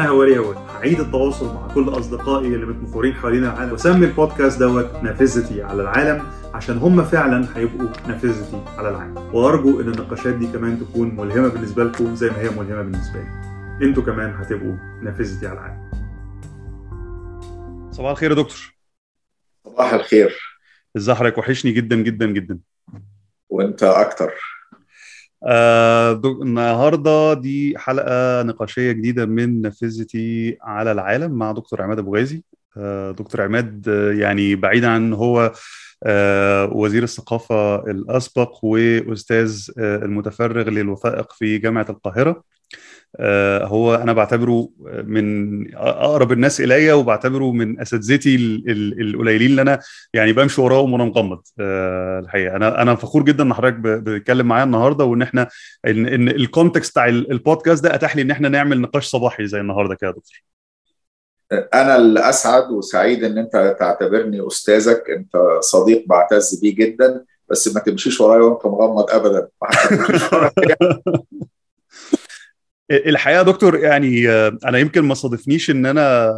أنا 0.00 0.08
هواري 0.08 0.38
هواري 0.38 0.58
هعيد 0.58 1.00
التواصل 1.00 1.54
مع 1.54 1.74
كل 1.74 1.88
أصدقائي 1.88 2.54
اللي 2.54 2.66
متمحورين 2.66 3.14
حوالين 3.14 3.44
العالم. 3.44 3.72
وأسمي 3.72 4.06
البودكاست 4.06 4.58
دوت 4.58 5.02
نافذتي 5.02 5.62
على 5.62 5.82
العالم 5.82 6.26
عشان 6.54 6.78
هم 6.78 7.04
فعلا 7.04 7.56
هيبقوا 7.56 7.88
نافذتي 8.08 8.64
على 8.78 8.88
العالم. 8.88 9.34
وأرجو 9.34 9.80
إن 9.80 9.88
النقاشات 9.88 10.34
دي 10.34 10.46
كمان 10.46 10.80
تكون 10.80 11.16
ملهمة 11.16 11.48
بالنسبة 11.48 11.84
لكم 11.84 12.14
زي 12.14 12.30
ما 12.30 12.38
هي 12.38 12.50
ملهمة 12.50 12.82
بالنسبة 12.82 13.20
لي. 13.20 13.86
أنتوا 13.86 14.02
كمان 14.02 14.34
هتبقوا 14.34 14.76
نافذتي 15.02 15.46
على 15.46 15.58
العالم. 15.58 15.90
صباح 17.90 18.10
الخير 18.10 18.30
يا 18.30 18.36
دكتور. 18.36 18.74
صباح 19.64 19.92
الخير. 19.92 20.60
ازي 20.96 21.14
حضرتك 21.14 21.38
وحشني 21.38 21.72
جدا 21.72 21.96
جدا 21.96 22.26
جدا. 22.26 22.58
وأنت 23.48 23.82
أكتر. 23.82 24.32
آه 25.46 26.20
النهارده 26.42 27.34
دي 27.34 27.78
حلقة 27.78 28.42
نقاشية 28.42 28.92
جديدة 28.92 29.26
من 29.26 29.60
نافذتي 29.62 30.56
على 30.62 30.92
العالم 30.92 31.32
مع 31.32 31.52
دكتور 31.52 31.82
عماد 31.82 31.98
أبو 31.98 32.16
غازي. 32.16 32.42
آه 32.76 33.10
دكتور 33.10 33.42
عماد 33.42 33.88
آه، 33.88 34.12
يعني 34.12 34.54
بعيدا 34.56 34.88
عن 34.88 35.12
هو 35.12 35.52
آه 36.04 36.64
وزير 36.72 37.02
الثقافة 37.02 37.76
الأسبق 37.90 38.64
وأستاذ 38.64 39.70
آه 39.78 39.96
المتفرغ 40.04 40.68
للوثائق 40.70 41.32
في 41.32 41.58
جامعة 41.58 41.86
القاهرة. 41.90 42.42
هو 43.62 43.94
أنا 43.94 44.12
بعتبره 44.12 44.68
من 45.04 45.74
أقرب 45.76 46.32
الناس 46.32 46.60
الي 46.60 46.92
وبعتبره 46.92 47.52
من 47.52 47.80
أساتذتي 47.80 48.34
ال- 48.34 48.70
ال- 48.70 49.00
القليلين 49.00 49.50
اللي 49.50 49.62
أنا 49.62 49.80
يعني 50.14 50.32
بمشي 50.32 50.60
وراهم 50.60 50.92
وأنا 50.92 51.04
مغمض. 51.04 51.42
آه، 51.60 52.18
الحقيقة. 52.18 52.56
أنا 52.56 52.82
أنا 52.82 52.94
فخور 52.94 53.22
جدا 53.22 53.44
إن 53.44 53.54
حضرتك 53.54 53.74
بتتكلم 53.76 54.48
معايا 54.48 54.64
النهارده 54.64 55.04
وإن 55.04 55.22
إحنا 55.22 55.48
ان 55.86 56.06
إن 56.06 56.28
الكونتكست 56.28 56.90
بتاع 56.90 57.08
ال- 57.08 57.32
البودكاست 57.32 57.84
ده 57.84 57.94
أتاح 57.94 58.16
لي 58.16 58.22
إن 58.22 58.30
إحنا 58.30 58.48
نعمل 58.48 58.80
نقاش 58.80 59.06
صباحي 59.06 59.46
زي 59.46 59.60
النهارده 59.60 59.94
كده 59.94 60.10
يا 60.10 60.14
دكتور. 60.14 60.42
أنا 61.74 61.96
الأسعد 61.96 62.70
وسعيد 62.70 63.24
إن 63.24 63.38
أنت 63.38 63.76
تعتبرني 63.80 64.46
أستاذك. 64.46 65.04
أنت 65.16 65.32
صديق 65.60 66.04
بعتز 66.08 66.60
بيه 66.60 66.74
جدا 66.74 67.24
بس 67.48 67.74
ما 67.74 67.80
تمشيش 67.80 68.20
ورايا 68.20 68.42
وأنت 68.42 68.66
مغمض 68.66 69.10
ابدا. 69.10 69.48
الحقيقة 72.90 73.38
يا 73.38 73.42
دكتور 73.42 73.76
يعني 73.78 74.28
آه، 74.30 74.58
أنا 74.64 74.78
يمكن 74.78 75.02
ما 75.02 75.14
صادفنيش 75.14 75.70
إن 75.70 75.86
أنا 75.86 76.30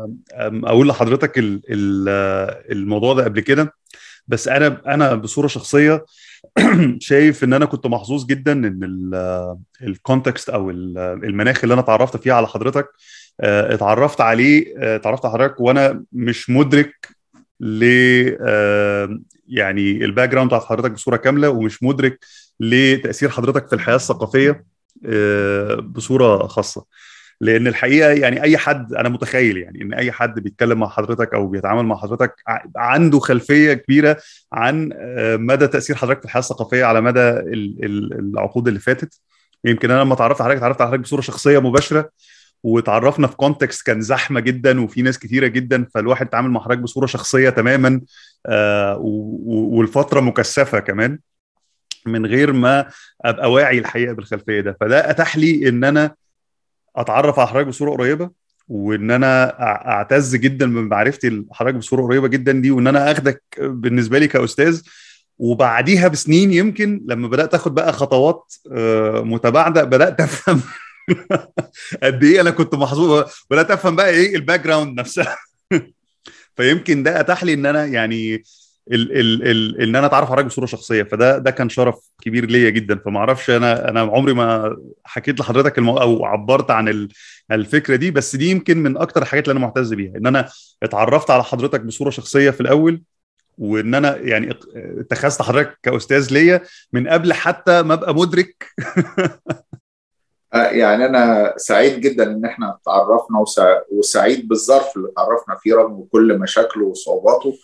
أقول 0.64 0.88
لحضرتك 0.88 1.38
آه، 1.38 2.62
الموضوع 2.70 3.14
ده 3.14 3.24
قبل 3.24 3.40
كده 3.40 3.74
بس 4.28 4.48
أنا 4.48 4.82
أنا 4.86 5.14
بصورة 5.14 5.46
شخصية 5.46 6.04
شايف 6.98 7.44
إن 7.44 7.52
أنا 7.52 7.64
كنت 7.64 7.86
محظوظ 7.86 8.26
جدا 8.26 8.52
إن 8.52 9.10
ال 9.82 9.91
context 9.91 10.50
أو 10.50 10.70
ال- 10.70 10.98
المناخ 10.98 11.60
اللي 11.64 11.72
أنا 11.74 11.82
اتعرفت 11.82 12.16
فيه 12.16 12.32
على 12.32 12.46
حضرتك 12.46 12.86
آه، 13.40 13.74
اتعرفت 13.74 14.20
عليه 14.20 14.74
آه، 14.78 14.96
اتعرفت 14.96 15.24
على 15.24 15.34
حضرتك 15.34 15.60
وأنا 15.60 16.04
مش 16.12 16.50
مدرك 16.50 17.08
ل 17.60 17.84
آه، 18.46 19.18
يعني 19.48 20.04
ال 20.04 20.28
background 20.28 20.48
بتاعت 20.50 20.64
حضرتك 20.64 20.90
بصورة 20.90 21.16
كاملة 21.16 21.50
ومش 21.50 21.82
مدرك 21.82 22.18
لتأثير 22.60 23.28
حضرتك 23.30 23.68
في 23.68 23.74
الحياة 23.74 23.96
الثقافية. 23.96 24.50
آه، 24.50 24.71
بصورة 25.82 26.46
خاصة. 26.46 26.84
لأن 27.40 27.66
الحقيقة 27.66 28.10
يعني 28.10 28.42
أي 28.42 28.58
حد 28.58 28.94
أنا 28.94 29.08
متخيل 29.08 29.56
يعني 29.56 29.82
إن 29.82 29.94
أي 29.94 30.12
حد 30.12 30.40
بيتكلم 30.40 30.78
مع 30.80 30.88
حضرتك 30.88 31.34
أو 31.34 31.46
بيتعامل 31.48 31.82
مع 31.84 31.96
حضرتك 31.96 32.34
عنده 32.76 33.18
خلفية 33.20 33.72
كبيرة 33.74 34.16
عن 34.52 34.90
آه، 34.94 35.36
مدى 35.36 35.66
تأثير 35.66 35.96
حضرتك 35.96 36.18
في 36.20 36.24
الحياة 36.24 36.40
الثقافية 36.42 36.84
على 36.84 37.00
مدى 37.00 37.20
ال- 37.20 37.84
ال- 37.84 38.18
العقود 38.18 38.68
اللي 38.68 38.80
فاتت. 38.80 39.20
يمكن 39.64 39.90
أنا 39.90 40.00
لما 40.00 40.14
اتعرفت 40.14 40.40
على 40.40 40.48
حضرتك 40.50 40.58
اتعرفت 40.62 40.80
على 40.80 40.88
حضرتك 40.88 41.02
بصورة 41.02 41.20
شخصية 41.20 41.58
مباشرة 41.58 42.10
وتعرفنا 42.62 43.26
في 43.26 43.36
كونتكست 43.36 43.86
كان 43.86 44.00
زحمة 44.00 44.40
جدا 44.40 44.80
وفي 44.80 45.02
ناس 45.02 45.18
كتيرة 45.18 45.46
جدا 45.46 45.86
فالواحد 45.94 46.26
اتعامل 46.26 46.50
مع 46.50 46.60
حضرتك 46.64 46.80
بصورة 46.80 47.06
شخصية 47.06 47.50
تماما 47.50 48.00
آه، 48.46 48.98
والفترة 49.72 50.20
مكثفة 50.20 50.78
كمان. 50.78 51.18
من 52.06 52.26
غير 52.26 52.52
ما 52.52 52.88
أبقى 53.24 53.52
واعي 53.52 53.78
الحقيقة 53.78 54.12
بالخلفية 54.12 54.60
ده. 54.60 54.76
فده 54.80 55.10
أتاح 55.10 55.36
لي 55.36 55.68
إن 55.68 55.84
أنا 55.84 56.14
أتعرف 56.96 57.38
على 57.38 57.48
حضرتك 57.48 57.66
بصورة 57.66 57.90
قريبة 57.90 58.30
وإن 58.68 59.10
أنا 59.10 59.60
أعتز 59.90 60.36
جدا 60.36 60.66
بمعرفتي 60.66 61.30
لحضرتك 61.30 61.74
بصورة 61.76 62.02
قريبة 62.02 62.28
جدا 62.28 62.52
دي 62.52 62.70
وإن 62.70 62.86
أنا 62.86 63.10
أخدك 63.12 63.42
بالنسبة 63.58 64.18
لي 64.18 64.28
كأستاذ. 64.28 64.82
وبعديها 65.38 66.08
بسنين 66.08 66.52
يمكن 66.52 67.02
لما 67.06 67.28
بدأت 67.28 67.54
آخد 67.54 67.74
بقى 67.74 67.92
خطوات 67.92 68.54
آه، 68.72 69.20
متباعدة 69.20 69.84
بدأت 69.84 70.20
أفهم 70.20 70.60
قد 72.02 72.24
إيه 72.24 72.40
أنا 72.40 72.50
كنت 72.50 72.74
محظوظ 72.74 73.24
بدأت 73.50 73.70
أفهم 73.70 73.96
بقى 73.96 74.10
إيه 74.10 74.36
ال 74.36 74.60
background 74.60 75.00
نفسها. 75.00 75.36
فيمكن 76.56 77.02
ده 77.02 77.20
أتاح 77.20 77.44
لي 77.44 77.54
إن 77.54 77.66
أنا 77.66 77.84
يعني 77.84 78.42
ال 78.92 79.12
ال 79.20 79.42
ال 79.50 79.80
إن 79.80 79.96
أنا 79.96 80.06
أتعرف 80.06 80.32
على 80.32 80.42
بصوره 80.42 80.66
شخصية 80.66 81.02
فده 81.02 81.38
ده 81.38 81.50
كان 81.50 81.68
شرف 81.68 81.98
كبير 82.22 82.46
ليا 82.46 82.70
جدا. 82.70 82.98
فما 82.98 83.18
أعرفش 83.18 83.50
أنا 83.50 83.88
أنا 83.88 84.00
عمري 84.00 84.34
ما 84.34 84.76
حكيت 85.04 85.40
لحضرتك 85.40 85.78
المو... 85.78 85.98
أو 85.98 86.24
عبرت 86.24 86.70
عن 86.70 86.88
ال- 86.88 87.08
الفكرة 87.52 87.96
دي 87.96 88.10
بس 88.10 88.36
دي 88.36 88.50
يمكن 88.50 88.78
من 88.78 88.96
أكتر 88.96 89.22
الحاجات 89.22 89.44
اللي 89.48 89.52
أنا 89.58 89.66
معتز 89.66 89.94
بيها. 89.94 90.16
إن 90.16 90.26
أنا 90.26 90.48
اتعرفت 90.82 91.30
على 91.30 91.44
حضرتك 91.44 91.80
بصورة 91.80 92.10
شخصية 92.10 92.50
في 92.50 92.60
الأول 92.60 93.02
وإن 93.58 93.94
أنا 93.94 94.16
يعني 94.16 94.50
ات- 94.50 94.64
اتخذت 94.76 95.42
حضرتك 95.42 95.78
كأستاذ 95.82 96.32
ليا 96.32 96.60
من 96.92 97.08
قبل 97.08 97.32
حتى 97.32 97.82
ما 97.82 97.94
أبقى 97.94 98.14
مدرك. 98.14 98.66
آه، 100.54 100.66
يعني 100.66 101.06
أنا 101.06 101.54
سعيد 101.56 102.00
جدا 102.00 102.24
إن 102.32 102.44
إحنا 102.44 102.78
تعرفنا 102.86 103.38
وسع- 103.38 103.82
وسعيد 103.92 104.48
بالظرف 104.48 104.96
اللي 104.96 105.08
تعرفنا 105.16 105.56
فيه 105.62 105.74
رغم 105.74 106.06
كل 106.12 106.38
مشاكله 106.38 106.84
وصعوباته. 106.84 107.54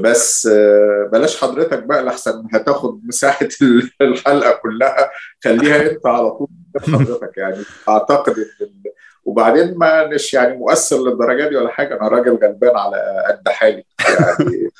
بس 0.00 0.46
آه، 0.46 1.08
بلاش 1.12 1.40
حضرتك 1.40 1.82
بقى 1.82 2.02
لحسن 2.02 2.44
هتاخد 2.52 3.00
مساحة 3.04 3.48
الحلقة 4.00 4.52
كلها 4.62 5.10
خليها 5.44 5.90
انت 5.90 6.06
على 6.06 6.30
طول 6.30 6.48
حضرتك 6.80 7.36
يعني. 7.36 7.56
أعتقد 7.88 8.38
إن 8.38 8.82
وبعدين 9.24 9.78
ما 9.78 10.06
مش 10.06 10.34
يعني 10.34 10.56
مؤثر 10.56 10.96
للدرجة 10.96 11.48
دي 11.48 11.56
ولا 11.56 11.68
حاجة 11.68 11.94
أنا 12.00 12.08
راجل 12.08 12.30
غلبان 12.42 12.76
على 12.76 13.24
قد 13.28 13.48
حالي. 13.48 13.84
يعني 14.08 14.70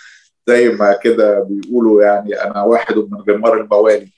زي 0.48 0.68
ما 0.68 0.92
كده 1.02 1.40
بيقولوا 1.40 2.02
يعني 2.02 2.42
أنا 2.42 2.62
واحد 2.62 2.98
من 2.98 3.20
غمار 3.30 3.60
الموالي. 3.60 4.12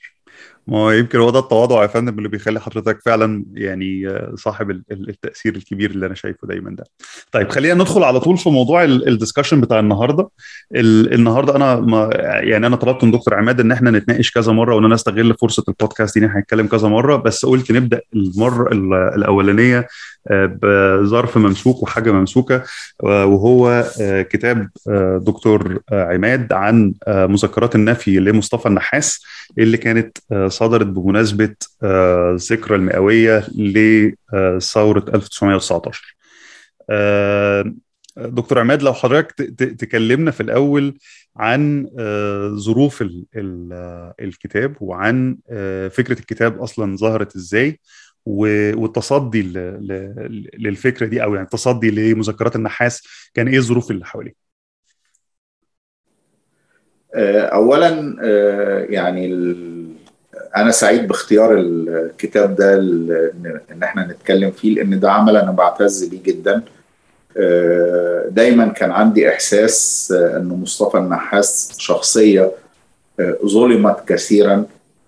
ما 0.67 0.77
هو 0.77 0.91
يمكن 0.91 1.19
هو 1.19 1.29
ده 1.29 1.39
التواضع 1.39 1.81
يا 1.81 1.87
فندم 1.87 2.17
اللي 2.17 2.29
بيخلي 2.29 2.59
حضرتك 2.59 2.99
فعلا 3.05 3.45
يعني 3.53 4.07
آه، 4.09 4.33
صاحب 4.35 4.71
ال- 4.71 4.83
ال- 4.91 5.09
التأثير 5.09 5.55
الكبير 5.55 5.91
اللي 5.91 6.05
أنا 6.05 6.15
شايفه 6.15 6.47
دايما 6.47 6.75
ده. 6.75 6.83
طيب 7.31 7.49
خلينا 7.49 7.73
ندخل 7.73 8.03
على 8.03 8.19
طول 8.19 8.37
في 8.37 8.49
موضوع 8.49 8.83
الدسكشن 8.83 9.61
بتاع 9.61 9.79
النهارده. 9.79 10.29
ال- 10.75 11.13
النهارده 11.13 11.55
أنا 11.55 11.75
ما 11.75 12.09
يعني 12.23 12.67
أنا 12.67 12.75
طلبت 12.75 13.03
من 13.03 13.11
دكتور 13.11 13.33
عماد 13.35 13.59
إن 13.59 13.71
إحنا 13.71 13.91
نتناقش 13.91 14.31
كذا 14.31 14.51
مرة 14.51 14.75
وإن 14.75 14.85
أنا 14.85 14.95
أستغل 14.95 15.33
فرصة 15.41 15.63
البودكاست 15.67 16.13
دي 16.17 16.25
إن 16.25 16.29
إحنا 16.29 16.39
هنتكلم 16.39 16.67
كذا 16.67 16.87
مرة 16.87 17.15
بس 17.15 17.45
قلت 17.45 17.71
نبدأ 17.71 18.01
المرة 18.15 18.71
ال- 18.73 18.93
الأولانية 18.93 19.77
آه، 19.77 19.87
بظرف 20.31 21.37
ممسوك 21.37 21.83
وحاجة 21.83 22.11
ممسوكة 22.11 22.63
آه، 23.03 23.25
وهو 23.25 23.85
آه، 24.01 24.21
كتاب 24.21 24.69
آه، 24.89 25.17
دكتور 25.23 25.79
آه، 25.91 26.03
عماد 26.13 26.53
عن 26.53 26.93
مذكرات 27.07 27.75
النفي 27.75 28.19
لمصطفى 28.19 28.65
النحاس 28.67 29.23
اللي 29.57 29.77
كانت 29.77 30.17
صدرت 30.47 30.85
بمناسبة 30.85 31.55
آه، 31.83 32.31
الذكرى 32.31 32.75
المئوية 32.75 33.43
لثورة 33.55 35.05
1919 35.15 36.15
آه، 36.89 37.73
دكتور 38.17 38.59
عماد 38.59 38.83
لو 38.83 38.93
حضرتك 38.93 39.31
تكلمنا 39.79 40.31
في 40.31 40.41
الأول 40.41 40.97
عن 41.37 41.89
ظروف 42.55 43.01
ال- 43.01 43.25
ال- 43.35 44.13
الكتاب 44.21 44.75
وعن 44.81 45.37
فكرة 45.91 46.19
الكتاب 46.19 46.61
أصلا 46.61 46.97
ظهرت 46.97 47.35
إزاي 47.35 47.69
و- 47.69 47.79
والتصدي 48.27 49.41
ل- 49.41 49.53
ل- 49.87 50.49
للفكرة 50.59 51.05
دي 51.05 51.23
أو 51.23 51.33
يعني 51.33 51.45
التصدي 51.45 51.91
لمذكرات 51.91 52.55
النحاس 52.55 53.03
كان 53.33 53.47
إيه 53.47 53.57
الظروف 53.57 53.91
اللي 53.91 54.05
حواليه؟ 54.05 54.33
آه، 57.15 57.41
اولا 57.41 58.17
آه، 58.23 58.79
يعني 58.89 59.27
أنا 60.57 60.71
سعيد 60.71 61.07
باختيار 61.07 61.59
الكتاب 61.59 62.55
ده 62.55 62.73
إن 63.71 63.83
إحنا 63.83 64.07
نتكلم 64.07 64.51
فيه 64.51 64.75
لأن 64.75 64.99
ده 64.99 65.11
عمل 65.11 65.37
أنا 65.37 65.51
بعتز 65.51 66.03
بيه 66.03 66.23
جدا. 66.23 66.61
آه، 67.37 68.25
دايما 68.29 68.67
كان 68.67 68.91
عندي 68.91 69.29
إحساس 69.29 70.11
ان 70.11 70.47
مصطفى 70.47 70.97
النحاس 70.97 71.75
شخصية 71.77 72.51
ظلمت 73.45 73.97
كثيرا 74.07 74.65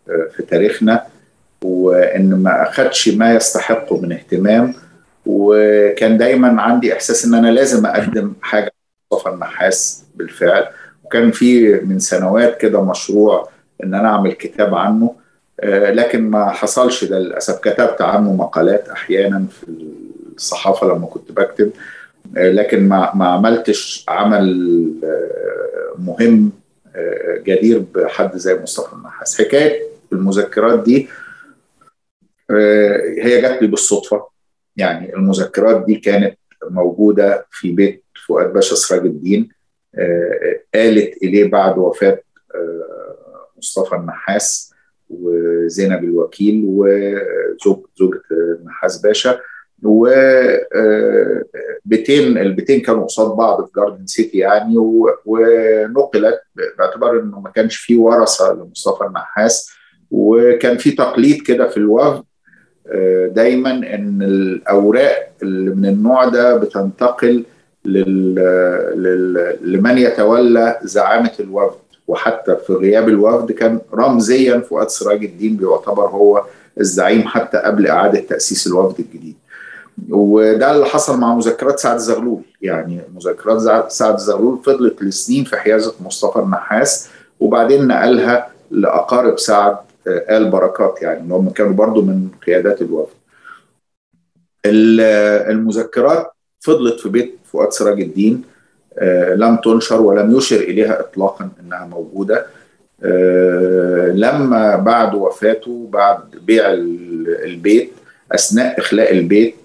في 0.07 0.43
تاريخنا. 0.49 1.05
وان 1.63 2.43
ما 2.43 2.69
أخدش 2.69 3.09
ما 3.09 3.33
يستحقه 3.33 4.01
من 4.01 4.11
اهتمام. 4.11 4.73
وكان 5.25 6.17
دايما 6.17 6.61
عندي 6.61 6.93
إحساس 6.93 7.25
إن 7.25 7.33
أنا 7.33 7.47
لازم 7.47 7.85
أقدم 7.85 8.33
حاجة 8.41 8.73
مصطفى 9.11 9.29
النحاس 9.29 10.03
بالفعل. 10.15 10.67
وكان 11.03 11.31
في 11.31 11.73
من 11.79 11.99
سنوات 11.99 12.57
كده 12.61 12.83
مشروع 12.83 13.49
إن 13.83 13.93
أنا 13.93 14.07
أعمل 14.09 14.31
كتاب 14.33 14.75
عنه 14.75 15.15
آه، 15.59 15.91
لكن 15.91 16.29
ما 16.29 16.49
حصلش 16.49 17.03
ده 17.03 17.19
للأسف. 17.19 17.59
كتبت 17.59 18.01
عنه 18.01 18.33
مقالات 18.33 18.89
أحيانا 18.89 19.45
في 19.51 19.65
الصحافة 20.35 20.87
لما 20.87 21.07
كنت 21.07 21.31
بكتب 21.31 21.71
لكن 22.35 22.87
ما 22.89 23.11
ما 23.15 23.27
عملتش 23.27 24.05
عمل 24.09 24.55
مهم 25.97 26.51
جدير 27.47 27.83
بحد 27.95 28.37
زي 28.37 28.59
مصطفى 28.63 28.93
النحاس. 28.93 29.41
حكاية 29.41 29.81
المذكرات 30.13 30.83
دي 30.83 31.07
هي 33.21 33.41
جات 33.41 33.61
لي 33.61 33.67
بالصدفة. 33.67 34.27
يعني 34.75 35.15
المذكرات 35.15 35.85
دي 35.85 35.95
كانت 35.95 36.37
موجودة 36.69 37.47
في 37.51 37.71
بيت 37.71 38.03
فؤاد 38.27 38.53
باشا 38.53 38.75
سراج 38.75 39.01
الدين. 39.05 39.49
قالت 40.75 41.23
إليه 41.23 41.49
بعد 41.49 41.77
وفاة 41.77 42.21
مصطفى 43.57 43.95
النحاس 43.95 44.73
وزينب 45.09 46.03
الوكيل 46.03 46.63
وزوج 46.65 47.85
زوجة 47.99 48.21
النحاس 48.31 49.01
باشا. 49.01 49.39
و 49.83 50.09
بيتين 51.85 52.37
البيتين 52.37 52.81
كانوا 52.81 53.05
قصاد 53.05 53.37
بعض 53.37 53.65
في 53.65 53.71
جاردن 53.75 54.05
سيتي 54.05 54.37
يعني. 54.37 54.75
ونقلت 55.25 56.41
باعتبار 56.77 57.19
إنه 57.19 57.39
ما 57.39 57.49
كانش 57.49 57.77
في 57.77 57.95
ورثة 57.95 58.53
لمصطفى 58.53 59.05
النحاس. 59.05 59.71
وكان 60.11 60.77
في 60.77 60.91
تقليد 60.91 61.41
كده 61.41 61.67
في 61.67 61.77
الوفد. 61.77 62.23
دايما 63.31 63.71
إن 63.71 64.19
الأوراق 64.21 65.29
اللي 65.43 65.69
من 65.75 65.85
النوع 65.85 66.25
ده 66.25 66.55
بتنتقل. 66.57 67.43
لمن 69.61 69.97
يتولى 69.97 70.79
زعامة 70.83 71.31
الوفد 71.39 71.77
وحتى 72.07 72.55
في 72.67 72.73
غياب 72.73 73.09
الوفد 73.09 73.51
كان 73.51 73.79
رمزيا 73.93 74.59
فؤاد 74.59 74.89
سراج 74.89 75.23
الدين 75.23 75.57
بيعتبر 75.57 76.07
هو 76.07 76.43
الزعيم 76.79 77.21
حتى 77.21 77.57
قبل 77.57 77.87
إعادة 77.87 78.19
تأسيس 78.19 78.67
الوفد 78.67 78.99
الجديد. 78.99 79.35
وده 80.09 80.71
اللي 80.71 80.85
حصل 80.85 81.19
مع 81.19 81.35
مذكرات 81.35 81.79
سعد 81.79 81.97
زغلول 81.97 82.41
يعني 82.61 82.99
مذكرات 83.15 83.91
سعد 83.91 84.17
زغلول 84.17 84.59
فضلت 84.65 85.03
لسنين 85.03 85.43
في 85.43 85.57
حيازة 85.57 85.93
مصطفى 86.05 86.39
النحاس 86.39 87.09
وبعدين 87.39 87.87
نقلها 87.87 88.47
لأقارب 88.71 89.39
سعد 89.39 89.77
آل 90.07 90.49
بركات 90.49 91.01
يعني 91.01 91.19
اللي 91.19 91.33
هم 91.33 91.49
كانوا 91.49 91.73
برضو 91.73 92.01
من 92.01 92.27
قيادات 92.45 92.81
الوفد. 92.81 93.13
المذكرات 94.65 96.31
فضلت 96.59 96.99
في 96.99 97.09
بيت 97.09 97.35
فؤاد 97.45 97.71
سراج 97.71 98.01
الدين 98.01 98.43
لم 99.35 99.55
تنشر 99.63 100.01
ولم 100.01 100.37
يشر 100.37 100.55
إليها 100.55 100.99
اطلاقا 100.99 101.49
إنها 101.59 101.85
موجودة 101.85 102.45
لما 104.13 104.75
بعد 104.75 105.15
وفاته 105.15 105.89
بعد 105.93 106.19
بيع 106.45 106.63
البيت 107.43 107.91
أثناء 108.31 108.79
إخلاء 108.79 109.11
البيت 109.11 109.55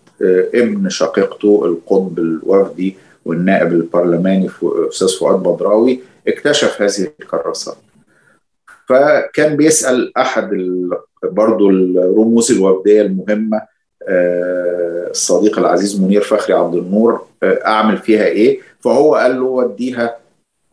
ابن 0.54 0.88
شقيقته 0.88 1.64
القطب 1.64 2.18
الوفدي 2.18 2.96
والنائب 3.24 3.72
البرلماني 3.72 4.50
أستاذ 4.62 5.08
فؤاد 5.08 5.42
بدراوي 5.42 6.00
اكتشف 6.28 6.82
هذه 6.82 7.08
الكراسات 7.20 7.76
فكان 8.88 9.56
بيسأل 9.56 10.18
أحد 10.18 10.50
برضه 11.22 11.70
الرموز 11.70 12.52
الوفديه 12.52 13.02
المهمة 13.02 13.62
الصديق 15.10 15.58
العزيز 15.58 16.00
منير 16.00 16.20
فخري 16.20 16.56
عبد 16.56 16.74
النور 16.74 17.20
أعمل 17.44 17.96
فيها 17.98 18.24
إيه؟ 18.24 18.60
فهو 18.80 19.14
قال 19.14 19.40
له 19.40 19.44
وديها 19.46 20.16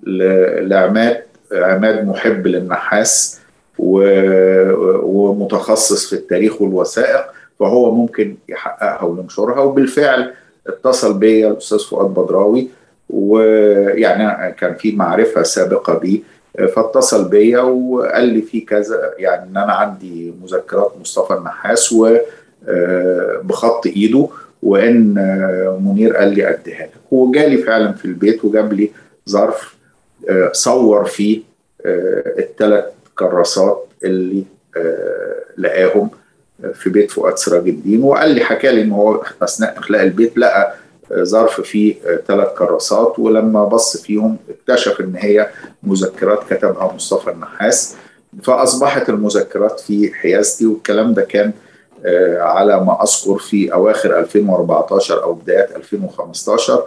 لعماد 0.03 1.23
عماد 1.51 2.05
محب 2.07 2.47
للنحاس 2.47 3.39
ومتخصص 5.03 6.09
في 6.09 6.13
التاريخ 6.13 6.61
والوثائق 6.61 7.25
فهو 7.59 7.95
ممكن 7.95 8.35
يحققها 8.49 9.03
وينشرها 9.03 9.59
وبالفعل 9.59 10.33
اتصل 10.67 11.13
بيا 11.19 11.47
الأستاذ 11.47 11.79
فؤاد 11.79 12.05
بدراوي 12.05 12.67
ويعني 13.09 14.51
كان 14.53 14.75
في 14.75 14.91
معرفة 14.95 15.43
سابقة 15.43 15.93
بيه. 15.93 16.19
فاتصل 16.75 17.29
بيا 17.29 17.61
وقال 17.61 18.23
لي 18.25 18.41
في 18.41 18.61
كذا 18.61 19.13
يعني 19.17 19.49
إن 19.49 19.57
أنا 19.57 19.73
عندي 19.73 20.33
مذكرات 20.43 20.93
مصطفى 21.01 21.33
النحاس 21.33 21.93
و 21.93 22.17
بخط 23.43 23.87
إيده 23.87 24.27
وإن 24.63 25.13
منير 25.81 26.15
قال 26.15 26.27
لي 26.27 26.49
أديها 26.49 26.83
لك. 26.85 26.91
وجالي 27.11 27.57
فعلا 27.57 27.93
في 27.93 28.05
البيت 28.05 28.45
وجاب 28.45 28.73
لي 28.73 28.91
ظرف 29.29 29.75
صور 30.51 31.05
فيه 31.05 31.41
الثلاث 31.85 32.85
كراسات 33.15 33.87
اللي 34.03 34.43
لقاهم 35.57 36.09
في 36.73 36.89
بيت 36.89 37.11
فؤاد 37.11 37.37
سراج 37.37 37.67
الدين. 37.67 38.03
وقال 38.03 38.31
لي 38.31 38.41
حكى 38.41 38.71
لي 38.71 38.81
إن 38.81 38.91
هو 38.91 39.23
أثناء 39.41 39.79
إخلاء 39.79 40.03
البيت 40.03 40.37
لقى 40.37 40.73
ظرف 41.23 41.61
فيه 41.61 41.95
ثلاث 42.27 42.47
كراسات 42.57 43.19
ولما 43.19 43.65
بص 43.65 43.97
فيهم 43.97 44.37
اكتشف 44.49 45.01
إن 45.01 45.15
هي 45.15 45.49
مذكرات 45.83 46.53
كتبها 46.53 46.93
مصطفى 46.95 47.29
النحاس. 47.31 47.95
فأصبحت 48.43 49.09
المذكرات 49.09 49.79
في 49.79 50.13
حيازتي 50.13 50.65
والكلام 50.65 51.13
ده 51.13 51.21
كان 51.21 51.51
على 52.39 52.79
ما 52.85 53.03
أذكر 53.03 53.37
في 53.37 53.73
أواخر 53.73 54.19
2014 54.19 55.23
أو 55.23 55.33
بدايات 55.33 55.75
2015 55.75 56.83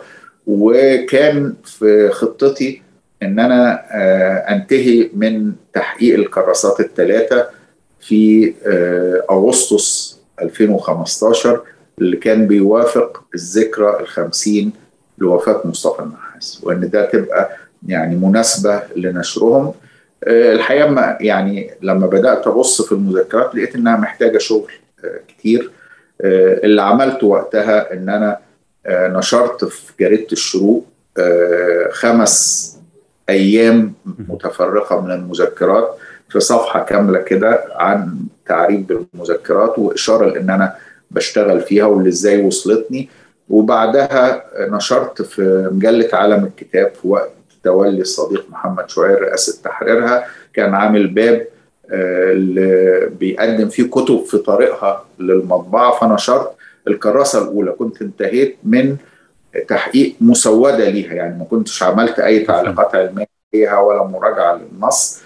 وكان 0.47 1.55
في 1.65 2.11
خطتي 2.11 2.83
إن 3.23 3.39
أنا 3.39 3.81
أنتهي 4.53 5.11
من 5.15 5.53
تحقيق 5.75 6.15
الكراسات 6.15 6.81
الثلاثة 6.81 7.47
في 8.01 8.55
أغسطس 9.31 10.19
2015 10.43 11.61
اللي 11.99 12.17
كان 12.17 12.47
بيوافق 12.47 13.25
الذكرى 13.35 14.01
الخمسين 14.01 14.73
لوفاة 15.19 15.61
مصطفى 15.65 16.03
النحاس 16.03 16.61
وإن 16.63 16.91
ده 16.91 17.05
تبقى 17.07 17.51
يعني 17.87 18.17
مناسبة 18.17 18.83
لنشرهم. 18.97 19.75
الحقيقة 20.27 20.89
ما 20.89 21.17
يعني 21.21 21.71
لما 21.83 22.07
بدأت 22.07 22.47
أبص 22.47 22.83
في 22.83 22.93
المذكرات 22.93 23.55
لقيت 23.55 23.75
إنها 23.75 23.97
محتاجة 23.97 24.39
شغل 24.39 24.73
كتير. 25.29 25.71
اللي 26.21 26.83
عملته 26.83 27.27
وقتها 27.27 27.93
إن 27.93 28.09
أنا 28.09 28.39
نشرت 28.89 29.65
في 29.65 29.93
جريدة 30.01 30.27
الشروق 30.33 30.87
خمس 31.93 32.71
أيام 33.29 33.93
متفرقة 34.29 35.01
من 35.01 35.11
المذكرات 35.11 35.97
في 36.29 36.41
صفحة 36.41 36.85
كاملة 36.85 37.19
كده 37.19 37.65
عن 37.75 38.17
تعريف 38.47 38.81
بالمذكرات 38.81 39.79
وإشارة 39.79 40.27
لأن 40.31 40.51
أنا 40.51 40.75
بشتغل 41.15 41.61
فيها 41.61 41.85
واللي 41.85 42.09
إزاي 42.09 42.47
وصلتني. 42.47 43.09
وبعدها 43.49 44.45
نشرت 44.59 45.23
في 45.23 45.71
مجلة 45.73 46.09
عالم 46.13 46.45
الكتاب 46.45 46.93
في 47.03 47.09
وقت 47.09 47.31
تولي 47.65 48.01
الصديق 48.01 48.47
محمد 48.51 48.91
شعير 48.91 49.23
رئاسة 49.23 49.63
تحريرها. 49.65 50.27
كان 50.55 50.75
عامل 50.75 51.07
باب 51.07 51.47
اللي 51.91 53.11
بيقدم 53.21 53.69
فيه 53.69 53.91
كتب 53.91 54.25
في 54.25 54.39
طريقها 54.39 55.05
للمطبعة. 55.19 55.99
فنشرت 56.01 56.51
الكراسة 56.89 57.43
الأولى. 57.43 57.73
كنت 57.73 58.03
انتهيت 58.03 58.57
من 58.65 58.97
تحقيق 59.69 60.15
مسودة 60.21 60.89
ليها. 60.89 61.15
يعني 61.15 61.39
ما 61.39 61.45
كنتش 61.45 61.83
عملت 61.83 62.19
أي 62.19 62.39
تعليقات 62.39 62.95
علمية 62.95 63.27
فيها 63.53 63.81
ولا 63.81 64.03
مراجعة 64.03 64.61
للنص. 64.61 65.21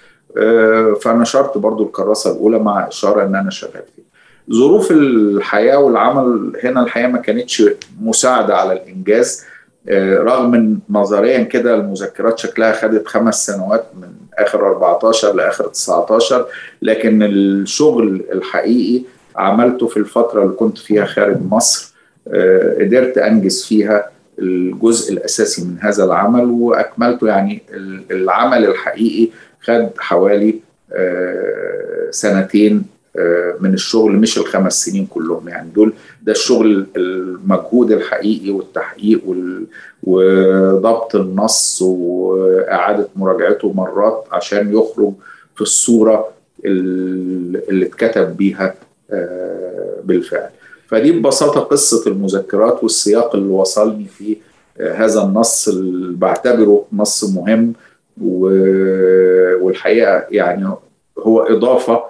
فنشرت 1.01 1.59
برضو 1.59 1.85
الكراسة 1.85 2.33
الأولى 2.33 2.59
مع 2.59 2.89
إشارة 2.89 3.25
أن 3.25 3.35
أنا 3.35 3.51
شغال 3.51 3.83
فيها. 3.97 4.08
ظروف 4.53 4.91
الحياة 4.91 5.79
والعمل 5.79 6.53
هنا 6.65 6.83
الحياة 6.83 7.07
ما 7.07 7.19
كانتش 7.19 7.63
مساعدة 8.01 8.57
على 8.57 8.73
الإنجاز. 8.73 9.45
رغم 10.19 10.55
إن 10.55 10.79
نظريا 10.91 11.43
كده 11.43 11.75
المذكرات 11.75 12.39
شكلها 12.39 12.73
خدت 12.73 13.07
خمس 13.07 13.47
سنوات 13.47 13.85
من 14.01 14.09
آخر 14.39 14.67
14 14.67 15.35
لآخر 15.35 15.67
19 15.67 16.47
لكن 16.83 17.23
الشغل 17.23 18.23
الحقيقي 18.33 19.03
عملته 19.37 19.87
في 19.87 19.97
الفترة 19.97 20.43
اللي 20.43 20.55
كنت 20.55 20.79
فيها 20.79 21.05
خارج 21.05 21.37
مصر 21.51 21.95
قدرت 22.81 23.19
أنجز 23.19 23.65
فيها 23.65 24.11
الجزء 24.39 25.13
الأساسي 25.13 25.65
من 25.65 25.77
هذا 25.81 26.05
العمل 26.05 26.45
وأكملته 26.45 27.27
يعني 27.27 27.63
العمل 28.11 28.65
الحقيقي 28.65 29.31
خد 29.61 29.89
حوالي 29.99 30.55
سنتين 32.11 32.98
من 33.61 33.75
الشغل 33.75 34.13
مش 34.17 34.39
الخمس 34.39 34.85
سنين 34.85 35.07
كلهم 35.07 35.49
يعني. 35.49 35.71
دول 35.75 35.93
ده 36.23 36.33
الشغل 36.33 36.87
المجهود 36.97 37.93
الحقيقي 37.93 38.51
والتحقيق 38.51 39.21
وضبط 40.03 41.17
النص 41.17 41.83
وإعادة 41.83 43.09
مراجعته 43.17 43.73
مرات 43.73 44.25
عشان 44.33 44.73
يخرج 44.77 45.13
في 45.55 45.61
الصورة 45.61 46.29
اللي 46.65 47.87
اتكتب 47.87 48.37
بيها 48.37 48.75
بالفعل. 50.05 50.49
فدي 50.89 51.13
ببساطة 51.13 51.61
قصة 51.61 52.11
المذكرات 52.11 52.83
والسياق 52.83 53.35
اللي 53.37 53.49
وصلني 53.49 54.05
في 54.05 54.37
هذا 54.81 55.23
النص 55.23 55.69
اللي 55.69 56.17
بعتبره 56.17 56.85
نص 56.93 57.25
مهم 57.25 57.73
والحقيقة 59.61 60.25
يعني 60.31 60.69
هو 61.19 61.41
إضافة 61.41 62.03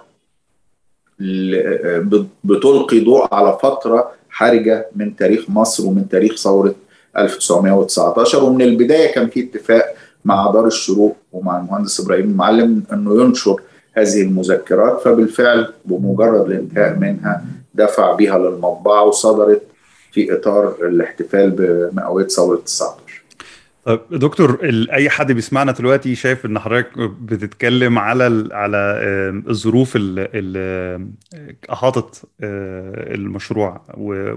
بتلقي 2.44 3.00
ضوء 3.00 3.34
على 3.34 3.58
فترة 3.62 4.10
حرجة 4.30 4.88
من 4.96 5.16
تاريخ 5.16 5.50
مصر 5.50 5.86
ومن 5.86 6.08
تاريخ 6.08 6.36
ثورة 6.36 6.74
1919 7.18 8.44
ومن 8.44 8.62
البداية 8.62 9.12
كان 9.14 9.28
في 9.28 9.40
اتفاق 9.40 9.94
مع 10.24 10.50
دار 10.50 10.66
الشروق 10.66 11.16
ومع 11.32 11.58
المهندس 11.58 12.00
إبراهيم 12.00 12.24
المعلم 12.24 12.82
إنه 12.92 13.22
ينشر 13.22 13.60
هذه 13.92 14.22
المذكرات 14.22 15.00
فبالفعل 15.00 15.72
بمجرد 15.84 16.46
الانتهاء 16.46 16.96
منها 16.98 17.44
دفع 17.74 18.12
بها 18.14 18.38
للمطبعة 18.38 19.04
وصدرت 19.04 19.62
في 20.12 20.34
إطار 20.34 20.74
الاحتفال 20.82 21.50
بمئوية 21.50 22.26
ثورة 22.26 22.56
19 22.56 22.94
طيب 23.88 24.00
دكتور 24.10 24.58
أي 24.92 25.10
حد 25.10 25.32
بيسمعنا 25.32 25.72
دلوقتي 25.72 26.14
شايف 26.14 26.46
إن 26.46 26.58
حضرتك 26.58 26.98
بتتكلم 26.98 27.98
على 27.98 28.48
على 28.52 29.00
الظروف 29.48 29.92
اللي 29.96 31.08
أحاطت 31.72 32.24
المشروع 32.42 33.84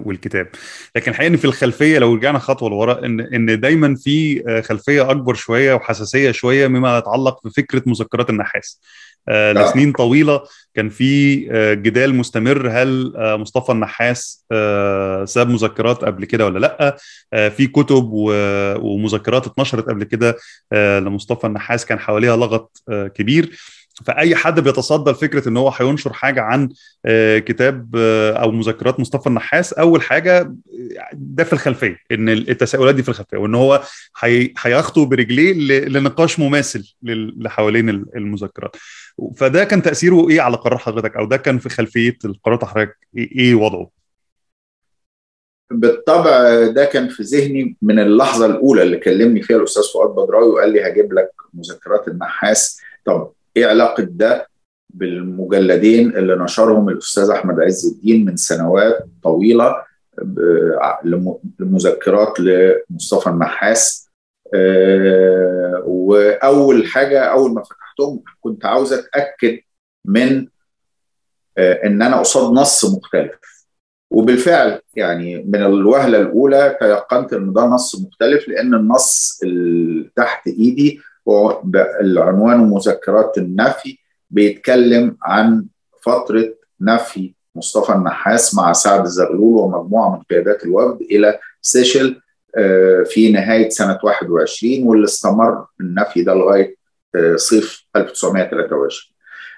والكتاب. 0.06 0.48
لكن 0.96 1.12
الحقيقة 1.12 1.28
إن 1.32 1.38
في 1.38 1.46
الخلفية 1.46 2.00
لو 2.00 2.16
رجعنا 2.16 2.40
خطوة 2.40 2.70
لورا 2.70 3.06
إن 3.06 3.20
إن 3.20 3.60
دايما 3.60 3.96
في 3.96 4.44
خلفية 4.62 5.12
أكبر 5.12 5.34
شوية 5.34 5.74
وحساسية 5.74 6.32
شوية 6.32 6.68
مما 6.68 6.98
يتعلق 6.98 7.40
بفكرة 7.48 7.84
مذكرات 7.86 8.30
النحاس. 8.30 8.82
لسنين 9.30 9.92
طويلة 9.92 10.42
كان 10.74 10.90
في 10.90 11.36
جدال 11.76 12.16
مستمر. 12.16 12.70
هل 12.72 13.14
مصطفى 13.18 13.72
النحاس 13.72 14.46
ساب 15.26 15.50
مذكرات 15.50 16.06
قبل 16.06 16.26
كده 16.26 16.46
ولا 16.46 16.60
لأ؟ 16.60 16.98
في 17.50 17.68
كتب 17.68 18.10
ومذكرات 18.82 19.46
اتنشرت 19.46 19.86
قبل 19.90 20.04
كده 20.04 20.38
لمصطفى 20.74 21.48
النحاس. 21.48 21.86
كان 21.86 22.00
حواليها 22.00 22.38
لغط 22.38 22.84
كبير. 23.16 23.58
فأي 24.06 24.36
حد 24.36 24.60
بيتصدى 24.60 25.12
لفكرة 25.12 25.50
إن 25.50 25.58
هو 25.58 25.70
هينشر 25.70 26.14
حاجة 26.14 26.42
عن 26.42 26.70
كتاب 27.40 27.96
أو 28.36 28.52
مذكرات 28.52 29.00
مصطفى 29.00 29.28
النحاس 29.28 29.74
أول 29.74 30.02
حاجة 30.02 30.56
ده 31.14 31.44
في 31.44 31.54
الخلفية 31.54 31.98
إن 32.12 32.30
التساؤلات 32.30 32.96
دي 32.96 33.04
في 33.04 33.10
الخلفية 33.10 33.38
وإن 33.38 33.56
هو 33.56 33.84
هيخطو 34.60 35.06
برجليه 35.06 35.54
لنقاش 35.88 36.40
مماثل 36.40 36.96
حوالين 37.46 37.90
المذكرات. 37.90 38.76
فده 39.36 39.64
كان 39.64 39.82
تأثيره 39.82 40.30
إيه 40.30 40.42
على 40.42 40.58
قرار 40.58 40.78
حضرتك؟ 40.78 41.16
أو 41.16 41.26
ده 41.26 41.38
كان 41.38 41.60
في 41.60 41.70
خلفية 41.70 42.18
القرارات 42.26 42.66
حضرتك 42.66 42.98
إيه 43.18 43.56
وضعه؟ 43.56 43.90
بالطبع 45.72 46.66
ده 46.68 46.86
كان 46.86 47.10
في 47.10 47.24
ذهني 47.24 47.76
من 47.82 48.00
اللحظة 48.00 48.46
الأولى 48.46 48.84
اللي 48.84 48.98
كلمني 48.98 49.42
فيها 49.42 49.58
الأستاذ 49.58 49.84
فؤاد 49.94 50.10
بدراوي 50.10 50.50
وقال 50.50 50.74
لي 50.74 50.88
هجيب 50.88 51.14
لك 51.14 51.30
مذكرات 51.54 52.08
النحاس. 52.08 52.82
طب 53.06 53.32
إيه 53.58 53.66
علاقة 53.66 54.04
ده 54.04 54.48
بالمجلدين 54.90 56.18
اللي 56.18 56.36
نشرهم 56.36 56.90
الأستاذ 56.90 57.30
أحمد 57.30 57.60
عز 57.60 57.86
الدين 57.96 58.26
من 58.26 58.36
سنوات 58.36 59.06
طويلة 59.24 59.76
لمذكرات 61.60 62.40
لمصطفى 62.40 63.30
النحاس 63.30 64.10
وأول 65.86 66.88
حاجة 66.88 67.20
أول 67.24 67.54
ما 67.54 67.64
فتحتهم 67.64 68.24
كنت 68.42 68.66
عاوز 68.66 68.94
أتأكد 68.94 69.60
من 70.06 70.48
إن 71.58 72.02
أنا 72.02 72.20
قصاد 72.20 72.54
نص 72.54 72.86
مختلف. 72.96 73.32
وبالفعل 74.12 74.80
يعني 74.96 75.44
من 75.44 75.56
الوهلة 75.56 76.22
الأولى 76.22 76.78
تيقنت 76.80 77.34
إن 77.34 77.54
ده 77.54 77.62
نص 77.66 78.02
مختلف 78.02 78.48
لأن 78.48 78.74
النص 78.74 79.40
اللي 79.44 80.10
تحت 80.16 80.48
إيدي 80.48 81.00
العنوان 82.02 82.58
مذكرات 82.70 83.38
النفي 83.38 83.98
بيتكلم 84.30 85.18
عن 85.24 85.66
فترة 86.02 86.54
نفي 86.82 87.34
مصطفى 87.56 87.92
النحاس 87.94 88.56
مع 88.56 88.74
سعد 88.74 89.06
زغلول 89.06 89.58
ومجموعة 89.60 90.10
من 90.16 90.22
قيادات 90.24 90.64
الوفد 90.66 91.02
إلى 91.02 91.40
سيشل 91.62 92.22
في 93.06 93.32
نهاية 93.32 93.70
سنة 93.70 94.00
21 94.04 94.84
واللي 94.84 95.06
استمر 95.06 95.66
النفي 95.82 96.24
ده 96.24 96.34
لغاية 96.34 96.76
صيف 97.36 97.86
1923 97.96 98.92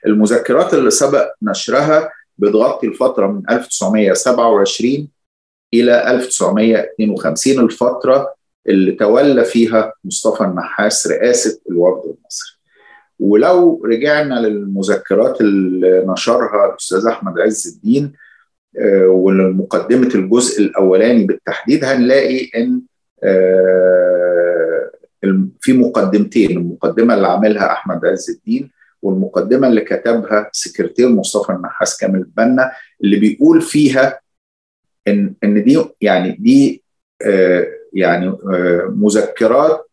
المذكرات 0.06 0.74
اللي 0.74 0.92
سبق 0.92 1.32
نشرها 1.42 2.10
بتغطي 2.38 2.88
الفترة 2.88 3.28
من 3.28 3.42
1927 3.50 5.08
إلى 5.74 6.12
1952 6.12 7.60
الفترة 7.60 8.34
اللي 8.70 8.92
تولى 8.92 9.44
فيها 9.44 9.94
مصطفى 10.04 10.44
النحاس 10.44 11.08
رئاسة 11.08 11.62
الوفد 11.70 12.04
المصري. 12.06 12.58
ولو 13.20 13.82
رجعنا 13.86 14.34
للمذكرات 14.48 15.42
اللي 15.42 16.06
نشرها 16.08 16.70
الأستاذ 16.70 17.06
أحمد 17.08 17.40
عز 17.40 17.68
الدين 17.76 18.14
ولمقدمة 19.06 20.10
الجزء 20.16 20.62
الأولاني 20.64 21.24
بالتحديد 21.26 21.86
هنلاقي 21.86 22.50
إن 22.56 22.82
في 25.62 25.74
مقدمتين 25.74 26.52
المقدمة 26.58 27.14
اللي 27.14 27.28
عاملها 27.28 27.72
أحمد 27.72 28.06
عز 28.06 28.30
الدين 28.30 28.72
والمقدمة 29.02 29.68
اللي 29.68 29.82
كتبها 29.82 30.50
سكرتير 30.54 31.10
مصطفى 31.10 31.52
النحاس 31.52 31.98
كامل 31.98 32.24
بنا 32.38 32.72
اللي 33.04 33.20
بيقول 33.20 33.62
فيها 33.62 34.20
إن 35.08 35.34
إن 35.44 35.64
دي 35.64 35.84
يعني 36.02 36.32
دي 36.32 36.84
يعني 37.94 38.38
مذكرات 38.90 39.90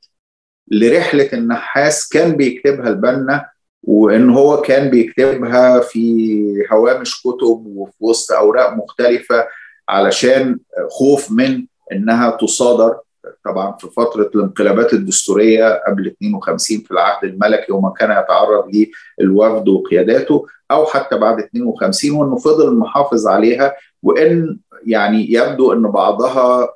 لرحلة 0.68 1.28
النحاس 1.32 2.08
كان 2.08 2.36
بيكتبها 2.36 2.88
البنا 2.88 3.46
وإن 3.82 4.30
هو 4.30 4.60
كان 4.60 4.90
بيكتبها 4.90 5.80
في 5.80 6.66
هوامش 6.72 7.20
كتب 7.20 7.66
وفي 7.66 7.96
وسط 8.00 8.32
أوراق 8.32 8.72
مختلفة 8.72 9.46
علشان 9.88 10.58
خوف 10.90 11.30
من 11.30 11.66
إنها 11.92 12.30
تصادر 12.30 12.98
طبعا 13.44 13.76
في 13.76 13.88
فترة 13.96 14.30
الانقلابات 14.34 14.92
الدستورية 14.92 15.82
قبل 15.86 16.06
52 16.06 16.78
في 16.78 16.90
العهد 16.90 17.24
الملكي 17.24 17.72
وما 17.72 17.90
كان 17.98 18.10
يتعرض 18.10 18.68
ليه 18.68 18.90
الوفد 19.20 19.68
وقياداته 19.68 20.46
أو 20.70 20.86
حتى 20.86 21.18
بعد 21.18 21.38
52 21.40 22.10
وإنه 22.10 22.36
فضل 22.36 22.74
محافظ 22.74 23.26
عليها 23.26 23.76
وإن 24.02 24.58
يعني 24.86 25.32
يبدو 25.32 25.72
إن 25.72 25.82
بعضها 25.82 26.68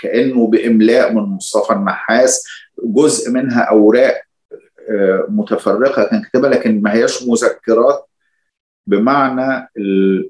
كأنه 0.00 0.46
بإملاء 0.46 1.12
من 1.12 1.22
مصطفى 1.22 1.72
النحاس 1.72 2.44
جزء 2.84 3.30
منها 3.30 3.62
أوراق 3.62 4.22
متفرقة 5.28 6.04
كان 6.04 6.22
كتبها 6.22 6.50
لكن 6.50 6.82
ما 6.82 6.94
هياش 6.94 7.28
مذكرات 7.28 8.06
بمعنى 8.86 9.68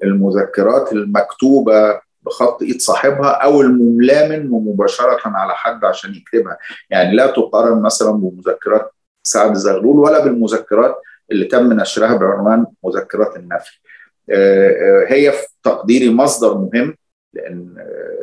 المذكرات 0.03 0.93
المكتوبة 0.93 2.01
بخط 2.21 2.61
إيد 2.61 2.81
صاحبها 2.81 3.29
أو 3.29 3.61
المملاه 3.61 4.27
منه 4.27 4.59
مباشره 4.59 5.19
على 5.25 5.55
حد 5.55 5.85
عشان 5.85 6.15
يكتبها. 6.15 6.57
يعني 6.89 7.15
لا 7.15 7.27
تقارن 7.27 7.81
مثلا 7.81 8.11
بمذكرات 8.11 8.91
سعد 9.23 9.53
زغلول 9.53 9.99
ولا 9.99 10.23
بالمذكرات 10.23 10.95
اللي 11.31 11.45
تم 11.45 11.73
نشرها 11.73 12.15
بعنوان 12.15 12.65
مذكرات 12.83 13.35
النفي. 13.35 13.79
هي 15.07 15.31
في 15.31 15.47
تقديري 15.63 16.09
مصدر 16.09 16.57
مهم 16.57 16.95
لأن 17.33 17.75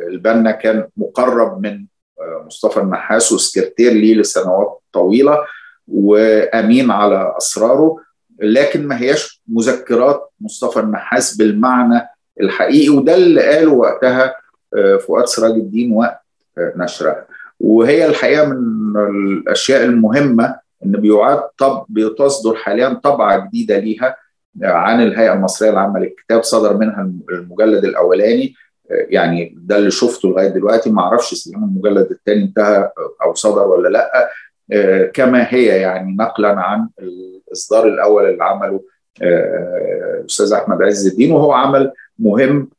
البنا 0.07 0.51
كان 0.51 0.87
مقرب 0.97 1.61
من 1.61 1.85
مصطفى 2.45 2.79
النحاس 2.79 3.31
وسكرتير 3.31 3.91
ليه 3.91 4.15
لسنوات 4.15 4.79
طويلة 4.93 5.37
وأمين 5.87 6.91
على 6.91 7.33
أسراره 7.37 7.97
لكن 8.39 8.87
ما 8.87 9.01
هياش 9.01 9.41
مذكرات 9.47 10.29
مصطفى 10.41 10.79
النحاس 10.79 11.37
بالمعنى 11.37 12.07
الحقيقي 12.41 12.89
وده 12.89 13.15
اللي 13.15 13.41
قاله 13.41 13.71
وقتها 13.71 14.35
فؤاد 15.07 15.25
سراج 15.25 15.51
الدين 15.51 15.91
وقت 15.93 16.21
نشرها 16.57 17.25
وهي 17.59 18.05
الحقيقة 18.05 18.45
من 18.45 18.97
الأشياء 18.97 19.83
المهمة 19.85 20.55
إن 20.85 20.91
بيعاد 20.91 21.41
طب 21.57 21.85
بتصدر 21.89 22.55
حاليا 22.55 22.93
طبعة 22.93 23.47
جديدة 23.47 23.77
ليها 23.79 24.15
عن 24.61 25.03
الهيئة 25.03 25.33
المصرية 25.33 25.69
العامة 25.69 25.99
للكتاب 25.99 26.43
صدر 26.43 26.77
منها 26.77 27.11
المجلد 27.31 27.85
الأولاني 27.85 28.53
يعني 28.89 29.55
ده 29.57 29.77
اللي 29.77 29.91
شفته 29.91 30.29
لغاية 30.29 30.47
دلوقتي. 30.47 30.89
ما 30.89 31.01
أعرفش 31.01 31.47
اذا 31.47 31.57
المجلد 31.57 32.11
الثاني 32.11 32.43
انتهى 32.43 32.91
أو 33.23 33.33
صدر 33.33 33.67
ولا 33.67 33.89
لأ. 33.89 34.29
كما 35.13 35.47
هي 35.53 35.65
يعني 35.65 36.15
نقلا 36.15 36.59
عن 36.59 36.89
الإصدار 36.99 37.87
الأول 37.87 38.29
اللي 38.29 38.43
عمله 38.43 38.81
الاستاذ 39.21 40.53
أحمد 40.53 40.81
عز 40.81 41.07
الدين 41.07 41.31
وهو 41.31 41.51
عمل 41.51 41.91
مهم 42.19 42.69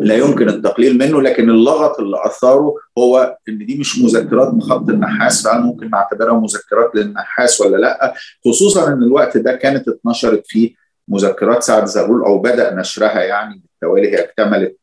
لا 0.00 0.14
يمكن 0.16 0.48
التقليل 0.48 0.98
منه 0.98 1.22
لكن 1.22 1.50
اللغط 1.50 2.00
اللي 2.00 2.16
أثاره 2.26 2.74
هو 2.98 3.36
إن 3.48 3.58
دي 3.66 3.78
مش 3.78 3.98
مذكرات 3.98 4.54
بخط 4.54 4.88
النحاس 4.88 5.44
فهل 5.44 5.62
ممكن 5.62 5.90
نعتبرها 5.90 6.40
مذكرات 6.40 6.94
للنحاس 6.94 7.60
ولا 7.60 7.76
لأ؟ 7.76 8.14
خصوصا 8.44 8.92
إن 8.92 9.02
الوقت 9.02 9.36
ده 9.36 9.56
كانت 9.56 9.88
اتنشرت 9.88 10.42
فيه 10.46 10.74
مذكرات 11.08 11.62
سعد 11.62 11.84
زغلول 11.84 12.22
أو 12.24 12.38
بدأ 12.38 12.74
نشرها 12.74 13.22
يعني 13.22 13.62
بالتوالي 13.62 14.08
هي 14.12 14.24
اكتملت 14.24 14.76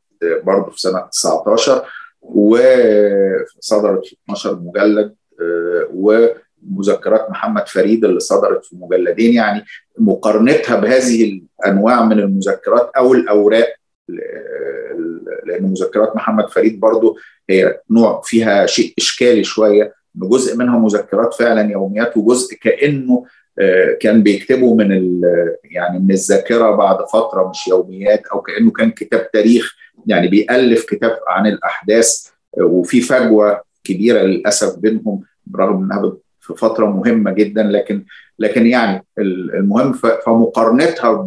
برضه 0.43 0.71
في 0.71 0.81
سنة 0.81 0.99
19 0.99 1.85
وصدرت 2.21 4.05
في 4.05 4.15
12 4.23 4.59
مجلد 4.59 5.15
ومذكرات 5.93 7.29
محمد 7.29 7.67
فريد 7.67 8.05
اللي 8.05 8.19
صدرت 8.19 8.65
في 8.65 8.75
مجلدين 8.75 9.33
يعني 9.33 9.65
مقارنتها 9.97 10.75
بهذه 10.75 11.41
الأنواع 11.63 12.05
من 12.05 12.19
المذكرات 12.19 12.91
أو 12.97 13.13
الأوراق 13.13 13.73
لأن 15.45 15.63
مذكرات 15.63 16.15
محمد 16.15 16.49
فريد 16.49 16.79
برضو 16.79 17.17
هي 17.49 17.79
نوع 17.89 18.21
فيها 18.23 18.65
شيء 18.65 18.93
إشكالي 18.97 19.43
شوية 19.43 19.93
إن 20.23 20.29
جزء 20.29 20.57
منها 20.57 20.79
مذكرات 20.79 21.33
فعلا 21.33 21.71
يوميات 21.71 22.17
وجزء 22.17 22.55
كأنه 22.55 23.25
كان 23.99 24.23
بيكتبه 24.23 24.75
من 24.75 25.21
يعني 25.63 25.99
من 25.99 26.11
الذاكرة 26.11 26.71
بعد 26.75 27.05
فترة 27.13 27.49
مش 27.49 27.67
يوميات 27.67 28.27
أو 28.27 28.41
كأنه 28.41 28.71
كان 28.71 28.91
كتاب 28.91 29.31
تاريخ 29.31 29.75
يعني 30.06 30.27
بيألف 30.27 30.86
كتاب 30.86 31.20
عن 31.27 31.48
الأحداث 31.48 32.27
وفي 32.58 33.01
فجوة 33.01 33.62
كبيرة 33.84 34.20
للأسف 34.22 34.77
بينهم 34.79 35.22
برغم 35.46 35.84
إنها 35.84 36.13
في 36.39 36.53
فترة 36.56 36.86
مهمة 36.86 37.32
جدا 37.32 37.63
لكن 37.63 38.06
لكن 38.39 38.68
يعني 38.68 39.06
المهم 39.20 39.94
فمقارنتها 39.94 41.25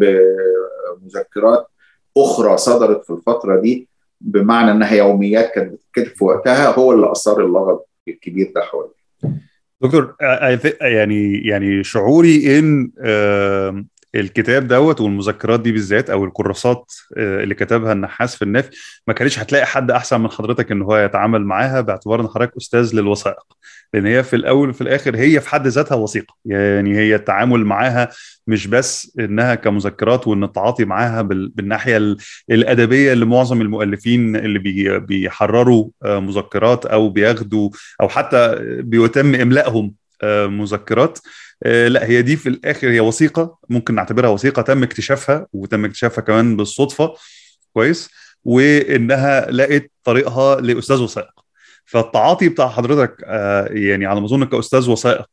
بمذكرات 1.00 1.67
أخرى 2.17 2.57
صدرت 2.57 3.05
في 3.05 3.11
الفترة 3.11 3.61
دي 3.61 3.88
بمعنى 4.21 4.71
إنها 4.71 4.95
يوميات 4.95 5.50
كانت 5.55 5.73
بتتكتب 5.73 6.17
في 6.17 6.25
وقتها 6.25 6.71
هو 6.75 6.93
اللي 6.93 7.12
أثار 7.12 7.45
اللغط 7.47 7.88
الكبير 8.09 8.52
ده 8.55 8.61
حوالي 8.61 8.91
دكتور 9.81 10.14
يعني 10.81 11.38
يعني 11.47 11.85
شعوري 11.85 12.59
إن 12.59 12.91
الكتاب 14.14 14.69
دوت 14.69 15.00
والمذكرات 15.00 15.61
دي 15.61 15.73
بالذات 15.73 16.11
أو 16.11 16.25
الكراسات 16.25 16.92
اللي 17.16 17.54
كتبها 17.54 17.92
النحاس 17.92 18.37
في 18.37 18.42
النفي 18.42 18.71
ما 19.07 19.14
كانش 19.14 19.38
هتلاقي 19.38 19.66
حد 19.66 19.90
أحسن 19.90 20.21
من 20.21 20.31
حضرتك 20.31 20.73
إن 20.73 20.83
هو 20.83 20.97
يتعامل 20.97 21.45
معاها 21.45 21.81
باعتبار 21.81 22.21
إن 22.21 22.28
حضرتك 22.28 22.57
أستاذ 22.57 22.95
للوثائق. 22.97 23.45
لأن 23.95 24.07
هي 24.07 24.23
في 24.23 24.37
الأول 24.37 24.69
وفي 24.69 24.81
الآخر 24.81 25.16
هي 25.16 25.40
في 25.40 25.49
حد 25.49 25.66
ذاتها 25.66 25.95
وثيقة. 25.95 26.35
يعني 26.45 26.97
هي 26.97 27.14
التعامل 27.14 27.64
معاها 27.64 28.09
مش 28.47 28.66
بس 28.66 29.16
إنها 29.19 29.54
كمذكرات 29.54 30.26
وإن 30.26 30.45
التعاطي 30.45 30.85
معاها 30.85 31.23
بالناحية 31.23 32.16
الأدبية 32.50 33.12
اللي 33.12 33.25
معظم 33.25 33.61
المؤلفين 33.61 34.37
اللي 34.37 34.59
بيحرروا 34.99 35.88
مذكرات 36.04 36.87
أو 36.87 37.09
بياخدوا 37.09 37.71
أو 38.00 38.09
حتى 38.09 38.57
بيتم 38.83 39.35
إملائهم 39.35 39.95
مذكرات. 40.25 41.19
لا 41.64 42.07
هي 42.07 42.23
دي 42.23 42.37
في 42.37 42.49
الآخر 42.49 42.91
هي 42.91 43.00
وثيقة 43.00 43.59
ممكن 43.69 43.95
نعتبرها 43.95 44.31
وثيقة. 44.31 44.62
تم 44.62 44.83
اكتشافها 44.83 45.47
وتم 45.52 45.85
اكتشافها 45.85 46.25
كمان 46.25 46.57
بالصدفة. 46.57 47.14
كويس. 47.73 48.11
وإنها 48.45 49.50
لقت 49.50 49.91
طريقها 50.05 50.61
لأستاذ 50.61 51.02
وثائق. 51.02 51.43
فالتعاطي 51.85 52.49
بتاع 52.49 52.69
حضرتك 52.69 53.23
يعني 53.71 54.07
على 54.07 54.21
ما 54.21 54.26
أظن 54.26 54.45
كأستاذ 54.45 54.91
وثائق 54.91 55.29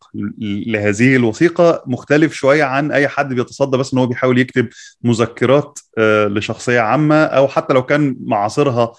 لهذه 0.68 1.16
الوثيقة 1.16 1.84
مختلف 1.88 2.34
شوية 2.34 2.64
عن 2.64 2.92
أي 2.92 3.08
حد 3.08 3.34
بيتصدى 3.34 3.78
بس 3.78 3.94
إن 3.94 4.00
هو 4.00 4.08
بيحاول 4.08 4.40
يكتب 4.40 4.70
مذكرات 5.04 5.80
لشخصية 6.28 6.80
عامة 6.80 7.24
أو 7.24 7.48
حتى 7.48 7.74
لو 7.74 7.84
كان 7.84 8.16
معاصرها 8.20 8.92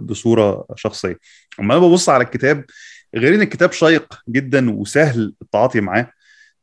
بصورة 0.00 0.66
شخصية. 0.76 1.18
أما 1.60 1.74
أنا 1.74 1.86
ببص 1.86 2.08
على 2.08 2.24
الكتاب 2.24 2.64
غير 3.14 3.34
إن 3.34 3.40
الكتاب 3.42 3.72
شيق 3.72 4.14
جدا 4.28 4.70
وسهل 4.70 5.34
التعاطي 5.42 5.80
معاه. 5.80 6.10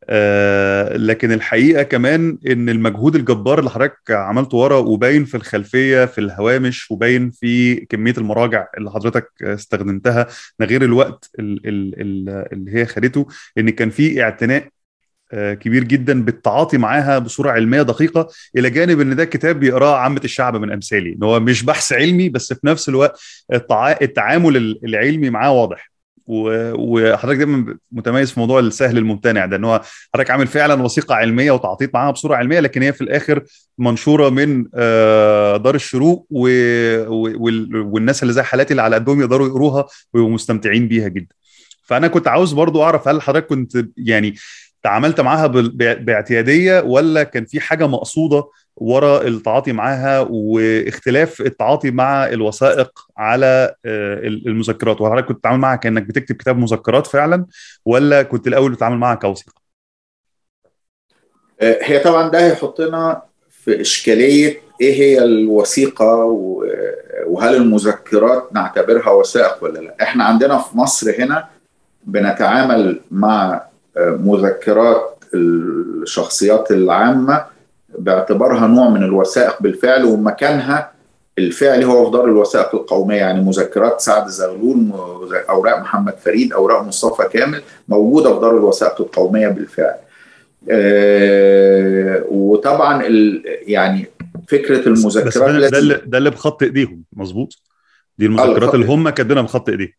آه 0.09 0.97
لكن 0.97 1.31
الحقيقة 1.31 1.83
كمان 1.83 2.37
إن 2.47 2.69
المجهود 2.69 3.15
الجبار 3.15 3.59
اللي 3.59 3.69
حضرتك 3.69 4.11
عملته 4.11 4.57
ورا 4.57 4.77
وباين 4.77 5.25
في 5.25 5.35
الخلفية 5.37 6.05
في 6.05 6.17
الهوامش 6.21 6.91
وباين 6.91 7.31
في 7.31 7.75
كمية 7.75 8.13
المراجع 8.17 8.65
اللي 8.77 8.91
حضرتك 8.91 9.29
استخدمتها 9.43 10.27
ده 10.59 10.65
غير 10.65 10.83
الوقت 10.83 11.29
اللي 11.39 12.71
هي 12.75 12.85
خدته 12.85 13.27
إن 13.57 13.69
كان 13.69 13.89
في 13.89 14.23
اعتناء 14.23 14.67
كبير 15.33 15.83
جدا 15.83 16.23
بالتعاطي 16.23 16.77
معاها 16.77 17.19
بصورة 17.19 17.51
علمية 17.51 17.81
دقيقة 17.81 18.27
إلى 18.57 18.69
جانب 18.69 18.99
إن 18.99 19.15
ده 19.15 19.25
كتاب 19.25 19.59
بيقراه 19.59 19.97
عامة 19.97 20.21
الشعب 20.23 20.55
من 20.55 20.71
أمثالي 20.71 21.13
إن 21.13 21.23
هو 21.23 21.39
مش 21.39 21.63
بحث 21.63 21.93
علمي 21.93 22.29
بس 22.29 22.53
في 22.53 22.67
نفس 22.67 22.89
الوقت 22.89 23.19
التعامل 24.01 24.77
العلمي 24.83 25.29
معاه 25.29 25.51
واضح. 25.51 25.91
وحضرتك 26.29 27.37
دايما 27.37 27.77
متميز 27.91 28.31
في 28.31 28.39
موضوع 28.39 28.59
السهل 28.59 28.97
الممتنع 28.97 29.45
ده 29.45 29.55
إن 29.55 29.63
هو 29.65 29.81
حضرتك 30.13 30.31
عامل 30.31 30.47
فعلا 30.47 30.83
وثيقة 30.83 31.15
علمية 31.15 31.51
وتعاطيت 31.51 31.93
معاها 31.93 32.11
بصورة 32.11 32.35
علمية 32.35 32.59
لكن 32.59 32.81
هي 32.81 32.93
في 32.93 33.01
الآخر 33.01 33.43
منشورة 33.77 34.29
من 34.29 34.63
دار 35.63 35.75
الشروق 35.75 36.27
والناس 36.29 38.23
اللي 38.23 38.33
زي 38.33 38.43
حالاتي 38.43 38.71
اللي 38.71 38.81
على 38.81 38.95
قدهم 38.95 39.21
يقدروا 39.21 39.47
يقروها 39.47 39.85
ويبقوا 40.13 40.33
مستمتعين 40.33 40.87
بيها 40.87 41.07
جدا. 41.07 41.35
فأنا 41.83 42.07
كنت 42.07 42.27
عاوز 42.27 42.53
برضو 42.53 42.83
أعرف 42.83 43.07
هل 43.07 43.21
حضرتك 43.21 43.47
كنت 43.47 43.85
يعني 43.97 44.35
تعاملت 44.83 45.21
معاها 45.21 45.47
باعتيادية 45.93 46.79
ولا 46.81 47.23
كان 47.23 47.45
في 47.45 47.59
حاجة 47.59 47.87
مقصودة 47.87 48.43
ورا 48.75 49.21
التعاطي 49.27 49.71
معاها 49.71 50.27
واختلاف 50.29 51.41
التعاطي 51.41 51.91
مع 51.91 52.27
الوثائق 52.27 52.99
على 53.17 53.75
المذكرات 53.85 55.01
وحضرتك 55.01 55.25
كنت 55.27 55.37
بتتعامل 55.37 55.59
معاها 55.59 55.75
كأنك 55.75 56.03
بتكتب 56.03 56.35
كتاب 56.35 56.57
مذكرات 56.57 57.07
فعلا 57.07 57.45
ولا 57.85 58.23
كنت 58.23 58.47
الأول 58.47 58.71
بتتعامل 58.71 58.97
معاها 58.97 59.15
كوثيقة؟ 59.15 59.53
هي 61.61 61.99
طبعا 61.99 62.29
ده 62.29 62.45
هيحطنا 62.47 63.21
في 63.49 63.81
إشكالية 63.81 64.61
إيه 64.81 64.93
هي 64.93 65.23
الوثيقة 65.23 66.15
وهل 67.27 67.55
المذكرات 67.55 68.49
نعتبرها 68.53 69.09
وثائق 69.11 69.63
ولا 69.63 69.79
لا؟ 69.79 69.95
إحنا 70.01 70.23
عندنا 70.23 70.57
في 70.57 70.77
مصر 70.77 71.15
هنا 71.23 71.47
بنتعامل 72.03 72.99
مع 73.11 73.68
مذكرات 73.99 75.23
الشخصيات 75.33 76.71
العامة 76.71 77.45
باعتبارها 77.99 78.67
نوع 78.67 78.89
من 78.89 79.03
الوثائق 79.03 79.61
بالفعل 79.61 80.05
ومكانها 80.05 80.91
الفعلي 81.37 81.85
هو 81.85 82.05
في 82.05 82.11
دار 82.11 82.25
الوثائق 82.25 82.75
القومية 82.75 83.15
يعني 83.15 83.41
مذكرات 83.41 84.01
سعد 84.01 84.27
زغلول 84.27 84.91
أوراق 85.49 85.79
محمد 85.79 86.17
فريد 86.17 86.53
أوراق 86.53 86.83
مصطفى 86.83 87.29
كامل 87.29 87.61
موجودة 87.87 88.33
في 88.33 88.39
دار 88.39 88.57
الوثائق 88.57 89.01
القومية 89.01 89.47
بالفعل. 89.47 89.95
آه 90.71 92.23
وطبعا 92.29 93.03
يعني 93.67 94.09
فكرة 94.47 94.87
المذكرات 94.87 95.27
بس 95.27 95.37
ده, 95.37 95.69
ده, 95.69 95.79
اللي, 95.79 96.01
ده 96.05 96.17
اللي 96.17 96.29
بخط 96.29 96.63
إيديهم 96.63 97.03
مظبوط 97.13 97.61
دي 98.17 98.25
المذكرات 98.25 98.75
اللي 98.75 98.85
هم 98.85 99.09
كاتبينها 99.09 99.41
بخط 99.43 99.69
إيديهم 99.69 99.93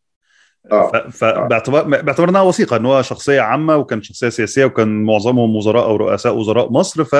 آه. 0.73 1.09
فباعتبار 1.11 1.83
باعتبار 1.83 2.29
إنها 2.29 2.41
وثيقة 2.41 2.77
إن 2.77 2.87
هو 2.87 3.03
شخصية 3.03 3.41
عامة 3.41 3.77
وكان 3.77 4.03
شخصية 4.03 4.29
سياسية 4.29 4.65
وكان 4.65 5.05
معظمهم 5.05 5.57
وزراء 5.57 5.85
أو 5.85 5.97
رؤساء 5.97 6.37
وزراء 6.37 6.73
مصر 6.73 7.05
ف 7.05 7.17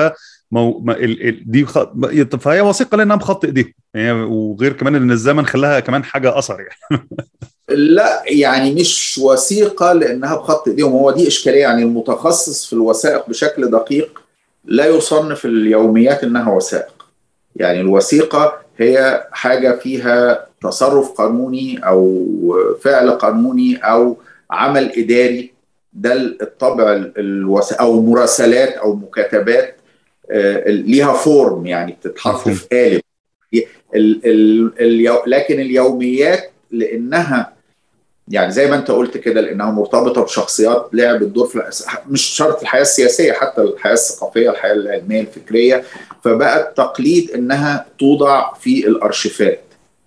مو... 0.51 0.79
ما 0.79 0.93
ال... 0.93 1.27
ال... 1.27 1.51
دي 1.51 1.65
خ... 1.65 1.79
فهي 2.39 2.61
وثيقة 2.61 2.97
لأنها 2.97 3.15
بخط 3.15 3.45
ايديهم 3.45 3.73
يعني 3.93 4.21
وغير 4.21 4.73
كمان 4.73 4.95
إن 4.95 5.11
الزمن 5.11 5.45
خلاها 5.45 5.79
كمان 5.79 6.03
حاجة 6.03 6.37
أثر 6.37 6.57
يعني. 6.59 7.07
لا 7.69 8.23
يعني 8.25 8.73
مش 8.73 9.17
وثيقة 9.23 9.93
لأنها 9.93 10.35
بخط 10.35 10.67
ايديهم 10.67 10.91
هو 10.91 11.11
دي 11.11 11.27
إشكالية. 11.27 11.61
يعني 11.61 11.83
المتخصص 11.83 12.65
في 12.65 12.73
الوثائق 12.73 13.29
بشكل 13.29 13.71
دقيق 13.71 14.21
لا 14.65 14.85
يصنف 14.85 15.45
اليوميات 15.45 16.23
إنها 16.23 16.53
وثائق. 16.53 17.05
يعني 17.55 17.81
الوثيقة 17.81 18.53
هي 18.81 19.27
حاجة 19.31 19.71
فيها 19.75 20.47
تصرف 20.61 21.11
قانوني 21.11 21.79
أو 21.87 22.25
فعل 22.81 23.11
قانوني 23.11 23.75
أو 23.77 24.17
عمل 24.51 24.91
إداري. 24.97 25.51
ده 25.93 26.13
الطبع 26.13 26.91
الوث... 27.17 27.73
أو 27.73 28.01
مراسلات 28.01 28.69
أو 28.69 28.95
مكاتبات 28.95 29.75
ليها 30.67 31.13
فورم 31.13 31.65
يعني 31.65 31.91
بتتحط 31.91 32.49
في 32.49 32.67
قالب. 32.71 33.01
ال 33.95 34.25
ال 34.25 34.71
ال 34.79 35.21
لكن 35.27 35.59
اليوميات 35.59 36.51
لأنها 36.71 37.53
يعني 38.27 38.51
زي 38.51 38.67
ما 38.67 38.75
انت 38.75 38.91
قلت 38.91 39.17
كده 39.17 39.41
لأنها 39.41 39.71
مرتبطة 39.71 40.23
بشخصيات 40.23 40.89
لعبت 40.93 41.27
دور 41.27 41.47
في 41.47 41.61
مش 42.07 42.21
شرط 42.21 42.61
الحياة 42.61 42.81
السياسية 42.81 43.33
حتى 43.33 43.61
الحياة 43.61 43.93
الثقافية 43.93 44.49
الحياة 44.49 44.73
العلمية 44.73 45.21
الفكرية. 45.21 45.83
فبقى 46.23 46.61
التقليد 46.69 47.31
إنها 47.31 47.85
توضع 47.99 48.53
في 48.53 48.87
الأرشيفات 48.87 49.63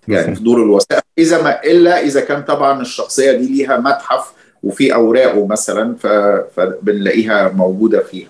يعني 0.07 0.35
في 0.35 0.43
دور 0.43 0.63
الوثائق. 0.63 1.01
إذا 1.17 1.41
ما 1.41 1.63
إلا 1.63 1.99
إذا 2.01 2.21
كان 2.21 2.43
طبعا 2.43 2.81
الشخصية 2.81 3.31
دي 3.31 3.47
ليها 3.47 3.77
متحف 3.77 4.31
وفي 4.63 4.93
أوراقه 4.93 5.47
مثلا 5.47 5.95
فبنلاقيها 6.55 7.49
موجودة 7.49 7.99
فيها. 7.99 8.29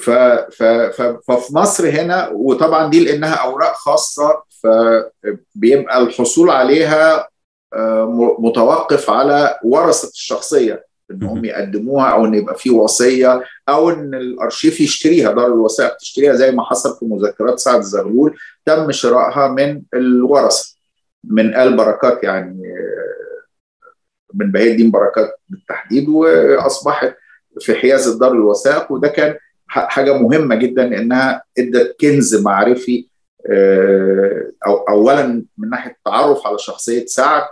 ف 0.00 0.10
ف 0.50 0.62
ف 0.62 1.02
ففي 1.02 1.54
مصر 1.54 1.88
هنا 1.90 2.28
وطبعا 2.28 2.90
دي 2.90 3.04
لأنها 3.04 3.34
أوراق 3.34 3.74
خاصة 3.74 4.42
فبيبقى 4.62 5.98
الحصول 6.02 6.50
عليها 6.50 7.29
متوقف 8.38 9.10
على 9.10 9.58
ورثة 9.64 10.08
الشخصية 10.08 10.84
انهم 11.10 11.44
يقدموها 11.44 12.08
أو 12.08 12.24
إن 12.24 12.34
يبقى 12.34 12.54
في 12.54 12.70
وصية 12.70 13.44
أو 13.68 13.90
إن 13.90 14.14
الأرشيف 14.14 14.80
يشتريها. 14.80 15.32
دار 15.32 15.46
الوثائق 15.46 15.96
تشتريها 15.96 16.34
زي 16.34 16.50
ما 16.50 16.64
حصل 16.64 16.98
في 16.98 17.04
مذكرات 17.04 17.58
سعد 17.58 17.80
زغلول 17.80 18.36
تم 18.64 18.92
شرائها 18.92 19.48
من 19.48 19.82
الورثة 19.94 20.74
من 21.24 21.54
آل 21.54 21.76
بركات 21.76 22.24
يعني 22.24 22.62
من 24.34 24.52
بهاء 24.52 24.70
الدين 24.70 24.90
بركات 24.90 25.40
بالتحديد 25.48 26.08
وأصبحت 26.08 27.14
في 27.60 27.74
حيازه 27.74 28.18
دار 28.18 28.32
الوثائق. 28.32 28.92
وده 28.92 29.08
كان 29.08 29.36
حاجة 29.66 30.18
مهمة 30.18 30.54
جدا 30.54 30.86
إنها 30.86 31.42
إدت 31.58 31.96
كنز 32.00 32.42
معرفي 32.42 33.08
أو 34.66 34.76
اولا 34.88 35.44
من 35.58 35.70
ناحية 35.70 35.90
التعرف 35.90 36.46
على 36.46 36.58
شخصية 36.58 37.06
سعد. 37.06 37.42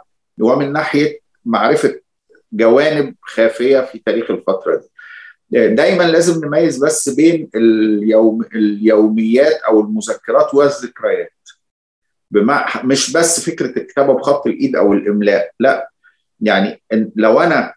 ومن 0.40 0.72
ناحية 0.72 1.20
معرفة 1.44 2.00
جوانب 2.52 3.14
خافية 3.22 3.80
في 3.80 3.98
تاريخ 3.98 4.30
الفترة 4.30 4.76
دي. 4.76 4.88
دايما 5.74 6.02
لازم 6.02 6.44
نميز 6.44 6.84
بس 6.84 7.08
بين 7.08 7.48
اليوم 7.54 8.42
اليوميات 8.54 9.52
أو 9.68 9.80
المذكرات 9.80 10.54
والذكريات 10.54 11.32
بما 12.30 12.66
مش 12.84 13.12
بس 13.12 13.50
فكرة 13.50 13.78
الكتابة 13.78 14.12
بخط 14.14 14.46
الإيد 14.46 14.76
أو 14.76 14.92
الإملاء 14.92 15.50
لا 15.60 15.90
يعني 16.40 16.82
لو 17.16 17.40
أنا 17.40 17.74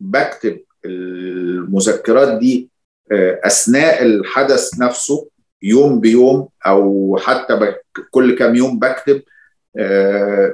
بكتب 0.00 0.60
المذكرات 0.84 2.38
دي 2.38 2.70
أثناء 3.44 4.02
الحدث 4.02 4.78
نفسه 4.80 5.28
يوم 5.62 6.00
بيوم 6.00 6.48
أو 6.66 7.16
حتى 7.20 7.74
كل 8.10 8.38
كام 8.38 8.54
يوم 8.54 8.78
بكتب 8.78 9.22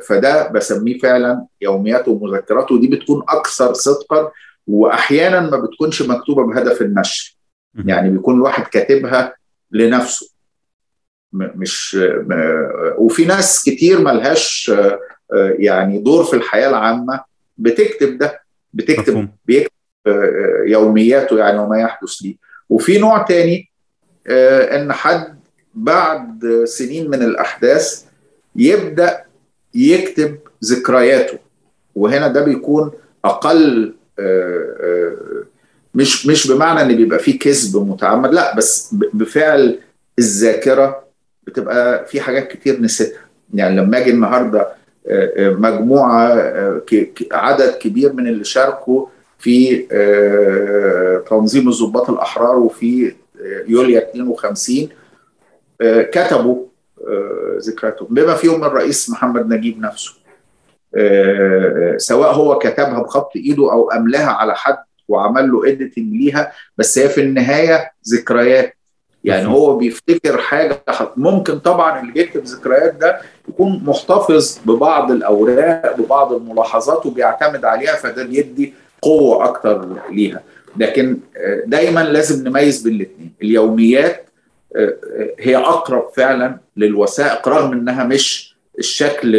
فده 0.06 0.48
بسميه 0.48 0.98
فعلا 0.98 1.46
يوميات 1.60 2.08
ومذكرات 2.08 2.72
ودي 2.72 2.88
بتكون 2.88 3.22
أكثر 3.28 3.74
صدقا 3.74 4.32
واحيانا 4.66 5.40
ما 5.40 5.56
بتكونش 5.58 6.02
مكتوبة 6.02 6.46
بهدف 6.46 6.82
النشر. 6.82 7.36
يعني 7.84 8.10
بيكون 8.10 8.34
الواحد 8.34 8.66
كاتبها 8.66 9.34
لنفسه. 9.70 10.30
مش 11.32 11.98
وفي 12.98 13.24
ناس 13.24 13.64
كتير 13.64 14.00
ملهاش 14.00 14.72
يعني 15.58 15.98
دور 15.98 16.24
في 16.24 16.36
الحياة 16.36 16.68
العامة. 16.68 17.20
بتكتب 17.58 18.18
ده 18.18 18.42
بتكتب 18.72 19.28
بيكتب 19.44 19.72
يومياته 20.66 21.38
يعني 21.38 21.58
وما 21.58 21.80
يحدث 21.80 22.12
ليه. 22.22 22.36
وفي 22.68 22.98
نوع 22.98 23.22
تاني 23.22 23.70
إن 24.28 24.92
حد 24.92 25.40
بعد 25.74 26.62
سنين 26.64 27.10
من 27.10 27.22
الأحداث 27.22 28.05
يبدأ 28.56 29.24
يكتب 29.74 30.36
ذكرياته. 30.64 31.38
وهنا 31.94 32.28
ده 32.28 32.44
بيكون 32.44 32.90
أقل 33.24 33.94
مش 35.94 36.26
مش 36.26 36.50
بمعنى 36.50 36.80
إن 36.82 36.96
بيبقى 36.96 37.18
فيه 37.18 37.38
كذب 37.38 37.76
متعمد 37.88 38.34
لا 38.34 38.56
بس 38.56 38.94
بفعل 38.94 39.78
الذاكرة 40.18 41.04
بتبقى 41.46 42.06
في 42.06 42.20
حاجات 42.20 42.48
كتير 42.52 42.80
نسيتها 42.82 43.20
يعني 43.54 43.76
لما 43.80 43.98
أجي 43.98 44.10
النهارده 44.10 44.68
مجموعة 45.38 46.28
عدد 47.32 47.70
كبير 47.80 48.12
من 48.12 48.26
اللي 48.26 48.44
شاركوا 48.44 49.06
في 49.38 49.76
تنظيم 51.30 51.68
الضباط 51.68 52.10
الأحرار 52.10 52.58
وفي 52.58 53.12
يوليو 53.68 53.98
52 53.98 54.88
كتبوا 56.12 56.64
ذكرياتهم 57.58 58.08
بما 58.10 58.34
فيهم 58.34 58.64
الرئيس 58.64 59.10
محمد 59.10 59.52
نجيب 59.52 59.80
نفسه. 59.80 60.12
سواء 61.96 62.32
هو 62.32 62.58
كتبها 62.58 63.02
بخط 63.02 63.30
إيده 63.36 63.72
أو 63.72 63.90
أملاها 63.90 64.30
على 64.30 64.54
حد 64.54 64.78
وعمل 65.08 65.52
له 65.52 65.68
اديتنج 65.68 66.12
ليها 66.14 66.52
بس 66.78 66.98
هي 66.98 67.08
في 67.08 67.20
النهاية 67.20 67.90
ذكريات. 68.14 68.76
يعني 69.24 69.48
هو 69.48 69.76
بيفتكر 69.76 70.38
حاجة 70.38 70.82
ممكن 71.16 71.58
طبعا 71.58 72.00
اللي 72.00 72.12
بيكتب 72.12 72.44
ذكريات 72.44 72.94
ده 72.94 73.20
يكون 73.48 73.82
محتفظ 73.84 74.58
ببعض 74.66 75.10
الأوراق 75.10 75.96
ببعض 76.00 76.32
الملاحظات 76.32 77.06
وبيعتمد 77.06 77.64
عليها 77.64 77.94
فده 77.94 78.24
بيدي 78.24 78.74
قوة 79.02 79.44
أكتر 79.44 79.88
ليها. 80.10 80.42
لكن 80.76 81.18
دايما 81.66 82.00
لازم 82.00 82.48
نميز 82.48 82.82
بين 82.82 82.94
الاثنين 82.94 83.32
اليوميات 83.42 84.28
هي 85.40 85.56
أقرب 85.56 86.08
فعلا 86.16 86.58
للوثائق 86.76 87.48
رغم 87.48 87.72
إنها 87.72 88.04
مش 88.04 88.56
الشكل 88.78 89.32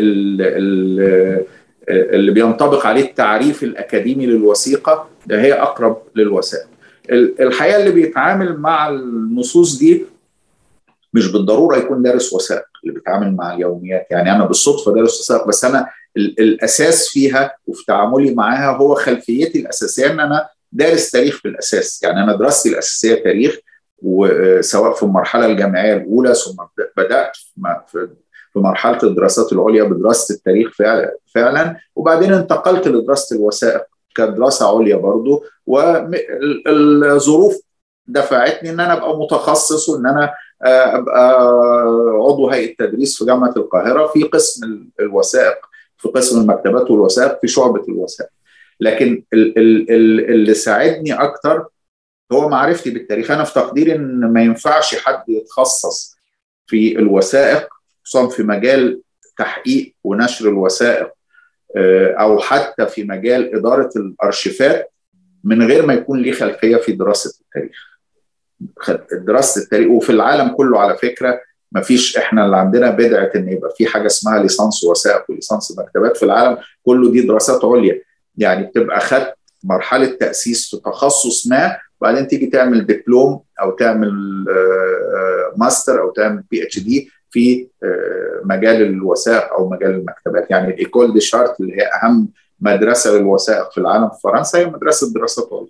اللي 1.90 2.32
بينطبق 2.32 2.86
عليه 2.86 3.02
التعريف 3.04 3.64
الأكاديمي 3.64 4.26
للوثيقة 4.26 5.10
ده 5.26 5.42
هي 5.42 5.54
أقرب 5.54 6.02
للوثائق. 6.16 6.68
الحقيقة 7.40 7.80
اللي 7.80 7.92
بيتعامل 7.92 8.58
مع 8.60 8.90
النصوص 8.90 9.78
دي 9.80 10.06
مش 11.14 11.32
بالضرورة 11.32 11.78
يكون 11.78 12.02
دارس 12.04 12.34
وثائق 12.34 12.64
اللي 12.84 12.94
بيتعامل 12.96 13.36
مع 13.36 13.54
اليوميات. 13.54 14.08
يعني 14.12 14.32
أنا 14.36 14.46
بالصدفة 14.46 14.94
دارس 14.94 15.20
وثائق 15.22 15.48
بس 15.48 15.66
أنا 15.66 15.88
الأساس 16.18 17.10
فيها 17.10 17.56
وفي 17.68 17.86
تعاملي 17.86 18.32
معاها 18.36 18.78
هو 18.78 18.96
خلفيتي 18.96 19.60
الأساسية 19.60 20.12
إن 20.12 20.20
أنا 20.20 20.48
دارس 20.72 21.12
تاريخ 21.12 21.38
في 21.38 21.48
الاساس 21.48 22.04
يعني 22.04 22.24
أنا 22.24 22.36
دراستي 22.36 22.70
الأساسية 22.70 23.16
تاريخ 23.24 23.58
وسواء 24.02 24.94
في 24.94 25.04
المرحلة 25.04 25.46
الجامعية 25.46 25.94
الأولى 25.94 26.34
ثم 26.36 26.56
بدأت 26.98 27.38
في 28.54 28.60
مرحلة 28.60 29.00
الدراسات 29.04 29.54
العليا 29.54 29.84
بدراسة 29.84 30.36
التاريخ 30.36 30.72
فعلا. 31.36 31.78
وبعدين 31.96 32.34
انتقلت 32.34 32.88
لدراسة 32.88 33.36
الوثائق 33.36 33.82
كدراسة 34.16 34.78
عليا 34.78 34.96
برضو. 34.96 35.44
والظروف 35.66 37.62
دفعتني 38.08 38.70
إن 38.70 38.80
أنا 38.80 38.94
أبقى 38.94 39.18
متخصص 39.20 39.90
وإن 39.90 40.06
أنا 40.06 40.34
أبقى 40.64 41.42
عضو 42.22 42.50
هيئة 42.50 42.76
تدريس 42.76 43.18
في 43.18 43.26
جامعة 43.26 43.54
القاهرة 43.58 44.08
في 44.08 44.24
قسم 44.24 44.88
الوثائق 45.00 45.58
في 45.98 46.10
قسم 46.10 46.42
المكتبات 46.42 46.92
والوثائق 46.92 47.40
في 47.42 47.48
شعبة 47.48 47.84
الوثائق. 47.90 48.30
لكن 48.80 49.24
اللي 49.34 50.54
ساعدني 50.54 51.14
أكتر 51.14 51.66
هو 52.32 52.50
معرفتي 52.50 52.90
بالتاريخ. 52.90 53.32
أنا 53.32 53.44
في 53.44 53.54
تقديري 53.54 53.96
إن 53.96 54.34
ما 54.34 54.42
ينفعش 54.44 54.96
حد 54.96 55.24
يتخصص 55.28 56.16
في 56.68 57.00
الوثائق 57.00 57.68
خصوصا 58.06 58.30
في 58.30 58.44
مجال 58.44 59.02
تحقيق 59.38 59.96
ونشر 60.04 60.50
الوثائق 60.50 61.12
أو 62.20 62.40
حتى 62.40 62.88
في 62.88 63.04
مجال 63.04 63.56
إدارة 63.56 63.90
الأرشيفات 63.96 64.92
من 65.44 65.68
غير 65.68 65.86
ما 65.86 65.94
يكون 65.94 66.22
ليه 66.22 66.32
خلفية 66.32 66.78
في 66.78 66.92
دراسة 66.92 67.40
التاريخ. 67.42 67.88
دراسة 69.12 69.62
التاريخ 69.62 69.88
وفي 69.90 70.10
العالم 70.10 70.50
كله 70.50 70.80
على 70.80 70.98
فكرة 70.98 71.42
ما 71.72 71.82
فيش 71.82 72.18
إحنا 72.18 72.46
اللي 72.46 72.58
عندنا 72.58 72.90
بدعة 72.90 73.32
إن 73.36 73.50
يبقى 73.50 73.74
في 73.78 73.88
حاجة 73.88 74.06
اسمها 74.06 74.40
ليسانس 74.42 74.84
وثائق 74.84 75.26
وليسانس 75.30 75.78
مكتبات 75.80 76.18
في 76.18 76.24
العالم 76.24 76.58
كله 76.84 77.12
دي 77.12 77.22
دراسات 77.22 77.66
عليا. 77.66 78.02
يعني 78.38 78.64
بتبقى 78.66 79.00
خدت 79.00 79.34
مرحلة 79.64 80.06
تأسيس 80.06 80.70
في 80.70 80.78
تخصص 80.82 81.48
ما 81.48 81.78
وبعدين 82.02 82.28
تيجي 82.28 82.46
تعمل 82.46 82.86
دبلوم 82.86 83.42
أو 83.62 83.72
تعمل 83.72 84.12
ماستر 85.58 86.02
أو 86.02 86.10
تعمل 86.12 86.44
PhD 86.52 87.10
في 87.30 87.68
مجال 88.44 88.82
الوثائق 88.82 89.54
أو 89.54 89.70
مجال 89.70 89.92
المكتبات. 89.92 90.52
يعني 90.52 90.74
ال 90.74 90.80
École 90.80 91.14
des 91.14 91.20
chartes 91.20 91.60
اللي 91.60 91.76
هي 91.76 91.90
أهم 92.04 92.30
مدرسة 92.60 93.18
للوثائق 93.18 93.72
في 93.72 93.78
العالم 93.78 94.10
في 94.10 94.20
فرنسا 94.24 94.60
هي 94.60 94.66
مدرسة 94.66 95.14
دراسات 95.14 95.50
عليا 95.54 95.68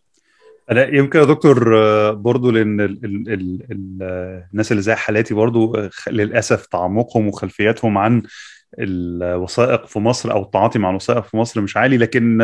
أنا 0.71 0.95
يمكن 0.95 1.19
يا 1.19 1.23
دكتور 1.23 1.71
برضو 2.13 2.51
لأن 2.51 2.81
ال 2.81 3.05
ال 3.05 3.33
ال 3.33 3.61
ال 3.71 4.03
الناس 4.53 4.71
اللي 4.71 4.81
زي 4.83 4.95
حالاتي 4.95 5.33
برضو 5.33 5.75
للأسف 6.07 6.65
تعمقهم 6.65 7.27
وخلفياتهم 7.27 7.97
عن 7.97 8.23
الوثائق 8.79 9.85
في 9.85 9.99
مصر 9.99 10.31
أو 10.31 10.41
التعاطي 10.41 10.79
مع 10.79 10.89
الوثائق 10.89 11.23
في 11.25 11.37
مصر 11.37 11.61
مش 11.61 11.77
عالي 11.77 11.97
لكن 11.97 12.37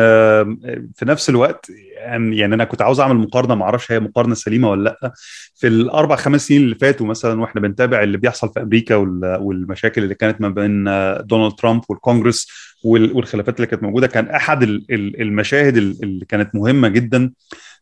في 0.94 1.04
نفس 1.04 1.28
الوقت 1.30 1.70
يعني 2.06 2.44
أنا 2.44 2.64
كنت 2.64 2.82
عاوز 2.82 3.00
أعمل 3.00 3.16
مقارنة 3.16 3.54
ما 3.54 3.64
أعرفش 3.64 3.92
هي 3.92 4.00
مقارنة 4.00 4.34
سليمة 4.34 4.70
ولا 4.70 4.82
لأ. 5.02 5.12
في 5.54 5.66
الأربع 5.66 6.16
خمس 6.16 6.46
سنين 6.48 6.62
اللي 6.62 6.74
فاتوا 6.74 7.06
مثلا 7.06 7.40
وإحنا 7.40 7.60
بنتابع 7.60 8.02
اللي 8.02 8.18
بيحصل 8.18 8.52
في 8.52 8.62
أمريكا 8.62 8.94
والمشاكل 8.96 10.02
اللي 10.02 10.14
كانت 10.14 10.40
ما 10.40 10.48
بين 10.48 10.84
دونالد 11.26 11.54
ترامب 11.54 11.82
والكونجرس 11.88 12.48
والخلافات 12.84 13.56
اللي 13.56 13.66
كانت 13.66 13.82
موجودة 13.82 14.06
كان 14.06 14.28
أحد 14.28 14.62
المشاهد 14.92 15.76
اللي 15.76 16.24
كانت 16.24 16.54
مهمة 16.54 16.88
جدا 16.88 17.32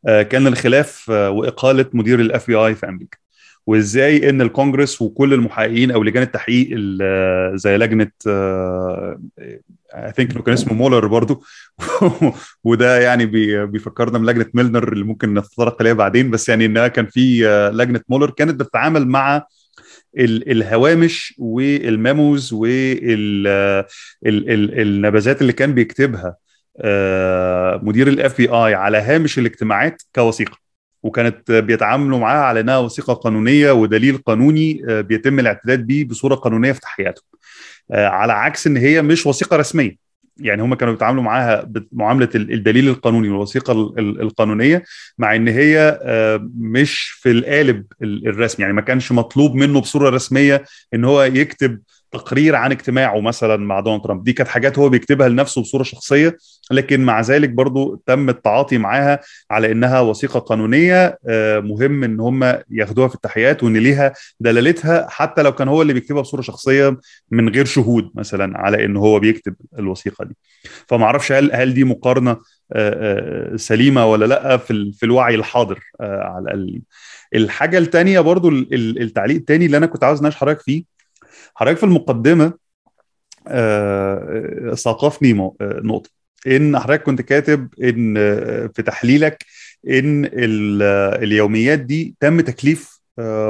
كان 0.05 0.47
الخلاف 0.47 1.09
وإقالة 1.09 1.87
مدير 1.93 2.21
ال 2.21 2.47
FBI 2.47 2.75
في 2.75 2.89
أمريكا. 2.89 3.22
وإزاي 3.67 4.31
إن 4.31 4.41
الكونجرس 4.41 5.03
وكل 5.03 5.35
المحققين 5.35 5.91
أو 5.91 6.03
لجان 6.03 6.23
التحقيق 6.23 6.69
زي 7.55 7.77
لجنة 7.77 8.11
I 8.27 10.13
think 10.17 10.31
إنه 10.33 10.43
كان 10.43 10.53
اسمه 10.53 10.75
مولر 10.75 11.07
برضو. 11.07 11.45
وده 12.65 13.01
يعني 13.01 13.27
بيفكرنا 13.67 14.19
بلجنة 14.19 14.47
ميلنر 14.55 14.93
اللي 14.93 15.05
ممكن 15.05 15.35
نتطرق 15.35 15.81
اليها 15.81 15.93
بعدين. 15.93 16.31
بس 16.31 16.49
يعني 16.49 16.67
إنها 16.67 16.89
كان 16.89 17.07
في 17.07 17.43
لجنة 17.75 18.01
مولر 18.09 18.31
كانت 18.31 18.61
بتتعامل 18.61 19.09
مع 19.09 19.47
الهوامش 20.19 21.35
وال 21.39 21.71
memos 21.71 22.53
والنبذات 22.53 23.83
اللي 25.43 25.53
كان 25.53 25.75
بيكتبها 25.75 26.37
مدير 27.83 28.09
ال 28.09 28.37
FBI 28.37 28.75
على 28.75 28.99
هامش 28.99 29.39
الاجتماعات 29.39 30.03
كوثيقة. 30.15 30.72
وكانت 31.03 31.53
بيتعاملوا 31.53 32.19
معاها 32.19 32.45
على 32.45 32.61
إنها 32.61 32.79
وثيقة 32.79 33.13
قانونية 33.13 33.73
ودليل 33.73 34.17
قانوني 34.17 34.83
بيتم 35.03 35.39
الاعتداد 35.39 35.87
به 35.87 36.07
بصورة 36.11 36.35
قانونية 36.35 36.73
في 36.73 36.81
تحقيقاتهم 36.81 37.25
على 37.93 38.33
عكس 38.33 38.67
إن 38.67 38.77
هي 38.77 39.03
مش 39.03 39.27
وثيقة 39.27 39.57
رسمية. 39.57 40.03
يعني 40.37 40.63
هم 40.63 40.75
كانوا 40.75 40.95
بيتعاملوا 40.95 41.23
معاها 41.23 41.65
بمعاملة 41.65 42.29
الدليل 42.35 42.89
القانوني 42.89 43.29
والوثيقة 43.29 43.73
القانونية 43.99 44.83
مع 45.19 45.37
إن 45.37 45.49
هي 45.49 46.01
مش 46.57 47.19
في 47.21 47.31
القالب 47.31 47.85
الرسمي. 48.03 48.63
يعني 48.63 48.75
ما 48.75 48.81
كانش 48.81 49.13
مطلوب 49.13 49.55
منه 49.55 49.81
بصورة 49.81 50.11
رسمية 50.11 50.65
إن 50.95 51.05
هو 51.05 51.23
يكتب 51.23 51.81
تقرير 52.13 52.57
عن 52.57 52.73
اجتماعه 52.73 53.21
مثلا 53.21 53.57
مع 53.57 53.81
دونالد 53.81 54.03
ترامب. 54.03 54.25
دي 54.25 54.33
كانت 54.33 54.49
حاجات 54.49 54.79
هو 54.79 54.89
بيكتبها 54.89 55.29
لنفسه 55.29 55.63
بصورة 55.63 55.83
شخصية 55.83 56.37
لكن 56.71 57.01
مع 57.01 57.21
ذلك 57.21 57.51
برضو 57.51 58.03
تم 58.07 58.29
التعاطي 58.29 58.79
معاها 58.79 59.21
على 59.51 59.73
إنها 59.73 60.01
وثيقة 60.01 60.41
قانونية 60.41 61.19
مهم 61.59 62.05
إن 62.05 62.21
هم 62.21 62.59
ياخدوها 62.71 63.09
في 63.09 63.15
التحقيقات 63.15 63.63
وإن 63.63 63.77
ليها 63.77 64.13
دلالتها 64.41 65.07
حتى 65.11 65.43
لو 65.43 65.53
كان 65.53 65.69
هو 65.69 65.83
اللي 65.83 65.93
بيكتبها 65.93 66.23
بصورة 66.23 66.43
شخصية 66.43 66.97
من 67.31 67.49
غير 67.49 67.65
شهود 67.65 68.11
مثلا 68.15 68.59
على 68.59 68.85
إن 68.85 68.97
هو 68.97 69.19
بيكتب 69.19 69.55
الوثيقة 69.79 70.25
دي. 70.25 70.37
فما 70.89 71.05
أعرفش 71.05 71.33
هل 71.33 71.53
هل 71.55 71.75
دي 71.75 71.85
مقارنة 71.85 72.37
سليمة 73.57 74.07
ولا 74.07 74.25
لأ 74.25 74.57
في 74.57 74.93
في 74.93 75.07
الوعي 75.07 75.35
الحاضر 75.35 75.81
على 76.01 76.43
الاقل 76.43 76.81
الحاجة 77.35 77.79
الثانية 77.79 78.21
برضو 78.21 78.49
التعليق 78.73 79.37
الثاني 79.37 79.67
اللي 79.67 79.77
أنا 79.77 79.87
كنت 79.87 80.05
عاوز 80.05 80.19
أناقش 80.19 80.37
حضرتك 80.37 80.61
فيه 80.61 80.93
حضرتك 81.55 81.79
في 81.79 81.85
المقدمة 81.85 82.53
ثقفني 84.75 85.53
نقطة. 85.63 86.11
إن 86.47 86.79
حضرتك 86.79 87.03
كنت 87.03 87.23
كاتب 87.23 87.69
إن 87.83 88.15
في 88.75 88.83
تحليلك 88.87 89.45
إن 89.89 90.29
اليوميات 91.23 91.79
دي 91.79 92.15
تم 92.21 92.41
تكليف 92.41 93.01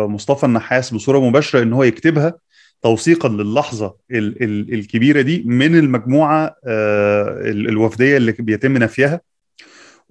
مصطفى 0.08 0.46
النحاس 0.46 0.94
بصورة 0.94 1.18
مباشرة 1.28 1.62
إن 1.62 1.72
هو 1.72 1.82
يكتبها 1.82 2.34
توثيقا 2.82 3.28
للحظة 3.28 3.94
ال 4.10 4.42
ال 4.42 4.74
الكبيرة 4.74 5.20
دي 5.20 5.42
من 5.46 5.78
المجموعة 5.78 6.56
الوفدية 7.46 8.16
اللي 8.16 8.32
بيتم 8.32 8.78
نفيها. 8.78 9.20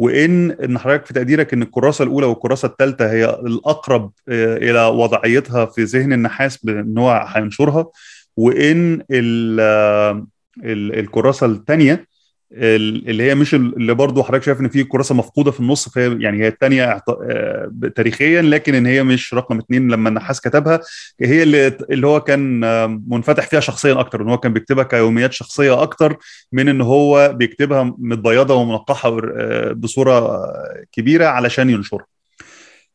وإن 0.02 0.52
إن 0.52 0.78
حضرتك 0.78 1.06
في 1.06 1.14
تقديرك 1.14 1.54
إن 1.54 1.62
الكراسة 1.62 2.04
الأولى 2.04 2.26
والكراسة 2.26 2.68
الثالثه 2.68 3.12
هي 3.12 3.26
الأقرب 3.30 4.12
إلى 4.30 4.86
وضعيتها 4.86 5.66
في 5.66 5.84
ذهن 5.84 6.14
النحاس 6.14 6.58
بإن 6.58 6.98
هو 6.98 7.26
هينشرها 7.28 7.88
وإن 8.38 9.04
الكراسة 10.64 11.46
الثانية 11.46 12.06
اللي 12.54 13.24
هي 13.24 13.36
مش 13.36 13.54
اللي 13.54 13.94
برضه 13.94 14.24
حضرتك 14.24 14.44
شايف 14.44 14.60
إن 14.60 14.70
في 14.70 14.84
كراسة 14.84 15.16
مفقودة 15.16 15.52
في 15.52 15.60
النص 15.60 15.90
فهي 15.90 16.18
يعني 16.20 16.44
هي 16.44 16.48
الثانية 16.48 17.02
تاريخيا 17.96 18.42
لكن 18.42 18.76
إن 18.76 18.86
هي 18.86 19.04
مش 19.04 19.34
رقم 19.34 19.58
اثنين 19.58 19.92
لما 19.92 20.10
النحاس 20.10 20.42
كتبها 20.42 20.80
هي 21.22 21.44
اللي 21.44 21.68
اللي 21.68 22.08
هو 22.08 22.22
كان 22.22 22.60
منفتح 23.10 23.48
فيها 23.48 23.60
شخصيا 23.60 24.00
أكتر 24.00 24.22
إن 24.22 24.30
هو 24.30 24.38
كان 24.38 24.54
بيكتبها 24.54 24.84
كيوميات 24.84 25.34
شخصية 25.34 25.82
أكتر 25.82 26.18
من 26.52 26.70
إن 26.70 26.82
هو 26.82 27.34
بيكتبها 27.34 27.96
متبيضة 27.98 28.56
ومنقحة 28.56 29.22
بصورة 29.74 30.42
كبيرة 30.92 31.26
علشان 31.26 31.70
ينشرها. 31.70 32.06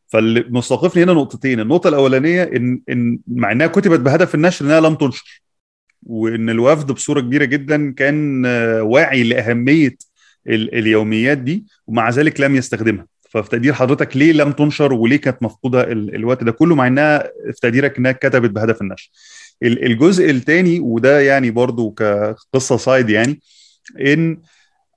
فاللي 0.08 0.44
مستوقفني 0.48 1.02
هنا 1.02 1.12
نقطتين، 1.12 1.60
النقطة 1.60 1.88
الأولانية 1.88 2.42
إن 2.42 2.80
إن 2.88 3.18
مع 3.28 3.52
إنها 3.52 3.66
كتبت 3.66 4.00
بهدف 4.00 4.34
النشر 4.34 4.64
إنها 4.64 4.80
لم 4.80 4.94
تنشر. 4.94 5.42
وإن 6.02 6.50
الوفد 6.50 6.92
بصورة 6.92 7.20
كبيرة 7.20 7.44
جدا 7.44 7.92
كان 7.92 8.46
واعي 8.80 9.22
لأهمية 9.22 9.96
اليوميات 10.48 11.38
دي 11.38 11.64
ومع 11.86 12.10
ذلك 12.10 12.40
لم 12.40 12.56
يستخدمها. 12.56 13.06
ففي 13.30 13.48
تقدير 13.50 13.72
حضرتك 13.72 14.16
ليه 14.16 14.32
لم 14.32 14.52
تنشر 14.52 14.92
وليه 14.92 15.16
كانت 15.16 15.42
مفقودة 15.42 15.82
الوقت 15.92 16.44
ده 16.44 16.52
كله 16.52 16.74
مع 16.74 16.86
إنها 16.86 17.18
في 17.52 17.60
تقديرك 17.62 17.98
إنها 17.98 18.12
كتبت 18.12 18.50
بهدف 18.50 18.82
النشر. 18.82 19.10
الجزء 19.62 20.30
الثاني 20.30 20.80
وده 20.80 21.20
يعني 21.20 21.50
برضو 21.50 21.90
كقصة 21.90 22.76
سايد 22.76 23.10
يعني 23.10 23.40
إن 24.00 24.38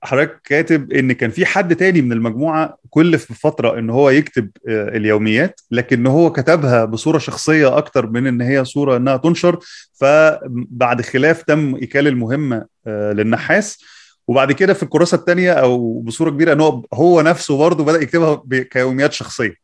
حضرتك 0.02 0.40
كاتب 0.44 0.92
إن 0.92 1.12
كان 1.12 1.30
في 1.30 1.46
حد 1.46 1.76
تاني 1.76 2.02
من 2.02 2.12
المجموعة 2.12 2.78
كل 2.90 3.18
في 3.18 3.34
فترة 3.34 3.78
إن 3.78 3.90
هو 3.90 4.10
يكتب 4.10 4.50
اليوميات 4.68 5.60
لكن 5.70 6.06
هو 6.06 6.32
كتبها 6.32 6.84
بصورة 6.84 7.18
شخصية 7.18 7.78
أكتر 7.78 8.06
من 8.06 8.26
إن 8.26 8.40
هي 8.40 8.64
صورة 8.64 8.96
إنها 8.96 9.16
تنشر. 9.16 9.58
فبعد 10.00 11.02
خلاف 11.02 11.42
تم 11.42 11.76
اكال 11.76 12.06
المهمة 12.08 12.66
للنحاس. 12.86 13.84
وبعد 14.28 14.52
كده 14.52 14.72
في 14.74 14.82
الكراسة 14.82 15.14
الثانية 15.14 15.52
أو 15.52 16.00
بصورة 16.00 16.30
كبيرة 16.30 16.52
إن 16.52 16.60
هو 16.60 16.84
هو 16.94 17.20
نفسه 17.20 17.58
برضه 17.58 17.84
بدأ 17.84 18.02
يكتبها 18.02 18.42
كيوميات 18.70 19.12
شخصية. 19.12 19.54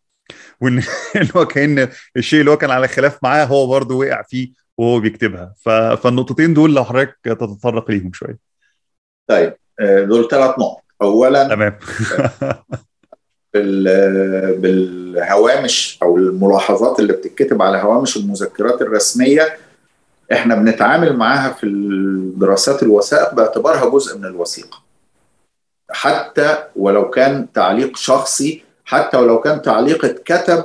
وإن 0.61 0.83
هو 1.37 1.47
كأن 1.47 1.89
الشيء 2.17 2.41
اللي 2.41 2.51
هو 2.51 2.57
كان 2.57 2.71
على 2.71 2.89
خلاف 2.89 3.19
معاه 3.23 3.45
هو 3.45 3.67
برضه 3.67 3.95
وقع 3.95 4.23
فيه 4.23 4.53
وهو 4.79 5.01
بيكتبها. 5.01 5.55
فالنقطتين 5.97 6.55
دول 6.55 6.75
لو 6.75 6.85
حضرتك 6.85 7.19
تتطرق 7.25 7.91
ليهم 7.91 8.13
شوية. 8.13 8.39
طيب. 9.27 9.57
دول 9.81 10.29
ثلاث 10.29 10.59
نقط. 10.59 10.83
اولا 11.03 11.49
تمام. 11.49 11.79
بالهوامش 14.61 15.99
أو 16.03 16.17
الملاحظات 16.17 17.01
اللي 17.01 17.13
بتتكتب 17.13 17.63
على 17.63 17.79
هوامش 17.79 18.17
المذكرات 18.17 18.83
الرسمية 18.83 19.57
إحنا 20.33 20.55
بنتعامل 20.55 21.17
معاها 21.17 21.53
في 21.53 21.67
الدراسات 21.67 22.83
الوثائق 22.83 23.35
باعتبارها 23.35 23.91
جزء 23.91 24.19
من 24.19 24.25
الوثيقة. 24.25 24.83
حتى 25.91 26.59
ولو 26.77 27.11
كان 27.11 27.53
تعليق 27.53 27.97
شخصي 27.97 28.63
حتى 28.85 29.17
ولو 29.17 29.41
كان 29.41 29.63
تعليق 29.63 30.05
اتكتب 30.05 30.65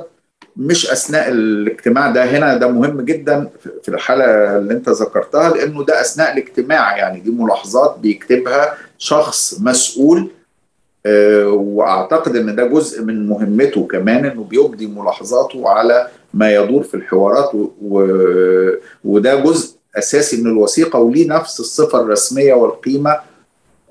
مش 0.56 0.90
أثناء 0.90 1.28
الاجتماع 1.28 2.10
ده. 2.10 2.24
هنا 2.24 2.56
ده 2.56 2.68
مهم 2.68 3.00
جدا 3.00 3.50
في 3.82 3.88
الحالة 3.88 4.56
اللي 4.58 4.74
أنت 4.74 4.88
ذكرتها 4.88 5.48
لأنه 5.50 5.84
ده 5.84 6.00
أثناء 6.00 6.32
الاجتماع 6.32 6.96
يعني. 6.96 7.20
دي 7.20 7.30
ملاحظات 7.30 7.98
بيكتبها 7.98 8.74
شخص 9.02 9.60
مسؤول 9.60 10.28
أه 11.06 11.46
وأعتقد 11.48 12.36
إن 12.36 12.56
ده 12.56 12.66
جزء 12.66 13.02
من 13.02 13.26
مهمته 13.28 13.86
كمان 13.86 14.24
إنه 14.24 14.44
بيبدي 14.44 14.86
ملاحظاته 14.86 15.68
على 15.68 16.08
ما 16.34 16.54
يدور 16.54 16.82
في 16.82 16.94
الحوارات 16.94 17.50
و... 17.82 18.06
وده 19.04 19.34
جزء 19.34 19.76
أساسي 19.98 20.42
من 20.42 20.50
الوثيقة 20.50 20.98
وليه 20.98 21.28
نفس 21.28 21.60
الصفة 21.60 22.00
الرسمية 22.00 22.54
والقيمة 22.54 23.16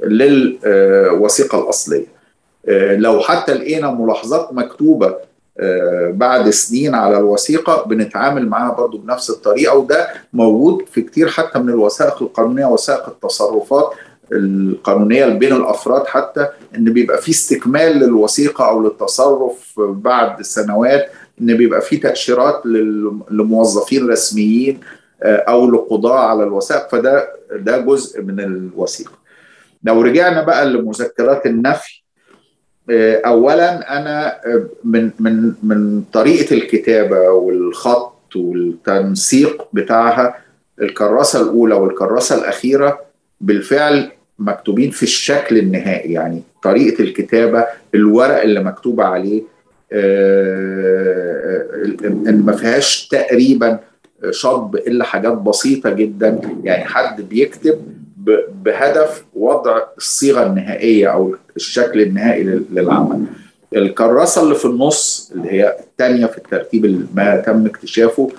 للوثيقة 0.04 1.64
الأصلية. 1.64 2.06
أه 2.68 2.96
لو 2.96 3.20
حتى 3.20 3.54
لقينا 3.54 3.92
ملاحظات 3.92 4.54
مكتوبة 4.54 5.16
بعد 6.10 6.50
سنين 6.50 6.96
على 6.96 7.18
الوثيقة 7.18 7.84
بنتعامل 7.84 8.50
معاها 8.50 8.74
برضو 8.74 8.98
بنفس 8.98 9.30
الطريقة 9.30 9.76
وده 9.78 10.08
موجود 10.34 10.86
في 10.92 11.02
كتير 11.02 11.28
حتى 11.28 11.60
من 11.60 11.70
الوثائق 11.70 12.22
القانونية 12.24 12.66
وثائق 12.66 13.08
التصرفات 13.10 13.92
القانونية 14.34 15.26
بين 15.26 15.54
الأفراد 15.54 16.08
حتى 16.08 16.48
إن 16.76 16.94
بيبقى 16.94 17.22
في 17.22 17.32
استكمال 17.32 17.98
للوثيقة 18.00 18.70
أو 18.70 18.84
للتصرف 18.84 19.80
بعد 19.80 20.42
سنوات 20.42 21.12
إن 21.42 21.58
بيبقى 21.58 21.82
في 21.82 21.98
تأشيرات 21.98 22.66
لموظفين 23.32 24.10
رسميين 24.10 24.80
أو 25.24 25.72
لقضاء 25.72 26.18
على 26.18 26.44
الوثائق. 26.44 26.90
فده 26.90 27.28
ده 27.56 27.78
جزء 27.78 28.22
من 28.22 28.40
الوثيقة. 28.40 29.12
لو 29.84 30.02
رجعنا 30.02 30.44
بقى 30.44 30.66
لمذكرات 30.66 31.46
النفي 31.46 32.02
اولا 33.26 33.98
أنا 34.00 34.42
من 34.84 35.10
من 35.20 35.54
من 35.64 36.04
طريقة 36.14 36.54
الكتابة 36.56 37.30
والخط 37.30 38.36
والتنسيق 38.36 39.68
بتاعها 39.74 40.36
الكراسة 40.82 41.42
الأولى 41.42 41.76
والكراسة 41.76 42.36
الأخيرة 42.36 43.00
بالفعل 43.42 44.12
مكتوبين 44.42 44.92
في 44.92 45.04
الشكل 45.04 45.58
النهائي 45.58 46.14
يعني 46.14 46.44
طريقة 46.64 47.04
الكتابة 47.04 47.66
الورق 47.96 48.42
اللي 48.42 48.64
مكتوب 48.64 49.02
عليه 49.02 49.44
ان 52.02 52.42
ما 52.46 52.52
فيهاش 52.52 53.08
تقريبا 53.08 53.80
شطب 54.30 54.76
إلا 54.76 55.04
حاجات 55.04 55.34
بسيطة 55.34 55.90
جدا 55.90 56.40
يعني 56.64 56.86
حد 56.86 57.22
بيكتب 57.22 57.82
بهدف 58.64 59.24
وضع 59.34 59.82
الصيغة 59.98 60.46
النهائية 60.46 61.08
أو 61.08 61.36
الشكل 61.56 62.02
النهائي 62.02 62.44
للعمل. 62.72 63.26
الكراسة 63.76 64.44
اللي 64.44 64.56
في 64.56 64.66
النص 64.66 65.32
اللي 65.36 65.52
هي 65.52 65.76
الثانية 65.80 66.26
في 66.26 66.38
الترتيب 66.38 67.08
ما 67.16 67.38
تم 67.38 67.66
اكتشافه 67.66 68.30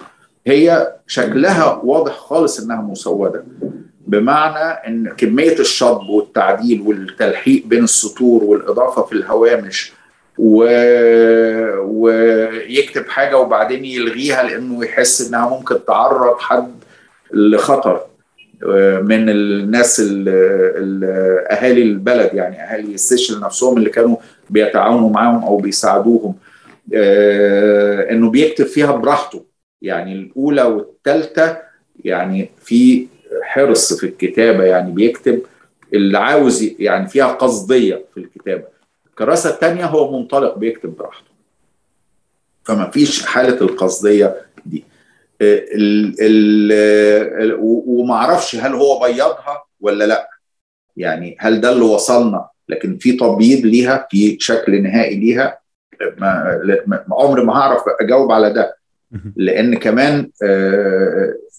هي 0.47 0.93
شكلها 1.07 1.81
واضح 1.85 2.13
خالص 2.13 2.61
إنها 2.61 2.83
مسودة 2.83 3.45
بمعنى 4.07 4.89
إن 4.89 5.09
كمية 5.17 5.59
الشطب 5.59 6.09
والتعديل 6.09 6.81
والتلحيق 6.81 7.67
بين 7.67 7.85
السطور 7.85 8.45
والإضافة 8.45 9.03
في 9.03 9.13
الهوامش 9.13 9.93
و... 10.39 10.65
ويكتب 11.83 13.09
حاجة 13.09 13.39
وبعدين 13.39 13.85
يلغيها 13.85 14.43
لأنه 14.43 14.85
يحس 14.85 15.29
إنها 15.29 15.49
ممكن 15.49 15.85
تعرض 15.85 16.39
حد 16.39 16.73
لخطر 17.33 18.01
من 19.03 19.29
الناس 19.29 20.01
ال 20.01 20.29
ال 20.77 21.05
أهالي 21.51 21.83
البلد 21.83 22.35
يعني 22.35 22.63
أهالي 22.63 22.95
السيشل 22.95 23.41
نفسهم 23.41 23.79
اللي 23.79 23.91
كانوا 23.91 24.17
بيتعاونوا 24.51 25.11
معاهم 25.11 25.45
أو 25.45 25.57
بيساعدوهم 25.57 26.35
إنه 28.11 28.31
بيكتب 28.31 28.65
فيها 28.67 28.93
براحته. 28.93 29.45
يعني 29.83 30.13
الأولى 30.13 30.63
والثالثه 30.63 31.59
يعني 32.05 32.51
في 32.65 33.07
حرص 33.43 33.93
في 33.93 34.07
الكتابة 34.07 34.65
يعني 34.65 34.93
بيكتب 34.93 35.43
اللي 35.95 36.19
عاوز 36.19 36.75
يعني 36.79 37.09
فيها 37.09 37.33
قصدية 37.33 38.05
في 38.15 38.21
الكتابة. 38.21 38.65
الكراسه 39.07 39.51
الثانية 39.51 39.87
هو 39.87 40.19
منطلق 40.19 40.59
بيكتب 40.59 40.97
براحته. 40.97 41.31
فما 42.65 42.91
فيش 42.91 43.27
حالة 43.27 43.61
القصدية 43.61 44.37
دي. 44.67 44.85
ال 45.43 46.15
ال 46.21 47.59
وما 47.87 48.15
أعرفش 48.15 48.57
هل 48.57 48.73
هو 48.73 49.07
بيضها 49.07 49.65
ولا 49.81 50.05
لا. 50.05 50.29
يعني 50.97 51.37
هل 51.41 51.61
ده 51.61 51.73
اللي 51.73 51.85
وصلنا؟ 51.85 52.49
لكن 52.69 52.99
في 52.99 53.13
تبييض 53.13 53.67
ليها 53.67 54.07
في 54.11 54.37
شكل 54.41 54.83
نهائي 54.83 55.17
ليها. 55.17 55.59
ما 56.19 57.05
عمري 57.13 57.45
ما 57.45 57.53
هعرف 57.53 57.83
أجاوب 58.01 58.33
على 58.33 58.53
ده. 58.53 58.77
لأن 59.37 59.75
كمان 59.75 60.31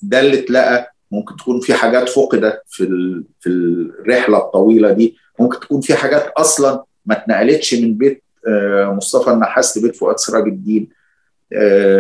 ده 0.02 0.20
اللي 0.20 0.40
اتلقى 0.40 0.93
ممكن 1.14 1.36
تكون 1.36 1.60
في 1.60 1.74
حاجات 1.74 2.10
فقدت 2.10 2.62
في 2.68 2.86
في 3.40 3.50
الرحلة 3.50 4.38
الطويلة 4.38 4.92
دي. 4.92 5.18
ممكن 5.40 5.60
تكون 5.60 5.82
في 5.82 5.94
حاجات 5.94 6.28
أصلا 6.38 6.84
ما 7.06 7.18
اتنقلتش 7.18 7.74
من 7.74 7.98
بيت 7.98 8.24
مصطفى 8.98 9.32
النحاس 9.32 9.78
لبيت 9.78 9.96
فؤاد 9.96 10.18
سراج 10.18 10.44
الدين. 10.48 10.90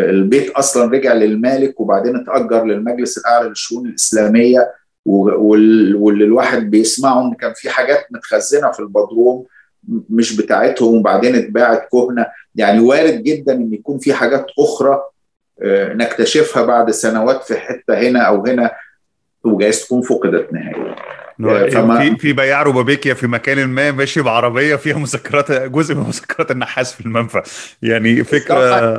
البيت 0.10 0.50
أصلا 0.52 0.92
رجع 0.92 1.14
للمالك 1.14 1.80
وبعدين 1.80 2.16
اتأجر 2.16 2.66
للمجلس 2.66 3.18
الأعلى 3.18 3.50
للشؤون 3.50 3.88
الإسلامية 3.88 4.72
واللي 5.06 6.24
الواحد 6.24 6.70
بيسمعه 6.70 7.22
إن 7.22 7.34
كان 7.34 7.54
في 7.56 7.70
حاجات 7.70 8.08
متخزنة 8.12 8.72
في 8.72 8.80
البدروم 8.80 9.46
مش 10.10 10.38
بتاعتهم 10.38 10.98
وبعدين 10.98 11.36
اتباعت 11.36 11.88
كهنة. 11.92 12.26
يعني 12.56 12.80
وارد 12.80 13.24
جدا 13.24 13.54
إن 13.54 13.74
يكون 13.74 14.00
في 14.00 14.14
حاجات 14.14 14.46
أخرى 14.60 15.02
نكتشفها 15.96 16.66
بعد 16.66 16.92
سنوات 16.92 17.44
في 17.44 17.56
حتة 17.56 17.94
هنا 17.94 18.20
أو 18.20 18.46
هنا. 18.46 18.72
وجايز 19.44 19.86
تكون 19.86 20.02
فقدت 20.02 20.54
نهائيا. 20.54 20.96
فما 21.70 22.00
في 22.00 22.18
في 22.18 22.34
بياع 22.34 22.64
ربابيكيا 22.64 23.14
في 23.14 23.28
مكان 23.28 23.68
ما 23.68 23.92
ماشي 23.92 24.22
بعربية 24.22 24.76
فيها 24.76 24.98
مذكرات 24.98 25.52
جزء 25.52 25.96
من 25.96 26.02
مذكرات 26.02 26.52
النحاس 26.52 26.94
في 26.94 27.02
المنفى. 27.02 27.42
يعني 27.82 28.24
فكرة 28.24 28.98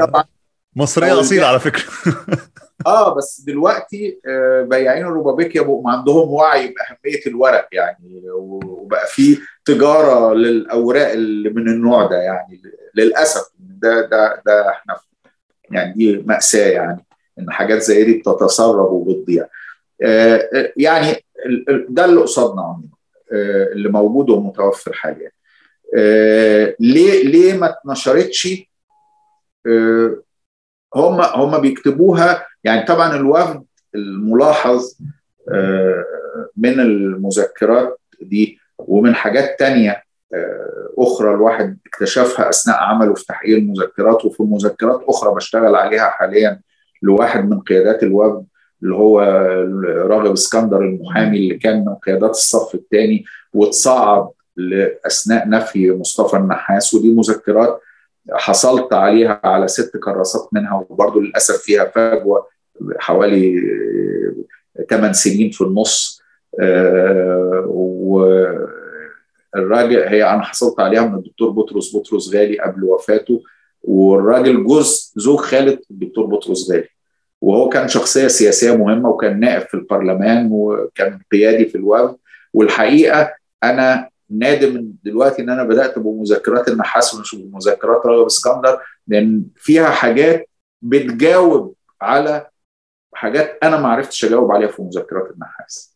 مصرية 0.77 1.21
أصيلة 1.21 1.47
على 1.47 1.61
فكرة. 1.61 1.85
آه 2.87 3.15
بس 3.15 3.41
دلوقتي 3.41 4.21
بياعين 4.63 5.07
الربابيكيا 5.07 5.63
بقوا 5.63 5.91
عندهم 5.91 6.29
وعي 6.29 6.67
بأهمية 6.67 7.21
الورق 7.27 7.69
يعني 7.73 8.23
وبقى 8.31 9.07
في 9.07 9.39
تجارة 9.65 10.35
للأوراق 10.35 11.11
اللي 11.11 11.51
من 11.51 11.69
النوع 11.69 12.07
ده 12.07 12.17
يعني 12.17 12.63
للأسف. 12.95 13.51
ده 13.59 14.01
ده 14.01 14.43
ده 14.47 14.71
إحنا 14.71 14.97
يعني 15.71 15.93
دي 15.95 16.23
مأساة 16.27 16.71
يعني 16.71 17.05
إن 17.39 17.51
حاجات 17.51 17.83
زي 17.83 18.05
دي 18.05 18.13
بتتسرب 18.13 18.93
وبتضيع. 18.93 19.47
يعني 20.77 21.25
ده 21.89 22.05
اللي 22.05 22.21
قصادنا 22.21 22.63
عموما 22.63 22.89
اللي 23.73 23.89
موجود 23.89 24.31
ومتوفر 24.31 24.93
حاليا. 24.93 25.31
ليه 26.81 27.25
ليه 27.25 27.55
ما 27.59 27.71
اتنشرتش؟ 27.71 28.49
هم 30.95 31.21
هم 31.21 31.59
بيكتبوها 31.61 32.47
يعني 32.65 32.87
طبعا 32.87 33.17
الوفد 33.17 33.65
الملاحظ 33.95 34.95
من 36.57 36.81
المذكرات 36.81 38.01
دي 38.23 38.59
ومن 38.79 39.15
حاجات 39.15 39.59
تانية 39.59 40.05
أخرى 40.99 41.35
الواحد 41.35 41.79
اكتشفها 41.87 42.49
أثناء 42.51 42.77
عمله 42.77 43.15
في 43.15 43.25
تحقيق 43.27 43.57
المذكرات 43.57 44.25
وفي 44.25 44.43
مذكرات 44.43 45.05
أخرى 45.09 45.35
بشتغل 45.35 45.75
عليها 45.75 46.11
حاليا 46.11 46.61
لواحد 47.03 47.51
من 47.51 47.61
قيادات 47.61 48.03
الوفد. 48.03 48.47
اللي 48.85 48.94
هو 48.94 49.20
راغب 50.07 50.33
اسكندر 50.33 50.79
المحامي 50.79 51.37
اللي 51.37 51.59
كان 51.59 51.85
من 51.85 51.94
قيادات 51.94 52.31
الصف 52.31 52.75
الثاني 52.75 53.25
واتصعد 53.55 54.29
اثناء 55.07 55.49
نفي 55.49 55.92
مصطفى 55.92 56.37
النحاس 56.37 56.94
ودي 56.94 57.14
مذكرات 57.14 57.81
حصلت 58.33 58.92
عليها 58.92 59.40
على 59.44 59.68
ست 59.68 59.97
كراسات 59.97 60.49
منها 60.53 60.87
وبرضه 60.90 61.20
للأسف 61.20 61.57
فيها 61.57 61.85
فجوة 61.85 62.47
حوالي 62.99 63.61
8 64.90 65.12
سنين 65.12 65.51
في 65.51 65.61
النص. 65.61 66.23
والراجل 69.55 70.03
هي 70.03 70.25
أنا 70.25 70.42
حصلت 70.42 70.81
عليها 70.81 71.07
من 71.07 71.14
الدكتور 71.14 71.51
بطرس 71.51 71.97
بطرس 71.97 72.35
غالي 72.35 72.59
قبل 72.59 72.85
وفاته 72.85 73.42
والراجل 73.83 74.64
جوز 74.64 75.12
زوج 75.16 75.38
خالد 75.38 75.79
الدكتور 75.90 76.27
بطرس 76.27 76.70
غالي. 76.70 76.88
وهو 77.45 77.69
كان 77.69 77.89
شخصية 77.89 78.27
سياسية 78.29 78.77
مهمة 78.77 79.09
وكان 79.09 79.41
نائب 79.41 79.63
في 79.63 79.75
البرلمان 79.75 80.49
وكان 80.53 81.19
قيادي 81.33 81.67
في 81.67 81.75
الوفد. 81.75 82.17
والحقيقة 82.53 83.35
أنا 83.63 84.09
نادم 84.31 84.93
دلوقتي 85.05 85.43
إن 85.43 85.51
أنا 85.51 85.65
بدأت 85.65 85.99
بمذكرات 85.99 86.69
النحاس 86.69 87.15
ومش 87.15 87.35
بمذكرات 87.35 88.07
راغب 88.07 88.27
اسكندر 88.27 88.81
لأن 89.09 89.43
فيها 89.57 89.91
حاجات 89.91 90.49
بتجاوب 90.83 91.75
على 92.01 92.47
حاجات 93.15 93.59
أنا 93.63 93.81
ما 93.81 93.89
عرفتش 93.89 94.25
أجاوب 94.25 94.53
عليها 94.53 94.69
في 94.69 94.83
مذكرات 94.83 95.31
النحاس. 95.31 95.95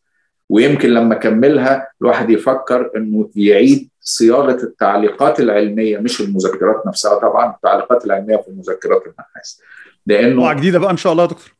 ويمكن 0.49 0.89
لما 0.89 1.15
أكملها 1.15 1.87
الواحد 2.01 2.29
يفكر 2.29 2.91
إنه 2.95 3.29
يعيد 3.35 3.89
صياغة 4.01 4.63
التعليقات 4.63 5.39
العلمية 5.39 5.97
مش 5.97 6.21
المذكرات 6.21 6.87
نفسها 6.87 7.15
طبعا 7.15 7.53
التعليقات 7.55 8.05
العلمية 8.05 8.37
في 8.37 8.51
مذكرات 8.51 9.03
النحاس. 9.07 9.61
لأنه 10.09 10.53
جديدة 10.53 10.79
بقى 10.79 10.91
إن 10.91 10.97
شاء 10.97 11.11
الله 11.11 11.23
يا 11.23 11.27
دكتور. 11.29 11.55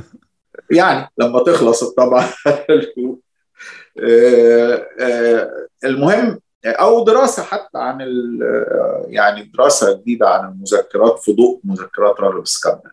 يعني 0.78 1.08
لما 1.18 1.42
تخلص 1.42 1.82
الطبعة. 1.82 2.28
المهم 5.84 6.40
أو 6.66 7.04
دراسة 7.04 7.42
حتى 7.42 7.78
عن 7.78 7.98
يعني 9.06 9.42
دراسة 9.54 9.98
جديدة 10.00 10.28
عن 10.28 10.52
المذكرات 10.52 11.18
في 11.18 11.32
ضوء 11.32 11.60
مذكرات 11.64 12.20
راغب 12.20 12.42
اسكندر 12.42 12.90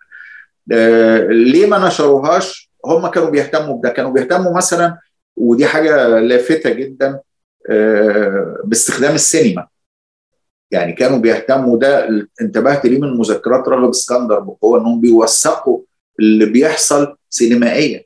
ليه 1.29 1.65
ما 1.65 1.87
نشروهاش؟ 1.87 2.71
هم 2.85 3.07
كانوا 3.07 3.29
بيهتموا 3.29 3.77
بده. 3.77 3.89
كانوا 3.89 4.11
بيهتموا 4.11 4.57
مثلا 4.57 4.97
ودي 5.37 5.65
حاجة 5.65 6.19
لافته 6.19 6.69
جدا 6.69 7.19
باستخدام 8.63 9.15
السينما. 9.15 9.67
يعني 10.71 10.93
كانوا 10.93 11.17
بيهتموا 11.17 11.77
ده 11.77 12.09
انتبهت 12.41 12.85
ليه 12.85 12.99
من 12.99 13.17
مذكرات 13.17 13.67
راغب 13.67 13.89
اسكندر 13.89 14.39
بقوة؟ 14.39 14.79
إنهم 14.79 15.01
بيوثقوا 15.01 15.81
اللي 16.19 16.45
بيحصل 16.45 17.17
سينمائيا. 17.29 18.03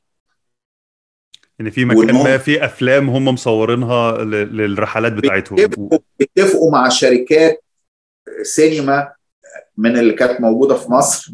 ان 1.61 1.69
في 1.69 1.85
مكان 1.85 2.15
ما 2.15 2.37
في 2.37 2.65
أفلام 2.65 3.09
هم 3.09 3.25
مصورينها 3.25 4.17
للرحلات 4.23 5.13
بتاعتهم. 5.13 5.89
بيتفقوا 6.19 6.71
مع 6.71 6.89
شركات 6.89 7.63
سينما 8.41 9.11
من 9.77 9.97
اللي 9.97 10.13
كانت 10.13 10.41
موجودة 10.41 10.75
في 10.75 10.91
مصر 10.91 11.31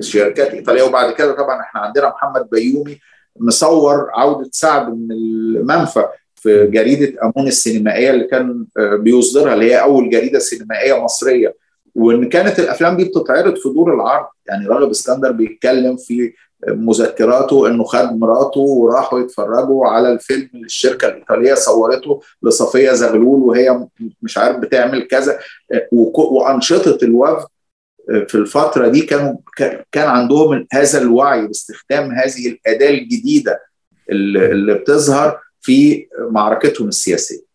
شركات 0.00 0.50
إيطالية. 0.50 0.82
وبعد 0.82 1.14
كده 1.14 1.32
طبعا 1.32 1.60
إحنا 1.60 1.80
عندنا 1.80 2.08
محمد 2.08 2.50
بيومي 2.50 2.98
مصور 3.36 4.10
عودة 4.10 4.50
سعد 4.52 4.88
من 4.88 5.12
المنفى. 5.12 6.04
في 6.42 6.66
جريدة 6.66 7.18
أمون 7.22 7.48
السينمائية 7.48 8.10
اللي 8.10 8.24
كان 8.24 8.64
بيصدرها 8.76 9.54
اللي 9.54 9.64
هي 9.74 9.82
أول 9.82 10.10
جريدة 10.10 10.38
سينمائية 10.38 11.04
مصرية. 11.04 11.54
وإن 11.94 12.28
كانت 12.28 12.58
الأفلام 12.58 12.96
دي 12.96 13.04
بتتعرض 13.04 13.56
في 13.56 13.68
دور 13.68 13.94
العرض 13.94 14.26
يعني 14.48 14.66
راغب 14.66 14.90
اسكندر 14.90 15.32
بيتكلم 15.32 15.96
في 15.96 16.32
مذكراته 16.68 17.66
إنه 17.68 17.84
خد 17.84 18.18
مراته 18.18 18.60
وراحوا 18.60 19.20
يتفرجوا 19.20 19.86
على 19.86 20.12
الفيلم 20.12 20.48
اللي 20.54 20.66
الشركة 20.66 21.08
الإيطالية 21.08 21.54
صورته 21.54 22.20
لصفية 22.42 22.92
زغلول 22.92 23.40
وهي 23.40 23.86
مش 24.22 24.38
عارف 24.38 24.56
بتعمل 24.56 25.06
كذا. 25.08 25.38
وأنشطة 25.92 26.98
الوفد 27.02 27.46
في 28.28 28.34
الفترة 28.34 28.88
دي 28.88 29.00
كانوا 29.00 29.34
كان 29.92 30.08
عندهم 30.08 30.66
هذا 30.72 31.00
الوعي 31.02 31.46
باستخدام 31.46 32.10
هذه 32.10 32.48
الأداة 32.48 32.90
الجديدة 32.90 33.60
اللي 34.10 34.74
بتظهر. 34.74 35.40
في 35.68 36.06
معركتهم 36.30 36.88
السياسية. 36.88 37.48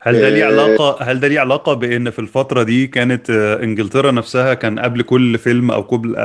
هل 0.00 0.20
ده 0.20 0.28
ليه 0.28 0.44
علاقة 0.44 1.02
هل 1.02 1.20
ده 1.20 1.28
ليه 1.28 1.40
علاقة 1.40 1.74
بإن 1.74 2.10
في 2.10 2.18
الفترة 2.18 2.62
دي 2.62 2.86
كانت 2.86 3.30
إنجلترا 3.62 4.10
نفسها 4.10 4.54
كان 4.54 4.78
قبل 4.78 5.02
كل 5.02 5.38
فيلم 5.38 5.70
أو 5.70 5.80
قبل 5.80 6.16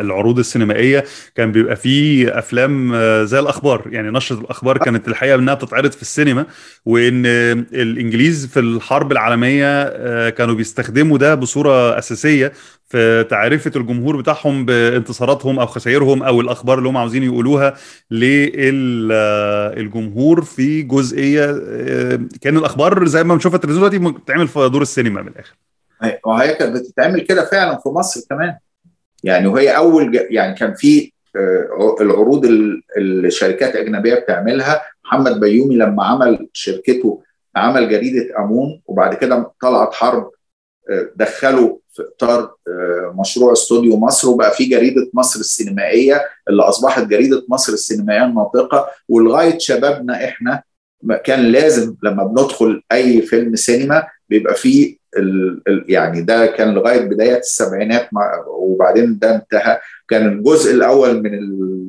العروض 0.00 0.38
السينمائية 0.38 1.04
كان 1.34 1.52
بيبقى 1.52 1.76
فيه 1.76 2.38
أفلام 2.38 2.92
زي 3.24 3.38
الأخبار. 3.38 3.82
يعني 3.92 4.10
نشرة 4.10 4.40
الأخبار 4.40 4.78
كانت 4.78 5.08
الحقيقة 5.08 5.34
إنها 5.34 5.54
بتتعرض 5.54 5.92
في 5.92 6.02
السينما 6.02 6.46
وإن 6.86 7.26
الإنجليز 7.74 8.46
في 8.46 8.60
الحرب 8.60 9.12
العالمية 9.12 9.88
كانوا 10.30 10.54
بيستخدموا 10.54 11.18
ده 11.18 11.34
بصورة 11.34 11.98
أساسية 11.98 12.52
في 12.88 13.24
تعرفة 13.30 13.72
الجمهور 13.76 14.16
بتاعهم 14.16 14.64
بانتصاراتهم 14.64 15.58
أو 15.58 15.66
خسائرهم 15.66 16.22
أو 16.22 16.40
الأخبار 16.40 16.78
اللي 16.78 16.88
هم 16.88 16.96
عاوزين 16.96 17.22
يقولوها 17.22 17.76
للجمهور 19.70 20.42
في 20.42 20.82
جزئية 20.82 21.46
كأن 22.40 22.56
الأخبار 22.56 23.06
زي 23.06 23.24
ما 23.24 23.34
بنشوفها 23.34 23.56
التلفزيون 23.56 23.90
دلوقتي 23.90 24.18
بتتعمل 24.18 24.48
في 24.48 24.68
دور 24.68 24.82
السينما 24.82 25.22
من 25.22 25.28
الآخر. 25.28 25.56
وهي 26.24 26.54
كانت 26.54 26.76
بتتعمل 26.76 27.20
كده 27.20 27.44
فعلا 27.44 27.78
في 27.78 27.88
مصر 27.88 28.20
كمان. 28.30 28.56
يعني 29.24 29.46
وهي 29.46 29.76
أول 29.76 30.12
ج... 30.12 30.18
يعني 30.30 30.54
كان 30.54 30.74
في 30.74 31.12
العروض 32.00 32.44
اللي 32.44 33.28
الشركات 33.28 33.76
أجنبية 33.76 34.14
بتعملها. 34.14 34.82
محمد 35.04 35.40
بيومي 35.40 35.76
لما 35.76 36.04
عمل 36.04 36.48
شركته 36.52 37.22
عمل 37.56 37.88
جريدة 37.88 38.38
أمون 38.38 38.80
وبعد 38.86 39.14
كده 39.14 39.52
طلعت 39.62 39.94
حرب 39.94 40.30
دخلوا 41.16 41.76
في 41.98 42.04
اطار 42.16 42.54
مشروع 43.20 43.52
استوديو 43.52 43.96
مصر 43.96 44.28
وبقى 44.28 44.50
في 44.50 44.64
جريدة 44.64 45.10
مصر 45.14 45.40
السينمائية 45.40 46.20
اللي 46.48 46.62
أصبحت 46.62 47.02
جريدة 47.04 47.42
مصر 47.48 47.72
السينمائية 47.72 48.24
الناطقة. 48.24 48.86
ولغاية 49.08 49.58
شبابنا 49.58 50.24
إحنا 50.24 50.62
كان 51.24 51.40
لازم 51.40 51.94
لما 52.02 52.24
بندخل 52.24 52.82
أي 52.92 53.22
فيلم 53.22 53.56
سينما 53.56 54.06
بيبقى 54.28 54.54
فيه 54.54 54.96
يعني 55.88 56.22
ده 56.22 56.46
كان 56.46 56.74
لغاية 56.74 57.00
بداية 57.00 57.38
السبعينات 57.38 58.08
وبعدين 58.46 59.18
ده 59.18 59.34
انتهى. 59.34 59.78
كان 60.08 60.26
الجزء 60.28 60.74
الأول 60.74 61.22
من 61.22 61.34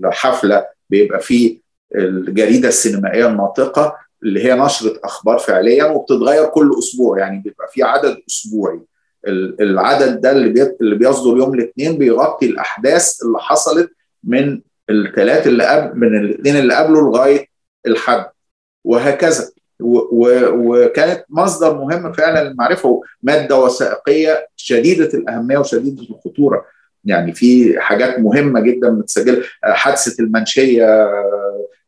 الحفلة 0.05 0.65
بيبقى 0.89 1.19
فيه 1.19 1.59
الجريدة 1.95 2.67
السينمائية 2.67 3.27
الناطقة 3.27 3.95
اللي 4.23 4.43
هي 4.45 4.55
نشرة 4.55 4.99
أخبار 5.03 5.37
فعليا 5.37 5.85
وبتتغير 5.85 6.45
كل 6.45 6.71
أسبوع 6.79 7.19
يعني 7.19 7.41
بيبقى 7.45 7.67
في 7.73 7.83
عدد 7.83 8.17
أسبوعي. 8.29 8.79
العدد 9.27 10.21
ده 10.21 10.31
اللي 10.31 10.75
اللي 10.81 10.95
بيصدر 10.95 11.37
يوم 11.37 11.53
الاثنين 11.53 11.97
بيغطي 11.97 12.45
الأحداث 12.45 13.23
اللي 13.25 13.39
حصلت 13.39 13.91
من 14.23 14.61
الثلاث 14.89 15.47
اللي 15.47 15.63
قبل 15.65 15.99
من 15.99 16.17
الاثنين 16.19 16.55
اللي 16.55 16.75
قبله 16.75 17.01
لغاية 17.01 17.45
الحد. 17.87 18.25
وهكذا. 18.83 19.49
وكانت 19.81 21.25
مصدر 21.29 21.77
مهم 21.77 22.13
فعلا 22.13 22.49
للمعرفة 22.49 23.01
ومادة 23.23 23.59
وثائقية 23.59 24.47
شديدة 24.55 25.09
الأهمية 25.13 25.57
وشديدة 25.57 26.01
الخطورة. 26.01 26.65
يعني 27.05 27.33
في 27.33 27.79
حاجات 27.79 28.19
مهمة 28.19 28.59
جدا 28.59 28.89
متسجلة. 28.89 29.43
حادثة 29.63 30.23
المنشية 30.23 31.09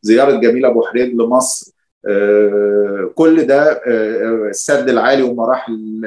زيارة 0.02 0.36
جميلة 0.40 0.68
أبو 0.68 0.82
حريد 0.82 1.14
لمصر. 1.14 1.72
كل 3.14 3.46
ده 3.46 3.80
السد 4.50 4.88
العالي 4.88 5.22
ومراحل 5.22 6.00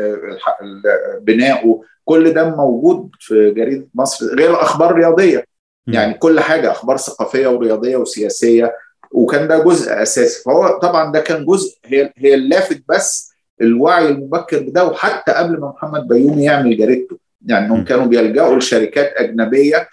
بنائه 1.22 1.82
كل 2.06 2.34
ده 2.34 2.56
موجود 2.56 3.10
في 3.20 3.52
جريدة 3.52 3.88
مصر 3.96 4.26
غير 4.36 4.50
الأخبار 4.50 4.92
الرياضية. 4.92 5.46
يعني 5.88 6.14
كل 6.14 6.40
حاجة 6.40 6.72
أخبار 6.72 6.98
ثقافية 6.98 7.48
ورياضية 7.48 7.98
وسياسية. 7.98 8.76
وكان 9.12 9.48
ده 9.48 9.64
جزء 9.64 10.02
أساسي. 10.02 10.44
فهو 10.44 10.80
طبعا 10.80 11.12
ده 11.12 11.20
كان 11.20 11.46
جزء 11.46 11.78
هي 11.86 12.14
هي 12.18 12.34
اللافت 12.34 12.84
بس 12.90 13.32
الوعي 13.62 14.08
المبكر 14.10 14.60
بده. 14.60 14.86
وحتى 14.86 15.32
قبل 15.32 15.60
ما 15.60 15.68
محمد 15.68 16.08
بيومي 16.08 16.44
يعمل 16.44 16.78
جريدته 16.78 17.18
يعني 17.46 17.66
انهم 17.66 17.84
كانوا 17.84 18.06
بيلجأوا 18.06 18.56
لشركات 18.56 19.14
أجنبية 19.16 19.88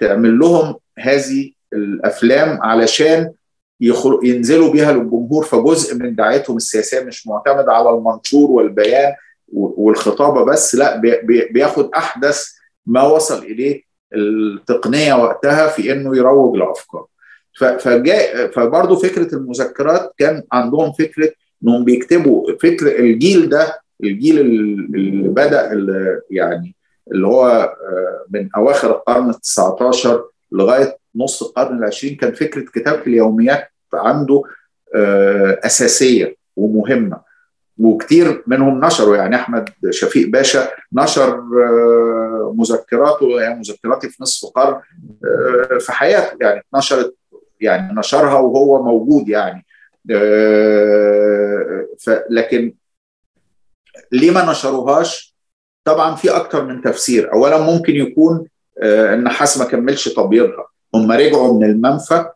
تعمل 0.00 0.38
لهم 0.38 0.74
هذه 0.98 1.50
الأفلام 1.72 2.62
علشان 2.62 3.32
ينزلوا 4.22 4.72
بيها 4.72 4.92
للجمهور 4.92 5.44
فجزء 5.44 5.94
من 5.96 6.14
دعايتهم 6.14 6.56
السياسية 6.56 7.00
مش 7.00 7.26
معتمد 7.26 7.68
على 7.68 7.90
المنشور 7.90 8.50
والبيان 8.50 9.12
والخطابة 9.52 10.44
بس 10.44 10.74
لا 10.74 11.00
بياخد 11.52 11.90
أحدث 11.96 12.44
ما 12.86 13.02
وصل 13.02 13.38
إليه 13.38 13.82
التقنية 14.14 15.14
وقتها 15.14 15.66
في 15.68 15.92
إنه 15.92 16.16
يروج 16.16 16.56
لأفكار. 16.56 17.06
فجاء 17.58 18.50
فبرضه 18.50 18.96
فكرة 18.96 19.34
المذكرات 19.34 20.14
كان 20.18 20.42
عندهم 20.52 20.92
فكرة 20.92 21.30
إنهم 21.62 21.84
بيكتبوا 21.84 22.52
فكر 22.62 22.98
الجيل 22.98 23.48
ده 23.48 23.80
الجيل 24.04 24.40
اللي 24.40 25.28
بدأ 25.28 25.72
اللي 25.72 26.20
يعني 26.30 26.74
اللي 27.12 27.26
هو 27.26 27.74
من 28.30 28.48
أواخر 28.56 28.90
القرن 28.90 29.30
ال 29.30 29.40
19 29.40 30.24
لغاية 30.52 30.98
نص 31.16 31.42
القرن 31.42 31.78
العشرين 31.78 32.16
كان 32.16 32.32
فكرة 32.32 32.60
كتابة 32.60 33.02
اليوميات 33.06 33.69
عنده 33.94 34.42
أساسية 35.64 36.36
ومهمة. 36.56 37.30
وكتير 37.78 38.42
منهم 38.46 38.84
نشروا 38.84 39.16
يعني 39.16 39.36
أحمد 39.36 39.68
شفيق 39.90 40.28
باشا 40.28 40.70
نشر 40.92 41.40
مذكراته 42.54 43.40
يعني 43.40 43.58
مذكراتي 43.58 44.08
في 44.08 44.22
نصف 44.22 44.50
قرن 44.50 44.80
في 45.80 45.92
حياته 45.92 46.36
يعني 46.40 46.62
نشرت 46.74 47.14
يعني 47.60 47.94
نشرها 47.94 48.38
وهو 48.38 48.82
موجود 48.82 49.28
يعني. 49.28 49.66
لكن 52.30 52.74
ليه 54.12 54.30
ما 54.30 54.50
نشروهاش؟ 54.50 55.36
طبعا 55.84 56.14
في 56.14 56.30
أكتر 56.30 56.64
من 56.64 56.82
تفسير. 56.82 57.32
اولا 57.32 57.58
ممكن 57.58 57.94
يكون 57.94 58.46
النحاس 58.82 59.58
ما 59.58 59.64
كملش 59.64 60.08
تبييضها 60.08 60.66
هم 60.94 61.12
رجعوا 61.12 61.58
من 61.58 61.64
المنفى 61.64 62.30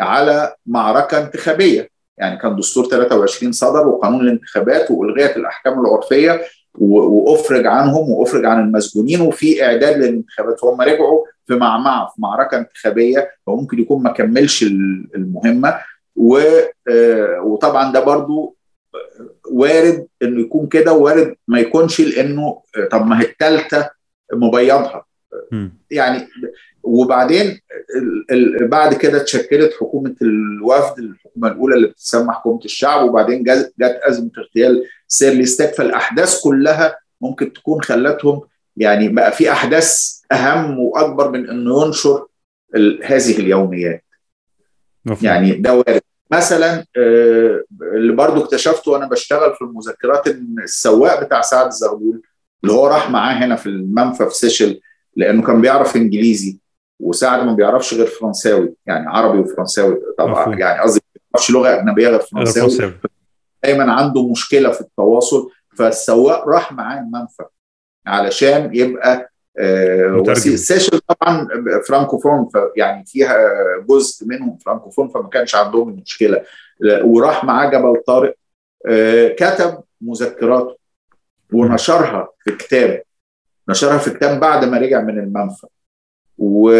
على 0.00 0.54
معركة 0.66 1.18
انتخابية. 1.18 1.88
يعني 2.18 2.38
كان 2.38 2.56
دستور 2.56 2.84
23 2.84 3.52
صدر 3.52 3.88
وقانون 3.88 4.20
الانتخابات 4.20 4.90
وألغيت 4.90 5.36
الأحكام 5.36 5.80
العرفية 5.80 6.40
وأفرج 6.78 7.66
عنهم 7.66 8.10
وأفرج 8.10 8.44
عن 8.44 8.60
المسجونين 8.60 9.20
وفي 9.20 9.64
إعداد 9.64 9.96
للانتخابات. 9.96 10.60
فهم 10.60 10.80
رجعوا 10.80 11.24
في 11.46 11.54
معمعه 11.54 12.06
في 12.06 12.22
معركة 12.22 12.58
انتخابية. 12.58 13.30
فممكن 13.46 13.78
يكون 13.78 14.02
ما 14.02 14.12
كملش 14.12 14.62
المهمة. 15.14 15.78
وطبعا 17.44 17.92
ده 17.92 18.00
برضو 18.00 18.56
وارد 19.50 20.06
إنه 20.22 20.40
يكون 20.40 20.66
كده 20.66 20.92
وارد 20.92 21.34
ما 21.48 21.60
يكونش 21.60 22.00
لإنه 22.00 22.62
طب 22.90 23.06
ما 23.06 23.20
هي 23.20 23.24
الثالثه 23.24 23.90
مبيضها. 24.32 25.04
يعني 25.90 26.28
وبعدين 26.82 27.60
بعد 28.60 28.94
كده 28.94 29.20
اتشكلت 29.20 29.72
حكومة 29.80 30.14
الوفد 30.22 30.98
الحكومة 30.98 31.48
الأولى 31.48 31.74
اللي 31.74 31.86
بتسمى 31.86 32.32
حكومة 32.32 32.60
الشعب 32.64 33.08
وبعدين 33.08 33.42
جت 33.42 33.72
أزمة 33.80 34.30
اغتيال 34.38 34.84
سير 35.08 35.31
لي 35.31 35.46
ستاك 35.46 35.74
فالأحداث 35.74 36.40
كلها 36.42 36.98
ممكن 37.20 37.52
تكون 37.52 37.82
خلتهم 37.82 38.40
يعني 38.76 39.08
بقى 39.08 39.32
في 39.32 39.52
أحداث 39.52 40.18
أهم 40.32 40.78
وأكبر 40.78 41.30
من 41.30 41.50
إنه 41.50 41.86
ينشر 41.86 42.26
هذه 43.04 43.38
اليوميات. 43.38 44.04
مفهوم. 45.04 45.24
يعني 45.26 45.52
ده 45.52 45.74
وارد. 45.74 46.00
مثلا 46.30 46.84
اللي 47.94 48.12
برضو 48.12 48.44
اكتشفته 48.44 48.90
وأنا 48.90 49.06
بشتغل 49.08 49.54
في 49.54 49.62
المذكرات 49.62 50.28
إن 50.28 50.54
السواق 50.62 51.24
بتاع 51.24 51.40
سعد 51.40 51.66
الزغلول 51.66 52.22
اللي 52.62 52.72
هو 52.74 52.86
راح 52.86 53.10
معاه 53.10 53.34
هنا 53.34 53.56
في 53.56 53.66
المنفى 53.66 54.24
في 54.28 54.34
سيشل 54.34 54.80
لأنه 55.16 55.42
كان 55.42 55.60
بيعرف 55.60 55.96
إنجليزي. 55.96 56.58
وسعد 57.00 57.46
ما 57.46 57.52
بيعرفش 57.52 57.94
غير 57.94 58.06
فرنساوي 58.06 58.74
يعني 58.86 59.06
عربي 59.08 59.38
وفرنساوي 59.38 60.00
طبعا 60.18 60.30
مفهوم. 60.32 60.58
يعني 60.58 60.80
قصدي 60.82 61.00
ما 61.14 61.20
بيعرفش 61.32 61.50
لغة 61.50 61.74
أجنبية 61.74 62.08
غير 62.08 62.20
فرنساوي. 62.20 62.92
دايما 63.64 63.92
عنده 63.92 64.28
مشكلة 64.28 64.70
في 64.70 64.80
التواصل 64.80 65.50
فالسواق 65.78 66.48
راح 66.48 66.72
معاه 66.72 67.00
المنفى 67.00 67.44
علشان 68.06 68.74
يبقى 68.74 69.30
وسيلة 69.60 70.56
سيشل 70.56 71.00
طبعا 71.00 71.48
فرانكوفون 71.88 72.48
يعني 72.76 73.04
فيها 73.06 73.36
جزء 73.88 74.26
منهم 74.26 74.58
فرانكوفون 74.58 75.08
فما 75.08 75.28
كانش 75.28 75.54
عندهم 75.54 75.88
المشكلة. 75.88 76.42
وراح 77.02 77.44
معاه 77.44 77.70
جبل 77.70 78.02
طارق 78.06 78.34
كتب 79.36 79.80
مذكراته 80.00 80.76
ونشرها 81.52 82.28
في 82.44 82.50
كتاب 82.56 83.02
نشرها 83.68 83.98
في 83.98 84.10
كتاب 84.10 84.40
بعد 84.40 84.64
ما 84.64 84.78
رجع 84.78 85.00
من 85.00 85.18
المنفى. 85.18 85.66
و... 86.38 86.70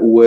و... 0.00 0.24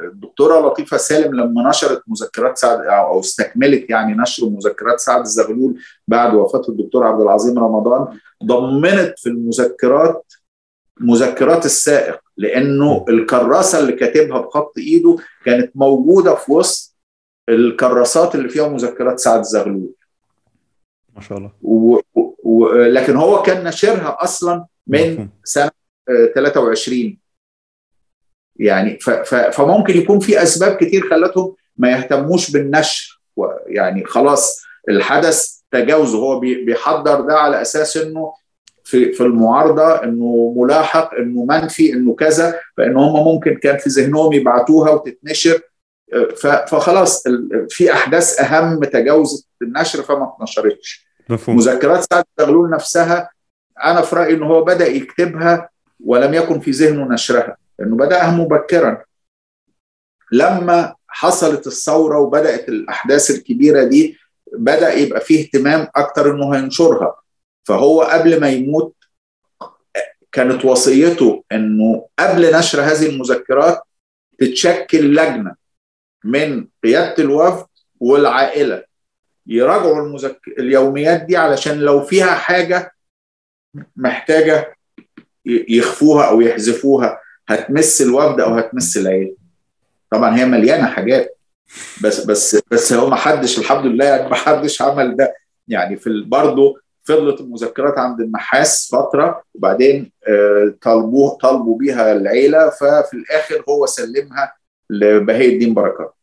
والدكتورة 0.00 0.66
لطيفة 0.66 0.96
سالم 0.96 1.34
لما 1.34 1.68
نشرت 1.68 2.02
مذكرات 2.06 2.58
سعد 2.58 2.80
أو 2.80 3.20
استكملت 3.20 3.90
يعني 3.90 4.14
نشر 4.14 4.48
مذكرات 4.48 5.00
سعد 5.00 5.20
الزغلول 5.20 5.74
بعد 6.08 6.34
وفاة 6.34 6.62
الدكتور 6.68 7.06
عبد 7.06 7.20
العظيم 7.20 7.58
رمضان 7.58 8.18
ضمنت 8.44 9.14
في 9.16 9.28
المذكرات 9.28 10.32
مذكرات 11.00 11.64
السائق 11.64 12.20
لأنه 12.36 13.04
الكراسة 13.08 13.78
اللي 13.78 13.92
كاتبها 13.92 14.40
بخط 14.40 14.72
إيده 14.78 15.16
كانت 15.44 15.70
موجودة 15.74 16.34
في 16.34 16.52
وسط 16.52 16.96
الكراسات 17.48 18.34
اللي 18.34 18.48
فيها 18.48 18.68
مذكرات 18.68 19.18
سعد 19.18 19.38
الزغلول. 19.38 19.90
ما 21.16 21.20
شاء 21.20 21.38
الله. 21.38 21.50
و... 21.62 21.98
و... 22.42 22.68
لكن 22.68 23.16
هو 23.16 23.42
كان 23.42 23.64
ناشرها 23.64 24.16
أصلا 24.20 24.66
من 24.86 25.28
سنة 25.44 25.70
23 26.34 27.18
يعني 28.56 28.98
ف... 28.98 29.10
ف... 29.10 29.34
فممكن 29.34 29.96
يكون 29.96 30.20
في 30.20 30.42
أسباب 30.42 30.76
كتير 30.76 31.10
خلتهم 31.10 31.54
ما 31.76 31.90
يهتموش 31.90 32.50
بالنشر. 32.50 33.20
يعني 33.66 34.04
خلاص 34.04 34.62
الحدث 34.88 35.58
تجاوزه. 35.70 36.18
هو 36.18 36.40
بيحضر 36.40 37.20
ده 37.20 37.34
على 37.38 37.62
أساس 37.62 37.96
إنه 37.96 38.32
في 38.84 39.12
في 39.12 39.20
المعارضة 39.20 40.04
إنه 40.04 40.54
ملاحق 40.56 41.14
إنه 41.14 41.44
منفي 41.44 41.92
إنه 41.92 42.14
كذا 42.14 42.60
فإن 42.76 42.96
هم 42.96 43.24
ممكن 43.24 43.54
كان 43.56 43.78
في 43.78 43.90
ذهنهم 43.90 44.32
يبعتوها 44.32 44.90
وتتنشر. 44.90 45.60
فخلاص 46.66 47.24
في 47.68 47.92
أحداث 47.92 48.40
أهم 48.40 48.84
تجاوزت 48.84 49.46
النشر 49.62 50.02
فما 50.02 50.32
اتنشرتش. 50.34 51.08
مذكرات 51.56 52.06
سعد 52.12 52.24
زغلول 52.38 52.70
نفسها 52.70 53.30
أنا 53.84 54.02
في 54.02 54.16
رأيي 54.16 54.34
ان 54.34 54.42
هو 54.42 54.64
بدأ 54.64 54.86
يكتبها 54.86 55.70
ولم 56.04 56.34
يكن 56.34 56.60
في 56.60 56.70
ذهنه 56.70 57.08
نشرها 57.08 57.56
لأنه 57.78 57.96
بدأها 57.96 58.30
مبكرا. 58.30 59.04
لما 60.32 60.94
حصلت 61.08 61.66
الثورة 61.66 62.18
وبدأت 62.18 62.68
الأحداث 62.68 63.30
الكبيرة 63.30 63.84
دي 63.84 64.18
بدأ 64.52 64.92
يبقى 64.92 65.20
فيه 65.20 65.44
اهتمام 65.44 65.88
أكتر 65.96 66.30
إنه 66.34 66.54
هينشرها. 66.54 67.20
فهو 67.64 68.02
قبل 68.02 68.40
ما 68.40 68.50
يموت 68.50 68.94
كانت 70.32 70.64
وصيته 70.64 71.44
إنه 71.52 72.08
قبل 72.18 72.54
نشر 72.54 72.80
هذه 72.80 73.06
المذكرات 73.06 73.82
تتشكل 74.38 75.14
لجنة 75.14 75.54
من 76.24 76.68
قيادة 76.84 77.22
الوفد 77.24 77.66
والعائلة. 78.00 78.84
يراجعوا 79.46 80.06
المذك... 80.06 80.40
اليوميات 80.58 81.22
دي 81.22 81.36
علشان 81.36 81.78
لو 81.78 82.04
فيها 82.04 82.34
حاجة 82.34 82.92
محتاجة 83.96 84.77
يخفوها 85.48 86.24
أو 86.24 86.40
يحذفوها 86.40 87.20
هتمس 87.48 88.02
الوفد 88.02 88.40
أو 88.40 88.54
هتمس 88.54 88.96
العيله 88.96 89.34
طبعا 90.10 90.36
هي 90.38 90.44
مليانة 90.44 90.86
حاجات 90.86 91.38
بس 92.02 92.24
بس 92.24 92.60
بس 92.70 92.92
هو 92.92 93.10
ما 93.10 93.16
حدش 93.16 93.58
الحمد 93.58 93.86
لله 93.86 94.04
يعني 94.04 94.28
ما 94.28 94.34
حدش 94.34 94.82
عمل 94.82 95.16
ده. 95.16 95.34
يعني 95.68 95.96
في 95.96 96.24
برضه 96.26 96.80
فضلت 97.04 97.40
المذكرات 97.40 97.98
عند 97.98 98.20
النحاس 98.20 98.88
فترة 98.92 99.42
وبعدين 99.54 100.12
طلبوه 100.82 101.38
طلبوا 101.42 101.78
بيها 101.78 102.12
العيلة 102.12 102.70
ففي 102.70 103.14
الآخر 103.14 103.64
هو 103.68 103.86
سلمها 103.86 104.52
لبهي 104.90 105.48
الدين 105.48 105.74
بركات. 105.74 106.14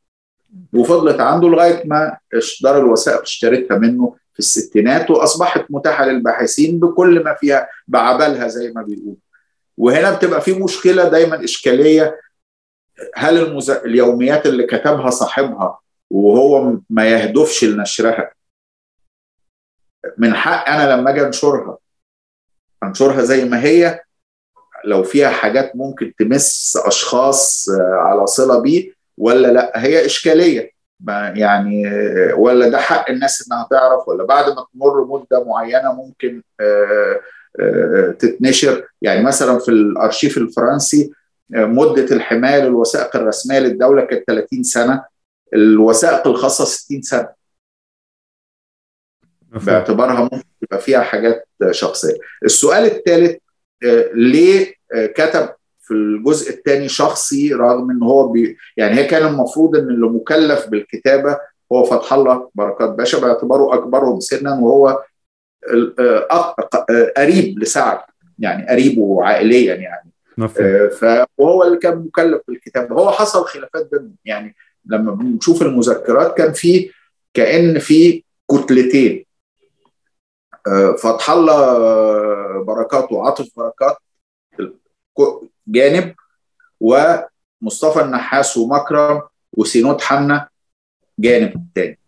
وفضلت 0.74 1.20
عنده 1.20 1.48
لغاية 1.48 1.84
ما 1.86 2.18
دار 2.62 2.78
الوثائق 2.78 3.22
اشترتها 3.22 3.78
منه. 3.78 4.16
في 4.36 4.40
الستينات 4.40 5.12
وأصبحت 5.12 5.66
متاحة 5.70 6.06
للباحثين 6.06 6.80
بكل 6.80 7.24
ما 7.24 7.34
فيها 7.34 7.68
بعبلها 7.88 8.48
زي 8.48 8.72
ما 8.72 8.82
بيقولوا. 8.82 9.16
وهنا 9.78 10.12
بتبقى 10.12 10.42
في 10.42 10.54
مشكلة 10.54 11.10
دايما 11.10 11.44
إشكالية. 11.44 12.20
هل 13.16 13.38
المز... 13.38 13.70
اليوميات 13.70 14.46
اللي 14.46 14.64
كتبها 14.64 15.10
صاحبها 15.10 15.80
وهو 16.10 16.78
ما 16.90 17.10
يهدفش 17.10 17.64
لنشرها 17.64 18.32
من 20.18 20.34
حق 20.34 20.70
أنا 20.70 20.96
لما 20.96 21.10
أجي 21.12 21.22
أنشرها 21.22 21.78
أنشرها 22.84 23.22
زي 23.24 23.46
ما 23.46 23.64
هي؟ 23.64 24.00
لو 24.86 25.04
فيها 25.04 25.30
حاجات 25.30 25.76
ممكن 25.76 26.14
تمس 26.20 26.78
أشخاص 26.86 27.70
على 27.80 28.28
صلة 28.28 28.60
بيه 28.60 28.94
ولا 29.18 29.48
لأ؟ 29.48 29.72
هي 29.76 30.06
إشكالية. 30.06 30.75
يعني 31.36 31.84
ولا 32.34 32.70
ده 32.70 32.78
حق 32.78 33.10
الناس 33.10 33.48
إنها 33.48 33.68
تعرف 33.72 34.08
ولا 34.08 34.24
بعد 34.24 34.46
ما 34.50 34.66
تمر 34.74 35.06
مدة 35.06 35.44
معينة 35.44 35.94
ممكن 35.94 36.42
تتنشر؟ 38.20 38.88
يعني 39.02 39.24
مثلا 39.24 39.60
في 39.60 39.70
الأرشيف 39.72 40.38
الفرنسي 40.38 41.12
مدة 41.50 42.16
الحماية 42.16 42.64
للوثائق 42.64 43.16
الرسمية 43.16 43.60
للدولة 43.60 44.06
كانت 44.06 44.24
30 44.28 44.64
سنة 44.64 45.06
الوثائق 45.54 46.28
الخاصة 46.28 46.66
60 46.66 47.02
سنة. 47.02 47.30
باعتبارها 49.66 50.22
ممكن 50.22 50.44
يبقى 50.62 50.80
فيها 50.80 51.02
حاجات 51.02 51.48
شخصية. 51.72 52.18
السؤال 52.44 52.86
الثالث 52.86 53.38
ليه 54.14 54.74
كتب 54.94 55.50
في 55.86 55.94
الجزء 55.94 56.50
الثاني 56.50 56.90
شخصي 56.90 57.54
رغم 57.54 57.92
إن 57.92 58.04
هو 58.04 58.28
بي 58.28 58.58
يعني 58.78 58.96
هي 58.96 59.06
كان 59.06 59.28
المفروض 59.28 59.76
إن 59.76 59.90
اللي 59.90 60.08
مكلف 60.08 60.68
بالكتابة 60.68 61.38
هو 61.72 61.84
فتح 61.84 62.14
الله 62.14 62.50
بركات. 62.56 62.90
باشا 62.90 63.20
باعتباره 63.20 63.74
أكبرهم 63.74 64.20
سنا 64.20 64.60
وهو 64.60 65.04
قريب 67.18 67.60
لسعد 67.60 68.00
يعني 68.40 68.68
قريبه 68.70 69.24
عائليا 69.24 69.76
يعني. 69.76 70.12
فهو 71.00 71.64
اللي 71.64 71.78
كان 71.78 71.98
مكلف 71.98 72.42
بالكتابة. 72.48 72.96
هو 72.96 73.12
حصل 73.12 73.46
خلافات 73.46 73.90
بينهم. 73.92 74.16
يعني 74.26 74.56
لما 74.86 75.12
بنشوف 75.12 75.62
المذكرات 75.62 76.38
كان 76.38 76.54
في 76.54 76.92
كأن 77.34 77.80
في 77.80 78.24
كتلتين. 78.52 79.26
فتح 80.98 81.30
الله 81.30 82.64
بركات 82.64 83.12
وعاطف 83.12 83.48
بركات 83.58 83.98
جانب 85.68 86.16
ومصطفى 86.80 88.02
النحاس 88.02 88.58
ومكرم 88.58 89.22
وسينود 89.54 90.02
حنا 90.02 90.48
جانب 91.20 91.68
تاني. 91.76 92.00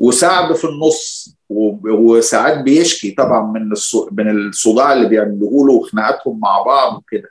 وسعد 0.00 0.52
في 0.52 0.64
النص 0.64 1.34
وساعات 1.48 2.58
بيشكي 2.58 3.10
طبعا 3.10 3.52
من 3.52 3.72
من 4.12 4.48
الصداع 4.48 4.92
اللي 4.92 5.08
بيعملوه 5.08 5.66
له 5.66 5.72
وخناقاتهم 5.72 6.40
مع 6.40 6.62
بعض 6.62 6.98
وكده. 6.98 7.30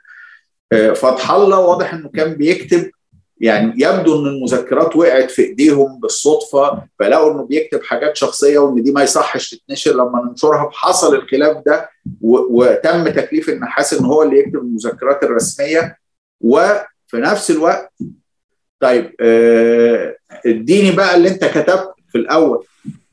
فتح 0.94 1.30
الله 1.30 1.58
واضح 1.58 1.94
إنه 1.94 2.08
كان 2.08 2.34
بيكتب 2.34 2.90
يعني 3.40 3.72
يبدو 3.76 4.20
إن 4.20 4.26
المذكرات 4.26 4.96
وقعت 4.96 5.30
في 5.30 5.42
إيديهم 5.42 6.00
بالصدفة 6.00 6.82
فلقوا 6.98 7.32
إنه 7.32 7.42
بيكتب 7.46 7.82
حاجات 7.82 8.16
شخصية 8.16 8.58
وإن 8.58 8.82
دي 8.82 8.92
ما 8.92 9.02
يصحش 9.02 9.50
تتنشر. 9.50 9.92
لما 9.92 10.24
ننشرها 10.28 10.70
حصل 10.72 11.14
الخلاف 11.14 11.62
ده 11.66 11.90
وتم 12.20 13.08
تكليف 13.08 13.48
النحاس 13.48 13.94
إن 13.94 14.04
هو 14.04 14.22
اللي 14.22 14.38
يكتب 14.38 14.56
المذكرات 14.56 15.22
الرسمية. 15.22 15.98
وفي 16.40 16.86
نفس 17.14 17.50
الوقت 17.50 17.92
طيب 18.80 19.14
اديني 20.46 20.90
بقى 20.96 21.16
اللي 21.16 21.28
أنت 21.28 21.44
كتبت 21.44 21.94
في 22.12 22.18
الأول 22.18 22.64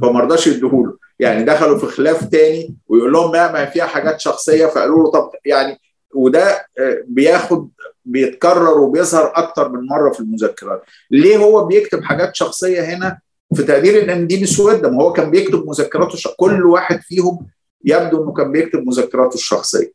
فما 0.01 0.19
رضاش 0.19 0.47
يديهوله. 0.47 0.97
يعني 1.19 1.43
دخلوا 1.43 1.77
في 1.77 1.85
خلاف 1.85 2.25
تاني 2.25 2.75
ويقول 2.87 3.13
لهم 3.13 3.31
ما 3.31 3.65
فيها 3.65 3.85
حاجات 3.85 4.19
شخصية 4.21 4.65
فقالوا 4.65 5.03
له 5.03 5.11
طب 5.11 5.31
يعني 5.45 5.79
وده 6.13 6.65
بياخد 7.07 7.69
بيتكرر 8.05 8.79
وبيظهر 8.79 9.31
أكتر 9.35 9.69
من 9.69 9.85
مرة 9.87 10.11
في 10.11 10.19
المذكرات. 10.19 10.83
ليه 11.11 11.37
هو 11.37 11.65
بيكتب 11.65 12.03
حاجات 12.03 12.35
شخصية 12.35 12.81
هنا؟ 12.81 13.19
في 13.55 13.63
تقدير 13.63 14.13
إن 14.13 14.27
دي 14.27 14.43
مسوده 14.43 14.89
ما 14.89 15.03
هو 15.03 15.13
كان 15.13 15.31
بيكتب 15.31 15.65
مذكراته 15.67 16.13
الش... 16.13 16.27
كل 16.37 16.65
واحد 16.65 17.01
فيهم 17.01 17.47
يبدو 17.85 18.23
إنه 18.23 18.33
كان 18.33 18.51
بيكتب 18.51 18.87
مذكراته 18.87 19.33
الشخصية. 19.35 19.91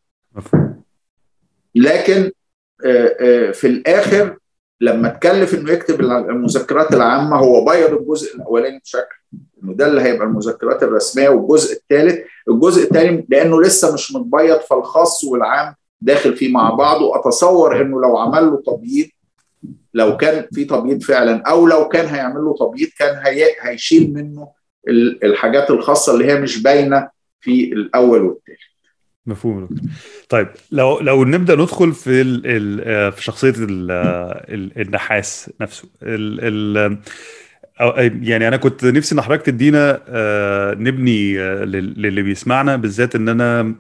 لكن 1.75 2.31
في 3.53 3.65
الآخر 3.65 4.37
لما 4.81 5.09
اتكلف 5.09 5.55
إنه 5.55 5.73
يكتب 5.73 6.01
المذكرات 6.01 6.95
العامة 6.95 7.37
هو 7.37 7.65
بيض 7.65 7.93
الجزء 7.93 8.37
الأولاني 8.37 8.79
بشكل 8.79 9.17
إنه 9.63 9.75
ده 9.75 9.87
اللي 9.87 10.03
هيبقى 10.03 10.27
المذكرات 10.27 10.83
الرسمية 10.83 11.29
والجزء 11.29 11.77
الثالث. 11.77 12.19
الجزء 12.49 12.83
الثاني 12.85 13.27
لأنه 13.29 13.63
لسه 13.63 13.95
مش 13.95 14.13
متبيض 14.15 14.61
فالخاص 14.61 15.25
والعام 15.25 15.75
داخل 16.01 16.37
فيه 16.37 16.53
مع 16.53 16.71
بعض 16.71 17.03
وأتصور 17.03 17.81
إنه 17.81 18.01
لو 18.01 18.17
عمل 18.19 18.47
له 18.47 18.63
تبييض 18.67 19.07
لو 19.95 20.17
كان 20.17 20.47
في 20.53 20.65
تبييض 20.65 21.03
فعلا 21.03 21.43
أو 21.43 21.67
لو 21.67 21.89
كان 21.89 22.07
هيعمل 22.07 22.41
له 22.41 22.55
تبييض 22.61 22.89
كان 22.99 23.17
هي 23.27 23.45
هيشيل 23.61 24.13
منه 24.15 24.49
الحاجات 25.25 25.71
الخاصة 25.71 26.15
اللي 26.15 26.27
هي 26.27 26.41
مش 26.41 26.63
باينة 26.63 27.09
في 27.41 27.73
الأول 27.73 28.23
والثاني 28.23 28.59
مفهوم 29.27 29.69
طيب 30.29 30.49
لو 30.71 31.01
لو 31.01 31.25
نبدأ 31.25 31.55
ندخل 31.55 31.93
في 31.93 32.21
ال 32.21 33.13
في 33.13 33.25
شخصية 33.25 33.55
ال 33.59 34.81
النحاس 34.81 35.51
نفسه. 35.61 35.89
ال 36.03 36.41
ال 36.79 36.99
يعني 38.29 38.49
أنا 38.49 38.57
كنت 38.57 38.85
نفسي 38.85 39.15
إن 39.15 39.21
حضرتك 39.21 39.47
تدينا 39.47 40.03
نبني 40.79 41.39
للي 41.97 42.23
بيسمعنا 42.23 42.77
بالذات 42.77 43.15
إن 43.15 43.29
أنا 43.29 43.75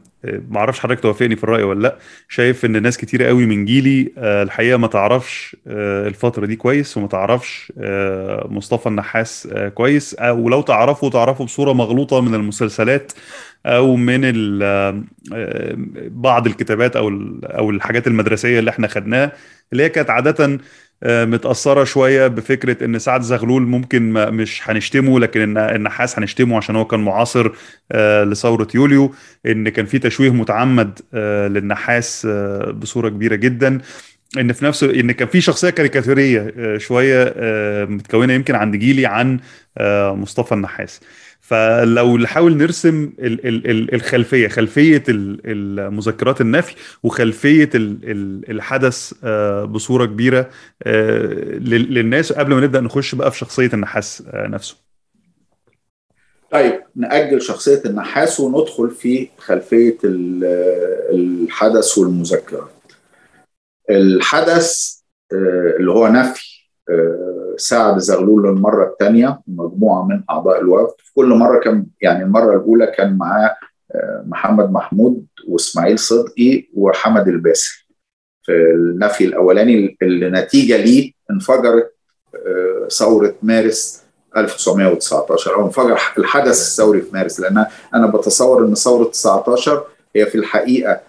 ما 0.51 0.59
أعرفش 0.59 0.81
حضرتك 0.81 1.01
توافقني 1.01 1.37
في 1.37 1.45
الرأي 1.45 1.63
ولا 1.63 1.81
لأ. 1.83 1.97
شايف 2.29 2.65
إن 2.65 2.83
ناس 2.83 2.97
كتير 2.99 3.23
قوي 3.25 3.47
من 3.47 3.65
جيلي 3.65 4.13
الحقيقة 4.19 4.77
ما 4.79 4.87
تعرفش 4.87 5.57
الفترة 5.67 6.47
دي 6.47 6.57
كويس 6.57 6.97
وما 6.97 7.07
تعرفش 7.09 7.73
مصطفى 8.49 8.87
النحاس 8.89 9.49
كويس 9.75 10.15
أو 10.15 10.49
لو 10.49 10.63
تعرفه 10.63 11.11
تعرفه 11.11 11.45
بصورة 11.45 11.73
مغلوطة 11.73 12.21
من 12.21 12.35
المسلسلات 12.35 13.13
أو 13.67 13.97
من 13.97 14.21
بعض 16.21 16.47
الكتابات 16.47 16.97
أو 16.97 17.09
أو 17.45 17.71
الحاجات 17.71 18.07
المدرسية 18.07 18.59
اللي 18.59 18.71
إحنا 18.71 18.89
خدناها 18.89 19.33
اللي 19.73 19.83
هي 19.85 19.89
كانت 19.89 20.11
عادة 20.11 20.59
متأثرة 21.05 21.85
شوية 21.85 22.27
بفكرة 22.27 22.85
إن 22.85 22.99
سعد 22.99 23.23
زغلول 23.23 23.63
ممكن 23.63 24.13
ما 24.13 24.31
مش 24.31 24.61
هنشتمه 24.65 25.21
لكن 25.21 25.41
إن 25.41 25.59
النحاس 25.77 26.19
هنشتمه 26.19 26.57
عشان 26.57 26.77
هو 26.77 26.85
كان 26.85 27.01
معاصر 27.01 27.53
لثورة 28.25 28.69
يوليو 28.75 29.15
إن 29.47 29.69
كان 29.69 29.87
في 29.87 29.99
تشويه 29.99 30.31
متعمد 30.31 31.01
للنحاس 31.53 32.27
بصورة 32.75 33.09
كبيرة 33.09 33.35
جدا. 33.35 33.81
إن 34.39 34.53
في 34.53 34.65
نفس 34.65 34.83
إن 34.85 35.13
كان 35.13 35.29
في 35.29 35.41
شخصية 35.41 35.71
كاريكاتورية 35.71 36.55
شوية 36.79 37.35
متكونة 37.89 38.33
يمكن 38.33 38.55
عند 38.55 38.77
جيلي 38.77 39.07
عن 39.07 39.41
مصطفى 40.21 40.53
النحاس. 40.53 41.01
فلو 41.47 42.19
نحاول 42.19 42.57
نرسم 42.57 43.13
الخلفية 43.93 44.49
خلفية 44.49 45.03
المذكرات 45.09 46.41
النفي 46.41 46.75
وخلفية 47.03 47.71
الحدث 47.75 49.13
بصورة 49.65 50.05
كبيرة 50.07 50.51
للناس 50.87 52.33
قبل 52.33 52.55
ما 52.55 52.61
نبدأ 52.61 52.81
نخش 52.81 53.15
بقى 53.15 53.31
في 53.31 53.39
شخصية 53.39 53.71
النحاس 53.75 54.23
نفسه. 54.35 54.77
طيب 56.51 56.83
نأجل 56.97 57.43
شخصية 57.43 57.83
النحاس 57.87 58.41
وندخل 58.41 58.91
في 58.91 59.29
خلفية 59.39 59.99
الحدث 61.13 61.99
والمذكرات. 61.99 62.71
الحدث 63.91 64.97
اللي 65.79 65.91
هو 65.91 66.09
نفي 66.09 66.57
سعد 67.57 67.99
زغلول 67.99 68.43
للمرة 68.49 68.85
الثانية 68.85 69.41
مجموعة 69.47 70.07
من 70.07 70.23
أعضاء 70.31 70.61
الوفد. 70.61 70.95
في 70.99 71.15
كل 71.15 71.27
مرة 71.27 71.59
كان 71.61 71.87
يعني 72.01 72.25
المرة 72.25 72.57
الأولى 72.57 72.87
كان 72.87 73.17
معاه 73.17 73.57
محمد 74.27 74.73
محمود 74.73 75.27
وإسماعيل 75.49 75.99
صدقي 75.99 76.69
وحمد 76.75 77.29
الباسل. 77.29 77.87
في 78.43 78.53
النفي 78.53 79.25
الأولاني 79.25 79.97
اللي 80.03 80.31
نتيجة 80.31 80.77
ليه 80.77 81.13
انفجرت 81.31 81.93
ثورة 82.91 83.35
مارس 83.43 84.03
1919 84.37 85.55
أو 85.55 85.67
انفجر 85.67 86.01
الحدث 86.19 86.61
الثوري 86.61 87.01
في 87.01 87.09
مارس 87.13 87.41
لأن 87.41 87.67
أنا 87.95 88.07
بتصور 88.07 88.65
إن 88.65 88.75
ثورة 88.75 89.05
19 89.05 89.85
هي 90.17 90.27
في 90.27 90.35
الحقيقة 90.35 91.01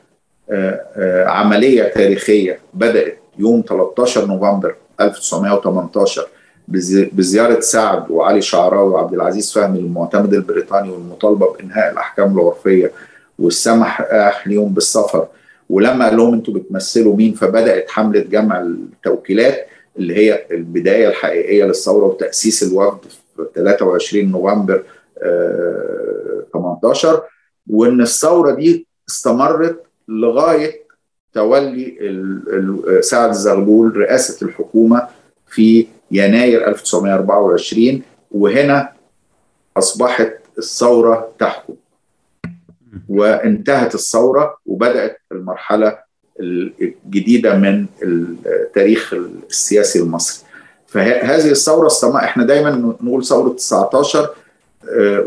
عملية 1.28 1.84
تاريخية 1.84 2.60
بدأت 2.74 3.20
يوم 3.40 3.64
13 3.70 4.26
نوفمبر 4.26 4.76
1918 5.02 6.28
بزيارة 6.68 7.60
سعد 7.60 8.12
وعلي 8.12 8.42
شعراوي 8.42 8.90
وعبد 8.90 9.14
العزيز 9.14 9.54
فهمي 9.54 9.80
للمعتمد 9.82 10.34
البريطاني 10.34 10.90
والمطالبة 10.90 11.54
بإنهاء 11.54 11.92
الأحكام 11.92 12.40
العرفية 12.40 12.92
والسمح 13.40 14.04
ليهم 14.48 14.74
بالسفر. 14.74 15.28
ولما 15.70 16.06
قال 16.06 16.18
لهم 16.18 16.34
أنتوا 16.34 16.54
بتمثلوا 16.54 17.16
مين 17.16 17.34
فبدأت 17.34 17.90
حملة 17.90 18.20
جمع 18.20 18.62
التوكيلات 18.62 19.68
اللي 19.98 20.16
هي 20.16 20.46
البداية 20.52 21.08
الحقيقية 21.08 21.64
للثورة 21.66 22.06
وتأسيس 22.06 22.64
الوفد 22.64 23.00
في 23.36 23.46
23 23.56 24.32
نوفمبر 24.32 24.84
18 26.54 27.22
وإن 27.70 28.02
الثورة 28.02 28.52
دي 28.52 28.88
استمرت 29.10 29.84
لغاية 30.08 30.88
تولي 31.34 31.98
سعد 33.02 33.32
زغلول 33.32 33.98
رئاسة 33.98 34.46
الحكومة 34.46 35.08
في 35.48 35.88
يناير 36.12 36.68
1924 36.68 38.02
وهنا 38.32 38.94
أصبحت 39.78 40.34
الثورة 40.58 41.32
تحكم. 41.40 41.74
وانتهت 43.10 43.96
الثورة 43.96 44.58
وبدأت 44.66 45.22
المرحلة 45.32 45.98
الجديدة 46.40 47.56
من 47.56 47.86
التاريخ 48.04 49.14
السياسي 49.50 50.00
المصري. 50.00 50.48
فهذه 50.88 51.52
الثورة 51.52 51.88
إحنا 52.16 52.44
دايما 52.44 52.96
نقول 53.02 53.26
ثورة 53.26 53.50
19 53.50 54.30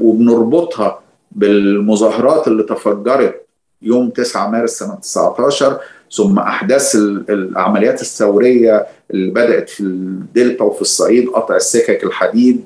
وبنربطها 0.01 1.01
بالمظاهرات 1.33 2.49
اللي 2.49 2.63
تفجرت 2.63 3.47
يوم 3.83 4.11
9 4.11 4.51
مارس 4.51 4.71
سنة 4.79 4.95
19 4.95 5.81
ثم 6.13 6.39
أحداث 6.39 6.95
العمليات 7.29 8.01
الثورية 8.01 8.87
اللي 9.11 9.31
بدأت 9.31 9.69
في 9.69 9.81
الدلتا 9.81 10.65
وفي 10.65 10.81
الصعيد 10.83 11.29
قطع 11.29 11.57
السكك 11.57 12.05
الحديد 12.05 12.65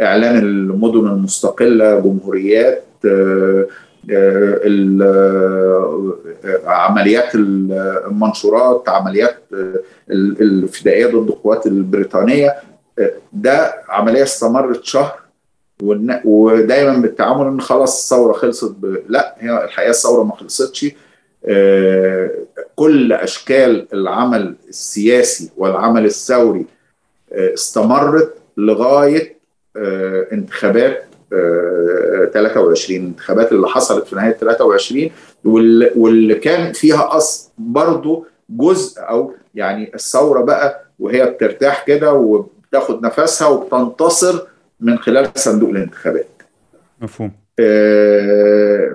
إعلان 0.00 0.38
المدن 0.38 1.06
المستقلة 1.06 2.00
جمهوريات 2.00 2.84
عمليات 6.66 7.34
المنشورات 7.34 8.88
عمليات 8.88 9.36
الفدائية 10.10 11.06
ضد 11.06 11.28
القوات 11.28 11.66
البريطانية 11.66 12.54
ده 13.32 13.74
عملية 13.88 14.22
استمرت 14.22 14.84
شهر 14.84 15.18
ودايما 16.24 16.96
بالتعامل 16.98 17.46
إن 17.46 17.60
خلاص 17.60 18.02
الثورة 18.12 18.32
خلصت. 18.32 18.74
لا 19.08 19.34
هي 19.38 19.64
الحقيقة 19.64 19.90
الثورة 19.90 20.22
ما 20.22 20.36
خلصتش 20.36 20.86
كل 22.76 23.12
أشكال 23.12 23.86
العمل 23.92 24.54
السياسي 24.68 25.50
والعمل 25.56 26.04
الثوري 26.04 26.66
استمرت 27.32 28.34
لغاية 28.56 29.36
انتخابات 30.32 31.04
23 32.32 33.00
الانتخابات 33.00 33.52
اللي 33.52 33.68
حصلت 33.68 34.06
في 34.06 34.16
نهاية 34.16 34.32
23 34.32 35.10
واللي 35.44 36.34
كان 36.34 36.72
فيها 36.72 37.16
اصل 37.16 37.50
برضه 37.58 38.26
جزء 38.50 39.00
أو 39.00 39.34
يعني 39.54 39.94
الثورة 39.94 40.42
بقى 40.42 40.84
وهي 40.98 41.26
بترتاح 41.26 41.84
كده 41.86 42.12
وبتاخد 42.12 43.02
نفسها 43.06 43.48
وبتنتصر 43.48 44.46
من 44.80 44.98
خلال 44.98 45.28
صندوق 45.36 45.70
الانتخابات. 45.70 46.26
مفهوم. 47.00 47.32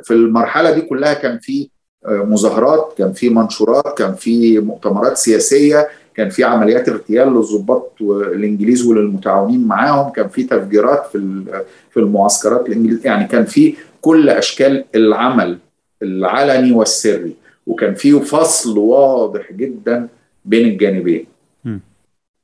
في 0.03 0.11
المرحلة 0.11 0.71
دي 0.71 0.81
كلها 0.81 1.13
كان 1.13 1.39
في 1.39 1.69
مظاهرات، 2.07 2.93
كان 2.97 3.13
في 3.13 3.29
منشورات، 3.29 3.97
كان 3.97 4.15
في 4.15 4.59
مؤتمرات 4.59 5.17
سياسية، 5.17 5.87
كان 6.15 6.29
في 6.29 6.43
عمليات 6.43 6.89
اغتيال 6.89 7.33
للضباط 7.33 7.91
الإنجليز 8.01 8.85
وللمتعاونين 8.85 9.67
معاهم 9.67 10.11
كان 10.11 10.29
في 10.29 10.43
تفجيرات 10.43 11.05
في 11.11 11.43
في 11.91 11.99
المعسكرات 11.99 12.67
الانجليزيه 12.69 13.05
يعني 13.05 13.27
كان 13.27 13.45
في 13.45 13.75
كل 14.01 14.29
أشكال 14.29 14.85
العمل 14.95 15.57
العلني 16.01 16.71
والسري 16.71 17.35
وكان 17.67 17.95
في 17.95 18.19
فصل 18.19 18.77
واضح 18.77 19.51
جدا 19.51 20.07
بين 20.45 20.67
الجانبين 20.67 21.25
م. 21.65 21.77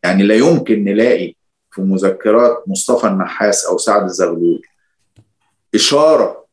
يعني 0.03 0.23
لا 0.23 0.35
يمكن 0.35 0.83
نلاقي 0.83 1.35
في 1.71 1.81
مذكرات 1.81 2.63
مصطفى 2.67 3.07
النحاس 3.07 3.65
أو 3.65 3.77
سعد 3.77 4.03
الزغلول 4.03 4.61
إشارة 5.75 6.45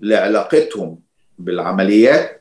لعلاقتهم 0.00 0.98
بالعمليات 1.44 2.40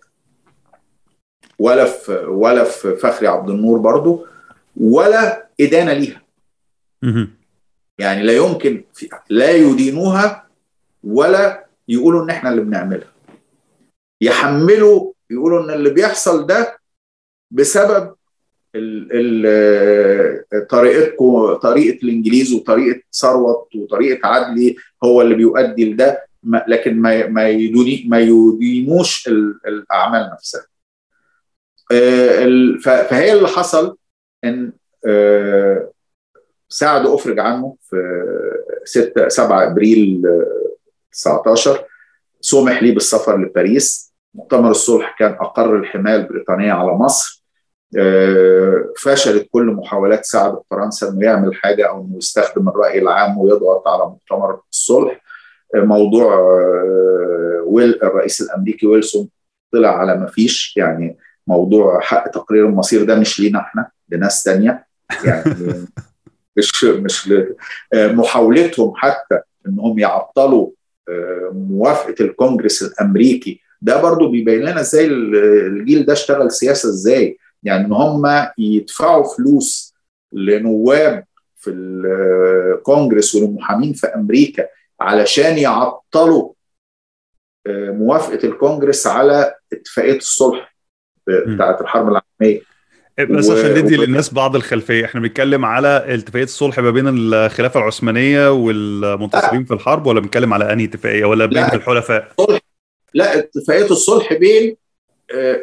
ولا 1.59 1.85
في 1.85 2.11
ولا 2.27 2.63
في 2.63 2.95
فخري 2.95 3.27
عبد 3.27 3.49
النور 3.49 3.79
برضو 3.79 4.25
ولا 4.77 5.47
إدانة 5.61 5.93
ليها. 5.93 6.21
يعني 7.99 8.23
لا 8.23 8.33
يمكن 8.33 8.83
لا 9.29 9.51
يدينوها 9.51 10.47
ولا 11.03 11.65
يقولوا 11.87 12.23
إن 12.23 12.29
إحنا 12.29 12.49
اللي 12.49 12.61
بنعملها. 12.61 13.11
يحملوا 14.21 15.13
يقولوا 15.29 15.63
إن 15.63 15.69
اللي 15.69 15.89
بيحصل 15.89 16.45
ده 16.47 16.79
بسبب 17.51 18.15
طريقتكم 20.69 21.53
طريقة 21.53 22.03
الإنجليز 22.03 22.53
وطريقة 22.53 23.01
ثروت 23.13 23.75
وطريقة 23.75 24.27
عدلي 24.27 24.75
هو 25.03 25.21
اللي 25.21 25.35
بيؤدي 25.35 25.93
لده. 25.93 26.28
لكن 26.43 27.01
ما 27.01 27.27
ما 27.27 27.49
يديني 27.49 28.05
ما 28.07 28.19
يدينوش 28.19 29.27
الأعمال 29.67 30.29
نفسها. 30.33 30.65
فهي 32.83 33.33
اللي 33.33 33.47
حصل 33.47 33.97
إن 34.43 34.73
سعد 36.69 37.07
أفرج 37.07 37.39
عنه 37.39 37.75
في 37.81 37.97
6 38.83 39.27
7 39.27 39.71
أبريل 39.71 40.21
19 41.11 41.85
سمح 42.41 42.83
لي 42.83 42.91
بالسفر 42.91 43.41
لباريس. 43.41 44.13
مؤتمر 44.33 44.71
الصلح 44.71 45.15
كان 45.19 45.31
أقر 45.31 45.75
الحماية 45.75 46.15
البريطانية 46.15 46.71
على 46.71 46.91
مصر. 46.91 47.43
فشلت 48.97 49.47
كل 49.51 49.65
محاولات 49.65 50.25
سعد 50.25 50.59
فرنسا 50.71 51.09
إنه 51.09 51.25
يعمل 51.25 51.55
حاجة 51.55 51.89
أو 51.89 52.01
إنه 52.01 52.17
يستخدم 52.17 52.69
الرأي 52.69 52.99
العام 52.99 53.37
ويضغط 53.37 53.87
على 53.87 54.05
مؤتمر 54.05 54.61
الصلح. 54.71 55.21
موضوع 55.75 56.39
ويل 57.65 58.03
الرئيس 58.03 58.41
الأمريكي 58.41 58.87
ويلسون 58.87 59.29
طلع 59.71 59.97
على 59.99 60.17
ما 60.17 60.25
فيش 60.25 60.77
يعني 60.77 61.17
موضوع 61.47 61.99
حق 61.99 62.27
تقرير 62.27 62.65
المصير 62.65 63.03
ده 63.03 63.15
مش 63.15 63.39
لينا 63.39 63.59
إحنا 63.59 63.89
لناس 64.09 64.43
تانية. 64.43 64.87
يعني 65.25 65.55
مش 66.57 66.83
مش 66.83 67.33
محاولتهم 67.93 68.93
حتى 68.95 69.39
إنهم 69.67 69.99
يعطلوا 69.99 70.69
موافقة 71.51 72.15
الكونجرس 72.21 72.83
الأمريكي 72.83 73.61
ده 73.81 74.01
برضو 74.01 74.31
بيبين 74.31 74.59
لنا 74.59 74.79
إزاي 74.79 75.05
الجيل 75.05 76.05
ده 76.05 76.13
اشتغل 76.13 76.51
سياسة 76.51 76.89
إزاي. 76.89 77.37
يعني 77.63 77.85
إن 77.85 77.91
هم 77.91 78.47
يدفعوا 78.57 79.35
فلوس 79.35 79.95
لنواب 80.33 81.25
في 81.57 81.69
الكونجرس 81.71 83.35
والمحامين 83.35 83.93
في 83.93 84.07
أمريكا 84.07 84.67
علشان 85.01 85.57
يعطلوا 85.57 86.53
موافقة 87.67 88.47
الكونجرس 88.47 89.07
على 89.07 89.55
اتفاقية 89.73 90.17
الصلح 90.17 90.75
بتاعت 91.27 91.81
الحرب 91.81 92.07
العالمية. 92.07 92.61
بس 93.29 93.49
عشان 93.49 93.77
ندي 93.77 93.95
للناس 93.97 94.33
بعض 94.33 94.55
الخلفية 94.55 95.05
إحنا 95.05 95.21
بنتكلم 95.21 95.65
على 95.65 96.05
اتفاقية 96.07 96.43
الصلح 96.43 96.79
ما 96.79 96.91
بين 96.91 97.05
الخلافة 97.07 97.79
العثمانية 97.79 98.51
والمنتصرين 98.51 99.65
في 99.65 99.73
الحرب 99.73 100.05
ولا 100.05 100.19
بنتكلم 100.19 100.53
على 100.53 100.73
أنهي 100.73 100.85
اتفاقية 100.85 101.25
ولا 101.25 101.45
بين 101.45 101.57
لا. 101.57 101.75
الحلفاء؟ 101.75 102.31
صلح 102.37 102.59
لا 103.13 103.39
اتفاقية 103.39 103.91
الصلح 103.91 104.33
بين 104.33 104.77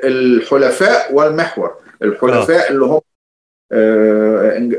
الحلفاء 0.04 1.14
والمحور. 1.14 1.74
الحلفاء 2.02 2.66
آه. 2.68 2.70
اللي 2.70 2.84
هم 2.84 3.00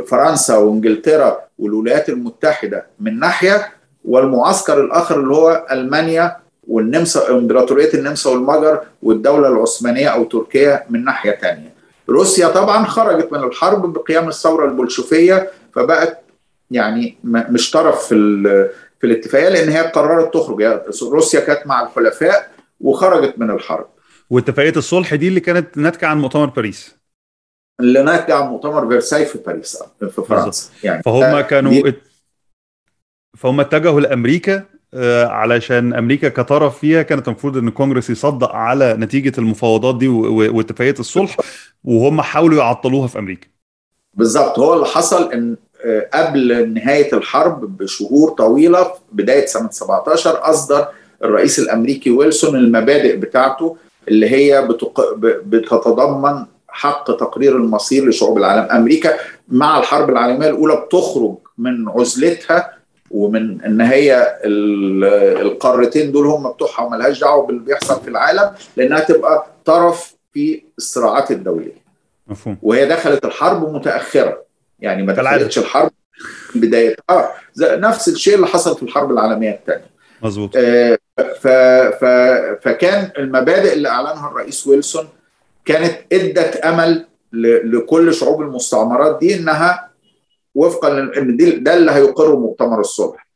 فرنسا 0.05 0.57
وإنجلترا 0.57 1.47
والولايات 1.57 2.09
المتحدة 2.09 2.87
من 2.99 3.19
ناحية 3.19 3.76
والمعسكر 4.07 4.81
الآخر 4.81 5.19
اللي 5.19 5.35
هو 5.35 5.65
ألمانيا 5.71 6.37
والنمسا 6.67 7.31
إمبراطورية 7.31 7.93
النمسا 7.93 8.29
والمجر 8.29 8.81
والدولة 9.03 9.47
العثمانية 9.47 10.07
أو 10.07 10.23
تركيا 10.23 10.83
من 10.89 11.03
ناحية 11.03 11.31
ثانية. 11.31 11.73
روسيا 12.09 12.47
طبعا 12.47 12.85
خرجت 12.85 13.31
من 13.31 13.43
الحرب 13.43 13.93
بقيام 13.93 14.27
الثورة 14.27 14.65
البلشفيه 14.65 15.51
فبقت 15.75 16.17
يعني 16.71 17.17
مش 17.23 17.71
طرف 17.71 18.07
في 18.07 18.15
في 18.99 19.07
الاتفاقية 19.07 19.49
لأن 19.49 19.69
هي 19.69 19.81
قررت 19.81 20.33
تخرج. 20.33 20.63
روسيا 21.01 21.39
كانت 21.39 21.67
مع 21.67 21.81
الحلفاء 21.81 22.51
وخرجت 22.81 23.39
من 23.39 23.51
الحرب. 23.51 23.87
واتفاقية 24.29 24.73
الصلح 24.77 25.15
دي 25.15 25.27
اللي 25.27 25.39
كانت 25.39 25.77
ناتجة 25.77 26.05
عن 26.05 26.21
مؤتمر 26.21 26.45
باريس. 26.45 26.95
اللي 27.79 28.03
ناتجة 28.03 28.35
عن 28.35 28.47
مؤتمر 28.47 28.89
فرساي 28.89 29.25
في 29.25 29.37
باريس 29.37 29.83
في 29.99 30.21
فرنسا. 30.27 30.69
يعني 30.83 31.03
فهم 31.03 31.41
كانوا 31.41 31.91
فهم 33.37 33.59
اتجهوا 33.59 34.01
لأمريكا 34.01 34.63
علشان 35.23 35.93
أمريكا 35.93 36.29
كطرف 36.29 36.79
فيها 36.79 37.01
كانت 37.01 37.27
المفروض 37.27 37.57
إن 37.57 37.67
الكونجرس 37.67 38.09
يصدق 38.09 38.51
على 38.55 38.93
نتيجة 38.99 39.31
المفاوضات 39.37 39.97
دي 39.97 40.07
واتفاقية 40.07 40.95
الصلح 40.99 41.37
وهم 41.83 42.21
حاولوا 42.21 42.57
يعطلوها 42.57 43.07
في 43.07 43.19
أمريكا. 43.19 43.47
بالظبط. 44.13 44.59
هو 44.59 44.73
اللي 44.73 44.85
حصل 44.85 45.31
إن 45.31 45.55
قبل 46.13 46.73
نهاية 46.73 47.13
الحرب 47.13 47.77
بشهور 47.77 48.29
طويلة 48.29 48.91
بداية 49.11 49.45
سنة 49.45 49.69
17 49.71 50.49
أصدر 50.49 50.87
الرئيس 51.23 51.59
الأمريكي 51.59 52.11
ويلسون 52.11 52.55
المبادئ 52.55 53.15
بتاعته 53.15 53.77
اللي 54.07 54.29
هي 54.29 54.67
بتق... 54.67 55.13
بتتضمن 55.45 56.45
حق 56.67 57.05
تقرير 57.17 57.55
المصير 57.57 58.09
لشعوب 58.09 58.37
العالم. 58.37 58.71
أمريكا 58.71 59.13
مع 59.47 59.79
الحرب 59.79 60.09
العالمية 60.09 60.47
الأولى 60.49 60.75
بتخرج 60.75 61.37
من 61.57 61.89
عزلتها 61.89 62.76
ومن 63.11 63.61
ان 63.61 63.81
هي 63.81 64.37
القارتين 65.41 66.11
دول 66.11 66.27
هم 66.27 66.51
بتوعها 66.51 66.81
وملهاش 66.81 67.19
دعوة 67.19 67.47
باللي 67.47 67.61
بيحصل 67.61 68.01
في 68.01 68.07
العالم 68.07 68.51
لأنها 68.77 68.99
تبقى 68.99 69.45
طرف 69.65 70.15
في 70.33 70.63
الصراعات 70.77 71.31
الدولية. 71.31 71.87
مفهوم. 72.27 72.57
وهي 72.61 72.85
دخلت 72.85 73.25
الحرب 73.25 73.73
متأخرة. 73.73 74.43
يعني 74.79 75.03
ما 75.03 75.13
دخلتش 75.13 75.57
الحرب 75.57 75.91
بداية. 76.55 76.95
آه 77.09 77.29
نفس 77.61 78.07
الشيء 78.07 78.35
اللي 78.35 78.47
حصل 78.47 78.75
في 78.77 78.83
الحرب 78.83 79.11
العالمية 79.11 79.49
الثانية 79.51 79.85
مظبوط. 80.21 80.51
آه 80.55 80.97
ف... 81.17 81.47
ف... 82.01 82.05
فكان 82.61 83.11
المبادئ 83.17 83.73
اللي 83.73 83.89
أعلنها 83.89 84.27
الرئيس 84.27 84.67
ويلسون 84.67 85.07
كانت 85.65 85.97
إدت 86.13 86.55
أمل 86.55 87.05
ل... 87.33 87.77
لكل 87.77 88.13
شعوب 88.13 88.41
المستعمرات 88.41 89.19
دي 89.19 89.35
إنها 89.35 89.86
وفقا 90.57 90.99
إن 90.99 91.37
ده 91.63 91.73
اللي 91.77 91.91
هيقره 91.91 92.35
مؤتمر 92.35 92.79
الصلح 92.79 93.27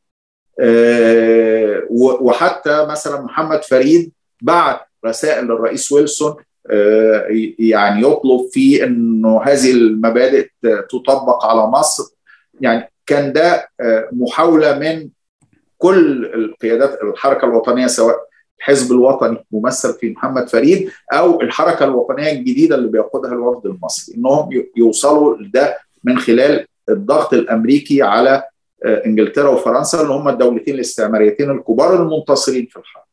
آه 0.59 1.81
وحتى 2.21 2.85
مثلا 2.85 3.21
محمد 3.21 3.63
فريد 3.63 4.11
بعت 4.41 4.79
رسائل 5.05 5.45
للرئيس 5.45 5.91
ويلسون 5.91 6.35
آه 6.71 7.27
يعني 7.59 8.01
يطلب 8.01 8.41
فيه 8.51 8.83
إنه 8.83 9.41
هذه 9.43 9.71
المبادئ 9.71 10.47
تطبق 10.89 11.45
على 11.45 11.67
مصر. 11.67 12.03
يعني 12.61 12.91
كان 13.05 13.33
ده 13.33 13.69
آه 13.79 14.09
محاولة 14.11 14.79
من 14.79 15.09
كل 15.77 16.25
القيادات 16.25 16.99
الحركة 17.03 17.45
الوطنية 17.45 17.87
سواء 17.87 18.15
الحزب 18.59 18.91
الوطني 18.91 19.45
ممثل 19.51 19.93
في 19.93 20.09
محمد 20.09 20.49
فريد 20.49 20.89
أو 21.13 21.41
الحركة 21.41 21.83
الوطنية 21.85 22.31
الجديدة 22.31 22.75
اللي 22.75 22.87
بيقودها 22.87 23.31
الوفد 23.31 23.65
المصري 23.65 24.15
إنهم 24.15 24.49
يوصلوا 24.77 25.37
لده 25.37 25.77
من 26.03 26.17
خلال 26.19 26.65
الضغط 26.89 27.33
الأمريكي 27.33 28.01
على 28.01 28.43
إنجلترا 28.85 29.49
وفرنسا 29.49 30.01
اللي 30.01 30.13
هم 30.13 30.29
الدولتين 30.29 30.75
الاستعماريتين 30.75 31.51
الكبار 31.51 31.95
المنتصرين 31.95 32.65
في 32.65 32.77
الحرب. 32.79 33.03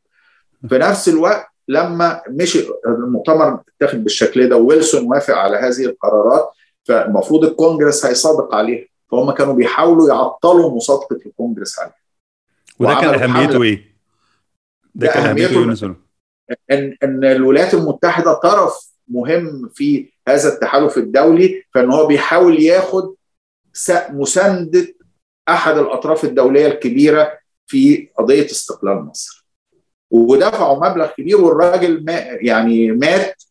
في 0.69 0.77
نفس 0.77 1.09
الوقت 1.09 1.45
لما 1.67 2.21
مشي 2.29 2.65
المؤتمر 2.85 3.59
اتخذ 3.81 3.97
بالشكل 3.97 4.49
ده 4.49 4.57
ويلسون 4.57 5.05
وافق 5.07 5.33
على 5.35 5.57
هذه 5.57 5.85
القرارات 5.85 6.49
فالمفروض 6.83 7.45
الكونجرس 7.45 8.05
هيصادق 8.05 8.55
عليها 8.55 8.85
فهم 9.11 9.31
كانوا 9.31 9.53
بيحاولوا 9.53 10.09
يعطلوا 10.09 10.75
مصادقه 10.75 11.19
الكونجرس 11.25 11.79
عليها. 11.79 11.95
وده 12.79 12.93
كان 12.93 13.13
أهميته 13.13 13.63
إيه؟ 13.63 13.95
ده 14.95 15.07
كان 15.07 15.25
أهميته 15.25 15.63
إن 16.71 16.97
إن 17.03 17.23
الولايات 17.25 17.73
المتحدة 17.73 18.33
طرف 18.33 18.89
مهم 19.07 19.69
في 19.73 20.09
هذا 20.27 20.53
التحالف 20.53 20.97
الدولي 20.97 21.63
فإن 21.73 21.91
هو 21.91 22.05
بيحاول 22.07 22.63
ياخد 22.63 23.15
مساندة 24.09 24.87
أحد 25.49 25.77
الأطراف 25.77 26.23
الدولية 26.23 26.67
الكبيرة 26.67 27.31
في 27.67 28.09
قضية 28.17 28.45
استقلال 28.45 29.05
مصر. 29.05 29.45
ودفعوا 30.11 30.89
مبلغ 30.89 31.07
كبير 31.17 31.41
والراجل 31.41 32.05
ما 32.05 32.13
يعني 32.41 32.91
مات 32.91 33.43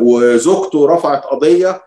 وزوجته 0.00 0.86
رفعت 0.86 1.24
قضية 1.24 1.82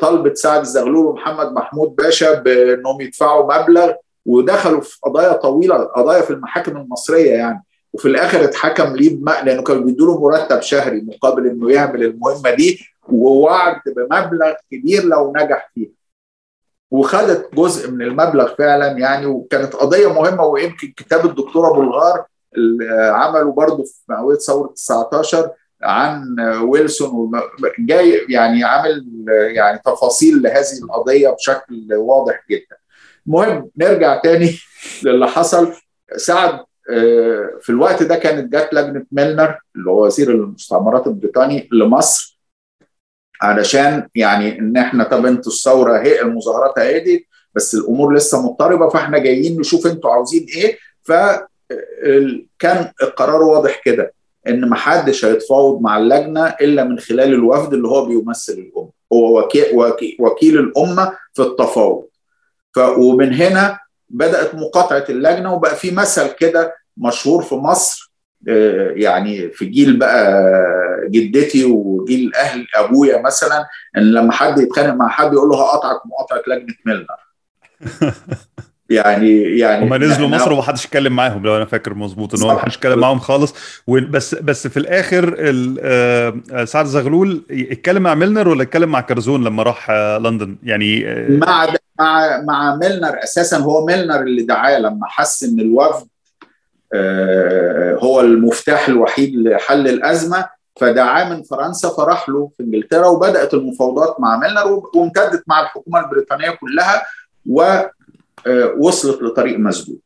طلبت 0.00 0.36
سعد 0.36 0.60
الزغلول 0.60 1.06
ومحمد 1.06 1.52
محمود 1.52 1.96
باشا 1.96 2.34
بإنهم 2.34 3.00
يدفعوا 3.00 3.58
مبلغ 3.62 3.92
ودخلوا 4.26 4.80
في 4.80 4.98
قضايا 5.02 5.32
طويلة 5.32 5.74
قضايا 5.76 6.22
في 6.22 6.30
المحاكم 6.30 6.76
المصرية 6.76 7.30
يعني 7.30 7.64
وفي 7.92 8.08
الآخر 8.08 8.44
اتحكم 8.44 8.96
ليه 8.96 9.16
بم... 9.16 9.28
لأنه 9.44 9.62
كانوا 9.62 9.82
بيدوا 9.82 10.06
له 10.06 10.20
مرتب 10.20 10.60
شهري 10.60 11.00
مقابل 11.00 11.46
إنه 11.46 11.70
يعمل 11.72 12.02
المهمة 12.04 12.50
دي 12.50 12.80
ووعد 13.08 13.80
بمبلغ 13.86 14.54
كبير 14.70 15.04
لو 15.04 15.32
نجح 15.36 15.70
فيه 15.74 16.02
وخدت 16.90 17.54
جزء 17.54 17.90
من 17.90 18.02
المبلغ 18.02 18.54
فعلا 18.54 18.86
يعني 18.86 19.26
وكانت 19.26 19.76
قضية 19.76 20.12
مهمة 20.12 20.44
ويمكن 20.44 20.92
كتاب 20.96 21.26
الدكتور 21.26 21.70
ابو 21.70 21.82
الغار 21.82 22.24
اللي 22.56 22.94
عمله 23.14 23.52
برضه 23.52 23.84
في 23.84 23.92
مئويه 24.08 24.36
ثورة 24.38 24.72
19 24.76 25.50
عن 25.82 26.36
ويلسون 26.62 27.30
جاي 27.78 28.26
يعني 28.28 28.64
عامل 28.64 29.24
يعني 29.54 29.78
تفاصيل 29.84 30.42
لهذه 30.42 30.78
القضية 30.82 31.28
بشكل 31.28 31.94
واضح 31.94 32.44
جدا. 32.50 32.76
المهم 33.26 33.70
نرجع 33.76 34.20
تاني 34.20 34.58
للي 35.04 35.26
حصل. 35.26 35.72
سعد 36.16 36.64
في 37.60 37.70
الوقت 37.70 38.02
ده 38.02 38.16
كانت 38.16 38.52
جت 38.52 38.68
لجنة 38.72 39.06
ميلنر 39.12 39.58
اللي 39.76 39.90
هو 39.90 40.06
وزير 40.06 40.30
المستعمرات 40.30 41.06
البريطاني 41.06 41.68
لمصر. 41.72 42.31
علشان 43.42 44.08
يعني 44.14 44.58
إن 44.58 44.76
إحنا 44.76 45.04
طب 45.04 45.26
أنتوا 45.26 45.52
الثورة 45.52 45.98
هي 45.98 46.20
المظاهرات 46.20 46.78
هادت 46.78 47.24
بس 47.54 47.74
الأمور 47.74 48.14
لسه 48.14 48.42
مضطربة 48.46 48.88
فإحنا 48.88 49.18
جايين 49.18 49.60
نشوف 49.60 49.86
أنتوا 49.86 50.10
عاوزين 50.10 50.46
إيه. 50.56 50.78
فكان 51.02 52.92
القرار 53.02 53.42
واضح 53.42 53.80
كده 53.84 54.12
إن 54.48 54.68
ما 54.68 54.76
حدش 54.76 55.24
هيتفاوض 55.24 55.80
مع 55.80 55.98
اللجنة 55.98 56.46
إلا 56.46 56.84
من 56.84 56.98
خلال 56.98 57.32
الوفد 57.34 57.74
اللي 57.74 57.88
هو 57.88 58.04
بيمثل 58.06 58.52
الأمة 58.52 58.90
هو 59.12 59.38
وكيل, 59.40 59.64
وكيل, 59.74 60.16
وكيل 60.20 60.58
الأمة 60.58 61.12
في 61.34 61.42
التفاوض. 61.42 62.04
ف 62.74 62.78
ومن 62.78 63.34
هنا 63.34 63.78
بدأت 64.08 64.54
مقاطعة 64.54 65.04
اللجنة 65.08 65.54
وبقى 65.54 65.76
في 65.76 65.90
مثل 65.90 66.28
كده 66.32 66.74
مشهور 66.96 67.42
في 67.42 67.54
مصر 67.54 68.11
يعني 68.96 69.48
في 69.48 69.64
جيل 69.64 69.96
بقى 69.96 70.42
جدتي 71.10 71.64
وجيل 71.64 72.34
أهل 72.34 72.66
أبويا 72.76 73.22
مثلا 73.22 73.66
إن 73.96 74.02
لما 74.02 74.32
حد 74.32 74.58
يتخانق 74.58 74.94
مع 74.94 75.08
حد 75.08 75.32
يقول 75.32 75.48
له 75.48 75.56
هقطعك 75.56 76.00
مقاطعه 76.06 76.42
لجنة 76.48 76.74
ميلنر. 76.86 77.06
يعني 78.90 79.58
يعني 79.58 79.84
هم 79.84 79.94
نزلوا 79.94 80.28
مصر 80.28 80.52
ومحدش 80.52 80.86
اتكلم 80.86 81.16
معاهم 81.16 81.42
لو 81.42 81.56
أنا 81.56 81.64
فاكر 81.64 81.94
مظبوط 81.94 82.34
إن 82.34 82.42
هو 82.42 82.54
محدش 82.54 82.76
اتكلم 82.76 82.98
معاهم 82.98 83.18
خالص. 83.18 83.54
بس 83.88 84.34
بس 84.34 84.66
في 84.66 84.76
الآخر 84.76 85.36
سعد 86.64 86.86
زغلول 86.86 87.42
اتكلم 87.50 88.02
مع 88.02 88.14
ميلنر 88.14 88.48
ولا 88.48 88.62
اتكلم 88.62 88.88
مع 88.88 89.00
كرزون 89.00 89.44
لما 89.44 89.62
راح 89.62 89.90
لندن؟ 90.20 90.56
يعني 90.62 91.04
مع 91.28 91.66
مع 91.98 92.40
مع 92.40 92.76
ميلنر 92.76 93.18
أساسا 93.24 93.56
هو 93.56 93.86
ميلنر 93.86 94.20
اللي 94.20 94.42
دعاه 94.42 94.78
لما 94.78 95.06
حس 95.06 95.44
إن 95.44 95.60
الوفد 95.60 96.06
هو 98.02 98.20
المفتاح 98.20 98.88
الوحيد 98.88 99.36
لحل 99.36 99.88
الأزمة. 99.88 100.62
فدعاه 100.80 101.34
من 101.34 101.42
فرنسا 101.42 101.88
فراح 101.88 102.28
له 102.28 102.50
في 102.56 102.62
إنجلترا 102.62 103.06
وبدأت 103.06 103.54
المفاوضات 103.54 104.20
مع 104.20 104.38
ميلنر 104.38 104.82
وامتدت 104.94 105.42
مع 105.46 105.60
الحكومة 105.60 106.00
البريطانية 106.00 106.50
كلها 106.50 107.02
ووصلت 107.46 109.22
لطريق 109.22 109.58
مسدود. 109.58 109.98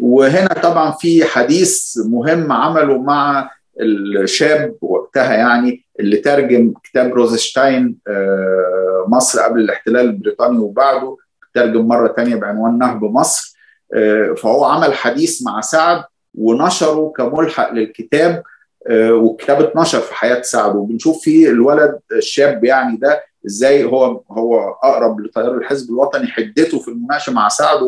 وهنا 0.00 0.46
طبعا 0.62 0.90
في 0.90 1.24
حديث 1.24 1.98
مهم 2.06 2.52
عمله 2.52 2.98
مع 2.98 3.50
الشاب 3.80 4.76
وقتها 4.80 5.34
يعني 5.34 5.84
اللي 6.00 6.16
ترجم 6.16 6.72
كتاب 6.84 7.12
روزشتاين 7.12 7.98
مصر 9.06 9.40
قبل 9.40 9.60
الاحتلال 9.60 10.06
البريطاني 10.06 10.58
وبعده 10.58 11.16
ترجم 11.54 11.88
مرة 11.88 12.14
ثانية 12.16 12.36
بعنوان 12.36 12.78
نهب 12.78 13.04
مصر. 13.04 13.57
فهو 14.36 14.64
عمل 14.64 14.94
حديث 14.94 15.42
مع 15.42 15.60
سعد 15.60 16.04
ونشره 16.34 17.12
كملحق 17.16 17.72
للكتاب 17.72 18.42
والكتاب 18.90 19.60
اتنشر 19.60 20.00
في 20.00 20.14
حياة 20.14 20.42
سعد. 20.42 20.76
وبنشوف 20.76 21.20
فيه 21.20 21.48
الولد 21.50 21.98
الشاب 22.12 22.64
يعني 22.64 22.96
ده 22.96 23.24
إزاي 23.46 23.84
هو 23.84 24.22
هو 24.30 24.60
أقرب 24.82 25.20
لتيار 25.20 25.54
الحزب 25.54 25.90
الوطني 25.90 26.26
حدته 26.26 26.78
في 26.78 26.88
المناقشة 26.88 27.32
مع 27.32 27.48
سعد 27.48 27.78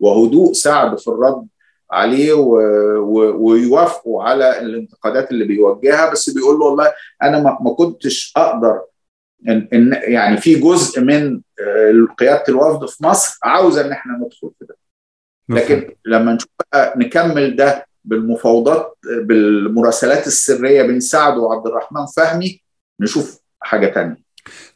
وهدوء 0.00 0.52
سعد 0.52 0.98
في 0.98 1.08
الرد 1.08 1.46
عليه 1.90 2.32
ويوافقوا 2.32 4.22
على 4.22 4.58
الانتقادات 4.60 5.30
اللي 5.30 5.44
بيوجهها. 5.44 6.10
بس 6.12 6.30
بيقول 6.30 6.58
له 6.58 6.66
والله 6.66 6.92
أنا 7.22 7.38
ما 7.60 7.74
كنتش 7.74 8.32
أقدر 8.36 8.80
إن, 9.48 9.98
يعني 10.02 10.36
في 10.36 10.54
جزء 10.54 11.00
من 11.00 11.40
قيادة 12.18 12.44
الوفد 12.48 12.88
في 12.88 13.04
مصر 13.04 13.38
عاوزه 13.44 13.80
إن 13.80 13.92
إحنا 13.92 14.12
ندخل 14.12 14.50
في 14.58 14.64
ده. 14.64 14.76
لكن 15.48 15.90
لما 16.06 16.32
نشوف 16.32 16.50
نكمل 16.96 17.56
ده 17.56 17.86
بالمفاوضات 18.04 18.98
بالمراسلات 19.20 20.26
السرية 20.26 20.82
بين 20.82 21.00
سعد 21.00 21.36
وعبد 21.36 21.66
الرحمن 21.66 22.06
فهمي 22.16 22.60
نشوف 23.00 23.38
حاجة 23.60 23.86
تانية 23.86 24.16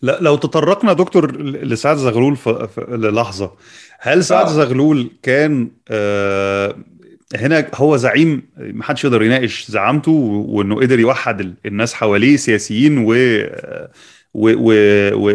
لا 0.02 0.18
لو 0.20 0.36
تطرقنا 0.36 0.92
دكتور 0.92 1.36
لسعد 1.42 1.96
زغلول 1.96 2.36
ف... 2.36 2.48
ف... 2.48 2.80
للحظة 2.90 3.50
هل 4.00 4.24
سعد 4.24 4.46
آه. 4.46 4.52
زغلول 4.52 5.10
كان 5.22 5.70
آه 5.88 6.76
هنا 7.36 7.66
هو 7.74 7.96
زعيم 7.96 8.42
ما 8.56 8.84
حدش 8.84 9.04
يقدر 9.04 9.22
يناقش 9.22 9.66
زعامته 9.70 10.12
وإنه 10.48 10.76
قدر 10.80 10.98
يوحد 11.00 11.40
ال- 11.40 11.54
الناس 11.66 11.94
حواليه 11.94 12.36
سياسيين 12.36 12.98
و 12.98 13.14
و 14.34 14.52
و 14.54 14.72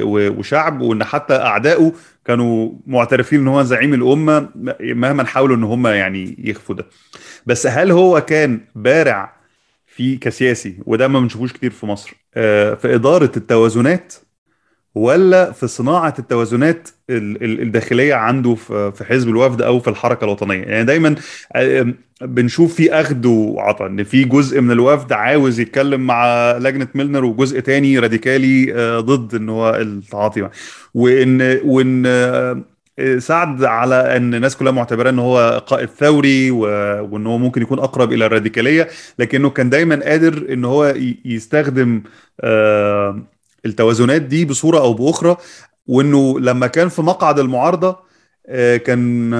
و 0.02 0.40
وشعب 0.40 0.82
وإن 0.82 1.04
حتى 1.04 1.34
أعدائه 1.36 1.92
كانوا 2.26 2.72
معترفين 2.88 3.40
إن 3.40 3.48
هو 3.48 3.64
زعيم 3.64 3.94
الأمة 3.94 4.50
مهما 4.82 5.24
حاولوا 5.24 5.56
إن 5.56 5.64
هم 5.64 5.88
يعني 5.88 6.36
يخفوا 6.40 6.76
ده. 6.76 6.86
بس 7.46 7.68
هل 7.68 7.92
هو 7.92 8.22
كان 8.22 8.62
بارع 8.76 9.36
في 9.86 10.18
كسياسي؟ 10.18 10.80
وده 10.86 11.08
ما 11.08 11.20
بنشوفوش 11.20 11.54
كتير 11.54 11.72
في 11.72 11.86
مصر. 11.86 12.14
آه، 12.36 12.74
في 12.74 12.96
إدارة 12.96 13.32
التوازنات 13.38 14.14
ولا 14.96 15.52
في 15.52 15.68
صناعة 15.68 16.14
التوازنات 16.20 16.90
ال- 17.10 17.44
ال- 17.44 17.62
الداخلية 17.62 18.14
عنده 18.14 18.56
في 18.56 19.04
حزب 19.10 19.30
الوفد 19.30 19.62
أو 19.62 19.80
في 19.80 19.88
الحركة 19.90 20.24
الوطنية. 20.24 20.64
يعني 20.64 20.84
دايما 20.84 21.16
بنشوف 22.22 22.76
في 22.76 22.94
أخذ 22.94 23.28
وعطاء 23.28 23.88
إن 23.88 24.04
في 24.04 24.24
جزء 24.24 24.62
من 24.62 24.72
الوفد 24.72 25.14
عاوز 25.14 25.60
يتكلم 25.60 26.02
مع 26.08 26.52
لجنة 26.58 26.88
ميلنر 26.96 27.26
وجزء 27.26 27.60
تاني 27.60 28.00
راديكالي 28.00 28.74
آه، 28.76 29.00
ضد 29.00 29.36
إن 29.36 29.50
هو 29.50 29.70
التعاطي 29.76 30.50
وإن 30.94 31.60
وإن 31.64 32.04
آه، 32.06 32.64
سعد 33.18 33.64
على 33.64 34.18
إن 34.18 34.34
الناس 34.36 34.58
كلها 34.58 34.72
معتبره 34.72 35.10
إن 35.10 35.20
هو 35.20 35.64
قائد 35.68 35.90
ثوري 35.90 36.52
وإن 36.52 37.28
هو 37.28 37.38
ممكن 37.38 37.62
يكون 37.62 37.80
أقرب 37.80 38.14
إلى 38.14 38.26
الراديكالية 38.26 38.88
لكنه 39.20 39.50
كان 39.50 39.70
دايما 39.70 39.96
قادر 40.04 40.46
إن 40.54 40.66
هو 40.66 40.94
يستخدم 41.26 42.04
آه، 42.42 43.22
التوازنات 43.66 44.22
دي 44.22 44.46
بصورة 44.46 44.80
أو 44.80 44.94
بأخرى 44.94 45.38
وإنه 45.88 46.40
لما 46.40 46.68
كان 46.68 46.90
في 46.90 47.02
مقعد 47.02 47.40
المعارضة 47.40 48.00
آه، 48.48 48.78
كان 48.78 49.32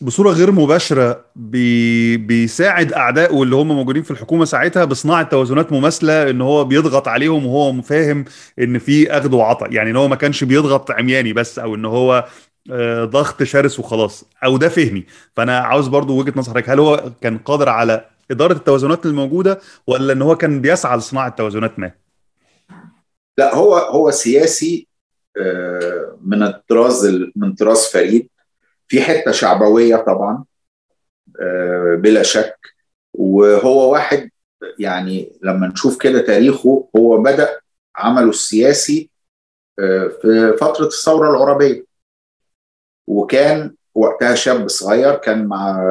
بصورة 0.00 0.30
غير 0.30 0.50
مباشرة 0.52 1.24
بي 1.36 2.16
بيساعد 2.16 2.92
أعدائه 2.92 3.42
اللي 3.42 3.56
هم 3.56 3.68
موجودين 3.68 4.02
في 4.02 4.10
الحكومة 4.10 4.44
ساعتها 4.44 4.84
بصناعة 4.84 5.22
توازنات 5.22 5.72
مماثلة 5.72 6.30
إن 6.30 6.40
هو 6.40 6.64
بيضغط 6.64 7.08
عليهم 7.08 7.46
وهو 7.46 7.82
فاهم 7.82 8.24
إن 8.58 8.78
في 8.78 9.10
أخذ 9.12 9.34
وعطاء. 9.34 9.72
يعني 9.72 9.90
إن 9.90 9.96
هو 9.96 10.08
ما 10.08 10.16
كانش 10.16 10.44
بيضغط 10.44 10.90
عمياني 10.90 11.32
بس 11.32 11.58
أو 11.58 11.74
إن 11.74 11.84
هو 11.84 12.24
آه، 12.72 13.04
ضغط 13.04 13.42
شرس 13.42 13.78
وخلاص 13.80 14.24
أو 14.44 14.56
ده 14.56 14.68
فهمي. 14.68 15.04
فأنا 15.36 15.58
عاوز 15.58 15.88
برضو 15.88 16.18
وجهة 16.20 16.32
نظر 16.36 16.50
حضرتك 16.50 16.70
هل 16.70 16.78
هو 16.80 17.12
كان 17.20 17.38
قادر 17.38 17.68
على 17.68 18.04
إدارة 18.30 18.52
التوازنات 18.52 19.06
الموجودة 19.06 19.60
ولا 19.86 20.12
إن 20.12 20.22
هو 20.22 20.36
كان 20.36 20.60
بيسعى 20.60 20.96
لصناعة 20.98 21.28
توازنات 21.28 21.78
ما 21.78 22.03
لا 23.38 23.54
هو 23.54 23.74
هو 23.76 24.10
سياسي 24.10 24.88
آه، 25.36 26.18
من 26.20 26.42
الطراز 26.42 27.04
ال- 27.04 27.32
من 27.36 27.54
طراز 27.54 27.86
فريد. 27.86 28.28
في 28.88 29.02
حتة 29.02 29.30
شعبوية 29.32 29.96
طبعا 29.96 30.44
آه، 31.40 31.94
بلا 32.00 32.22
شك. 32.22 32.58
وهو 33.14 33.92
واحد 33.92 34.30
يعني 34.78 35.32
لما 35.42 35.66
نشوف 35.66 35.98
كده 35.98 36.20
تاريخه 36.20 36.88
هو 36.96 37.22
بدأ 37.22 37.60
عمله 37.96 38.28
السياسي 38.30 39.10
آه، 39.78 40.08
في 40.22 40.56
فترة 40.60 40.86
الثورة 40.86 41.30
العربية. 41.30 41.84
وكان 43.06 43.74
وقتها 43.94 44.34
شاب 44.34 44.68
صغير 44.68 45.14
كان 45.14 45.46
مع 45.46 45.82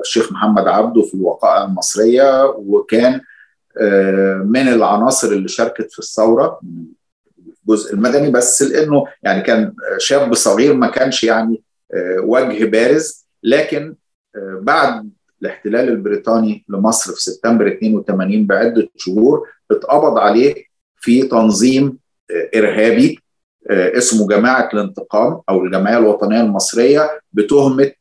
الشيخ 0.00 0.32
محمد 0.32 0.68
عبده 0.68 1.02
في 1.02 1.14
الوقائع 1.14 1.64
المصرية. 1.64 2.44
وكان 2.46 3.20
من 4.44 4.68
العناصر 4.68 5.28
اللي 5.28 5.48
شاركت 5.48 5.92
في 5.92 5.98
الثورة 5.98 6.60
الجزء 7.68 7.94
المدني 7.94 8.30
بس 8.30 8.62
لأنه 8.62 9.04
يعني 9.22 9.42
كان 9.42 9.74
شاب 9.98 10.34
صغير 10.34 10.74
ما 10.74 10.86
كانش 10.86 11.24
يعني 11.24 11.62
آه، 11.94 12.20
وجه 12.20 12.64
بارز. 12.64 13.26
لكن 13.42 13.94
آه، 14.36 14.58
بعد 14.62 15.10
الاحتلال 15.42 15.88
البريطاني 15.88 16.64
لمصر 16.68 17.12
في 17.12 17.20
سبتمبر 17.22 17.68
82 17.68 18.46
بعدة 18.46 18.88
شهور 18.96 19.48
اتقبض 19.70 20.18
عليه 20.18 20.54
في 20.96 21.22
تنظيم 21.22 21.98
آه، 22.30 22.58
إرهابي 22.58 23.18
آه، 23.70 23.98
اسمه 23.98 24.28
جماعة 24.28 24.68
الانتقام 24.74 25.40
أو 25.48 25.64
الجمعية 25.64 25.98
الوطنية 25.98 26.40
المصرية 26.40 27.20
بتهمة 27.32 27.92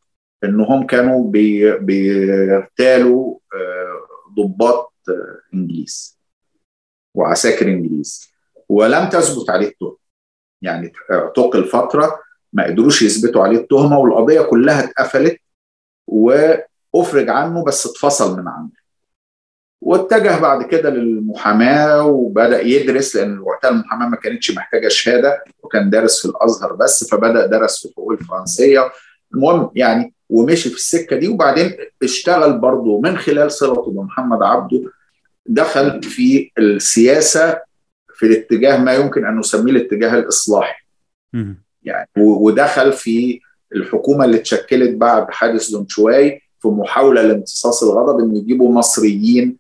إنهم 0.43 0.85
كانوا 0.87 1.31
بي- 1.31 1.77
بيغتالوا 1.77 3.37
آه، 3.55 3.99
ضباط 4.37 4.88
إنجليز. 5.53 6.19
وعساكر 7.15 7.67
إنجليز. 7.67 8.31
ولم 8.69 9.09
تثبت 9.09 9.49
عليه 9.49 9.67
التهمة 9.67 9.97
يعني 10.61 10.91
اعتقل 11.11 11.63
فترة 11.65 12.19
ما 12.53 12.65
قدروش 12.65 13.01
يثبتوا 13.01 13.43
عليه 13.43 13.57
التهمة 13.57 13.99
والقضية 13.99 14.41
كلها 14.41 14.83
اتقفلت 14.83 15.37
وأفرج 16.07 17.29
عنه 17.29 17.63
بس 17.65 17.85
اتفصل 17.87 18.39
من 18.39 18.47
عنه. 18.47 18.69
واتجه 19.81 20.39
بعد 20.39 20.63
كده 20.65 20.89
للمحاماة 20.89 22.03
وبدأ 22.05 22.61
يدرس 22.61 23.15
لأن 23.15 23.39
وقتها 23.39 23.69
المحاماة 23.69 24.07
ما 24.09 24.15
كانتش 24.17 24.51
محتاجة 24.51 24.87
شهادة 24.87 25.43
وكان 25.63 25.89
دارس 25.89 26.21
في 26.21 26.25
الأزهر 26.27 26.73
بس 26.73 27.09
فبدأ 27.11 27.45
درس 27.45 27.79
في 27.79 27.85
الحقوق 27.85 28.11
الفرنسية. 28.11 28.91
المهم 29.33 29.71
يعني 29.75 30.13
ومشي 30.29 30.69
في 30.69 30.75
السكة 30.75 31.15
دي 31.15 31.27
وبعدين 31.27 31.77
اشتغل 32.03 32.59
برضه 32.59 32.99
من 33.01 33.17
خلال 33.17 33.51
صلته 33.51 33.91
بمحمد 33.91 34.43
عبده 34.43 34.81
دخل 35.49 36.03
في 36.03 36.51
السياسة 36.57 37.59
في 38.13 38.25
الاتجاه 38.25 38.77
ما 38.77 38.93
يمكن 38.93 39.25
أن 39.25 39.39
نسميه 39.39 39.71
الاتجاه 39.71 40.15
الإصلاحي. 40.15 40.85
مم. 41.33 41.63
يعني 41.83 42.09
ودخل 42.17 42.93
في 42.93 43.39
الحكومة 43.75 44.25
اللي 44.25 44.37
اتشكلت 44.37 44.95
بعد 44.95 45.31
حادث 45.31 45.69
دونشواي 45.69 46.41
في 46.59 46.67
محاولة 46.67 47.21
لامتصاص 47.21 47.83
الغضب 47.83 48.19
ان 48.19 48.35
يجيبوا 48.35 48.73
مصريين 48.73 49.57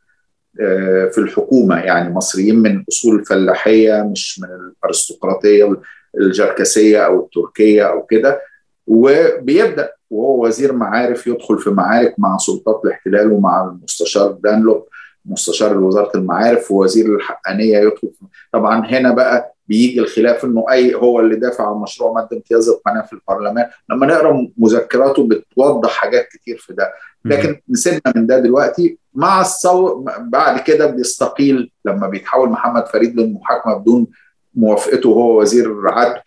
آه، 0.61 1.09
في 1.13 1.17
الحكومة. 1.17 1.79
يعني 1.79 2.13
مصريين 2.13 2.59
من 2.59 2.83
أصول 2.89 3.19
الفلاحيه 3.19 4.03
مش 4.11 4.39
من 4.39 4.49
الأرستقراطية 4.49 5.81
الجركسية 6.17 7.05
أو 7.05 7.19
التركية 7.19 7.83
أو 7.83 8.05
كده. 8.05 8.41
وبيبدأ 8.87 9.93
وهو 10.09 10.45
وزير 10.45 10.73
معارف 10.73 11.27
يدخل 11.27 11.59
في 11.59 11.69
معارك 11.69 12.15
مع 12.17 12.37
سلطات 12.37 12.81
الاحتلال 12.85 13.31
ومع 13.31 13.63
المستشار 13.63 14.31
دانلوب. 14.31 14.87
مستشار 15.25 15.77
وزارة 15.77 16.11
المعارف 16.17 16.71
ووزير 16.71 17.15
الحقانية 17.15 17.89
في 17.89 18.07
طبعا 18.53 18.85
هنا 18.85 19.13
بقى 19.13 19.55
بيجي 19.67 19.99
الخلاف 19.99 20.45
إنه 20.45 20.65
أي 20.71 20.95
هو 20.95 21.19
اللي 21.19 21.35
دافع 21.35 21.69
عن 21.69 21.75
مشروع 21.81 22.13
مادة 22.13 22.29
امتياز 22.33 22.69
القناة 22.69 23.01
في 23.01 23.13
البرلمان. 23.13 23.65
لما 23.89 24.07
نقرأ 24.07 24.47
مذكراته 24.57 25.27
بتوضح 25.27 25.89
حاجات 25.89 26.27
كتير 26.27 26.57
في 26.57 26.73
ده. 26.73 26.93
لكن 27.25 27.61
نسيبنا 27.69 28.13
من 28.15 28.27
ده 28.27 28.39
دلوقتي. 28.39 28.97
مع 29.13 29.41
الثور 29.41 30.05
بعد 30.19 30.59
كده 30.59 30.85
بيستقيل 30.85 31.71
لما 31.85 32.07
بيتحول 32.07 32.49
محمد 32.49 32.87
فريد 32.87 33.19
للمحاكمة 33.19 33.73
بدون 33.75 34.07
موافقته 34.55 35.09
وهو 35.09 35.41
وزير 35.41 35.75
عدل 35.89 36.19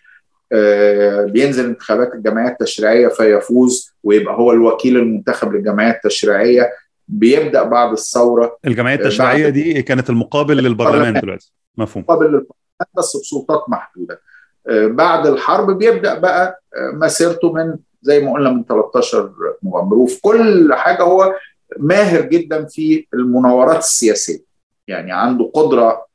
آه، 0.52 1.24
بينزل 1.24 1.64
انتخابات 1.64 2.14
الجمعية 2.14 2.48
التشريعية 2.48 3.08
فيفوز 3.08 3.94
ويبقى 4.02 4.34
هو 4.34 4.52
الوكيل 4.52 4.96
المنتخب 4.96 5.52
للجمعية 5.52 5.90
التشريعية. 5.90 6.70
بيبدأ 7.12 7.62
بعد 7.62 7.92
الثورة 7.92 8.58
الجمعية 8.66 8.94
التشريعية 8.94 9.42
بعد- 9.44 9.52
دي 9.52 9.82
كانت 9.82 10.10
المقابل 10.10 10.56
للبرلمان 10.56 11.20
دلوقتي. 11.20 11.52
مفهوم. 11.78 12.04
مقابل 12.08 12.24
للبرلمان 12.24 12.88
بس 12.98 13.16
بسلطات 13.16 13.64
محدودة. 13.68 14.20
آه، 14.68 14.86
بعد 14.86 15.26
الحرب 15.26 15.78
بيبدأ 15.78 16.18
بقى 16.18 16.62
آه، 16.76 16.96
مسيرته 16.96 17.52
من 17.52 17.76
زي 18.02 18.20
ما 18.20 18.32
قلنا 18.32 18.50
من 18.50 18.64
13 18.64 19.32
نوفمبر. 19.64 19.96
وفي 19.96 20.20
كل 20.20 20.74
حاجة 20.74 21.02
هو 21.02 21.34
ماهر 21.78 22.20
جدا 22.20 22.64
في 22.66 23.06
المناورات 23.14 23.78
السياسية. 23.78 24.44
يعني 24.88 25.12
عنده 25.12 25.50
قدرة 25.54 26.06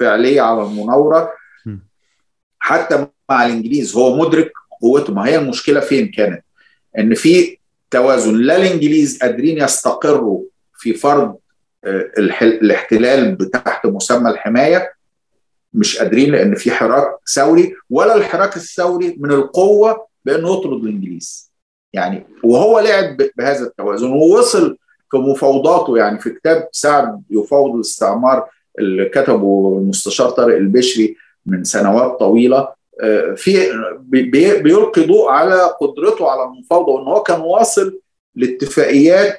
فعلية 0.00 0.40
على 0.40 0.62
المناورة. 0.62 1.30
حتى 2.58 3.06
مع 3.30 3.46
الإنجليز 3.46 3.96
هو 3.96 4.16
مدرك 4.16 4.52
قوته. 4.82 5.14
ما 5.14 5.26
هي 5.26 5.36
المشكلة 5.38 5.80
فين 5.80 6.08
كانت؟ 6.10 6.42
إن 6.98 7.14
في 7.14 7.58
توازن 7.94 8.36
لا 8.36 8.56
الإنجليز 8.56 9.18
قادرين 9.18 9.58
يستقروا 9.58 10.42
في 10.78 10.94
فرض 10.94 11.36
آه، 11.84 12.10
الاحتلال 12.18 13.50
تحت 13.50 13.86
مسمى 13.86 14.30
الحماية. 14.30 14.92
مش 15.72 15.98
قادرين 15.98 16.32
لأن 16.32 16.54
في 16.54 16.70
حراك 16.70 17.16
ثوري 17.34 17.74
ولا 17.90 18.16
الحراك 18.16 18.56
الثوري 18.56 19.16
من 19.18 19.30
القوة 19.30 20.06
بانه 20.24 20.58
يطرد 20.58 20.82
الإنجليز. 20.82 21.52
يعني 21.92 22.26
وهو 22.44 22.80
لعب 22.80 23.16
بهذا 23.36 23.66
التوازن 23.66 24.10
ووصل 24.12 24.78
في 25.10 25.16
مفاوضاته. 25.16 25.98
يعني 25.98 26.18
في 26.18 26.30
كتاب 26.30 26.68
سعد 26.72 27.22
يفاوض 27.30 27.74
الاستعمار 27.74 28.48
اللي 28.78 29.04
كتبه 29.04 29.78
المستشار 29.78 30.30
طارق 30.30 30.56
البشري 30.56 31.16
من 31.46 31.64
سنوات 31.64 32.18
طويلة. 32.18 32.68
في 33.36 33.56
بيلقي 34.62 35.06
ضوء 35.06 35.28
على 35.30 35.60
قدرته 35.80 36.30
على 36.30 36.44
المفاوضة 36.44 36.92
وإن 36.92 37.06
هو 37.06 37.22
كان 37.22 37.40
واصل 37.40 38.00
لاتفاقيات 38.34 39.38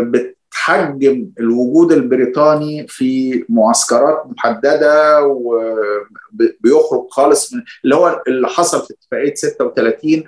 بتحجم 0.00 1.30
الوجود 1.40 1.92
البريطاني 1.92 2.86
في 2.88 3.44
معسكرات 3.48 4.22
محددة 4.26 5.22
وبيخرج 5.26 7.06
خالص 7.10 7.54
من 7.54 7.62
اللي 7.84 7.94
هو 7.94 8.22
اللي 8.28 8.48
حصل 8.48 8.86
في 8.86 8.94
اتفاقية 8.94 9.34
36 9.34 10.24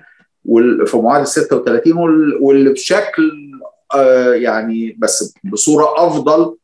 في 0.86 0.96
معاهدة 0.96 1.24
36 1.24 1.92
واللي 2.40 2.70
بشكل 2.72 3.50
يعني 4.34 4.96
بس 4.98 5.34
بصورة 5.44 6.06
أفضل 6.06 6.56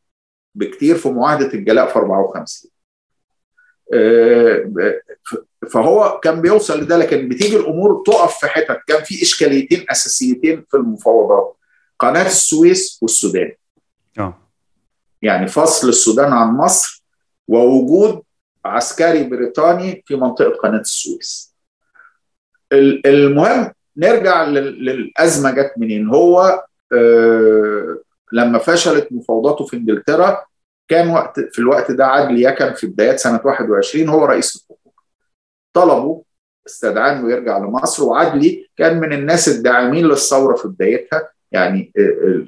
بكتير 0.55 0.95
في 0.95 1.09
معاهدة 1.09 1.53
الجلاء 1.53 1.87
في 1.87 1.95
54 1.99 2.71
فهو 5.71 6.19
كان 6.19 6.41
بيوصل 6.41 6.81
لده 6.81 6.97
لكن 6.97 7.29
بتيجي 7.29 7.57
الأمور 7.57 8.03
تقف 8.05 8.37
في 8.39 8.47
حتت. 8.47 8.79
كان 8.87 9.03
في 9.03 9.21
إشكاليتين 9.21 9.85
أساسيتين 9.89 10.65
في 10.71 10.77
المفاوضات 10.77 11.57
قناة 11.99 12.27
السويس 12.27 12.99
والسودان. 13.01 13.51
آه. 14.19 14.37
يعني 15.21 15.47
فصل 15.47 15.89
السودان 15.89 16.33
عن 16.33 16.47
مصر 16.47 17.03
ووجود 17.47 18.21
عسكري 18.65 19.23
بريطاني 19.23 20.03
في 20.05 20.15
منطقة 20.15 20.49
قناة 20.49 20.79
السويس. 20.79 21.55
المهم 23.05 23.71
نرجع 23.97 24.43
للأزمة 24.43 25.51
جت 25.51 25.73
منين؟ 25.77 26.09
هو 26.09 26.65
آه 26.93 27.97
لما 28.31 28.59
فشلت 28.59 29.07
مفاوضاته 29.11 29.65
في 29.65 29.77
إنجلترا 29.77 30.45
كان 30.87 31.09
وقت 31.09 31.39
في 31.39 31.59
الوقت 31.59 31.91
ده 31.91 32.05
عدلي 32.05 32.41
يكن 32.41 32.73
في 32.73 32.87
بدايات 32.87 33.19
سنة 33.19 33.41
21 33.45 34.09
هو 34.09 34.25
رئيس 34.25 34.55
الحكومة 34.55 34.95
طلبوا 35.73 36.21
استدعاه 36.67 37.11
إنه 37.11 37.31
يرجع 37.31 37.57
لمصر 37.57 38.03
وعدلي 38.03 38.67
كان 38.77 38.99
من 38.99 39.13
الناس 39.13 39.49
الداعمين 39.49 40.05
للثورة 40.05 40.55
في 40.55 40.67
بدايتها. 40.67 41.29
يعني 41.51 41.93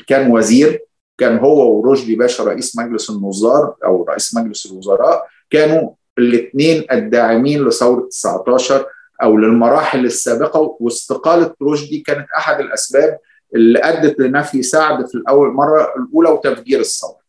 كان 0.07 0.31
وزير 0.31 0.85
كان 1.17 1.37
هو 1.37 1.79
ورشدي 1.79 2.15
باشا 2.15 2.43
رئيس 2.43 2.77
مجلس 2.77 3.09
النظار 3.09 3.75
أو 3.85 4.03
رئيس 4.03 4.35
مجلس 4.35 4.65
الوزراء. 4.71 5.27
كانوا 5.49 5.91
الاثنين 6.17 6.85
الداعمين 6.91 7.67
لثورة 7.67 8.07
19 8.09 8.85
أو 9.23 9.37
للمراحل 9.37 10.05
السابقة. 10.05 10.77
واستقالة 10.79 11.53
رشدي 11.61 11.99
كانت 11.99 12.27
أحد 12.37 12.59
الأسباب 12.59 13.19
اللي 13.55 13.79
أدت 13.79 14.19
لنفي 14.19 14.63
سعد 14.63 15.07
في 15.07 15.15
الأول 15.15 15.53
مره 15.53 15.93
الأولى 15.97 16.29
وتفجير 16.29 16.79
الثورة. 16.79 17.26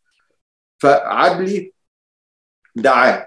فعدلي 0.78 1.72
دعاه 2.76 3.26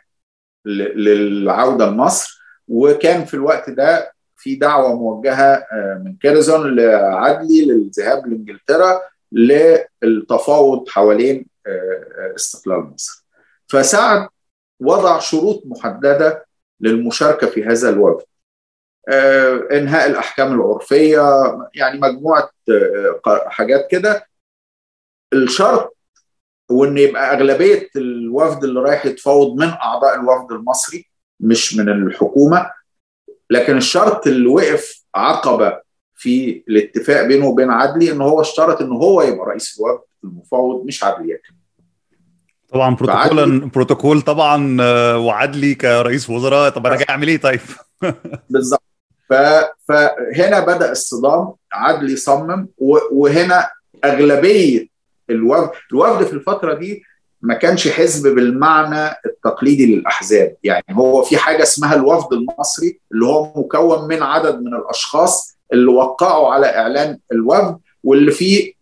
للعودة 0.66 1.86
لمصر 1.86 2.41
وكان 2.68 3.26
في 3.26 3.34
الوقت 3.34 3.70
ده 3.70 4.14
في 4.38 4.56
دعوة 4.56 4.95
موجهة 4.95 5.68
من 6.04 6.16
كيرزون 6.18 6.76
لعدلي 6.76 7.66
للذهاب 7.66 8.28
لإنجلترا 8.28 9.02
للتفاوض 9.32 10.89
حوالين 10.89 11.45
استقلال 12.36 12.80
مصر. 12.80 13.26
فسعد 13.68 14.28
وضع 14.80 15.20
شروط 15.20 15.64
محددة 15.66 16.45
للمشاركة 16.80 17.47
في 17.47 17.66
هذا 17.66 17.89
الوفد. 17.89 18.26
إنهاء 19.72 20.10
الأحكام 20.10 20.54
العرفية 20.54 21.22
يعني 21.74 21.99
مجموعة 21.99 22.49
حاجات 23.47 23.88
كده 23.91 24.28
الشرط 25.34 25.97
وإن 26.72 26.97
يبقى 26.97 27.34
أغلبية 27.34 27.89
الوفد 27.95 28.63
اللي 28.63 28.80
رايح 28.80 29.05
يتفاوض 29.05 29.59
من 29.59 29.67
أعضاء 29.67 30.19
الوفد 30.19 30.51
المصري 30.51 31.05
مش 31.39 31.76
من 31.76 31.89
الحكومة 31.89 32.72
لكن 33.49 33.78
الشرط 33.78 34.28
اللي 34.28 34.47
وقف 34.47 35.03
عقبة 35.15 35.80
في 36.15 36.63
الاتفاق 36.69 37.28
بينه 37.28 37.45
وبين 37.45 37.69
عدلي 37.69 38.11
إن 38.11 38.22
هو 38.22 38.41
اشترط 38.41 38.82
إن 38.82 38.91
هو 38.91 39.22
يبقى 39.22 39.45
رئيس 39.47 39.80
الوفد 39.80 40.03
المفاوض 40.24 40.86
مش 40.86 41.03
عدلي 41.03 41.30
يكن 41.30 41.53
طبعا 42.69 42.95
بروتوكول 42.95 43.59
بروتوكول 43.59 44.22
طبعا 44.22 44.78
وعدلي 45.15 45.76
كرئيس 45.76 46.30
وزراء 46.30 46.69
طب 46.69 46.88
أنا 46.88 46.95
جاي 46.95 47.05
أعمل 47.09 47.28
إيه 47.28 47.38
طيب؟ 47.38 47.59
بالظبط 48.49 48.84
فهنا 49.88 50.59
بدأ 50.59 50.91
الصدام 50.91 51.53
عدلي 51.74 52.15
صمم 52.15 52.67
وهنا 53.11 53.69
أغلبية 54.05 54.91
الوفد 55.32 55.69
الوفد 55.91 56.25
في 56.25 56.34
الفترة 56.34 56.73
دي 56.73 57.03
ما 57.41 57.53
كانش 57.53 57.88
حزب 57.88 58.36
بالمعنى 58.36 59.15
التقليدي 59.25 59.95
للأحزاب. 59.95 60.55
يعني 60.63 60.84
هو 60.91 61.21
في 61.23 61.38
حاجة 61.38 61.63
اسمها 61.63 61.95
الوفد 61.95 62.34
المصري 62.34 62.99
اللي 63.11 63.25
هو 63.25 63.53
مكون 63.55 64.07
من 64.07 64.23
عدد 64.23 64.61
من 64.61 64.75
الأشخاص 64.75 65.57
اللي 65.73 65.91
وقعوا 65.91 66.53
على 66.53 66.65
إعلان 66.65 67.17
الوفد 67.32 67.77
واللي 68.03 68.32
فيه 68.32 68.73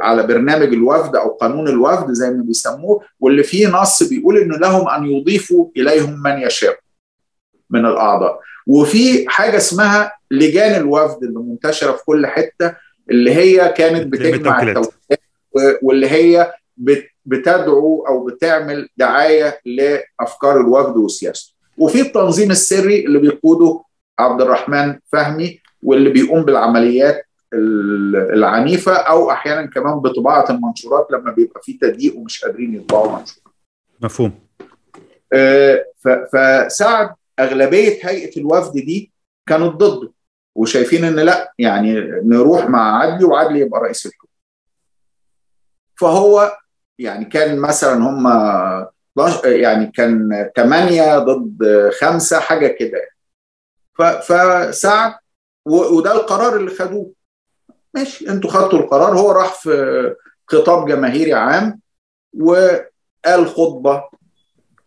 على 0.00 0.22
برنامج 0.22 0.72
الوفد 0.72 1.16
أو 1.16 1.28
قانون 1.28 1.68
الوفد 1.68 2.12
زي 2.12 2.30
ما 2.30 2.42
بيسموه 2.42 3.00
واللي 3.20 3.42
فيه 3.42 3.68
نص 3.68 4.02
بيقول 4.02 4.38
ان 4.38 4.50
لهم 4.50 4.88
أن 4.88 5.06
يضيفوا 5.06 5.68
إليهم 5.76 6.22
من 6.22 6.38
يشاء 6.42 6.78
من 7.70 7.86
الأعضاء. 7.86 8.40
وفي 8.66 9.28
حاجة 9.28 9.56
اسمها 9.56 10.12
لجان 10.30 10.80
الوفد 10.80 11.22
اللي 11.22 11.38
منتشرة 11.38 11.92
في 11.92 12.04
كل 12.04 12.26
حتة 12.26 12.74
اللي 13.10 13.34
هي 13.34 13.68
كانت 13.76 14.06
بتجمع 14.06 14.62
التوكيلات. 14.62 15.20
واللي 15.82 16.10
هي 16.10 16.52
بتدعو 17.26 18.06
أو 18.08 18.24
بتعمل 18.24 18.88
دعاية 18.96 19.60
لأفكار 19.64 20.60
الوفد 20.60 20.96
وسياسته 20.96 21.52
وفي 21.78 22.00
التنظيم 22.00 22.50
السري 22.50 23.06
اللي 23.06 23.18
بيقوده 23.18 23.80
عبد 24.18 24.40
الرحمن 24.40 24.98
فهمي 25.12 25.60
واللي 25.82 26.10
بيقوم 26.10 26.42
بالعمليات 26.42 27.22
العنيفة 28.32 28.92
أو 28.92 29.30
أحيانا 29.30 29.66
كمان 29.66 29.94
بطباعة 29.94 30.50
المنشورات 30.50 31.06
لما 31.10 31.32
بيبقى 31.32 31.60
في 31.62 31.72
تضييق 31.72 32.16
ومش 32.16 32.44
قادرين 32.44 32.74
يطبعوا 32.74 33.18
منشور 33.18 33.42
مفهوم. 34.00 34.32
آه 35.32 35.84
فساعد 36.32 37.10
أغلبية 37.38 37.98
هيئة 38.08 38.40
الوفد 38.40 38.72
دي 38.72 39.12
كانت 39.48 39.62
ضده 39.74 40.10
وشايفين 40.54 41.04
إن 41.04 41.14
لأ 41.20 41.52
يعني 41.58 41.94
نروح 42.24 42.68
مع 42.68 42.98
عدلي 43.02 43.24
وعدلي 43.24 43.60
يبقى 43.60 43.80
رئيس 43.80 44.06
الحكومة. 44.06 44.32
فهو 46.00 46.58
يعني 46.98 47.24
كان 47.24 47.58
مثلا 47.58 47.94
هم 47.94 48.26
يعني 49.44 49.86
كان 49.86 50.50
ثمانية 50.56 51.18
ضد 51.18 51.90
خمسة 52.00 52.40
حاجة 52.40 52.66
كده. 52.66 53.08
فسعد 54.22 55.14
وده 55.66 56.12
القرار 56.12 56.56
اللي 56.56 56.70
خدوه. 56.70 57.12
ماشي 57.94 58.28
أنتوا 58.28 58.50
خدتوا 58.50 58.78
القرار. 58.78 59.18
هو 59.18 59.32
راح 59.32 59.54
في 59.62 60.14
خطاب 60.46 60.88
جماهيري 60.88 61.34
عام 61.34 61.80
وقال 62.40 63.46
خطبة 63.46 64.04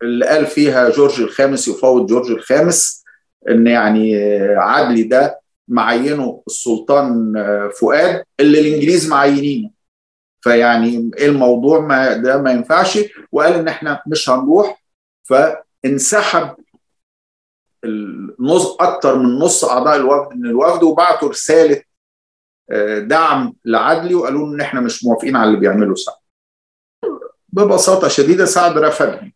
اللي 0.02 0.26
قال 0.26 0.46
فيها 0.46 0.90
جورج 0.90 1.22
الخامس 1.22 1.68
يفاوض 1.68 2.06
جورج 2.06 2.32
الخامس 2.32 3.04
إن 3.50 3.68
يعني 3.68 4.16
عدلي 4.58 5.04
ده 5.04 5.40
معينه 5.68 6.44
السلطان 6.48 7.34
فؤاد 7.80 8.24
اللي 8.40 8.60
الإنجليز 8.60 9.10
معينينه. 9.10 9.70
فيعني 10.42 11.12
إيه 11.18 11.26
الموضوع؟ 11.28 11.80
ما 11.80 12.14
ده 12.14 12.42
ما 12.42 12.52
ينفعش. 12.52 13.00
وقال 13.32 13.54
إن 13.54 13.68
إحنا 13.68 14.02
مش 14.08 14.30
هنروح. 14.30 14.84
فانسحب 15.24 16.56
النص 17.86 18.78
أكتر 18.80 19.18
من 19.18 19.40
نص 19.40 19.64
أعضاء 19.66 19.96
الوفد 19.96 20.36
من 20.38 20.46
الوفد 20.46 20.84
وبعتوا 20.84 21.30
رسالة 21.30 21.82
دعم 23.00 23.54
لعدلي 23.66 24.16
وقالوا 24.16 24.48
إن 24.48 24.62
إحنا 24.62 24.82
مش 24.82 25.04
موافقين 25.06 25.36
على 25.36 25.48
اللي 25.48 25.60
بيعمله 25.60 25.96
سعد 25.96 26.16
ببساطة 27.50 28.08
شديدة 28.08 28.46
سعد 28.46 28.78
رفضهم 28.78 29.34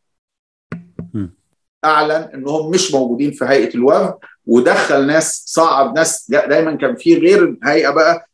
أعلن 1.85 2.11
انهم 2.33 2.71
مش 2.71 2.93
موجودين 2.93 3.31
في 3.31 3.45
هيئة 3.45 3.75
الوفد 3.75 4.13
ودخل 4.45 5.07
ناس 5.07 5.43
صعد 5.47 5.95
ناس 5.95 6.31
دايما 6.31 6.75
كان 6.75 6.95
في 6.95 7.17
غير 7.17 7.43
الهيئة 7.43 7.89
بقى 7.89 8.29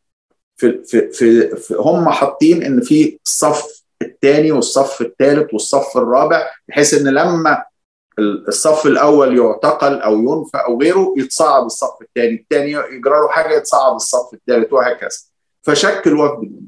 في 0.60 0.84
في 0.86 1.12
في, 1.12 1.56
في 1.56 1.76
هم 1.80 2.10
حاطين 2.10 2.64
إن 2.64 2.82
في 2.82 3.20
الصف 3.26 3.84
الثاني 4.02 4.52
والصف 4.52 5.02
الثالث 5.02 5.54
والصف 5.54 5.98
الرابع 5.98 6.48
بحيث 6.68 6.94
إن 6.94 7.08
لما 7.08 7.64
الصف 8.48 8.86
الأول 8.88 9.38
يعتقل 9.38 10.02
أو 10.02 10.18
ينفى 10.18 10.58
أو 10.68 10.82
غيره 10.82 11.14
يتصعد 11.18 11.64
الصف 11.64 12.02
الثاني 12.02 12.34
الثاني 12.36 12.72
يجرى 12.72 13.20
له 13.22 13.30
حاجة 13.30 13.54
يتصعد 13.58 13.94
الصف 13.94 14.34
الثالث 14.34 14.74
وهكذا. 14.74 15.18
فشكل 15.64 16.14
وفد 16.14 16.68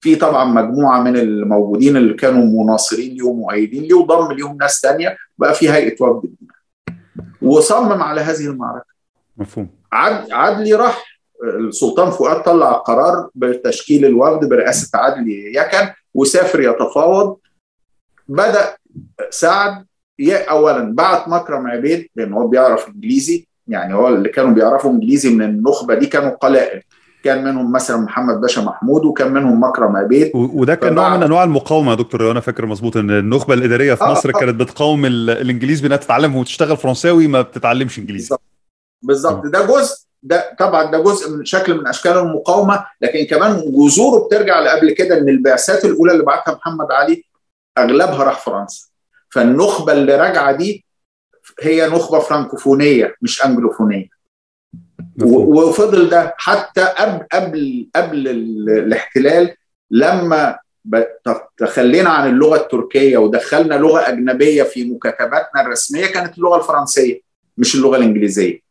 في 0.00 0.16
طبعا 0.16 0.44
مجموعة 0.44 1.02
من 1.02 1.16
الموجودين 1.16 1.96
اللي 1.96 2.14
كانوا 2.14 2.64
مناصرين 2.64 3.14
ليه 3.14 3.22
ومؤيدين 3.22 3.82
ليه 3.82 3.94
وضم 3.94 4.32
ليهم 4.32 4.56
ناس 4.56 4.80
ثانية 4.80 5.16
بقى 5.38 5.54
في 5.54 5.70
هيئة 5.70 6.02
وفد 6.02 6.34
وصمم 7.42 8.02
على 8.02 8.20
هذه 8.20 8.46
المعركة. 8.46 8.94
مفهوم. 9.36 9.68
عد 9.92 10.32
عدلي 10.32 10.74
راح. 10.74 11.13
السلطان 11.44 12.10
فؤاد 12.10 12.42
طلع 12.42 12.72
قرار 12.72 13.28
بتشكيل 13.34 14.04
الوفد 14.04 14.48
برئاسة 14.48 14.98
عدلي 14.98 15.54
يكن 15.56 15.88
وسافر 16.14 16.60
يتفاوض. 16.60 17.36
بدأ 18.28 18.76
سعد 19.30 19.86
اولا 20.30 20.94
بعت 20.94 21.28
مكرم 21.28 21.66
عبيد 21.66 22.08
لأن 22.16 22.32
هو 22.32 22.46
بيعرف 22.46 22.88
إنجليزي 22.88 23.46
يعني 23.68 23.94
هو 23.94 24.08
اللي 24.08 24.28
كانوا 24.28 24.54
بيعرفوا 24.54 24.90
إنجليزي 24.90 25.34
من 25.34 25.42
النخبة 25.42 25.94
دي 25.94 26.06
كانوا 26.06 26.30
قلائل. 26.30 26.82
كان 27.24 27.44
منهم 27.44 27.72
مثلا 27.72 27.96
محمد 27.96 28.40
باشا 28.40 28.60
محمود 28.60 29.04
وكان 29.04 29.32
منهم 29.32 29.62
مكرم 29.62 29.96
عبيد. 29.96 30.30
وده 30.34 30.74
كان 30.74 30.94
نوع 30.94 31.16
من 31.16 31.22
أنواع 31.22 31.44
المقاومة 31.44 31.90
يا 31.90 31.96
دكتور 31.96 32.30
أنا 32.30 32.40
فاكر 32.40 32.66
مظبوط 32.66 32.96
إن 32.96 33.10
النخبة 33.10 33.54
الإدارية 33.54 33.94
في 33.94 34.04
مصر 34.04 34.28
آه. 34.28 34.32
كانت 34.32 34.54
بتقاوم 34.54 35.06
الإنجليز 35.06 35.80
بأنها 35.80 35.96
تتعلم 35.96 36.36
وتشتغل 36.36 36.76
فرنساوي 36.76 37.26
ما 37.26 37.42
بتتعلمش 37.42 37.98
إنجليزي. 37.98 38.36
بالظبط. 39.02 39.46
ده 39.46 39.66
جزء 39.66 40.04
ده 40.24 40.56
طبعا 40.58 40.90
ده 40.90 40.98
جزء 41.02 41.30
من 41.30 41.44
شكل 41.44 41.74
من 41.78 41.86
أشكال 41.86 42.12
المقاومة 42.18 42.84
لكن 43.00 43.24
كمان 43.24 43.72
جذوره 43.72 44.26
بترجع 44.26 44.60
لقبل 44.60 44.90
كده 44.90 45.18
إن 45.18 45.28
البعثات 45.28 45.84
الأولى 45.84 46.12
اللي 46.12 46.24
بعتها 46.24 46.54
محمد 46.54 46.92
علي 46.92 47.24
أغلبها 47.78 48.24
راح 48.24 48.40
فرنسا. 48.44 48.86
فالنخبة 49.30 49.92
اللي 49.92 50.16
راجعة 50.16 50.52
دي 50.52 50.84
هي 51.60 51.88
نخبة 51.88 52.18
فرانكوفونية 52.18 53.14
مش 53.22 53.44
أنجلوفونية. 53.44 54.08
وفضل 55.22 56.08
ده 56.08 56.34
حتى 56.38 56.84
قبل 56.84 57.26
قبل 57.32 57.88
قبل 57.96 58.28
الاحتلال 58.68 59.54
لما 59.90 60.58
تخلينا 61.56 62.10
عن 62.10 62.28
اللغة 62.30 62.56
التركية 62.56 63.18
ودخلنا 63.18 63.74
لغة 63.74 64.08
أجنبية 64.08 64.62
في 64.62 64.84
مكاتباتنا 64.90 65.60
الرسمية 65.62 66.06
كانت 66.06 66.38
اللغة 66.38 66.56
الفرنسية 66.56 67.20
مش 67.58 67.74
اللغة 67.74 67.96
الإنجليزية. 67.96 68.63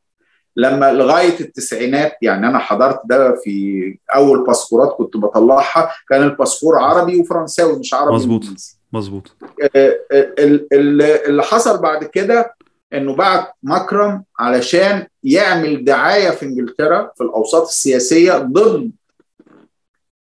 لما 0.55 0.93
لغاية 0.93 1.39
التسعينات 1.39 2.13
يعني 2.21 2.47
أنا 2.47 2.57
حضرت 2.59 3.01
ده 3.05 3.35
في 3.43 3.97
أول 4.15 4.45
باسبورات 4.45 4.95
كنت 4.97 5.17
بطلعها 5.17 5.91
كان 6.09 6.23
الباسبور 6.23 6.79
عربي 6.79 7.19
وفرنساوي 7.19 7.79
مش 7.79 7.93
عربي 7.93 8.15
مظبوط 8.15 8.43
مظبوط. 8.93 9.35
اللي 10.73 11.43
حصل 11.43 11.81
بعد 11.81 12.03
كده 12.03 12.55
إنه 12.93 13.15
بعت 13.15 13.47
مكرم 13.63 14.23
علشان 14.39 15.07
يعمل 15.23 15.85
دعاية 15.85 16.29
في 16.29 16.45
إنجلترا 16.45 17.11
في 17.17 17.23
الأوساط 17.23 17.61
السياسية 17.67 18.37
ضد 18.37 18.91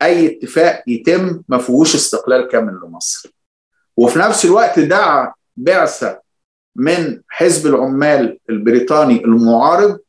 أي 0.02 0.28
اتفاق 0.28 0.84
يتم 0.88 1.42
ما 1.50 1.58
فيهوش 1.58 1.96
استقلال 1.96 2.48
كامل 2.48 2.74
لمصر. 2.84 3.30
وفي 3.98 4.20
نفس 4.20 4.46
الوقت 4.46 4.80
دعا 4.80 5.34
بعثة 5.58 6.20
من 6.76 7.22
حزب 7.28 7.68
العمال 7.68 8.40
البريطاني 8.50 9.24
المعارض 9.26 10.00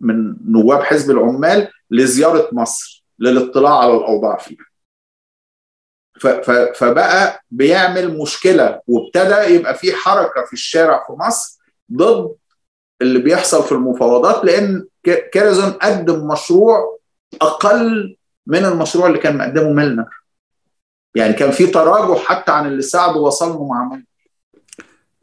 من 0.00 0.36
نواب 0.52 0.82
حزب 0.82 1.10
العمال 1.10 1.68
لزيارة 1.90 2.48
مصر 2.52 3.04
للاطلاع 3.18 3.78
على 3.78 3.96
الأوضاع 3.96 4.38
فيها. 4.38 4.64
فبقى 6.74 7.44
بيعمل 7.50 8.18
مشكلة 8.18 8.80
وابتدى 8.86 9.54
يبقى 9.54 9.74
في 9.74 9.92
حركة 9.92 10.44
في 10.46 10.52
الشارع 10.52 11.04
في 11.06 11.12
مصر 11.12 11.58
ضد 11.92 12.34
اللي 13.02 13.18
بيحصل 13.18 13.62
في 13.62 13.72
المفاوضات 13.72 14.44
لأن 14.44 14.86
كيرزون 15.32 15.70
قدم 15.72 16.26
مشروع 16.26 16.98
أقل 17.42 18.16
من 18.46 18.64
المشروع 18.64 19.06
اللي 19.06 19.18
كان 19.18 19.38
مقدمه 19.38 19.72
ميلنر. 19.72 20.08
يعني 21.14 21.32
كان 21.32 21.50
في 21.50 21.66
تراجع 21.66 22.14
حتى 22.24 22.52
عن 22.52 22.66
اللي 22.66 22.82
سعد 22.82 23.20
وصله 23.20 23.68
مع 23.68 23.84
ميلنر. 23.88 24.04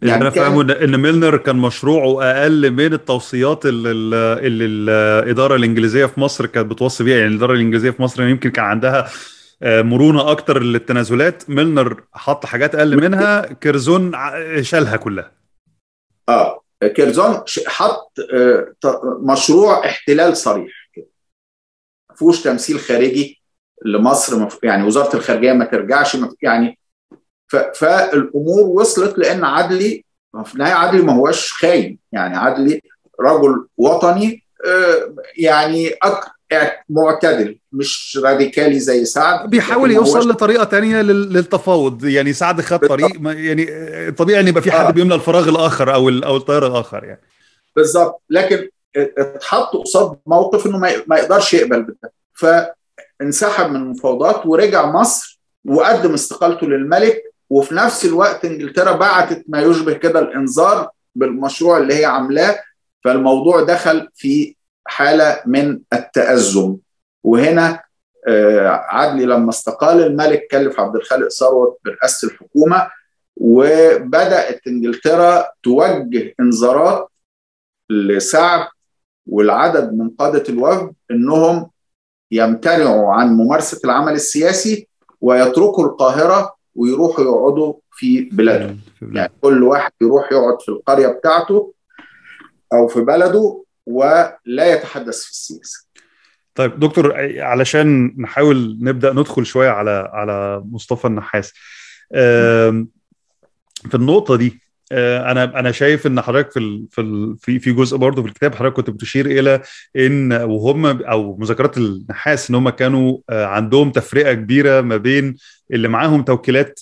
يعني 0.01 0.21
أنا 0.21 0.29
فاهمه 0.29 0.61
ان 0.61 0.97
ميلنر 0.97 1.37
كان 1.37 1.55
مشروعه 1.55 2.23
أقل 2.23 2.71
من 2.71 2.93
التوصيات 2.93 3.65
اللي, 3.65 3.91
اللي 4.47 4.65
الإدارة 4.65 5.55
الإنجليزية 5.55 6.05
في 6.05 6.19
مصر 6.19 6.45
كانت 6.45 6.71
بتوصي 6.71 7.03
بيها. 7.03 7.17
يعني 7.17 7.29
الإدارة 7.29 7.53
الإنجليزية 7.53 7.89
في 7.89 8.01
مصر 8.01 8.23
يمكن 8.23 8.49
كان 8.49 8.65
عندها 8.65 9.09
مرونة 9.63 10.31
أكتر 10.31 10.63
للتنازلات. 10.63 11.49
ميلنر 11.49 12.03
حط 12.13 12.45
حاجات 12.45 12.75
أقل 12.75 12.97
منها 12.97 13.53
كيرزون 13.53 14.11
شالها 14.61 14.95
كلها. 14.97 15.31
آه 16.29 16.63
كيرزون 16.95 17.43
حط 17.67 18.13
مشروع 19.21 19.85
احتلال 19.85 20.37
صريح 20.37 20.89
كده. 20.93 21.07
ما 22.09 22.15
فيهوش 22.15 22.41
تمثيل 22.41 22.79
خارجي 22.79 23.41
لمصر 23.85 24.47
يعني 24.63 24.83
وزارة 24.83 25.15
الخارجية 25.15 25.53
ما 25.53 25.65
ترجعش 25.65 26.17
يعني 26.41 26.76
فالأمور 27.49 28.61
وصلت 28.61 29.17
لأن 29.17 29.43
عدلي 29.45 30.05
في 30.45 30.53
النهاية 30.53 30.73
عدلي 30.73 31.01
ما 31.01 31.13
هوش 31.13 31.53
خاين. 31.53 31.99
يعني 32.11 32.37
عدلي 32.37 32.81
رجل 33.21 33.67
وطني 33.77 34.43
يعني 35.37 35.91
معتدل 36.89 37.59
مش 37.71 38.19
راديكالي 38.23 38.79
زي 38.79 39.05
سعد. 39.05 39.49
بيحاول 39.49 39.91
يوصل 39.91 40.29
لطريقة 40.29 40.63
تانية 40.63 41.01
للتفاوض. 41.01 42.05
يعني 42.05 42.33
سعد 42.33 42.61
خد 42.61 42.79
طريق 42.79 43.11
يعني 43.23 44.11
طبيعي 44.11 44.39
إن 44.39 44.47
يبقى 44.47 44.61
في 44.61 44.71
حد 44.71 44.85
آه. 44.85 44.89
بيملى 44.91 45.15
الفراغ 45.15 45.49
الآخر 45.49 45.93
أو 45.93 46.09
أو 46.09 46.37
الطيار 46.37 46.67
الآخر 46.67 47.03
يعني. 47.03 47.21
بالظبط 47.75 48.21
لكن 48.29 48.69
اتحط 48.95 49.75
قصاد 49.75 50.17
موقف 50.25 50.65
إنه 50.67 50.77
ما 51.07 51.17
يقدرش 51.17 51.53
يقبل 51.53 51.81
بده. 51.83 52.11
فانسحب 52.33 53.69
من 53.69 53.75
المفاوضات 53.75 54.45
ورجع 54.45 54.91
مصر 54.91 55.39
وقدم 55.65 56.13
استقالته 56.13 56.67
للملك 56.67 57.26
وفي 57.49 57.75
نفس 57.75 58.05
الوقت 58.05 58.45
انجلترا 58.45 58.91
بعتت 58.91 59.43
ما 59.47 59.61
يشبه 59.61 59.93
كده 59.93 60.19
الانذار 60.19 60.89
بالمشروع 61.15 61.77
اللي 61.77 61.93
هي 61.93 62.05
عاملاه 62.05 62.59
فالموضوع 63.03 63.63
دخل 63.63 64.09
في 64.15 64.55
حالة 64.87 65.41
من 65.45 65.79
التأزم. 65.93 66.77
وهنا 67.23 67.83
عدلي 68.89 69.25
لما 69.25 69.49
استقال 69.49 70.03
الملك 70.03 70.47
كلف 70.51 70.79
عبد 70.79 70.95
الخالق 70.95 71.27
ثروت 71.27 71.77
برئاسة 71.85 72.27
الحكومة 72.27 72.87
وبدأت 73.37 74.67
انجلترا 74.67 75.45
توجه 75.63 76.35
انذارات 76.39 77.11
لسعد 77.89 78.67
والعدد 79.27 79.93
من 79.93 80.09
قادة 80.09 80.43
الوفد 80.49 80.93
إنهم 81.11 81.69
يمتنعوا 82.31 83.13
عن 83.13 83.27
ممارسة 83.27 83.79
العمل 83.85 84.13
السياسي 84.13 84.87
ويتركوا 85.21 85.85
القاهرة 85.85 86.56
ويروحوا 86.77 87.25
يقعدوا 87.25 87.73
في 87.91 88.21
بلادهم. 88.21 88.79
يعني 89.01 89.31
كل 89.41 89.63
واحد 89.63 89.91
يروح 90.01 90.31
يقعد 90.31 90.61
في 90.61 90.69
القرية 90.69 91.07
بتاعته 91.07 91.73
أو 92.73 92.87
في 92.87 93.01
بلده 93.01 93.63
ولا 93.85 94.73
يتحدث 94.73 95.23
في 95.23 95.31
السياسة. 95.31 95.87
طيب 96.55 96.79
دكتور 96.79 97.13
علشان 97.39 98.15
نحاول 98.17 98.77
نبدأ 98.81 99.13
ندخل 99.13 99.45
شوية 99.45 99.69
على 99.69 100.09
على 100.13 100.63
مصطفى 100.65 101.07
النحاس. 101.07 101.53
في 103.89 103.95
النقطة 103.95 104.35
دي 104.35 104.61
أنا 104.91 105.59
أنا 105.59 105.71
شايف 105.71 106.07
إن 106.07 106.21
حضرتك 106.21 106.51
في 106.51 107.35
في 107.41 107.59
في 107.59 107.71
جزء 107.73 107.97
برضه 107.97 108.21
في 108.21 108.27
الكتاب 108.27 108.55
حضرتك 108.55 108.75
كنت 108.75 108.89
بتشير 108.89 109.25
إلى 109.25 109.61
إن 109.97 110.33
وهم 110.33 110.85
أو 110.85 111.37
مذكرات 111.37 111.77
النحاس 111.77 112.49
إن 112.49 112.55
هم 112.55 112.69
كانوا 112.69 113.17
عندهم 113.29 113.91
تفرقة 113.91 114.33
كبيرة 114.33 114.81
ما 114.81 114.97
بين 114.97 115.35
اللي 115.73 115.87
معاهم 115.87 116.21
توكيلات 116.23 116.79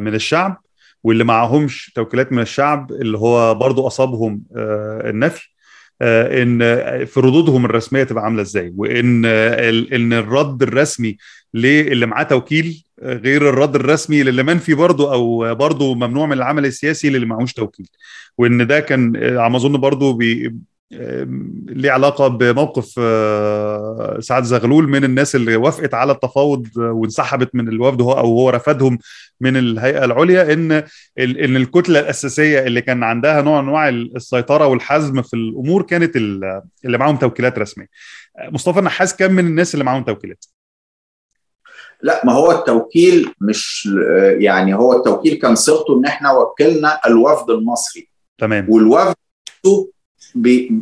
من 0.00 0.14
الشعب 0.14 0.60
واللي 1.04 1.24
معاهمش 1.24 1.92
توكيلات 1.94 2.32
من 2.32 2.42
الشعب 2.42 2.92
اللي 2.92 3.18
هو 3.18 3.54
برضه 3.54 3.86
أصابهم 3.86 4.42
النفي 4.56 5.48
إن 6.02 6.58
في 7.04 7.20
ردودهم 7.20 7.64
الرسمية 7.64 8.02
تبقى 8.04 8.24
عاملة 8.24 8.42
إزاي 8.42 8.72
وإن 8.76 9.24
إن 9.94 10.12
الرد 10.12 10.62
الرسمي 10.62 11.16
للي 11.54 12.06
معاه 12.06 12.22
توكيل 12.22 12.85
غير 13.02 13.48
الرد 13.48 13.74
الرسمي 13.74 14.22
للي 14.22 14.42
منفي 14.42 14.74
برضه 14.74 15.12
أو 15.12 15.54
برضه 15.54 15.94
ممنوع 15.94 16.26
من 16.26 16.32
العمل 16.32 16.66
السياسي 16.66 17.10
للي 17.10 17.26
معهوش 17.26 17.52
توكيل 17.52 17.88
وإن 18.38 18.66
ده 18.66 18.80
كان 18.80 19.16
على 19.16 19.50
ما 19.50 19.56
أظن 19.56 19.76
برضه 19.80 20.12
بي 20.12 20.54
ليه 21.68 21.90
علاقة 21.90 22.28
بموقف 22.28 22.86
سعد 24.24 24.44
زغلول 24.44 24.88
من 24.88 25.04
الناس 25.04 25.36
اللي 25.36 25.56
وافقت 25.56 25.94
على 25.94 26.12
التفاوض 26.12 26.66
وانسحبت 26.76 27.54
من 27.54 27.68
الوفد 27.68 28.02
هو 28.02 28.12
أو 28.12 28.26
هو 28.26 28.50
رفضهم 28.50 28.98
من 29.40 29.56
الهيئة 29.56 30.04
العليا 30.04 30.52
إن 30.52 30.72
إن 31.18 31.56
الكتلة 31.56 32.00
الأساسية 32.00 32.60
اللي 32.66 32.80
كان 32.80 33.02
عندها 33.02 33.42
نوع 33.42 33.60
أنواع 33.60 33.88
السيطرة 33.88 34.66
والحزم 34.66 35.22
في 35.22 35.34
الأمور 35.34 35.82
كانت 35.82 36.16
اللي 36.16 36.62
معاهم 36.98 37.16
توكيلات 37.16 37.58
رسمية. 37.58 37.88
مصطفى 38.42 38.78
النحاس 38.78 39.16
كان 39.16 39.32
من 39.32 39.46
الناس 39.46 39.74
اللي 39.74 39.84
معاهم 39.84 40.04
توكيلات. 40.04 40.44
لا 42.06 42.20
ما 42.24 42.32
هو 42.32 42.52
التوكيل 42.52 43.32
مش 43.40 43.88
يعني 44.38 44.74
هو 44.74 44.92
التوكيل 44.96 45.34
كان 45.34 45.54
صيغته 45.54 45.98
إن 45.98 46.04
إحنا 46.04 46.32
وكلنا 46.32 47.00
الوفد 47.06 47.50
المصري. 47.50 48.08
تمام. 48.38 48.66
والوفد 48.68 49.14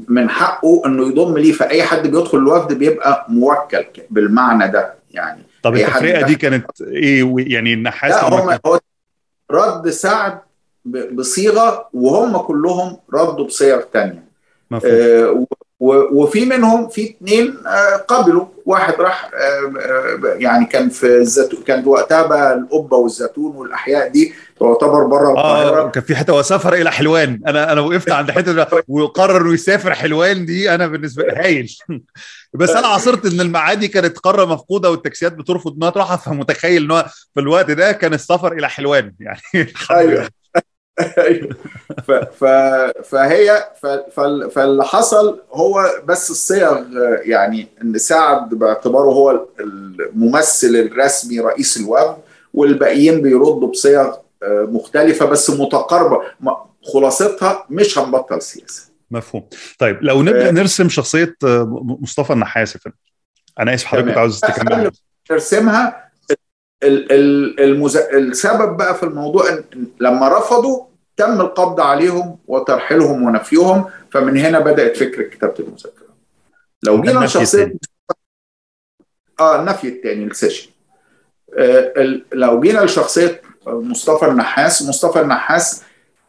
من 0.09 0.31
حقه 0.31 0.83
إنه 0.87 1.09
يضم 1.09 1.39
ليه. 1.39 1.53
فأي 1.53 1.83
حد 1.83 2.03
بيدخل 2.07 2.39
الوفد 2.39 2.73
بيبقى 2.73 3.27
موكل 3.29 3.85
بالمعنى 4.11 4.73
ده 4.73 4.95
يعني. 5.11 5.43
طب 5.63 5.75
التفرقة 5.75 6.27
دي 6.27 6.35
كانت 6.35 6.67
إيه؟ 6.83 7.35
يعني 7.39 7.75
النحاس 7.75 8.11
لا 8.11 8.29
هم 8.29 8.59
هو 8.67 8.81
رد 9.51 9.91
سعد 9.91 10.39
بصيغة 11.13 11.89
وهم 11.93 12.37
كلهم 12.37 12.97
ردوا 13.15 13.47
بصيغ 13.47 13.81
ثانية 13.93 14.25
آه 14.73 15.47
وفي 16.13 16.45
منهم 16.45 16.89
في 16.89 17.05
اثنين 17.11 17.55
آه 17.67 17.97
قبلوا. 17.97 18.47
واحد 18.67 18.95
راح 19.01 19.31
يعني 20.37 20.65
كان 20.67 20.89
في 20.89 21.07
الزيتون 21.07 21.63
كان 21.63 21.87
وقتها 21.89 22.27
بقى 22.27 22.55
القبة 22.55 22.97
والزيتون 22.97 23.57
والأحياء 23.57 24.09
دي 24.09 24.33
تعتبر 24.61 25.05
بره 25.05 25.31
القاهرة. 25.31 25.81
آه 25.87 25.91
كان 25.91 26.03
في 26.03 26.17
حتة 26.17 26.33
وسافر 26.33 26.75
إلى 26.75 26.93
حلوان. 26.93 27.41
أنا 27.47 27.73
أنا 27.73 27.81
وقفت 27.81 28.11
عند 28.11 28.31
حتة 28.31 28.67
وقرر 28.89 29.41
انه 29.43 29.55
يسافر 29.55 29.95
حلوان 29.95 30.47
دي. 30.47 30.75
أنا 30.75 30.87
بالنسبة 30.87 31.23
لي 31.25 31.33
هايل. 31.33 31.77
بس 32.55 32.71
أنا 32.71 32.87
عاصرت 32.87 33.27
إن 33.27 33.41
المعادي 33.41 33.89
كانت 33.89 34.19
قارة 34.19 34.45
مفقودة 34.45 34.91
والتاكسيات 34.91 35.33
بترفض 35.33 35.75
إنها 35.77 35.91
تروحها. 35.91 36.17
فمتخيل 36.17 36.83
إن 36.85 36.91
هو 36.91 37.07
في 37.35 37.41
الوقت 37.41 37.71
ده 37.71 37.93
كان 37.93 38.15
السفر 38.15 38.53
إلى 38.53 38.69
حلوان. 38.69 39.13
يعني 39.21 39.41
أيوه. 39.91 40.29
فهي 43.03 43.69
ف... 43.83 43.87
فاللي 44.55 44.85
حصل 44.85 45.41
هو 45.53 45.91
بس 46.05 46.31
الصيغ 46.31 46.83
يعني 47.23 47.69
إن 47.83 47.99
سعد 47.99 48.49
باعتباره 48.55 49.09
هو 49.09 49.47
الممثل 49.61 50.67
الرسمي 50.67 51.41
رئيس 51.41 51.77
الوفد 51.77 52.17
والباقيين 52.55 53.23
بيردوا 53.23 53.69
بصيغ 53.69 54.15
مختلفة 54.49 55.27
بس 55.27 55.51
متقاربة. 55.51 56.23
خلاصتها 56.93 57.67
مش 57.71 57.99
هنبطل 57.99 58.43
سياسة. 58.43 58.89
مفهوم. 59.11 59.49
طيب 59.79 59.99
لو 60.03 60.23
نبدأ 60.23 60.51
نرسم 60.51 60.89
شخصية 60.89 61.37
مصطفى 62.01 62.33
النحاس 62.33 62.79
أنا 63.61 63.75
آسف 63.75 63.85
حضرتك 63.85 64.17
عاوز 64.17 64.41
تكمل. 64.41 64.91
نرسمها. 65.31 66.04
المز... 66.85 67.97
السبب 67.97 68.77
بقى 68.77 68.95
في 68.95 69.03
الموضوع 69.03 69.49
ان 69.49 69.65
لما 70.01 70.39
رفضوا 70.39 70.85
تم 71.17 71.41
القبض 71.41 71.81
عليهم 71.81 72.39
وترحيلهم 72.47 73.23
ونفيهم 73.23 73.85
فمن 74.11 74.37
هنا 74.39 74.59
بدأت 74.59 74.97
فكره 74.97 75.29
كتابة 75.29 75.55
المذكره 75.59 76.05
لو 76.83 77.01
جينا 77.01 77.27
شخصيه 77.27 77.75
آه 79.41 79.61
النفي 79.61 79.89
الثاني 79.89 80.25
السيشن. 80.25 80.71
آه 81.59 81.93
لو 82.33 82.61
جينا 82.61 82.81
لشخصية 82.81 83.41
مصطفى 83.67 84.27
النحاس 84.27 84.83
مصطفى 84.89 85.21
النحاس 85.21 85.83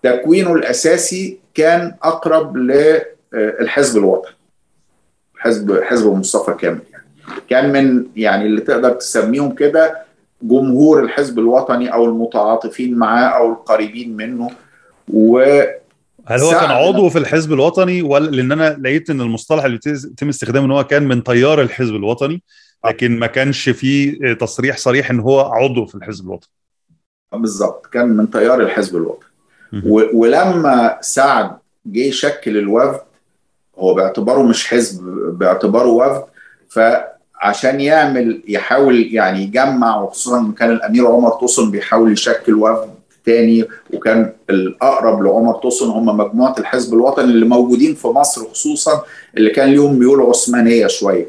تكوينه 0.03 0.53
الأساسي 0.53 1.39
كان 1.53 1.95
أقرب 2.03 2.57
للحزب 2.57 3.97
الوطني. 3.97 4.35
حزب 5.37 5.81
حزب 5.83 6.07
مصطفى 6.13 6.53
كامل 6.53 6.79
يعني. 6.91 7.05
كان 7.49 7.71
من 7.71 8.05
يعني 8.15 8.45
اللي 8.45 8.61
تقدر 8.61 8.89
تسميهم 8.91 9.55
كده 9.55 10.04
جمهور 10.47 11.03
الحزب 11.03 11.39
الوطني 11.39 11.93
أو 11.93 12.05
المتعاطفين 12.05 12.97
معاه 12.97 13.27
أو 13.27 13.53
القريبين 13.53 14.17
منه. 14.17 14.49
و 15.13 15.39
هل 16.27 16.39
هو 16.39 16.51
كان 16.51 16.71
عضو 16.71 17.09
في 17.09 17.17
الحزب 17.17 17.53
الوطني؟ 17.53 18.01
ولا 18.01 18.29
لأن 18.29 18.51
أنا 18.51 18.77
لقيت 18.81 19.09
إن 19.09 19.21
المصطلح 19.21 19.63
اللي 19.63 19.79
بيتم 19.85 20.29
استخدامه 20.29 20.65
إن 20.65 20.71
هو 20.71 20.83
كان 20.83 21.03
من 21.03 21.23
تيار 21.23 21.61
الحزب 21.61 21.95
الوطني 21.95 22.43
لكن 22.85 23.19
ما 23.19 23.27
كانش 23.27 23.69
فيه 23.69 24.33
تصريح 24.33 24.77
صريح 24.77 25.09
إن 25.11 25.19
هو 25.19 25.39
عضو 25.39 25.85
في 25.85 25.95
الحزب 25.95 26.25
الوطني. 26.25 26.49
بالظبط 27.33 27.85
كان 27.85 28.07
من 28.07 28.29
تيار 28.29 28.61
الحزب 28.61 28.95
الوطني. 28.95 29.29
ولما 30.13 30.97
سعد 31.01 31.57
جه 31.85 31.99
يشكل 31.99 32.57
الوفد 32.57 33.01
هو 33.77 33.93
باعتباره 33.93 34.43
مش 34.43 34.67
حزب 34.67 35.03
باعتباره 35.39 35.87
وفد 35.87 37.03
فعشان 37.45 37.81
يعمل 37.81 38.43
يحاول 38.47 39.13
يعني 39.13 39.43
يجمع 39.43 40.01
وخصوصا 40.01 40.53
كان 40.57 40.71
الأمير 40.71 41.07
عمر 41.07 41.29
توسن 41.29 41.71
بيحاول 41.71 42.11
يشكل 42.11 42.53
وفد 42.53 42.89
تاني 43.25 43.65
وكان 43.93 44.31
الأقرب 44.49 45.23
لعمر 45.23 45.53
توسن 45.53 45.89
هم 45.89 46.17
مجموعة 46.17 46.55
الحزب 46.59 46.93
الوطني 46.93 47.25
اللي 47.25 47.45
موجودين 47.45 47.93
في 47.93 48.07
مصر 48.07 48.41
خصوصا 48.45 49.01
اللي 49.37 49.49
كان 49.49 49.69
ليهم 49.69 49.99
ميول 49.99 50.21
عثمانية 50.21 50.87
شوية. 50.87 51.27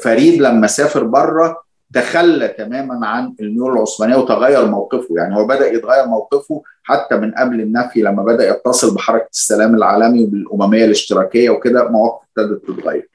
فريد 0.00 0.40
لما 0.42 0.66
سافر 0.66 1.04
بره 1.04 1.62
تخلى 1.94 2.48
تماما 2.48 3.06
عن 3.06 3.34
الميول 3.40 3.72
العثمانية 3.72 4.16
وتغير 4.16 4.66
موقفه. 4.66 5.14
يعني 5.16 5.36
هو 5.36 5.46
بدأ 5.46 5.72
يتغير 5.72 6.06
موقفه 6.06 6.62
حتى 6.82 7.16
من 7.16 7.30
قبل 7.30 7.60
النفي 7.60 8.02
لما 8.02 8.22
بدأ 8.22 8.50
يتصل 8.50 8.94
بحركة 8.94 9.28
السلام 9.32 9.74
العالمي 9.74 10.24
وبالامميه 10.24 10.84
الاشتراكية 10.84 11.50
وكده 11.50 11.88
مواقف 11.88 12.22
ابتدت 12.38 12.66
تتغير. 12.66 13.11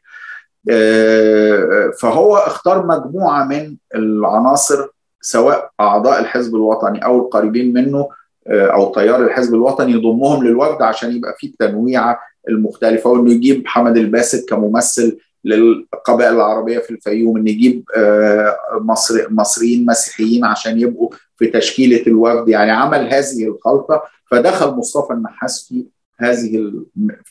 فهو 2.02 2.38
اختار 2.38 2.86
مجموعة 2.86 3.44
من 3.46 3.76
العناصر 3.96 4.88
سواء 5.22 5.72
أعضاء 5.80 6.20
الحزب 6.20 6.56
الوطني 6.56 7.06
أو 7.06 7.18
القريبين 7.20 7.74
منه 7.74 8.10
أو 8.48 8.92
تيار 8.94 9.24
الحزب 9.24 9.54
الوطني 9.54 9.92
يضمهم 9.92 10.44
للوفد 10.44 10.82
عشان 10.82 11.12
يبقى 11.12 11.36
في 11.38 11.48
التنويعه 11.48 12.20
المختلفة 12.50 13.10
وإنه 13.10 13.32
يجيب 13.32 13.64
حمد 13.68 13.98
الباسط 13.98 14.50
كممثل 14.50 15.18
للقبائل 15.46 16.34
العربية 16.36 16.80
في 16.80 16.92
الفيوم 16.92 17.38
ان 17.38 17.48
يجيب 17.48 17.84
مصر 18.82 19.28
مصريين 19.30 19.86
مسيحيين 19.86 20.46
عشان 20.46 20.80
يبقوا 20.80 21.10
في 21.38 21.48
تشكيلة 21.48 22.04
الوفد 22.08 22.50
يعني 22.50 22.72
عمل 22.72 23.14
هذه 23.14 23.48
الخلطة 23.48 24.04
فدخل 24.32 24.68
مصطفى 24.72 25.14
النحاس 25.14 25.68
في 25.70 25.86
هذه 26.20 26.74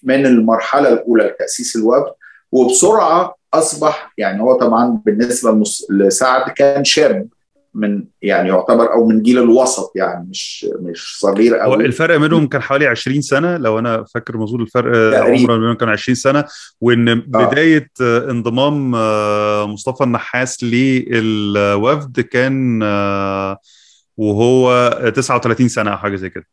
من 0.03 0.27
المرحلة 0.27 0.93
الأولى 0.93 1.25
لتأسيس 1.25 1.77
الوفد 1.77 2.13
وبسرعة 2.57 3.35
أصبح 3.55 4.13
يعني 4.19 4.43
هو 4.43 4.59
طبعا 4.59 5.03
بالنسبة 5.07 5.63
لسعد 5.91 6.51
كان 6.51 6.85
شاب 6.85 7.29
من 7.75 8.05
يعني 8.23 8.49
يعتبر 8.49 8.93
أو 8.93 9.07
من 9.07 9.23
جيل 9.23 9.39
الوسط 9.39 9.93
يعني 9.97 10.27
مش 10.31 10.67
مش 10.81 11.19
صغير 11.21 11.57
قوي 11.57 11.87
الفرق 11.87 12.17
بينهم 12.17 12.49
كان 12.49 12.63
حوالي 12.63 12.87
20 12.87 13.21
سنة 13.21 13.57
لو 13.57 13.79
أنا 13.79 14.05
فاكر 14.15 14.37
مظبوط 14.37 14.61
الفرق 14.61 15.19
عمره 15.19 15.57
بينهم 15.57 15.75
كان 15.75 15.89
20 15.89 16.15
سنة 16.15 16.45
وإن 16.81 17.15
بداية 17.15 17.91
آه. 18.01 18.31
انضمام 18.31 18.91
مصطفى 19.73 20.05
النحاس 20.05 20.65
للوفد 20.65 22.21
كان 22.21 22.83
وهو 24.17 24.91
39 25.17 25.69
سنة 25.69 25.91
أو 25.91 25.97
حاجة 25.97 26.17
زي 26.17 26.31
كده. 26.31 26.47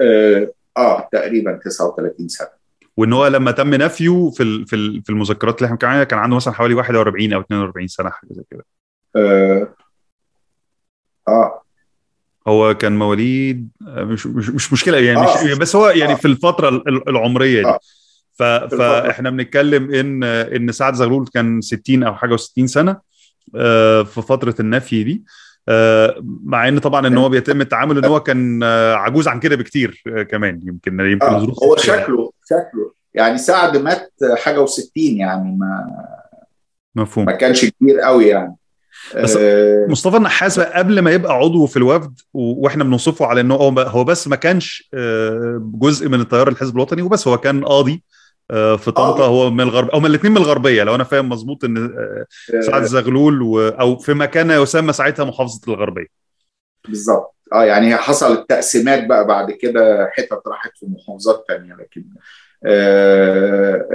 آه, 0.00 0.52
آه 0.76 1.08
تقريبا 1.12 1.60
39 1.64 2.28
سنة. 2.28 2.55
وإن 2.96 3.12
هو 3.12 3.26
لما 3.26 3.50
تم 3.50 3.74
نفيه 3.74 4.30
في 4.30 4.64
في 5.04 5.10
المذكرات 5.10 5.62
اللي 5.62 5.66
إحنا 5.66 6.04
كان 6.04 6.18
عنده 6.18 6.36
مثلا 6.36 6.54
حوالي 6.54 6.74
41 6.74 7.32
أو 7.32 7.40
42 7.40 7.86
سنة 7.86 8.10
حاجة 8.10 8.28
زي 8.32 8.42
كده 8.50 8.64
آه. 9.16 9.74
آه 11.28 11.62
هو 12.48 12.74
كان 12.74 12.98
مواليد 12.98 13.68
مش 13.80 14.26
مش, 14.26 14.48
مش 14.48 14.72
مشكلة 14.72 14.98
يعني 14.98 15.18
آه. 15.18 15.44
مش 15.44 15.52
بس 15.58 15.76
هو 15.76 15.88
يعني 15.88 16.12
آه. 16.12 16.16
في 16.16 16.28
الفترة 16.28 16.82
العمرية 16.88 17.62
دي 17.62 17.68
آه. 17.68 17.78
ف... 18.32 18.42
فاحنا 18.42 19.30
بنتكلم 19.30 19.94
إن 19.94 20.24
إن 20.24 20.72
سعد 20.72 20.94
زغلول 20.94 21.26
كان 21.34 21.60
60 21.60 22.02
أو 22.02 22.14
حاجة 22.14 22.36
و60 22.36 22.64
سنة 22.64 23.00
في 24.04 24.22
فترة 24.28 24.54
النفي 24.60 25.04
دي 25.04 25.24
مع 26.44 26.68
إن 26.68 26.78
طبعا 26.78 27.06
إن 27.06 27.18
هو 27.18 27.28
بيتم 27.28 27.60
التعامل 27.60 27.98
إن 27.98 28.04
هو 28.04 28.20
كان 28.20 28.62
عجوز 28.94 29.28
عن 29.28 29.40
كده 29.40 29.56
بكتير 29.56 30.02
كمان. 30.30 30.60
يمكن 30.64 31.00
يمكن 31.00 31.26
آه. 31.26 31.54
هو 31.62 31.76
شكله 31.76 32.32
شكله. 32.44 32.92
يعني 33.14 33.38
سعد 33.38 33.76
مات 33.76 34.12
حاجة 34.36 34.66
و60 34.66 34.90
يعني 34.96 35.56
ما 35.56 35.86
مفهوم. 36.94 37.26
ما 37.26 37.32
كانش 37.32 37.64
كبير 37.64 38.00
قوي 38.00 38.26
يعني. 38.26 38.56
بس 39.16 39.38
مصطفى 39.88 40.16
النحاس 40.16 40.60
قبل 40.60 40.98
ما 40.98 41.10
يبقى 41.10 41.32
عضو 41.32 41.66
في 41.66 41.76
الوفد 41.76 42.20
وإحنا 42.34 42.84
بنوصفه 42.84 43.26
على 43.26 43.40
إنه 43.40 43.54
هو 43.54 44.04
بس 44.04 44.28
ما 44.28 44.36
كانش 44.36 44.90
جزء 45.58 46.08
من 46.08 46.20
التيار 46.20 46.48
الحزب 46.48 46.74
الوطني 46.76 47.02
وبس 47.02 47.28
هو 47.28 47.38
كان 47.38 47.64
قاضي. 47.64 48.02
في 48.52 48.90
طنطا 48.90 49.26
هو 49.26 49.50
من 49.50 49.60
الغرب 49.60 49.88
أو 49.88 50.00
من 50.00 50.06
الاثنين 50.06 50.32
من 50.32 50.38
الغربية 50.38 50.82
لو 50.82 50.94
أنا 50.94 51.04
فاهم 51.04 51.28
مظبوط 51.28 51.64
إن 51.64 51.94
سعد 52.60 52.82
زغلول 52.82 53.42
و... 53.42 53.68
أو 53.68 53.96
في 53.98 54.14
مكان 54.14 54.50
يسمى 54.50 54.92
ساعتها 54.92 55.24
محافظة 55.24 55.60
الغربية. 55.72 56.06
بالظبط. 56.88 57.34
آه 57.52 57.64
يعني 57.64 57.96
حصل 57.96 58.32
التقسيمات 58.32 59.06
بقى 59.06 59.26
بعد 59.26 59.50
كده 59.50 60.10
حتت 60.12 60.40
راحت 60.46 60.70
في 60.78 60.86
محافظات 60.86 61.44
ثانية 61.48 61.74
لكن 61.74 62.04
آه 62.64 63.86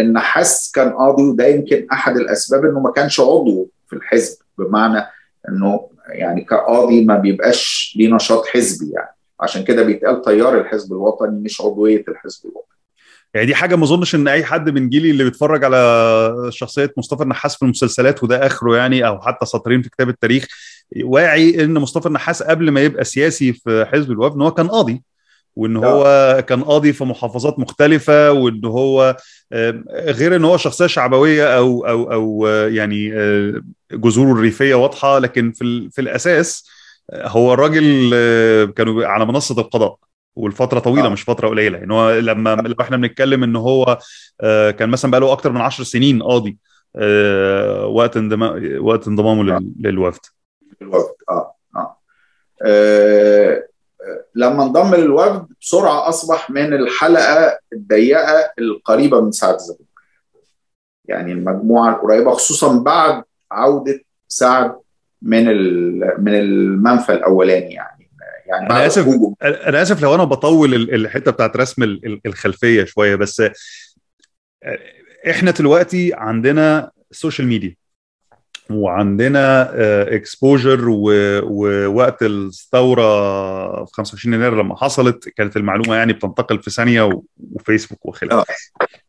النحاس 0.00 0.72
كان 0.74 0.92
قاضي 0.92 1.22
وده 1.22 1.46
يمكن 1.46 1.86
أحد 1.92 2.16
الأسباب 2.16 2.64
إنه 2.64 2.80
ما 2.80 2.90
كانش 2.92 3.20
عضو 3.20 3.70
في 3.88 3.96
الحزب 3.96 4.38
بمعنى 4.58 5.06
إنه 5.48 5.90
يعني 6.08 6.44
كقاضي 6.44 7.04
ما 7.04 7.16
بيبقاش 7.16 7.94
ليه 7.98 8.14
نشاط 8.14 8.46
حزبي 8.46 8.92
يعني. 8.92 9.16
عشان 9.40 9.64
كده 9.64 9.82
بيتقال 9.82 10.22
تيار 10.22 10.60
الحزب 10.60 10.92
الوطني 10.92 11.40
مش 11.40 11.60
عضوية 11.60 12.04
الحزب 12.08 12.44
الوطني. 12.44 12.75
يعني 13.36 13.46
دي 13.46 13.54
حاجة 13.54 13.76
ما 13.76 13.84
أظنش 13.84 14.14
إن 14.14 14.28
أي 14.28 14.44
حد 14.44 14.70
من 14.70 14.88
جيلي 14.88 15.10
اللي 15.10 15.24
بيتفرج 15.24 15.64
على 15.64 16.48
شخصية 16.50 16.92
مصطفى 16.96 17.22
النحاس 17.22 17.56
في 17.56 17.62
المسلسلات 17.62 18.24
وده 18.24 18.46
آخره 18.46 18.76
يعني 18.76 19.06
أو 19.06 19.20
حتى 19.20 19.46
سطرين 19.46 19.82
في 19.82 19.88
كتاب 19.90 20.08
التاريخ 20.08 20.46
واعي 21.04 21.64
إن 21.64 21.74
مصطفى 21.74 22.06
النحاس 22.06 22.42
قبل 22.42 22.70
ما 22.70 22.80
يبقى 22.80 23.04
سياسي 23.04 23.52
في 23.52 23.86
حزب 23.92 24.10
الوفد 24.10 24.34
إن 24.36 24.42
هو 24.42 24.50
كان 24.50 24.68
قاضي 24.68 25.02
وإن 25.56 25.76
هو 25.76 26.44
كان 26.48 26.62
قاضي 26.64 26.92
في 26.92 27.04
محافظات 27.04 27.58
مختلفة 27.58 28.32
وإن 28.32 28.64
هو 28.64 29.16
غير 29.92 30.36
إن 30.36 30.44
هو 30.44 30.56
شخصية 30.56 30.86
شعبوية 30.86 31.56
أو 31.58 31.86
أو 31.86 32.12
أو 32.12 32.46
يعني 32.46 33.08
جذوره 33.92 34.32
الريفية 34.32 34.74
واضحة 34.74 35.18
لكن 35.18 35.52
في 35.52 35.88
في 35.92 36.00
الأساس 36.00 36.68
هو 37.14 37.54
الراجل 37.54 38.10
كانوا 38.76 39.06
على 39.06 39.24
منصة 39.26 39.60
القضاء. 39.60 39.96
والفترة 40.36 40.78
طويلة 40.78 41.06
آه. 41.06 41.10
مش 41.10 41.22
فترة 41.22 41.48
قليلة. 41.48 41.78
يعني 41.78 41.92
هو 41.92 42.12
لما 42.12 42.54
لو 42.54 42.74
إحنا 42.80 42.96
بنتكلم 42.96 43.42
إن 43.42 43.56
هو 43.56 43.98
كان 44.78 44.88
مثلا 44.88 45.10
بقى 45.10 45.20
له 45.20 45.32
أكتر 45.32 45.52
من 45.52 45.60
10 45.60 45.84
سنين 45.84 46.22
قاضي 46.22 46.58
وقت 47.86 48.16
انضمام 48.16 48.78
وقت 48.80 49.08
انضمامه 49.08 49.60
للوفد. 49.80 50.20
الوفد 50.82 51.14
آه 51.30 51.54
آه, 51.76 51.96
آه 52.66 53.62
لما 54.34 54.62
انضم 54.62 54.94
للوفد 54.94 55.46
بسرعة 55.60 56.08
أصبح 56.08 56.50
من 56.50 56.72
الحلقة 56.74 57.58
الضيقة 57.72 58.52
القريبة 58.58 59.20
من 59.20 59.32
سعد 59.32 59.58
زغلول 59.58 59.86
يعني 61.04 61.32
المجموعة 61.32 61.94
القريبة 61.94 62.30
خصوصا 62.30 62.78
بعد 62.78 63.22
عودة 63.52 64.00
سعد 64.28 64.76
من 65.22 65.44
من 66.24 66.34
المنفى 66.34 67.12
الأولاني 67.12 67.72
يعني. 67.74 67.95
يعني 68.46 68.70
أنا 68.70 68.86
آسف 68.86 69.06
أنا 69.42 69.82
آسف 69.82 70.02
لو 70.02 70.14
أنا 70.14 70.24
بطول 70.24 70.74
الحتة 70.74 71.30
بتاعت 71.30 71.56
رسم 71.56 71.82
الخلفية 72.26 72.84
شوية 72.84 73.14
بس 73.14 73.42
إحنا 75.30 75.50
دلوقتي 75.50 76.14
عندنا 76.14 76.90
ال 77.10 77.15
social 77.15 77.48
media 77.48 77.76
وعندنا 78.70 79.70
exposure 80.14 80.88
ووقت 80.88 82.22
الثورة 82.22 83.84
في 83.84 83.92
25 83.92 84.34
يناير 84.34 84.62
لما 84.62 84.76
حصلت 84.76 85.28
كانت 85.28 85.56
المعلومة 85.56 85.94
يعني 85.94 86.12
بتنتقل 86.12 86.62
في 86.62 86.70
ثانية 86.70 87.22
وفيسبوك 87.52 88.06
وخلافه. 88.06 88.54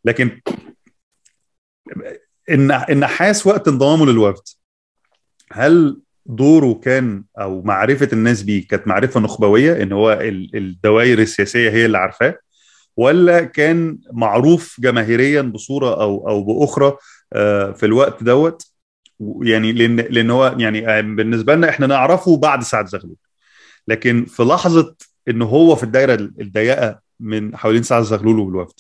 لكن 0.05 0.41
النحاس 2.89 3.47
وقت 3.47 3.67
انضمامه 3.67 4.05
للوفد 4.05 4.43
هل 5.51 6.01
دوره 6.27 6.73
كان 6.83 7.23
أو 7.39 7.61
معرفة 7.61 8.09
الناس 8.13 8.43
بيه 8.43 8.67
كانت 8.67 8.87
معرفة 8.87 9.19
نخبوية 9.19 9.83
إن 9.83 9.91
هو 9.91 10.19
الدوائر 10.55 11.19
السياسية 11.19 11.69
هي 11.69 11.85
اللي 11.85 11.97
عارفاه 11.97 12.35
ولا 12.97 13.43
كان 13.43 13.97
معروف 14.13 14.75
جماهيريا 14.79 15.41
بصورة 15.41 16.01
أو 16.01 16.29
أو 16.29 16.43
بأخرى 16.43 16.97
في 17.73 17.83
الوقت 17.83 18.23
دوت؟ 18.23 18.67
يعني 19.41 19.71
لأن 19.71 19.95
لأن 19.95 20.29
هو 20.31 20.55
يعني 20.59 21.01
بالنسبة 21.01 21.55
لنا 21.55 21.69
إحنا 21.69 21.87
نعرفه 21.87 22.37
بعد 22.37 22.63
سعد 22.63 22.87
زغلول. 22.87 23.15
لكن 23.87 24.25
في 24.25 24.43
لحظة 24.43 24.95
إن 25.29 25.41
هو 25.41 25.75
في 25.75 25.83
الدايرة 25.83 26.13
الضيقة 26.13 26.99
من 27.19 27.57
حوالين 27.57 27.83
سعد 27.83 28.03
زغلول 28.03 28.39
والوفد 28.39 28.73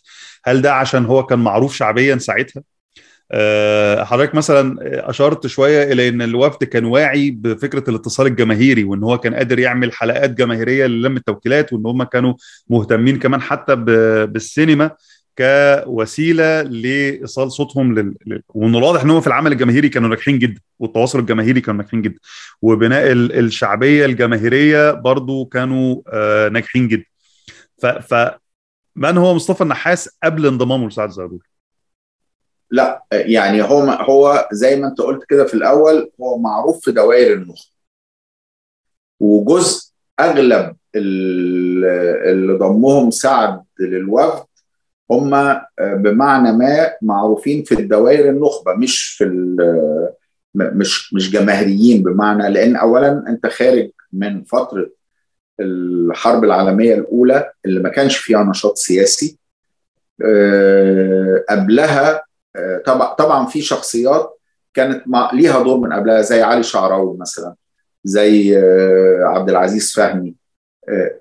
هل 0.45 0.61
ده 0.61 0.73
عشان 0.73 1.05
هو 1.05 1.25
كان 1.25 1.39
معروف 1.39 1.75
شعبيا 1.75 2.17
ساعتها؟ 2.17 2.63
حضرتك 4.03 4.35
مثلا 4.35 4.75
أشرت 5.09 5.47
شوية 5.47 5.83
إلى 5.93 6.09
إن 6.09 6.21
الوفد 6.21 6.63
كان 6.63 6.85
واعي 6.85 7.31
بفكرة 7.31 7.89
الاتصال 7.89 8.27
الجماهيري 8.27 8.83
وإن 8.83 9.03
هو 9.03 9.17
كان 9.17 9.35
قادر 9.35 9.59
يعمل 9.59 9.93
حلقات 9.93 10.31
جماهيرية 10.31 10.85
للم 10.85 11.17
التوكيلات 11.17 11.73
وإن 11.73 11.85
هم 11.85 12.03
كانوا 12.03 12.33
مهتمين 12.69 13.19
كمان 13.19 13.41
حتى 13.41 13.75
بالسينما 14.25 14.91
كوسيلة 15.37 16.61
لإيصال 16.61 17.51
صوتهم 17.51 17.99
لل... 17.99 18.43
ومن 18.49 18.75
الواضح 18.75 19.01
إن 19.01 19.09
هم 19.09 19.21
في 19.21 19.27
العمل 19.27 19.51
الجماهيري 19.51 19.89
كانوا 19.89 20.09
ناجحين 20.09 20.39
جدا 20.39 20.61
والتواصل 20.79 21.19
الجماهيري 21.19 21.61
كانوا 21.61 21.81
ناجحين 21.81 22.01
جدا 22.01 22.19
وبناء 22.61 23.11
الشعبية 23.11 24.05
الجماهيرية 24.05 24.91
برضو 24.91 25.45
كانوا 25.45 26.01
آه 26.07 26.49
ناجحين 26.49 26.87
جدا 26.87 27.05
ف... 27.77 27.85
ف 27.85 28.31
من 28.95 29.17
هو 29.17 29.33
مصطفى 29.33 29.61
النحاس 29.61 30.09
قبل 30.23 30.45
انضمامه 30.45 30.87
لسعد 30.87 31.09
زغلول؟ 31.09 31.43
لا 32.71 33.03
يعني 33.11 33.61
هو 33.63 33.81
هو 33.81 34.47
زي 34.51 34.75
ما 34.75 34.87
انت 34.87 35.01
قلت 35.01 35.23
كده 35.29 35.45
في 35.45 35.53
الأول 35.53 36.11
هو 36.21 36.37
معروف 36.37 36.85
في 36.85 36.91
دوائر 36.91 37.33
النخبه 37.33 37.71
وجزء 39.19 39.91
أغلب 40.19 40.75
اللي 40.95 42.53
ضمهم 42.53 43.11
سعد 43.11 43.63
للوفد 43.79 44.45
هم 45.11 45.61
بمعنى 45.79 46.51
ما 46.51 46.91
معروفين 47.01 47.63
في 47.63 47.71
الدوائر 47.71 48.29
النخبة 48.29 48.73
مش 48.73 49.09
في 49.17 49.25
مش 50.55 51.13
مش 51.13 51.31
جماهيريين 51.31 52.03
بمعنى 52.03 52.49
لأن 52.49 52.75
اولا 52.75 53.23
أنت 53.27 53.47
خارج 53.47 53.89
من 54.13 54.43
فترة 54.43 54.89
الحرب 55.59 56.43
العالمية 56.43 56.93
الأولى 56.95 57.51
اللي 57.65 57.79
ما 57.79 57.89
كانش 57.89 58.17
فيها 58.17 58.43
نشاط 58.43 58.75
سياسي 58.75 59.37
قبلها 61.49 62.23
طبعا 62.85 63.13
طبعا 63.13 63.45
في 63.45 63.61
شخصيات 63.61 64.39
كانت 64.73 65.03
ليها 65.33 65.63
دور 65.63 65.77
من 65.77 65.93
قبلها 65.93 66.21
زي 66.21 66.41
علي 66.41 66.63
شعراوي 66.63 67.17
مثلا 67.17 67.55
زي 68.03 68.57
عبد 69.23 69.49
العزيز 69.49 69.93
فهمي. 69.93 70.35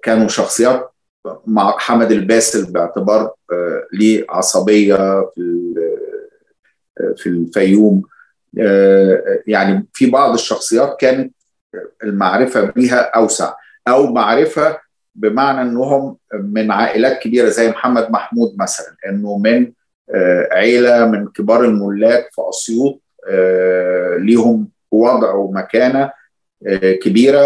كانوا 0.02 0.28
شخصيات 0.28 0.92
مع 1.46 1.78
حمد 1.78 2.12
الباسل 2.12 2.72
باعتبار 2.72 3.32
ليه 3.92 4.24
عصبية 4.28 4.96
في 5.34 5.74
في 7.16 7.26
الفيوم. 7.26 8.02
يعني 9.46 9.86
في 9.92 10.10
بعض 10.10 10.32
الشخصيات 10.32 10.96
كانت 11.00 11.34
المعرفة 12.02 12.60
بيها 12.60 13.00
أوسع 13.16 13.54
أو 13.88 14.12
معرفة 14.12 14.78
بمعنى 15.14 15.62
إنهم 15.62 16.16
من 16.34 16.70
عائلات 16.70 17.18
كبيرة 17.18 17.48
زي 17.48 17.70
محمد 17.70 18.10
محمود 18.10 18.56
مثلا 18.58 18.96
إنه 19.08 19.38
من 19.38 19.72
عيلة 20.52 21.06
من 21.06 21.28
كبار 21.28 21.64
الملاك 21.64 22.28
في 22.32 22.42
أسيوط 22.48 23.00
ليهم 24.18 24.68
وضع 24.90 25.34
ومكانة 25.34 26.12
كبيرة. 27.02 27.40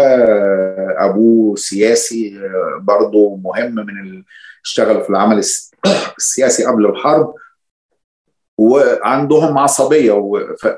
أبوه 0.97 1.55
سياسي 1.55 2.41
برضه 2.81 3.35
مهم 3.43 3.75
من 3.75 4.23
اشتغل 4.65 5.03
في 5.03 5.09
العمل 5.09 5.37
السياسي 6.17 6.65
قبل 6.65 6.85
الحرب 6.85 7.35
وعندهم 8.57 9.57
عصبية. 9.57 10.31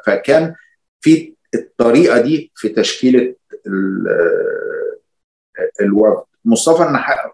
فكان 0.05 0.55
في 1.01 1.33
الطريقة 1.55 2.21
دي 2.21 2.51
في 2.55 2.69
تشكيلة 2.69 3.35
الوفد. 5.81 6.23
مصطفى 6.45 6.89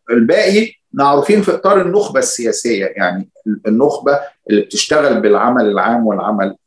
الباقي 0.09 0.78
معروفين 0.93 1.41
في 1.41 1.55
إطار 1.55 1.81
النخبة 1.81 2.19
السياسية 2.19 2.85
يعني 2.85 3.29
النخبة 3.67 4.19
اللي 4.49 4.61
بتشتغل 4.61 5.21
بالعمل 5.21 5.65
العام 5.65 6.07
والعمل 6.07 6.57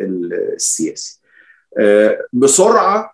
السياسي. 0.00 1.20
بسرعة 2.32 3.12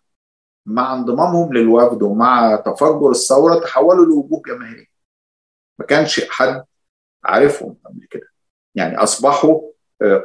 مع 0.66 0.94
انضمامهم 0.94 1.52
للوفد 1.54 2.02
ومع 2.02 2.56
تفجر 2.56 3.10
الثورة 3.10 3.58
تحولوا 3.60 4.06
لوجوه 4.06 4.42
جماهيرية. 4.46 4.88
ما 5.78 5.86
كانش 5.86 6.28
حد 6.28 6.64
عارفهم 7.24 7.76
قبل 7.84 8.06
كده. 8.10 8.28
يعني 8.74 8.96
أصبحوا 8.96 9.60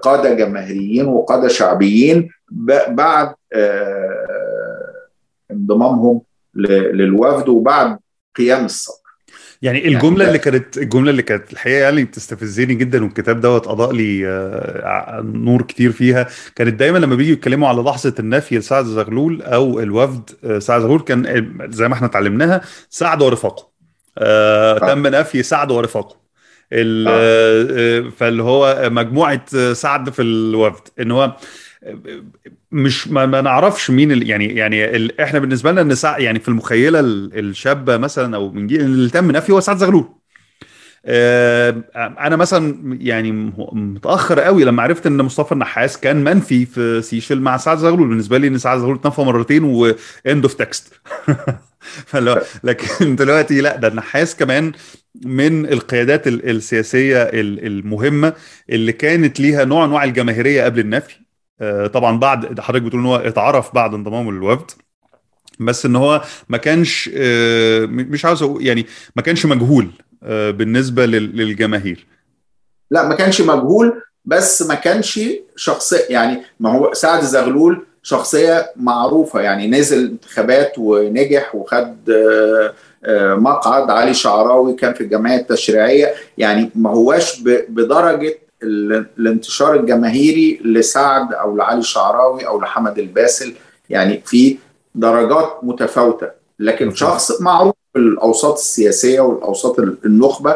قادة 0.01 0.33
جماهيريين 0.33 1.07
وقادة 1.07 1.47
شعبيين 1.47 2.29
بعد 2.89 3.35
انضمامهم 5.51 6.21
للوفد 6.55 7.49
وبعد 7.49 7.99
قيام 8.35 8.65
الثورة. 8.65 9.02
يعني 9.63 9.87
الجملة 9.87 10.23
يعني 10.23 10.27
اللي 10.27 10.39
كانت 10.39 10.77
الجملة 10.77 11.09
اللي 11.09 11.21
كانت 11.21 11.53
الحقيقة 11.53 11.79
يعني 11.79 12.03
بتستفزني 12.03 12.75
جدا 12.75 13.03
والكتاب 13.03 13.41
دوت 13.41 13.67
اضاء 13.67 13.91
لي 13.91 14.23
نور 15.23 15.61
كتير 15.61 15.91
فيها. 15.91 16.27
كانت 16.55 16.73
دايما 16.73 16.97
لما 16.97 17.15
بيجوا 17.15 17.33
يتكلموا 17.33 17.67
على 17.67 17.81
لحظة 17.81 18.13
النفي 18.19 18.57
لسعد 18.57 18.85
زغلول 18.85 19.41
أو 19.41 19.79
الوفد 19.79 20.29
سعد 20.59 20.81
زغلول 20.81 20.99
كان 20.99 21.47
زي 21.71 21.87
ما 21.87 21.93
إحنا 21.93 22.07
اتعلمناها 22.07 22.61
سعد 22.89 23.21
ورفاقه. 23.21 23.69
آه 24.17 24.77
تم 24.77 25.07
نفي 25.07 25.43
سعد 25.43 25.71
ورفاقه. 25.71 26.15
آه. 26.73 28.09
فاللي 28.17 28.43
هو 28.43 28.89
مجموعة 28.91 29.73
سعد 29.73 30.09
في 30.09 30.21
الوفد. 30.21 30.87
إن 30.99 31.11
هو 31.11 31.35
مش 32.71 33.07
ما, 33.07 33.25
ما 33.25 33.41
نعرفش 33.41 33.91
مين 33.91 34.11
ال 34.11 34.29
يعني 34.29 34.45
يعني 34.45 34.95
ال 34.95 35.21
إحنا 35.21 35.39
بالنسبة 35.39 35.71
لنا 35.71 35.81
إن 35.81 35.95
سع 35.95 36.19
يعني 36.19 36.39
في 36.39 36.47
المخيلة 36.47 36.99
الشابة 36.99 37.97
مثلا 37.97 38.35
أو 38.35 38.51
من 38.51 38.67
جيل 38.67 38.81
اللي 38.81 39.09
تم 39.09 39.31
نفي 39.31 39.51
هو 39.51 39.59
سعد 39.59 39.77
زغلول. 39.77 40.09
آه 41.05 41.83
أنا 41.95 42.35
مثلا 42.35 42.97
يعني 43.01 43.31
متأخر 43.71 44.39
قوي 44.39 44.63
لما 44.63 44.83
عرفت 44.83 45.07
إن 45.07 45.21
مصطفى 45.21 45.51
النحاس 45.51 45.99
كان 45.99 46.23
منفي 46.23 46.65
في 46.65 47.01
سيشل 47.01 47.39
مع 47.39 47.57
سعد 47.57 47.77
زغلول. 47.77 48.07
بالنسبة 48.07 48.37
لي 48.37 48.47
إن 48.47 48.57
سعد 48.57 48.79
زغلول 48.79 48.95
اتنفى 48.95 49.21
مرتين 49.21 49.63
و 49.63 49.83
end 49.83 50.43
of 50.43 50.53
text 50.53 50.93
لكن 52.63 53.15
دلوقتي 53.15 53.61
لا 53.61 53.75
ده 53.75 53.87
النحاس 53.87 54.35
كمان 54.35 54.71
من 55.25 55.65
القيادات 55.65 56.27
السياسية 56.27 57.29
المهمة 57.33 58.33
اللي 58.69 58.91
كانت 58.91 59.39
ليها 59.39 59.65
نوع 59.65 59.85
أنواع 59.85 60.03
الجماهيرية 60.03 60.63
قبل 60.63 60.79
النفي. 60.79 61.22
طبعا 61.93 62.19
بعد 62.19 62.59
حضرتك 62.59 62.83
بتقول 62.83 63.01
إن 63.01 63.07
هو 63.07 63.15
اتعرف 63.15 63.75
بعد 63.75 63.93
انضمامه 63.93 64.31
للوفد 64.31 64.71
بس 65.59 65.85
إن 65.85 65.95
هو 65.95 66.21
ما 66.49 66.57
كانش 66.57 67.09
مش 67.87 68.25
عاوز 68.25 68.43
يعني 68.59 68.85
ما 69.15 69.21
كانش 69.21 69.45
مجهول 69.45 69.91
بالنسبة 70.27 71.05
للجماهير. 71.05 72.07
لا 72.91 73.07
ما 73.07 73.15
كانش 73.15 73.41
مجهول 73.41 74.01
بس 74.25 74.61
ما 74.61 74.75
كانش 74.75 75.19
شخصيه 75.55 76.05
يعني 76.09 76.41
ما 76.59 76.71
هو 76.71 76.93
سعد 76.93 77.23
زغلول 77.23 77.85
شخصية 78.03 78.71
معروفة 78.75 79.41
يعني 79.41 79.67
نزل 79.67 80.05
انتخابات 80.05 80.73
ونجح 80.77 81.55
وخد 81.55 81.95
مقعد 83.37 83.89
علي 83.89 84.13
شعراوي 84.13 84.73
كان 84.73 84.93
في 84.93 85.01
الجمعية 85.01 85.37
التشريعية 85.37 86.13
يعني 86.37 86.71
ما 86.75 86.89
هواش 86.89 87.39
بدرجة 87.69 88.37
الانتشار 88.63 89.75
الجماهيري 89.75 90.61
لسعد 90.65 91.33
أو 91.33 91.55
لعلي 91.55 91.83
شعراوي 91.83 92.47
أو 92.47 92.61
لحمد 92.61 92.99
الباسل 92.99 93.53
يعني 93.89 94.21
في 94.25 94.57
درجات 94.95 95.59
متفاوتة. 95.63 96.31
لكن 96.59 96.93
شخص 96.95 97.41
معروف 97.41 97.75
في 97.93 97.99
الأوساط 97.99 98.53
السياسية 98.53 99.19
والأوساط 99.19 99.79
النخبة 99.79 100.55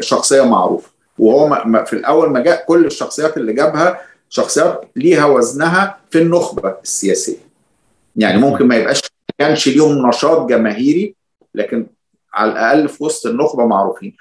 شخصية 0.00 0.42
معروفة. 0.42 0.90
وهو 1.18 1.84
في 1.86 1.92
الأول 1.92 2.30
ما 2.30 2.40
جاء 2.40 2.64
كل 2.66 2.86
الشخصيات 2.86 3.36
اللي 3.36 3.52
جابها 3.52 4.00
شخصيات 4.28 4.84
ليها 4.96 5.24
وزنها 5.24 5.98
في 6.10 6.18
النخبة 6.18 6.74
السياسية. 6.82 7.36
يعني 8.16 8.38
ممكن 8.38 8.66
ما 8.66 8.76
يبقاش 8.76 9.00
كانش 9.38 9.68
ليهم 9.68 10.08
نشاط 10.08 10.48
جماهيري 10.48 11.14
لكن 11.54 11.86
على 12.34 12.52
الأقل 12.52 12.88
في 12.88 13.04
وسط 13.04 13.26
النخبة 13.26 13.66
معروفين. 13.66 14.16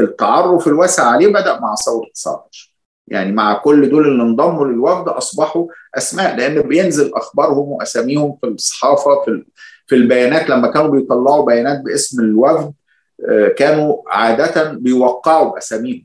التعرف 0.00 0.66
الواسع 0.68 1.02
عليه 1.06 1.28
بدأ 1.28 1.60
مع 1.60 1.74
ثورة 1.74 2.06
19 2.14 2.74
يعني 3.08 3.32
مع 3.32 3.54
كل 3.54 3.90
دول 3.90 4.08
اللي 4.08 4.22
انضموا 4.22 4.66
للوفد 4.66 5.08
أصبحوا 5.08 5.66
أسماء 5.96 6.36
لأن 6.36 6.60
بينزل 6.62 7.10
أخبارهم 7.14 7.68
وأساميهم 7.68 8.38
في 8.40 8.46
الصحافة 8.46 9.24
في 9.24 9.44
في 9.86 9.94
البيانات. 9.94 10.50
لما 10.50 10.68
كانوا 10.68 10.90
بيطلعوا 10.90 11.46
بيانات 11.46 11.80
باسم 11.80 12.20
الوفد 12.20 12.72
كانوا 13.56 14.02
عادة 14.08 14.72
بيوقعوا 14.72 15.52
بأساميهم. 15.52 16.04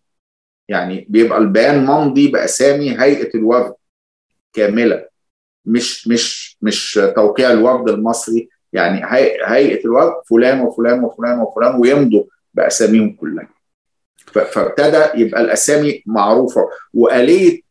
يعني 0.70 1.06
بيبقى 1.10 1.38
البيان 1.38 1.86
ممضي 1.86 2.28
بأسامي 2.28 3.00
هيئة 3.02 3.38
الوفد 3.38 3.74
كاملة 4.54 5.06
مش 5.66 6.08
مش 6.08 6.58
مش 6.62 7.00
توقيع 7.16 7.52
الوفد 7.52 7.90
المصري 7.90 8.50
يعني 8.74 9.02
هيئة 9.46 9.86
الوفد 9.86 10.14
فلان 10.30 10.62
وفلان 10.62 11.04
وفلان 11.04 11.40
وفلان 11.40 11.76
ويمضوا 11.76 12.24
بأساميهم 12.54 13.14
كلها. 13.16 13.48
فابتدى 14.52 15.22
يبقى 15.22 15.42
الأسامي 15.42 16.04
معروفة. 16.06 16.62
وآلية 16.94 17.62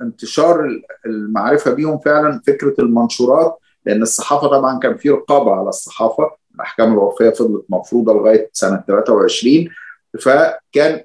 انتشار 0.00 0.80
المعرفة 1.06 1.72
بيهم 1.72 1.98
فعلا 1.98 2.40
فكرة 2.46 2.74
المنشورات 2.78 3.58
لأن 3.86 4.02
الصحافة 4.02 4.46
طبعا 4.46 4.78
كان 4.78 4.96
في 4.96 5.10
رقابة 5.10 5.52
على 5.52 5.68
الصحافة. 5.68 6.30
الاحكام 6.54 6.92
الوقفيه 6.92 7.30
فضلت 7.30 7.64
مفروضة 7.68 8.12
لغاية 8.14 8.50
سنة 8.52 8.84
23 8.86 9.68
فكان 10.20 11.00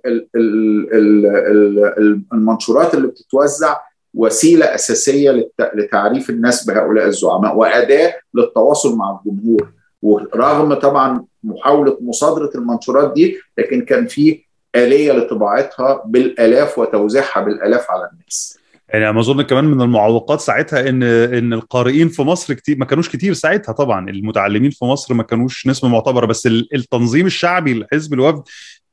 المنشورات 2.33 2.93
اللي 2.93 3.07
بتتوزع 3.07 3.77
وسيلة 4.13 4.65
أساسية 4.65 5.49
لتعريف 5.75 6.29
الناس 6.29 6.65
بهؤلاء 6.67 7.07
الزعماء 7.07 7.55
وأداة 7.55 8.13
للتواصل 8.33 8.95
مع 8.95 9.19
الجمهور 9.25 9.71
ورغم 10.01 10.73
طبعا 10.73 11.25
محاولة 11.43 11.97
مصادرة 12.01 12.51
المنشورات 12.55 13.13
دي 13.13 13.37
لكن 13.57 13.81
كان 13.85 14.07
في 14.07 14.43
آلية 14.75 15.11
لطباعتها 15.11 16.03
بالآلاف 16.05 16.79
وتوزيعها 16.79 17.41
بالآلاف 17.41 17.91
على 17.91 18.09
الناس. 18.13 18.57
يعني 18.89 19.09
أنا 19.09 19.19
أظن 19.19 19.41
كمان 19.41 19.65
من 19.65 19.81
المعوقات 19.81 20.39
ساعتها 20.41 20.89
ان 20.89 21.03
إن 21.03 21.53
القارئين 21.53 22.09
في 22.09 22.21
مصر 22.21 22.53
كتير 22.53 22.77
ما 22.77 22.85
كانوش 22.85 23.09
كتير 23.09 23.33
ساعتها 23.33 23.71
طبعا 23.71 24.09
المتعلمين 24.09 24.71
في 24.71 24.85
مصر 24.85 25.13
ما 25.13 25.23
كانوش 25.23 25.67
نسبه 25.67 25.87
معتبرة 25.87 26.25
بس 26.25 26.47
التنظيم 26.47 27.25
الشعبي 27.25 27.73
لحزب 27.73 28.13
الوفد 28.13 28.43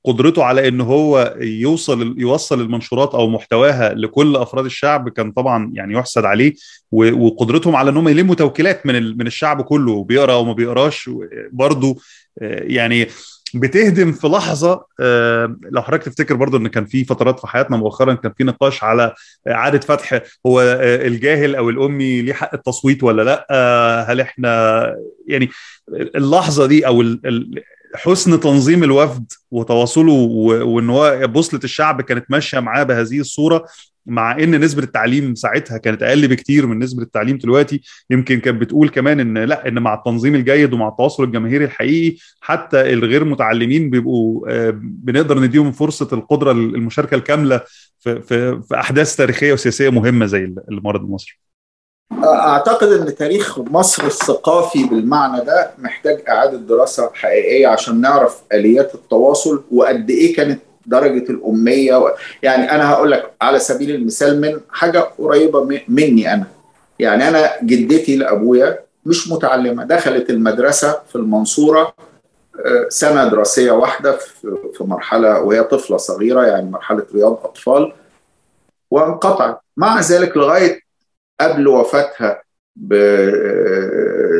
قدرته 0.05 0.45
على 0.45 0.69
إن 0.69 0.81
هو 0.81 1.35
يوصل 1.41 2.15
يوصل 2.19 2.61
المنشورات 2.61 3.15
أو 3.15 3.29
محتواها 3.29 3.95
لكل 3.95 4.37
أفراد 4.37 4.65
الشعب 4.65 5.09
كان 5.09 5.33
طبعا 5.33 5.71
يعني 5.75 5.95
يحسد 5.95 6.25
عليه 6.25 6.55
وقدرتهم 6.93 7.77
على 7.77 7.91
إن 7.91 7.97
هم 7.97 8.09
يلموا 8.09 8.35
توكيلات 8.35 8.87
من 8.87 9.19
من 9.19 9.27
الشعب 9.27 9.63
كله 9.63 10.05
بيقرا 10.05 10.33
أو 10.33 10.45
ما 10.45 10.53
بيقراش 10.53 11.11
برضه 11.53 11.97
يعني 12.41 13.07
بتهدم 13.55 14.13
في 14.13 14.27
لحظة 14.29 14.85
لو 15.71 15.83
حضرتك 15.83 16.03
تفتكر 16.03 16.35
برضو 16.35 16.57
إن 16.57 16.69
كان 16.69 16.85
في 16.85 17.05
فترات 17.05 17.41
في 17.41 17.47
حياتنا 17.47 17.77
مؤخرا 17.77 18.15
كان 18.15 18.33
في 18.39 18.45
نقاش 18.45 18.85
على 18.85 19.15
إعادة 19.49 19.81
فتح 19.81 20.21
هو 20.47 20.61
الجاهل 20.83 21.55
أو 21.55 21.71
الأمي 21.71 22.23
ليه 22.23 22.33
حق 22.33 22.55
التصويت 22.55 23.03
ولا 23.03 23.23
لأ؟ 23.23 23.47
هل 24.09 24.21
إحنا 24.21 24.85
يعني 25.27 25.51
اللحظة 25.99 26.67
دي 26.67 26.87
أو 26.87 27.03
حسن 27.95 28.41
تنظيم 28.41 28.85
الوفد 28.85 29.33
وتواصله 29.51 30.13
وإن 30.63 30.91
هو 30.91 31.21
بوصلة 31.27 31.61
الشعب 31.65 32.01
كانت 32.03 32.25
ماشية 32.31 32.61
معاه 32.61 32.83
بهذه 32.83 33.21
الصورة 33.21 33.65
مع 34.07 34.39
إن 34.39 34.61
نسبة 34.61 34.83
التعليم 34.83 35.35
ساعتها 35.35 35.79
كانت 35.79 36.03
أقل 36.03 36.29
بكتير 36.29 36.67
من 36.67 36.79
نسبة 36.79 37.03
التعليم 37.03 37.39
دلوقتي. 37.39 37.83
يمكن 38.11 38.41
كانت 38.41 38.61
بتقول 38.61 38.89
كمان 38.89 39.21
إن 39.21 39.39
لأ 39.39 39.69
إن 39.69 39.79
مع 39.79 39.95
التنظيم 39.95 40.35
الجيد 40.35 40.73
ومع 40.73 40.89
التواصل 40.89 41.25
الجماهيري 41.25 41.65
الحقيقي 41.65 42.17
حتى 42.41 42.93
الغير 42.93 43.25
متعلمين 43.25 43.91
بيبقوا 43.91 44.71
بنقدر 44.81 45.39
نديهم 45.39 45.73
فرصة 45.73 46.09
القدرة 46.13 46.53
المشاركة 46.53 47.15
الكاملة 47.15 47.61
في, 48.01 48.23
في, 48.23 48.63
في 48.63 48.75
أحداث 48.75 49.17
تاريخية 49.17 49.53
وسياسية 49.53 49.89
مهمة 49.91 50.27
زي 50.27 50.55
المرض 50.71 51.01
المصري. 51.01 51.44
أعتقد 52.33 52.89
إن 52.93 53.15
تاريخ 53.15 53.59
مصر 53.59 54.05
الثقافي 54.07 54.85
بالمعنى 54.85 55.45
ده 55.45 55.71
محتاج 55.79 56.23
إعادة 56.29 56.57
دراسة 56.57 57.11
حقيقية 57.15 57.67
عشان 57.69 58.01
نعرف 58.01 58.41
آليات 58.53 58.95
التواصل 58.95 59.63
وقد 59.73 60.11
إيه 60.11 60.37
كانت 60.37 60.61
درجة 60.87 61.31
الأمية 61.31 61.97
و... 61.97 62.11
يعني 62.43 62.71
أنا 62.71 62.91
هقول 62.93 63.11
لك 63.11 63.31
على 63.43 63.59
سبيل 63.59 63.91
المثال 63.95 64.41
من 64.41 64.61
حاجة 64.71 64.99
قريبة 65.19 65.81
مني 65.89 66.35
أنا. 66.35 66.47
يعني 66.99 67.29
أنا 67.29 67.51
جدتي 67.63 68.17
لأبويا 68.17 68.79
مش 69.07 69.29
متعلمة 69.31 69.85
دخلت 69.85 70.31
المدرسة 70.31 70.99
في 71.09 71.17
المنصورة 71.17 71.95
سنة 72.89 73.29
دراسية 73.29 73.73
واحدة 73.73 74.17
في 74.75 74.85
مرحلة 74.85 75.41
وهي 75.41 75.63
طفلة 75.63 75.97
صغيرة 75.97 76.43
يعني 76.47 76.71
مرحلة 76.71 77.03
رياض 77.15 77.41
أطفال 77.45 77.93
وانقطعت. 78.91 79.61
مع 79.77 80.01
ذلك 80.01 80.37
لغاية 80.37 80.84
قبل 81.41 81.69
وفاتها 81.69 82.43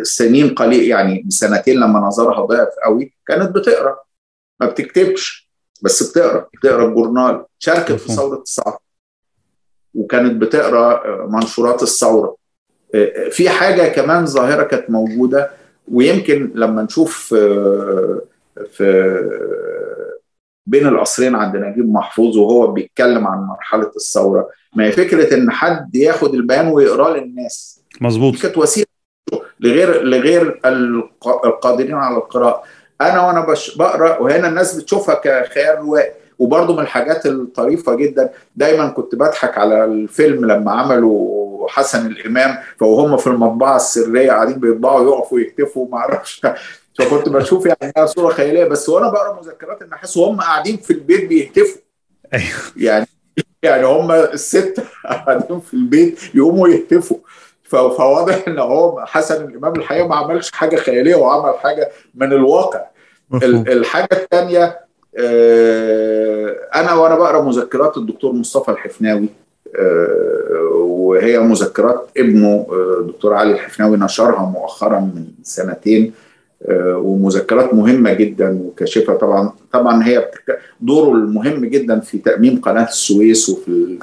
بسنين 0.01 0.55
قليل 0.55 0.89
يعني 0.89 1.23
بسنتين 1.27 1.77
لما 1.77 2.01
نظرها 2.01 2.47
ضعف 2.47 2.69
قوي 2.85 3.15
كانت 3.27 3.51
بتقرأ. 3.57 3.99
ما 4.61 4.67
بتكتبش 4.67 5.51
بس 5.83 6.11
بتقرأ 6.11 6.49
بتقرأ 6.55 6.89
الجورنال. 6.89 7.45
شاركت 7.59 7.93
في 7.93 8.13
ثورة 8.13 8.37
19 8.37 8.79
وكانت 9.95 10.43
بتقرأ 10.43 11.27
منشورات 11.27 11.83
الثورة. 11.83 12.37
في 13.31 13.49
حاجة 13.49 13.89
كمان 13.89 14.27
ظاهرة 14.27 14.63
كانت 14.63 14.91
موجودة 14.91 15.51
ويمكن 15.93 16.53
لما 16.55 16.83
نشوف 16.83 17.35
في 18.71 18.85
بين 20.67 20.87
القصرين 20.87 21.35
عند 21.35 21.57
نجيب 21.57 21.93
محفوظ 21.93 22.37
وهو 22.37 22.67
بيتكلم 22.67 23.27
عن 23.27 23.39
مرحلة 23.39 23.91
الثورة. 23.97 24.49
ما 24.75 24.85
هي 24.85 24.93
فكرة 24.93 25.35
إن 25.35 25.51
حد 25.51 25.95
ياخد 25.95 26.35
البيان 26.35 26.67
ويقرأه 26.69 27.17
للناس؟ 27.17 27.81
مظبوط. 28.01 28.37
كانت 28.37 28.59
وسيلة 28.59 28.87
لغير 29.61 30.03
لغير 30.03 30.61
القادرين 31.45 31.95
على 31.95 32.17
القراءة. 32.17 32.63
أنا 33.01 33.27
وأنا 33.27 33.41
بش 33.41 33.77
بقرأ 33.77 34.19
وهنا 34.19 34.49
الناس 34.49 34.75
بتشوفها 34.75 35.15
كخيال 35.15 35.79
روائي 35.79 36.11
وبرضه 36.39 36.75
من 36.75 36.81
الحاجات 36.81 37.27
الطريفة 37.27 37.95
جدا 37.95 38.31
دايما 38.57 38.89
كنت 38.89 39.15
بضحك 39.15 39.59
على 39.59 39.85
الفيلم 39.85 40.45
لما 40.45 40.73
عملوا 40.73 41.69
حسن 41.69 42.07
الإمام 42.07 42.57
فوهم 42.81 43.17
في 43.17 43.27
المطبعة 43.27 43.77
السرية 43.77 44.33
قاعدين 44.33 44.59
بيطبعوا 44.59 45.09
يقفوا 45.09 45.41
يكتفوا 45.41 45.89
ما 45.93 45.99
أعرفش. 45.99 46.43
فكنت 46.99 47.29
بشوف 47.29 47.67
يعني 47.67 47.93
انها 47.97 48.07
صورة 48.07 48.33
خيالية 48.33 48.65
بس 48.65 48.89
وأنا 48.89 49.11
بقرأ 49.11 49.41
مذكرات 49.41 49.83
النحاس 49.83 50.17
وهم 50.17 50.41
قاعدين 50.41 50.77
في 50.77 50.93
البيت 50.93 51.29
بيهتفوا. 51.29 51.81
أيوه. 52.35 52.45
يعني 52.77 53.07
يعني 53.63 53.87
هم 53.87 54.13
الست 54.13 54.83
قاعدين 55.05 55.61
في 55.61 55.75
البيت 55.75 56.21
يقوموا 56.35 56.69
يهتفوا. 56.69 57.17
فواضح 57.65 58.45
إن 58.49 58.59
هو 58.59 59.05
حسن 59.07 59.45
الإمام 59.45 59.77
الحقيقة 59.77 60.07
ما 60.07 60.17
عملش 60.17 60.51
حاجة 60.51 60.77
خيالية 60.77 61.15
وعمل 61.15 61.59
حاجة 61.59 61.91
من 62.15 62.33
الواقع. 62.33 62.85
الحاجة 63.43 64.09
الثانية 64.13 64.81
أنا 66.75 66.95
وأنا 66.95 67.15
بقرأ 67.15 67.43
مذكرات 67.43 67.97
الدكتور 67.97 68.33
مصطفى 68.33 68.71
الحفناوي 68.71 69.29
وهي 70.75 71.39
مذكرات 71.39 72.09
ابنه 72.17 72.67
الدكتور 73.01 73.35
علي 73.35 73.53
الحفناوي 73.53 73.97
نشرها 73.97 74.43
مؤخرا 74.55 75.01
من 75.01 75.27
سنتين. 75.43 76.13
ومذكرات 76.69 77.75
مهمة 77.75 78.13
جدا 78.13 78.59
وكاشفة 78.65 79.15
طبعا. 79.15 79.53
طبعا 79.73 80.07
هي 80.07 80.31
دوره 80.81 81.13
المهم 81.17 81.65
جدا 81.65 82.01
في 82.01 82.19
تامين 82.19 82.61
قناة 82.61 82.89
السويس 82.89 83.49
وفي 83.49 83.99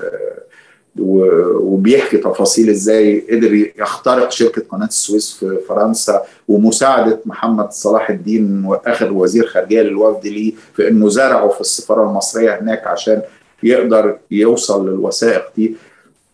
وبيحكي 1.00 2.18
تفاصيل 2.18 2.70
إزاي 2.70 3.20
قدر 3.32 3.54
يخترق 3.80 4.32
شركة 4.32 4.62
قناة 4.70 4.86
السويس 4.88 5.32
في 5.34 5.58
فرنسا. 5.70 6.24
ومساعدة 6.48 7.20
محمد 7.26 7.72
صلاح 7.72 8.10
الدين 8.10 8.70
آخر 8.86 9.14
وزير 9.14 9.48
خارجية 9.48 9.82
للوفد 9.82 10.28
ليه 10.28 10.54
في 10.76 10.88
إنه 10.88 11.10
زرعه 11.10 11.50
في 11.50 11.62
السفارة 11.62 12.10
المصرية 12.10 12.60
هناك 12.60 12.88
عشان 12.88 13.22
يقدر 13.64 14.18
يوصل 14.32 14.90
للوثائق 14.90 15.44
دي. 15.58 15.76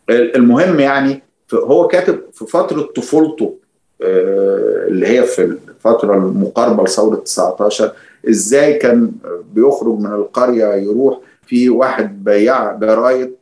المهم 0.09 0.79
يعني 0.79 1.23
هو 1.53 1.87
كاتب 1.87 2.19
في 2.33 2.45
فترة 2.45 2.81
طفولته 2.81 3.55
اللي 4.01 5.07
هي 5.07 5.23
في 5.23 5.57
الفترة 5.91 6.15
المقاربة 6.15 6.83
لثورة 6.83 7.15
19 7.15 7.91
إزاي 8.29 8.73
كان 8.73 9.11
بيخرج 9.53 9.99
من 9.99 10.13
القرية 10.13 10.73
يروح 10.75 11.19
في 11.45 11.69
واحد 11.69 12.23
بياع 12.23 12.73
جرايد؟ 12.73 13.35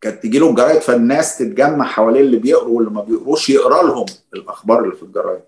كانت 0.00 0.22
تجي 0.22 0.38
له 0.38 0.50
الجرايد 0.50 0.80
فالناس 0.80 1.38
تتجمع 1.38 1.84
حوالين 1.84 2.20
اللي 2.22 2.36
بيقروا 2.36 2.76
واللي 2.76 2.90
ما 2.90 3.02
بيقروش 3.02 3.50
يقرا 3.50 3.82
لهم 3.82 4.06
الأخبار 4.34 4.84
اللي 4.84 4.96
في 4.96 5.02
الجرايد. 5.02 5.40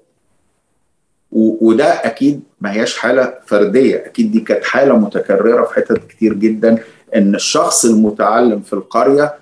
وده 1.32 1.84
أكيد 1.84 2.42
ما 2.60 2.72
هياش 2.72 2.98
حالة 2.98 3.34
فردية 3.46 3.96
أكيد 4.06 4.32
دي 4.32 4.40
كانت 4.40 4.64
حالة 4.64 4.98
متكررة 4.98 5.64
في 5.64 5.74
حتت 5.74 6.06
كتير 6.08 6.32
جدا 6.34 6.78
إن 7.14 7.34
الشخص 7.34 7.84
المتعلم 7.84 8.60
في 8.60 8.72
القرية 8.72 9.34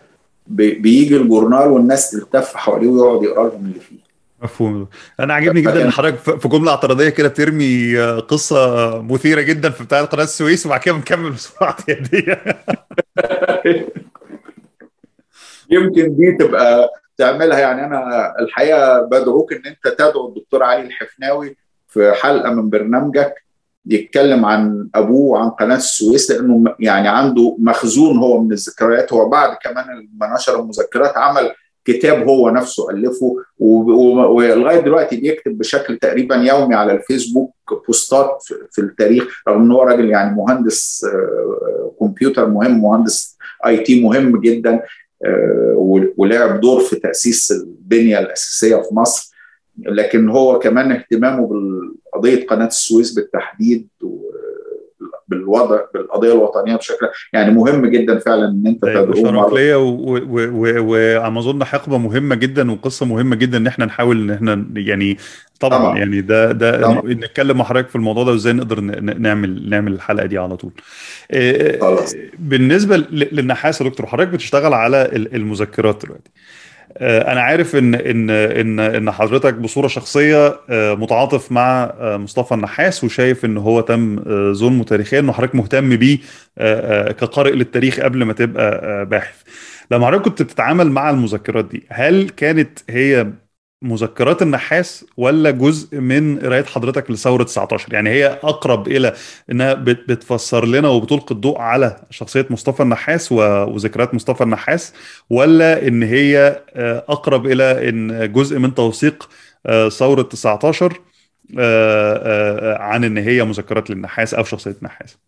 بيجي 0.47 1.17
الجورنال 1.17 1.69
والناس 1.69 2.11
تلتف 2.11 2.57
حواليه 2.57 2.89
ويقعد 2.89 3.23
يقرا 3.23 3.49
لهم 3.49 3.65
اللي 3.67 3.81
فيه. 3.81 4.12
مفهوم. 4.43 4.89
أنا 5.21 5.35
عاجبني 5.35 5.61
جدا 5.61 5.85
إن 5.85 5.91
حضرتك 5.91 6.39
في 6.39 6.49
جملة 6.49 6.71
اعتراضية 6.71 7.09
كده 7.09 7.29
بترمي 7.29 7.99
قصة 8.19 9.03
مثيرة 9.03 9.41
جدا 9.41 9.71
في 9.71 9.85
بتاع 9.85 10.05
قناة 10.05 10.25
السويس 10.25 10.67
وبعد 10.67 10.81
كده 10.81 10.95
بنكمل 10.95 11.31
بسرعة 11.31 11.77
يديه 11.89 12.43
يمكن 15.71 16.17
دي 16.17 16.33
تبقى 16.33 16.91
تعملها. 17.19 17.59
يعني 17.59 17.87
أنا 17.87 18.33
الحقيقة 18.41 19.01
بدعوك 19.03 19.53
إن 19.53 19.63
أنت 19.67 19.95
تدعو 19.99 20.29
الدكتور 20.29 20.63
علي 20.63 20.83
الحفناوي 20.83 21.57
في 21.89 22.13
حلقة 22.13 22.51
من 22.51 22.71
برنامجك 22.71 23.35
يتكلم 23.87 24.45
عن 24.45 24.89
أبوه 24.95 25.31
وعن 25.31 25.51
قناة 25.51 25.77
السويس 25.77 26.31
لأنه 26.31 26.75
يعني 26.81 27.09
عنده 27.09 27.57
مخزون 27.59 28.19
هو 28.19 28.43
من 28.43 28.53
الذكريات. 28.53 29.13
هو 29.13 29.29
بعد 29.29 29.57
كمان 29.63 30.09
ما 30.17 30.35
نشر 30.35 30.61
المذكرات 30.61 31.17
عمل 31.17 31.53
كتاب 31.85 32.29
هو 32.29 32.51
نفسه 32.51 32.91
ألفه 32.91 33.37
ولغاية 33.59 34.81
دلوقتي 34.81 35.17
بيكتب 35.17 35.59
بشكل 35.59 35.99
تقريبا 35.99 36.35
يومي 36.37 36.75
على 36.75 36.93
الفيسبوك 36.93 37.55
بوستات 37.87 38.45
في 38.71 38.79
التاريخ 38.79 39.43
رغم 39.49 39.63
إن 39.63 39.73
هو 39.73 39.83
راجل 39.83 40.11
يعني 40.11 40.37
مهندس 40.37 41.07
كمبيوتر 42.01 42.49
مهم 42.49 42.83
مهندس 42.83 43.39
آي 43.67 43.77
تي 43.77 44.03
مهم 44.03 44.41
جدا 44.41 44.83
ولعب 46.17 46.61
دور 46.61 46.81
في 46.81 46.97
تأسيس 46.97 47.53
البنية 47.53 48.19
الأساسية 48.19 48.77
في 48.77 48.95
مصر. 48.95 49.33
لكن 49.79 50.29
هو 50.29 50.59
كمان 50.59 50.93
اهتمامه 50.93 51.49
بقضيه 52.13 52.47
قناة 52.47 52.67
السويس 52.67 53.15
بالتحديد 53.15 53.89
بالوضع 55.33 55.81
بالقضية 55.95 56.33
الوطنية 56.33 56.77
بشكل 56.77 57.07
يعني 57.33 57.53
مهم 57.55 57.87
جدا 57.87 58.19
فعلا 58.19 58.45
إن 58.49 58.67
أنت 58.67 58.83
تدعوه 58.83 59.15
شرف 59.15 59.53
ليا 59.53 59.77
وعم 60.81 61.39
أظن 61.39 61.65
حقبة 61.65 61.99
مهمة 61.99 62.35
جدا 62.35 62.71
وقصة 62.73 63.07
مهمة 63.07 63.37
جدا 63.37 63.59
إن 63.59 63.67
إحنا 63.67 63.85
نحاول 63.85 64.21
إن 64.21 64.31
إحنا 64.31 64.67
يعني 64.77 65.17
طبعا, 65.61 65.79
طبعا. 65.79 65.99
يعني 65.99 66.21
ده 66.21 66.53
ده 66.53 66.83
طبعا. 66.83 67.03
نتكلم 67.07 67.59
مع 67.59 67.65
حضرتك 67.65 67.89
في 67.89 67.97
الموضوع 67.97 68.25
ده 68.25 68.31
وإزاي 68.33 68.53
نقدر 68.53 68.81
نعمل 68.81 69.71
نعمل 69.71 69.93
الحلقة 69.93 70.27
دي 70.27 70.39
على 70.39 70.57
طول. 70.57 70.73
خلاص 71.81 72.15
بالنسبة 72.39 72.97
للنحاس 73.11 73.81
يا 73.81 73.89
دكتور 73.89 74.07
حضرتك 74.07 74.29
بتشتغل 74.29 74.75
على 74.75 75.09
المذكرات 75.13 76.05
دلوقتي. 76.05 76.31
أنا 77.03 77.41
عارف 77.41 77.77
إن 77.77 77.95
إن 77.95 78.31
إن 78.31 78.81
إن 78.81 79.11
حضرتك 79.11 79.55
بصورة 79.55 79.89
شخصية 79.89 80.57
متعاطف 80.71 81.53
مع 81.53 81.93
مصطفى 82.01 82.55
النحاس 82.55 83.05
وشايف 83.05 83.45
إن 83.45 83.57
هو 83.57 83.81
تم 83.81 84.23
ظلمه 84.53 84.85
تاريخيا 84.85 85.21
انه 85.21 85.33
حضرتك 85.33 85.55
مهتم 85.55 85.97
بيه 85.97 86.19
كقارئ 87.13 87.53
للتاريخ 87.53 88.01
قبل 88.01 88.23
ما 88.25 88.33
تبقى 88.33 89.07
باحث. 89.07 89.35
لما 89.91 90.07
حضرتك 90.07 90.25
كنت 90.25 90.43
بتتعامل 90.43 90.91
مع 90.91 91.11
المذكرات 91.11 91.65
دي 91.65 91.83
هل 91.91 92.29
كانت 92.37 92.79
هي 92.91 93.27
مذكرات 93.83 94.43
النحاس 94.43 95.05
ولا 95.17 95.51
جزء 95.51 96.01
من 96.01 96.39
قراية 96.39 96.65
حضرتك 96.65 97.11
لثورة 97.11 97.43
19 97.43 97.93
يعني 97.93 98.11
هي 98.11 98.27
أقرب 98.27 98.89
إلى 98.89 99.15
إنها 99.51 99.75
بتفسر 99.75 100.67
لنا 100.67 100.89
وبتلقي 100.89 101.35
الضوء 101.35 101.59
على 101.59 101.97
شخصية 102.11 102.47
مصطفى 102.51 102.83
النحاس 102.83 103.33
وذكريات 103.33 104.15
مصطفى 104.15 104.45
النحاس 104.45 104.93
ولا 105.31 105.87
إن 105.89 106.03
هي 106.03 106.63
أقرب 107.09 107.47
إلى 107.47 107.89
إن 107.89 108.33
جزء 108.33 108.59
من 108.59 108.75
توثيق 108.75 109.29
ثورة 109.89 110.23
19 110.23 111.01
عن 112.81 113.05
إن 113.05 113.19
هي 113.19 113.45
مذكرات 113.45 113.91
للنحاس 113.91 114.35
أو 114.35 114.45
شخصية 114.45 114.77
النحاس؟ 114.79 115.19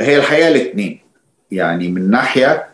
هي 0.00 0.16
الحقيقة 0.16 0.48
الاثنين 0.48 1.00
يعني 1.50 1.88
من 1.88 2.10
ناحية 2.10 2.68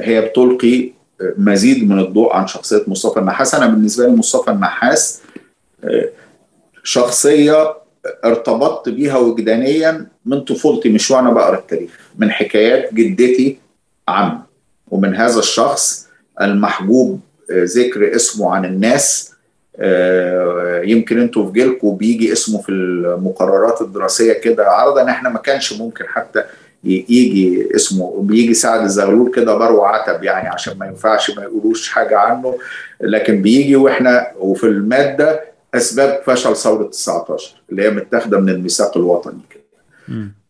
هي 0.00 0.20
بتلقي 0.20 0.97
مزيد 1.20 1.90
من 1.90 1.98
الضوء 1.98 2.32
عن 2.32 2.46
شخصية 2.46 2.82
مصطفى 2.86 3.20
النحاس. 3.20 3.54
أنا 3.54 3.66
بالنسبة 3.66 4.06
لي 4.06 4.12
مصطفى 4.12 4.50
النحاس 4.50 5.22
شخصية 6.84 7.74
ارتبطت 8.24 8.88
بيها 8.88 9.18
وجدانيا 9.18 10.06
من 10.26 10.40
طفولتي 10.40 10.88
مش 10.88 11.10
وأنا 11.10 11.30
بقرأ 11.30 11.58
التاريخ 11.58 11.90
من 12.18 12.30
حكايات 12.30 12.94
جدتي 12.94 13.58
عنه 14.08 14.42
ومن 14.88 15.14
هذا 15.14 15.38
الشخص 15.38 16.08
المحجوب 16.40 17.20
ذكر 17.52 18.16
اسمه 18.16 18.54
عن 18.54 18.64
الناس. 18.64 19.32
يمكن 20.84 21.20
أنتوا 21.20 21.46
في 21.46 21.52
جيلكم 21.52 21.96
بيجي 21.96 22.32
اسمه 22.32 22.62
في 22.62 22.68
المقررات 22.68 23.80
الدراسية 23.82 24.32
كده 24.32 24.66
عرضا. 24.66 25.10
إحنا 25.10 25.28
ما 25.28 25.38
كانش 25.38 25.72
ممكن 25.72 26.04
حتى 26.06 26.44
يجي 26.84 27.68
اسمه 27.76 28.22
بيجي 28.22 28.54
سعد 28.54 28.80
الزغلول 28.80 29.30
كده 29.30 29.56
برو 29.58 29.84
عتب 29.84 30.22
يعني 30.24 30.48
عشان 30.48 30.78
ما 30.78 30.86
ينفعش 30.86 31.30
ما 31.36 31.42
يقولوش 31.42 31.88
حاجة 31.88 32.18
عنه 32.18 32.58
لكن 33.00 33.42
بيجي 33.42 33.76
وإحنا 33.76 34.26
وفي 34.38 34.64
المادة 34.64 35.44
أسباب 35.74 36.22
فشل 36.26 36.56
ثورة 36.56 36.84
19 36.84 37.62
اللي 37.70 37.82
هي 37.82 37.90
متاخدة 37.90 38.40
من 38.40 38.48
الميثاق 38.48 38.96
الوطني 38.96 39.40
كده. 39.50 39.62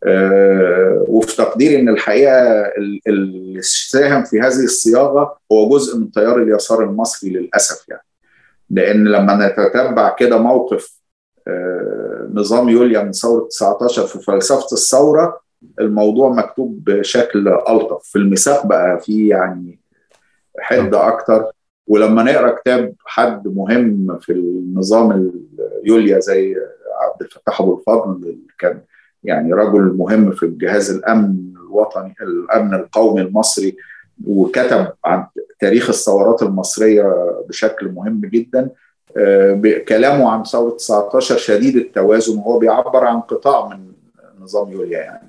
آه 0.05 1.05
وفي 1.09 1.36
تقديري 1.36 1.80
إن 1.80 1.88
الحقيقة 1.88 2.72
اللي 3.06 3.62
ساهم 3.62 4.24
في 4.24 4.40
هذه 4.40 4.64
الصياغة 4.64 5.38
هو 5.52 5.68
جزء 5.68 5.98
من 5.98 6.12
تيار 6.12 6.42
اليسار 6.42 6.84
المصري 6.84 7.30
للأسف 7.30 7.88
يعني. 7.88 8.02
لأن 8.70 9.05
لما 9.05 9.46
نتتبع 9.46 10.09
كده 10.09 10.38
موقف 10.38 10.98
آه 11.48 12.28
نظام 12.32 12.68
يوليا 12.68 13.02
من 13.02 13.12
ثورة 13.12 13.48
19 13.50 14.06
في 14.06 14.18
فلسفة 14.18 14.66
الثورة 14.72 15.40
الموضوع 15.80 16.28
مكتوب 16.28 16.85
بشكل 16.85 17.48
ألطف. 17.48 18.02
في 18.02 18.16
الميثاق 18.16 18.66
بقى 18.66 19.01
فيه 19.01 19.30
يعني 19.30 19.78
حده 20.59 21.09
أكتر. 21.09 21.44
ولما 21.86 22.22
نقرأ 22.22 22.51
كتاب 22.60 22.94
حد 23.06 23.48
مهم 23.48 24.18
في 24.20 24.32
النظام 24.32 25.32
يوليا 25.85 26.18
زي 26.20 26.56
عبد 27.01 27.22
الفتاح 27.22 27.60
أبو 27.60 27.78
الفضل 27.78 28.39
كان 28.59 28.80
يعني 29.24 29.52
رجل 29.52 29.82
مهم 29.82 30.30
في 30.30 30.47
جهاز 30.47 30.90
الأمن 30.90 31.52
الوطني 31.56 32.14
الأمن 32.22 32.74
القومي 32.74 33.20
المصري 33.20 33.76
وكتب 34.26 34.86
عن 35.05 35.26
تاريخ 35.60 35.89
الثورات 35.89 36.43
المصرية 36.43 37.35
بشكل 37.48 37.89
مهم 37.93 38.20
جدا. 38.20 38.70
كلامه 39.89 40.30
عن 40.30 40.44
ثورة 40.44 40.70
19 40.70 41.36
شديد 41.36 41.76
التوازن 41.76 42.39
وهو 42.39 42.59
بيعبر 42.59 43.05
عن 43.05 43.20
قطاع 43.20 43.68
من 43.68 43.93
نظام 44.40 44.72
يوليا 44.72 44.98
يعني. 44.98 45.28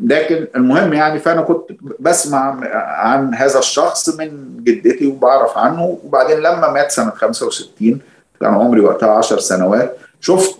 لكن 0.00 0.46
المهم 0.56 0.92
يعني 0.92 1.18
فأنا 1.18 1.42
كنت 1.42 1.70
بسمع 2.00 2.60
عن 2.98 3.34
هذا 3.34 3.58
الشخص 3.58 4.16
من 4.18 4.56
جدتي 4.64 5.06
وبعرف 5.06 5.58
عنه 5.58 5.98
وبعدين 6.04 6.38
لما 6.38 6.70
مات 6.72 6.90
سنة 6.90 7.10
65 7.10 8.00
كان 8.40 8.54
عمري 8.54 8.80
وقتها 8.80 9.10
10 9.10 9.38
سنوات 9.38 9.96
شفت 10.20 10.56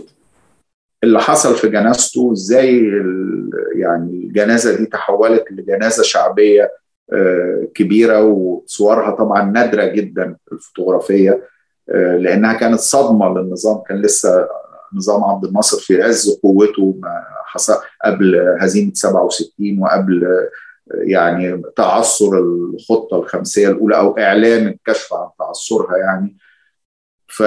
اللي 1.05 1.21
حصل 1.21 1.55
في 1.55 1.69
جنازته 1.69 2.33
إزاي 2.33 2.93
يعني 3.77 4.11
الجنازة 4.11 4.77
دي 4.77 4.87
تحولت 4.87 5.45
لجنازة 5.51 6.03
شعبية 6.03 6.73
كبيرة 7.75 8.23
وصورها 8.23 9.11
طبعا 9.11 9.43
نادرة 9.51 9.85
جدا 9.85 10.37
الفوتوغرافية 10.53 11.43
لأنها 12.19 12.53
كانت 12.53 12.81
صدمة 12.81 13.29
للنظام 13.39 13.83
كان 13.89 14.03
لسه 14.03 14.49
نظام 14.95 15.25
عبد 15.25 15.45
الناصر 15.45 15.79
في 15.81 16.03
عز 16.03 16.41
قوته 16.43 17.01
حصل 17.45 17.75
قبل 18.05 18.57
هزيمة 18.61 18.93
67 18.95 19.79
وقبل 19.79 20.27
يعني 20.91 21.63
تعثر 21.77 22.39
الخطة 22.39 23.17
الخمسية 23.17 23.69
الأولى 23.69 23.97
أو 23.97 24.19
اعلان 24.19 24.67
الكشف 24.67 25.15
عن 25.15 25.29
تعثرها 25.39 25.97
يعني. 25.97 26.37
ف... 27.29 27.43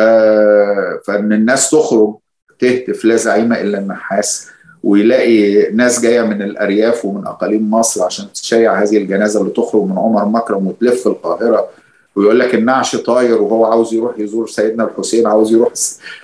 فإن 1.08 1.34
الناس 1.34 1.70
تخرج 1.70 2.16
تهتف 2.60 3.06
لا 3.06 3.16
زعيم 3.16 3.54
إلا 3.54 3.80
النحاس 3.80 4.50
ويلاقي 4.84 5.72
ناس 5.72 6.02
جاية 6.02 6.22
من 6.22 6.42
الأرياف 6.42 7.06
ومن 7.06 7.28
أقاليم 7.28 7.72
مصر 7.72 8.04
عشان 8.04 8.34
تشيع 8.34 8.84
هذه 8.84 8.98
الجنازة 8.98 9.42
اللي 9.42 9.52
تخرج 9.52 9.84
من 9.84 9.98
عمر 9.98 10.26
مكرم 10.26 10.68
وتلف 10.68 11.08
القاهرة. 11.08 11.70
ويقول 12.18 12.40
لك 12.40 12.56
النعش 12.56 12.96
طاير 12.96 13.42
وهو 13.42 13.66
عاوز 13.66 13.94
يروح 13.94 14.20
يزور 14.20 14.48
سيدنا 14.48 14.84
الحسين 14.84 15.28
عاوز 15.28 15.52
يروح 15.52 15.74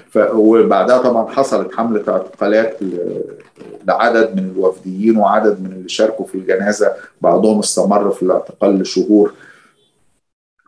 ف... 0.09 0.17
وبعدها 0.33 0.97
طبعا 0.97 1.31
حصلت 1.31 1.75
حملة 1.75 2.03
اعتقالات 2.07 2.79
لعدد 3.87 4.35
من 4.35 4.51
الوفديين 4.55 5.17
وعدد 5.17 5.61
من 5.61 5.71
اللي 5.71 5.89
شاركوا 5.89 6.25
في 6.25 6.35
الجنازة 6.35 6.93
بعضهم 7.21 7.59
استمر 7.59 8.11
في 8.11 8.23
الاعتقال 8.23 8.79
لشهور. 8.79 9.33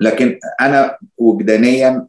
لكن 0.02 0.40
أنا 0.62 0.98
وجدانيا 1.18 2.08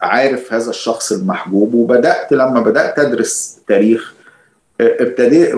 عارف 0.00 0.52
هذا 0.52 0.70
الشخص 0.70 1.12
المحبوب 1.12 1.74
وبدأت 1.74 2.32
لما 2.32 2.60
بدأت 2.60 2.98
أدرس 2.98 3.58
تاريخ 3.68 4.14
ابتدي 4.80 5.52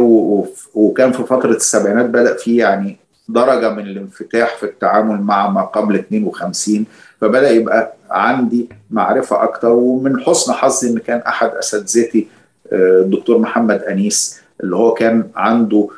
وكان 0.74 1.12
في 1.12 1.24
فترة 1.24 1.56
السبعينات 1.56 2.06
بدأ 2.06 2.36
في 2.36 2.56
يعني 2.56 3.01
درجة 3.32 3.70
من 3.74 3.86
الانفتاح 3.86 4.56
في 4.56 4.62
التعامل 4.66 5.20
مع 5.20 5.50
ما 5.50 5.62
قبل 5.62 5.94
52 5.96 6.84
فبدأ 7.20 7.50
يبقى 7.50 7.92
عندي 8.10 8.68
معرفة 8.90 9.42
أكتر 9.42 9.68
ومن 9.68 10.20
حسن 10.20 10.52
حظي 10.52 10.90
إن 10.90 10.98
كان 10.98 11.18
أحد 11.18 11.50
أساتذتي 11.50 12.28
الدكتور 12.72 13.38
محمد 13.38 13.82
أنيس 13.82 14.40
اللي 14.62 14.76
هو 14.76 14.94
كان 14.94 15.24
عنده 15.36 15.88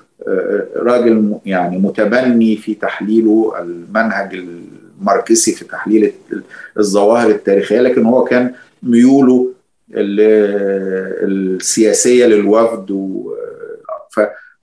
راجل 0.76 1.34
يعني 1.46 1.78
متبني 1.78 2.56
في 2.56 2.74
تحليله 2.74 3.54
المنهج 3.60 4.34
الماركسي 4.34 5.52
في 5.52 5.64
تحليل 5.64 6.12
الظواهر 6.78 7.30
التاريخية 7.30 7.80
لكن 7.80 8.04
هو 8.06 8.24
كان 8.24 8.52
ميوله 8.82 9.48
السياسية 11.22 12.26
للوفد 12.26 13.14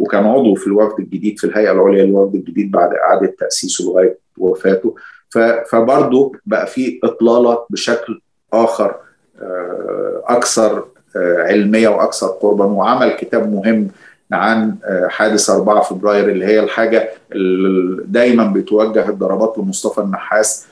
وكان 0.01 0.25
عضو 0.25 0.55
في 0.55 0.67
الوفد 0.67 0.99
الجديد 0.99 1.39
في 1.39 1.43
الهيئة 1.43 1.71
العليا 1.71 2.05
للوفد 2.05 2.35
الجديد 2.35 2.71
بعد 2.71 2.93
إعادة 2.93 3.35
تأسيسه 3.39 3.85
لغاية 3.85 4.17
وفاته. 4.37 4.95
فبرضه 5.69 6.31
بقى 6.45 6.67
في 6.67 6.99
إطلالة 7.03 7.65
بشكل 7.69 8.21
آخر 8.53 8.95
أكثر 10.27 10.85
علمية 11.15 11.87
وأكثر 11.87 12.27
قربا. 12.27 12.65
وعمل 12.65 13.11
كتاب 13.11 13.53
مهم 13.53 13.87
عن 14.31 14.75
حادث 15.07 15.49
4 15.49 15.81
فبراير 15.81 16.29
اللي 16.29 16.45
هي 16.45 16.59
الحاجة 16.59 17.09
اللي 17.31 18.03
دايما 18.07 18.53
بتوجه 18.53 19.09
الضربات 19.09 19.57
لمصطفى 19.57 20.01
النحاس 20.01 20.67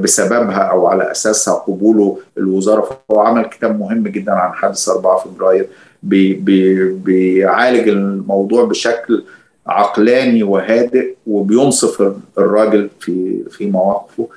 بسببها 0.00 0.58
أو 0.62 0.86
على 0.86 1.10
أساسها 1.10 1.54
قبوله 1.54 2.18
الوزارة. 2.38 2.80
فهو 2.80 3.20
عمل 3.20 3.44
كتاب 3.44 3.78
مهم 3.80 4.08
جدا 4.08 4.32
عن 4.32 4.52
حادث 4.52 4.88
4 4.88 5.16
فبراير. 5.18 5.68
بي 6.02 6.34
بي 6.34 6.84
بيعالج 6.92 7.88
الموضوع 7.88 8.64
بشكل 8.64 9.24
عقلاني 9.66 10.42
وهادئ 10.42 11.14
وبينصف 11.26 12.12
الراجل 12.38 12.88
في 13.00 13.42
في 13.50 13.66
مواقفه. 13.66 14.28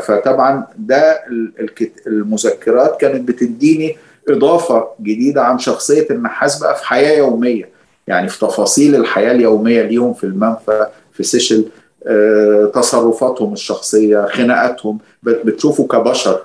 فطبعا 0.00 0.66
ده 0.78 1.20
المذكرات 2.06 3.00
كانت 3.00 3.28
بتديني 3.28 3.96
إضافة 4.28 4.88
جديدة 5.02 5.42
عن 5.42 5.58
شخصية 5.58 6.06
النحاس 6.10 6.58
بقى 6.58 6.76
في 6.76 6.84
حياة 6.86 7.18
يومية 7.18 7.68
يعني 8.06 8.28
في 8.28 8.38
تفاصيل 8.38 8.94
الحياة 8.94 9.32
اليومية 9.32 9.82
ليهم 9.82 10.14
في 10.14 10.24
المنفى 10.24 10.86
في 11.12 11.22
سيشل 11.22 11.64
تصرفاتهم 12.74 13.52
الشخصية 13.52 14.26
خناقاتهم 14.26 14.98
بتشوفه 15.22 15.86
كبشر. 15.86 16.42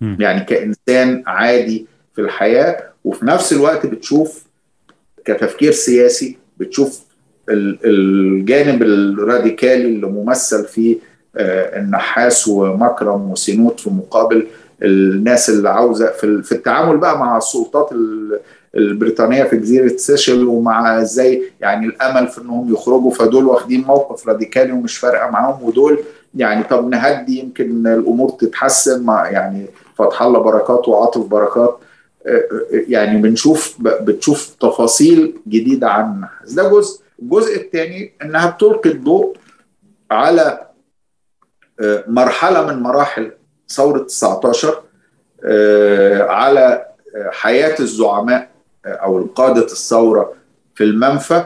يعني 0.00 0.44
كإنسان 0.44 1.22
عادي 1.26 1.86
في 2.18 2.24
الحياة 2.24 2.82
وفي 3.04 3.26
نفس 3.26 3.52
الوقت 3.52 3.86
بتشوف 3.86 4.44
كتفكير 5.24 5.72
سياسي 5.72 6.38
بتشوف 6.58 7.00
الجانب 7.48 8.82
الراديكالي 8.82 9.84
اللي 9.84 10.06
ممثل 10.06 10.64
في 10.64 10.98
النحاس 11.36 12.48
ومكرم 12.48 13.30
وسينوت 13.30 13.80
في 13.80 13.90
مقابل 13.90 14.46
الناس 14.82 15.50
اللي 15.50 15.68
عاوزة 15.70 16.06
في 16.42 16.52
التعامل 16.52 16.96
بقى 16.96 17.18
مع 17.18 17.36
السلطات 17.36 17.90
البريطانية 18.74 19.42
في 19.44 19.56
جزيرة 19.56 19.96
سيشل 19.96 20.44
ومع 20.44 21.00
إزاي 21.00 21.42
يعني 21.60 21.86
الأمل 21.86 22.28
في 22.28 22.40
إنهم 22.40 22.72
يخرجوا 22.72 23.10
فدول 23.10 23.44
واخدين 23.46 23.80
موقف 23.84 24.28
راديكالي 24.28 24.72
ومش 24.72 24.98
فارقة 24.98 25.30
معاهم 25.30 25.62
ودول 25.62 25.98
يعني 26.34 26.64
طب 26.64 26.88
نهدي 26.88 27.38
يمكن 27.38 27.86
الأمور 27.86 28.30
تتحسن 28.30 29.02
مع 29.02 29.30
يعني 29.30 29.66
فتح 29.98 30.22
الله 30.22 30.38
بركات 30.38 30.88
وعاطف 30.88 31.26
بركات. 31.26 31.78
يعني 32.70 33.22
بنشوف 33.22 33.76
بتشوف 33.80 34.54
تفاصيل 34.60 35.34
جديدة 35.48 35.88
عن 35.90 36.12
النحاس 36.14 36.52
ده 36.52 36.68
جزء. 36.68 37.00
الجزء 37.22 37.56
الثاني 37.56 38.12
إنها 38.22 38.50
بتلقي 38.50 38.90
الضوء 38.90 39.36
على 40.10 40.66
مرحلة 42.06 42.66
من 42.66 42.82
مراحل 42.82 43.32
ثورة 43.68 43.98
19 43.98 44.82
على 46.30 46.86
حياة 47.30 47.74
الزعماء 47.80 48.50
أو 48.86 49.24
قاده 49.26 49.64
الثورة 49.64 50.32
في 50.74 50.84
المنفى 50.84 51.44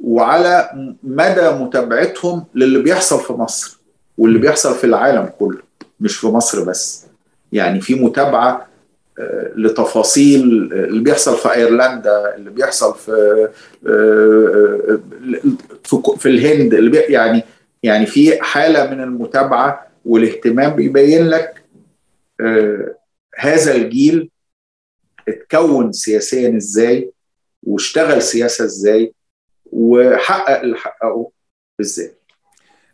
وعلى 0.00 0.70
مدى 1.02 1.50
متابعتهم 1.50 2.44
للي 2.54 2.82
بيحصل 2.82 3.20
في 3.20 3.32
مصر 3.32 3.78
واللي 4.18 4.38
بيحصل 4.38 4.74
في 4.74 4.84
العالم 4.84 5.30
كله 5.38 5.58
مش 6.00 6.16
في 6.16 6.26
مصر 6.26 6.64
بس. 6.64 7.06
يعني 7.52 7.80
في 7.80 7.94
متابعة 7.94 8.66
لتفاصيل 9.56 10.42
اللي 10.72 11.00
بيحصل 11.02 11.36
في 11.36 11.54
أيرلندا 11.54 12.34
اللي 12.36 12.50
بيحصل 12.50 12.94
في 12.94 13.48
في 16.16 16.26
الهند 16.26 16.74
اللي 16.74 16.98
يعني 16.98 17.42
يعني 17.82 18.06
في 18.06 18.42
حالة 18.42 18.90
من 18.90 19.00
المتابعة 19.00 19.86
والاهتمام 20.04 20.70
بيبين 20.76 21.28
لك 21.28 21.64
هذا 23.36 23.74
الجيل 23.74 24.30
اتكون 25.28 25.92
سياسيا 25.92 26.56
إزاي 26.56 27.12
واشتغل 27.62 28.22
سياسة 28.22 28.64
إزاي 28.64 29.14
وحقق 29.72 30.60
اللي 30.60 30.76
حققه 30.76 31.30
إزاي. 31.80 32.15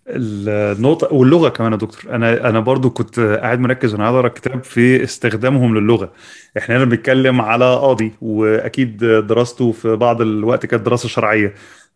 النقطة 0.09 1.15
واللغة 1.15 1.49
كمان 1.49 1.73
يا 1.73 1.77
دكتور. 1.77 2.15
أنا 2.15 2.49
أنا 2.49 2.61
برضو 2.61 2.91
كنت 2.91 3.21
قاعد 3.21 3.61
مركز 3.61 3.93
وأنا 3.95 4.11
قاعد 4.11 4.25
الكتاب 4.25 4.65
في 4.65 5.05
استخدامهم 5.05 5.79
للغة. 5.79 6.13
إحنا 6.59 6.77
هنا 6.77 6.85
بنتكلم 6.85 7.41
على 7.41 7.65
قاضي 7.65 8.13
وأكيد 8.21 8.97
دراسته 9.05 9.73
في 9.73 9.97
بعض 9.97 10.21
الوقت 10.21 10.67
كانت 10.67 10.87
دراسة 10.87 11.09
شرعية. 11.09 11.55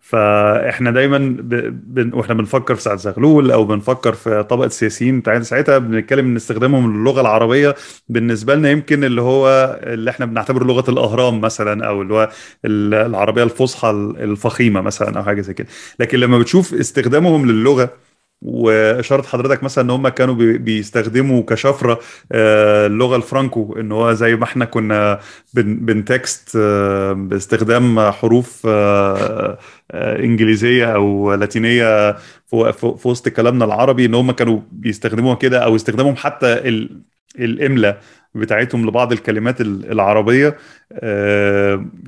فإحنا 0.09 0.91
دايما 0.91 1.19
ب... 1.41 2.15
وإحنا 2.15 2.35
بنفكر 2.35 2.75
في 2.75 2.83
سعد 2.83 2.99
زغلول 2.99 3.51
أو 3.51 3.65
بنفكر 3.65 4.13
في 4.13 4.43
طبقة 4.43 4.67
السياسيين 4.67 5.21
بتاعتنا. 5.21 5.45
ساعتها 5.45 5.79
بنتكلم 5.79 6.27
إن 6.27 6.37
استخدامهم 6.37 7.01
للغة 7.03 7.21
العربية 7.21 7.75
بالنسبة 8.09 8.55
لنا 8.55 8.71
يمكن 8.71 9.05
اللي 9.05 9.21
هو 9.21 9.79
اللي 9.83 10.11
إحنا 10.11 10.27
بنعتبره 10.27 10.65
لغة 10.65 10.91
الأهرام 10.91 11.41
مثلا 11.41 11.87
أو 11.87 12.03
اللي 12.03 12.15
هو 12.15 12.31
العربية 12.65 13.43
الفصحى 13.43 13.91
الفخيمة 14.21 14.81
مثلا 14.81 15.19
أو 15.19 15.23
حاجة 15.25 15.41
زي 15.41 15.55
كده. 15.55 15.69
لكن 16.01 16.19
لما 16.19 16.39
بتشوف 16.39 16.75
استخدامهم 16.75 17.47
للغة 17.51 17.91
وإشارة 18.47 19.23
حضرتك 19.23 19.63
مثلا 19.63 19.85
إن 19.85 19.91
هم 19.91 20.09
كانوا 20.09 20.35
بيستخدموا 20.35 21.43
كشفرة 21.43 22.01
اللغة 22.33 23.17
الفرانكو 23.17 23.77
إن 23.81 23.93
هو 23.93 24.13
زي 24.13 24.37
ما 24.37 24.45
إحنا 24.45 24.65
كنا 24.65 25.21
بنتكست 25.55 26.57
باستخدام 27.17 28.11
حروف 28.11 28.67
إنجليزية 29.95 30.95
أو 30.95 31.35
لاتينية 31.35 32.13
في 32.47 32.99
وسط 33.05 33.29
كلامنا 33.29 33.65
العربي 33.65 34.05
إن 34.07 34.15
هم 34.15 34.31
كانوا 34.31 34.61
بيستخدموها 34.73 35.35
كده 35.35 35.59
أو 35.65 35.77
استخدامهم 35.77 36.17
حتى 36.17 36.53
الاملا 37.39 37.99
بتاعتهم 38.35 38.87
لبعض 38.89 39.13
الكلمات 39.13 39.61
العربية. 39.61 40.57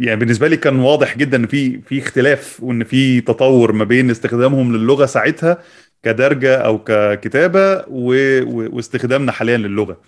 يعني 0.00 0.16
بالنسبة 0.16 0.48
لي 0.48 0.56
كان 0.56 0.78
واضح 0.78 1.16
جدا 1.18 1.36
إن 1.36 1.46
في 1.46 1.80
في 1.82 1.98
اختلاف 1.98 2.58
وإن 2.62 2.84
في 2.84 3.20
تطور 3.20 3.72
ما 3.72 3.84
بين 3.84 4.10
استخدامهم 4.10 4.76
للغة 4.76 5.06
ساعتها 5.06 5.58
كدرجة 6.02 6.56
أو 6.56 6.78
ككتابة 6.78 7.84
واستخدامنا 7.88 9.32
حاليا 9.32 9.56
للغة. 9.56 10.00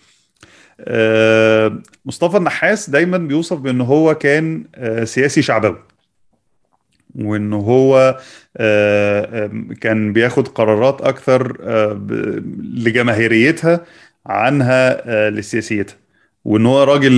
مصطفى 2.04 2.36
النحاس 2.36 2.90
دايما 2.90 3.18
بيوصف 3.18 3.58
بان 3.58 3.80
هو 3.80 4.14
كان 4.14 4.64
سياسي 5.04 5.42
شعبوي 5.42 5.78
وان 7.14 7.52
هو 7.52 8.18
كان 9.80 10.12
بياخد 10.12 10.48
قرارات 10.48 11.02
أكثر 11.02 11.56
لجماهيريتها 12.74 13.84
عنها 14.26 15.30
لسياسيتها. 15.30 15.96
وان 16.44 16.66
هو 16.66 16.82
راجل 16.82 17.12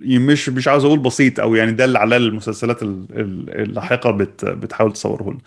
مش 0.00 0.48
مش 0.48 0.68
عاوز 0.68 0.84
أقول 0.84 0.98
بسيط 0.98 1.40
أو 1.40 1.54
يعني 1.54 1.72
ده 1.72 1.84
اللي 1.84 1.98
على 1.98 2.16
المسلسلات 2.16 2.78
اللاحقة 2.82 4.10
بت 4.10 4.44
بتحاول 4.44 4.92
تصوره 4.92 5.22
لنا 5.30 5.38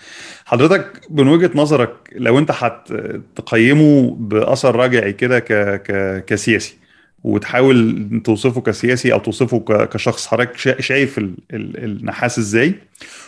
حضرتك 0.46 1.02
من 1.10 1.28
وجهة 1.28 1.52
نظرك 1.56 1.94
لو 2.16 2.40
أنت 2.40 2.52
هتقيمه 2.52 4.16
بأثر 4.20 4.76
رجعي 4.76 5.14
كده 5.14 5.40
ك 5.40 5.54
ك 5.84 6.24
كسياسي 6.26 6.76
وتحاول 7.24 8.08
توصفه 8.26 8.62
كسياسي 8.62 9.14
أو 9.14 9.20
توصفه 9.20 9.60
كشخص 9.86 10.28
حضرتك 10.28 10.58
شايف 10.82 11.20
النحاس 11.54 12.40
إزاي؟ 12.40 12.74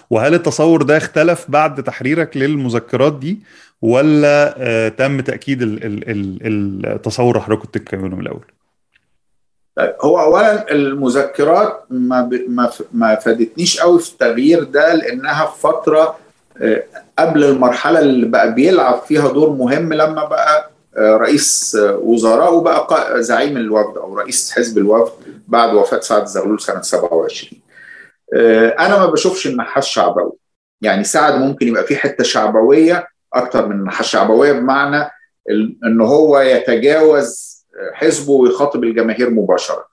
وهل 0.10 0.34
التصور 0.34 0.81
ده 0.81 0.97
اختلف 0.97 1.45
بعد 1.49 1.84
تحريرك 1.84 2.38
للمذكرات 2.38 3.19
دي 3.19 3.39
ولا 3.81 4.89
تم 4.97 5.22
تأكيد 5.22 5.60
التصور 5.61 7.31
اللي 7.35 7.45
حضرتك 7.45 7.61
كنت 7.61 7.95
من 7.95 8.19
الأول؟ 8.19 8.45
هو 9.80 10.19
اولا 10.19 10.72
المذكرات 10.72 11.84
ما 11.89 12.22
ب... 12.22 12.45
ما, 12.93 13.15
فادتنيش 13.15 13.80
قوي 13.80 13.99
في 13.99 14.11
التغيير 14.11 14.64
ده 14.64 14.93
لأنها 14.93 15.45
في 15.45 15.60
فترة 15.61 16.18
قبل 17.19 17.43
المرحلة 17.43 17.99
اللي 17.99 18.26
بقى 18.27 18.53
بيلعب 18.53 19.02
فيها 19.02 19.31
دور 19.31 19.49
مهم 19.49 19.93
لما 19.93 20.26
بقى 20.26 20.72
رئيس 20.97 21.77
وزراء 21.81 22.53
وبقى 22.56 23.23
زعيم 23.23 23.57
الوفد 23.57 23.97
أو 23.97 24.15
رئيس 24.18 24.52
حزب 24.52 24.77
الوفد 24.77 25.14
بعد 25.47 25.73
وفاة 25.73 25.99
سعد 25.99 26.26
زغلول 26.26 26.61
سنة 26.61 26.81
27 26.81 27.61
أنا 28.80 28.97
ما 28.99 29.06
بشوفش 29.06 29.47
النحاس 29.47 29.85
شعبوي. 29.85 30.31
يعني 30.81 31.03
سعد 31.03 31.35
ممكن 31.41 31.68
يبقى 31.68 31.84
في 31.84 31.95
حتة 31.95 32.23
شعبوية 32.23 33.07
أكتر 33.34 33.68
من 33.68 33.76
النحاس. 33.76 34.06
شعبوية 34.06 34.52
بمعنى 34.52 35.10
إن 35.85 36.02
هو 36.02 36.39
يتجاوز 36.39 37.55
حزبه 37.93 38.31
ويخاطب 38.34 38.84
الجماهير 38.84 39.30
مباشرة 39.30 39.88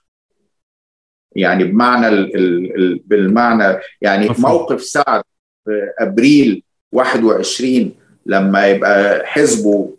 يعني 1.37 1.65
بمعنى 1.65 2.09
ال 2.09 2.37
ال 2.77 2.99
بالمعنى 3.07 3.81
يعني 4.01 4.29
مفهوم. 4.29 4.53
موقف 4.53 4.83
سعد 4.83 5.23
في 5.65 5.93
أبريل 5.99 6.65
21 6.93 7.95
لما 8.27 8.67
يبقى 8.67 9.27
حزبه 9.27 9.97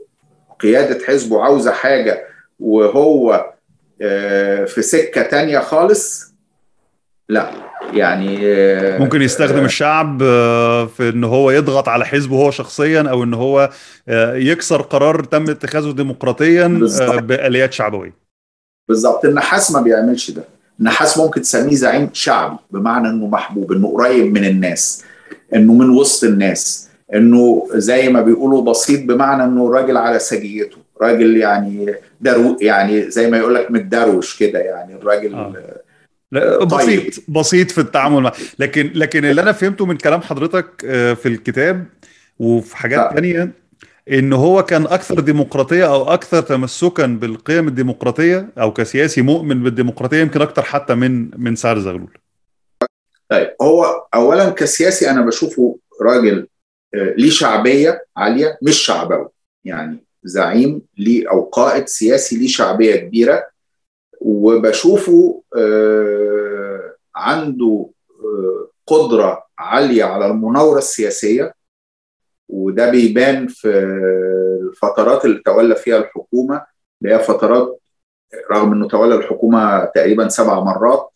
قيادة 0.59 1.05
حزبه 1.05 1.43
عاوزة 1.43 1.71
حاجة 1.71 2.27
وهو 2.59 3.53
في 4.67 4.81
سكة 4.81 5.21
تانية 5.23 5.59
خالص 5.59 6.32
لا 7.29 7.51
يعني 7.93 8.37
ممكن 8.99 9.21
يستخدم 9.21 9.65
الشعب 9.65 10.19
في 10.87 11.11
إن 11.13 11.23
هو 11.23 11.51
يضغط 11.51 11.89
على 11.89 12.05
حزبه 12.05 12.35
هو 12.35 12.51
شخصيا 12.51 13.01
أو 13.01 13.23
إن 13.23 13.33
هو 13.33 13.69
يكسر 14.33 14.81
قرار 14.81 15.23
تم 15.23 15.49
اتخاذه 15.49 15.91
ديمقراطيا 15.91 16.67
بآليات 16.99 17.73
شعبوية. 17.73 18.13
بالظبط. 18.87 19.25
النحاس 19.25 19.71
ما 19.71 19.81
بيعملش 19.81 20.31
ده. 20.31 20.43
النحاس 20.79 21.17
ممكن 21.17 21.41
تسميه 21.41 21.75
زعيم 21.75 22.09
شعبي 22.13 22.57
بمعنى 22.71 23.07
إنه 23.07 23.27
محبوب 23.27 23.71
إنه 23.71 23.93
قريب 23.93 24.33
من 24.33 24.45
الناس 24.45 25.03
إنه 25.55 25.73
من 25.73 25.89
وسط 25.89 26.23
الناس 26.23 26.89
إنه 27.13 27.67
زي 27.73 28.09
ما 28.09 28.21
بيقولوا 28.21 28.61
بسيط 28.61 29.07
بمعنى 29.07 29.43
إنه 29.43 29.71
راجل 29.71 29.97
على 29.97 30.19
سجيته 30.19 30.77
راجل 31.01 31.37
يعني 31.37 31.95
درو 32.21 32.57
يعني 32.61 33.11
زي 33.11 33.29
ما 33.29 33.37
يقول 33.37 33.55
لك 33.55 33.71
متدروش 33.71 34.39
كده 34.39 34.59
يعني 34.59 34.95
الراجل 34.95 35.33
آه. 35.33 35.53
بسيط 36.39 36.69
طيب. 36.71 37.11
بسيط 37.27 37.71
في 37.71 37.81
التعامل 37.81 38.21
معه 38.21 38.33
لكن 38.59 38.91
لكن 38.95 39.25
اللي 39.25 39.41
أنا 39.41 39.51
فهمته 39.51 39.85
من 39.85 39.97
كلام 39.97 40.21
حضرتك 40.21 40.81
في 41.21 41.25
الكتاب 41.25 41.85
وفي 42.39 42.77
حاجات 42.77 42.99
آه. 42.99 43.13
تانية 43.13 43.51
إن 44.11 44.33
هو 44.33 44.63
كان 44.63 44.85
أكثر 44.85 45.19
ديمقراطية 45.19 45.93
أو 45.93 46.13
أكثر 46.13 46.41
تمسكا 46.41 47.05
بالقيم 47.05 47.67
الديمقراطية 47.67 48.49
أو 48.57 48.73
كسياسي 48.73 49.21
مؤمن 49.21 49.63
بالديمقراطية 49.63 50.17
يمكن 50.17 50.41
أكثر 50.41 50.61
حتى 50.61 50.95
من 50.95 51.41
من 51.41 51.55
سعد 51.55 51.77
زغلول. 51.79 52.17
طيب 53.29 53.55
هو 53.61 54.07
اولا 54.13 54.49
كسياسي 54.49 55.09
أنا 55.09 55.21
بشوفه 55.21 55.77
راجل 56.01 56.47
ليه 56.93 57.29
شعبية 57.29 58.05
عالية 58.17 58.57
مش 58.61 58.77
شعبوي 58.77 59.27
يعني 59.65 60.03
زعيم 60.23 60.81
ليه 60.97 61.31
أو 61.31 61.41
قائد 61.41 61.87
سياسي 61.87 62.37
ليه 62.37 62.47
شعبية 62.47 62.95
كبيرة 62.95 63.52
وبشوفه 64.25 65.43
عنده 67.15 67.89
قدرة 68.87 69.43
عالية 69.59 70.03
على 70.03 70.25
المناورة 70.27 70.77
السياسية 70.77 71.53
وده 72.49 72.89
بيبان 72.91 73.47
في 73.47 73.67
الفترات 74.61 75.25
اللي 75.25 75.41
تولى 75.45 75.75
فيها 75.75 75.97
الحكومة 75.97 76.65
اللي 77.01 77.15
هي 77.15 77.19
فترات 77.19 77.79
رغم 78.51 78.71
إنه 78.73 78.87
تولى 78.87 79.15
الحكومة 79.15 79.85
تقريبا 79.85 80.27
سبع 80.27 80.59
مرات 80.59 81.09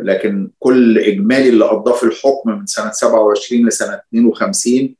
لكن 0.00 0.50
كل 0.58 0.98
إجمالي 0.98 1.48
اللي 1.48 1.64
قضاه 1.64 1.92
في 1.92 2.02
الحكم 2.02 2.50
من 2.50 2.66
سنة 2.66 2.90
27 2.90 3.66
لسنة 3.68 4.00
52 4.14 4.94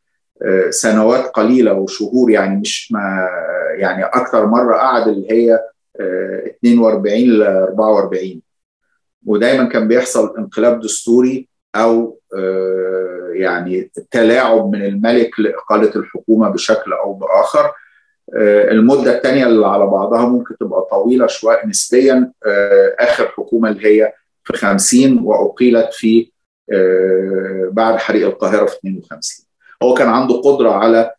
سنوات 0.71 1.25
قليلة 1.25 1.73
وشهور 1.73 2.31
يعني 2.31 2.61
مش 2.61 2.93
ما 2.93 3.29
يعني 3.79 4.05
أكثر 4.05 4.47
مرة 4.47 4.77
قعد 4.77 5.09
اللي 5.09 5.33
هي 5.33 5.61
42 6.01 7.15
ل 7.21 7.43
44 7.43 8.43
ودايما 9.27 9.65
كان 9.65 9.89
بيحصل 9.89 10.35
انقلاب 10.39 10.81
دستوري 10.81 11.49
أو 11.77 12.21
يعني 13.33 13.91
تلاعب 14.11 14.71
من 14.71 14.85
الملك 14.85 15.41
لإقالة 15.41 15.97
الحكومة 15.97 16.49
بشكل 16.49 16.93
أو 16.93 17.13
بآخر. 17.13 17.73
المدة 18.71 19.17
الثانية 19.17 19.47
اللي 19.47 19.67
على 19.67 19.87
بعضها 19.87 20.29
ممكن 20.29 20.57
تبقى 20.57 20.87
طويلة 20.91 21.27
شوية 21.27 21.67
نسبيا 21.67 22.33
آخر 22.99 23.27
حكومة 23.29 23.69
اللي 23.69 23.87
هي 24.03 24.13
في 24.45 24.53
50 24.53 25.19
وأقيلت 25.25 25.89
في 25.93 26.31
بعد 27.71 27.97
حريق 27.97 28.27
القاهرة 28.27 28.67
في 28.67 28.77
52 28.77 29.47
هو 29.83 29.95
كان 29.95 30.09
عنده 30.09 30.35
قدرة 30.35 30.71
على 30.71 31.13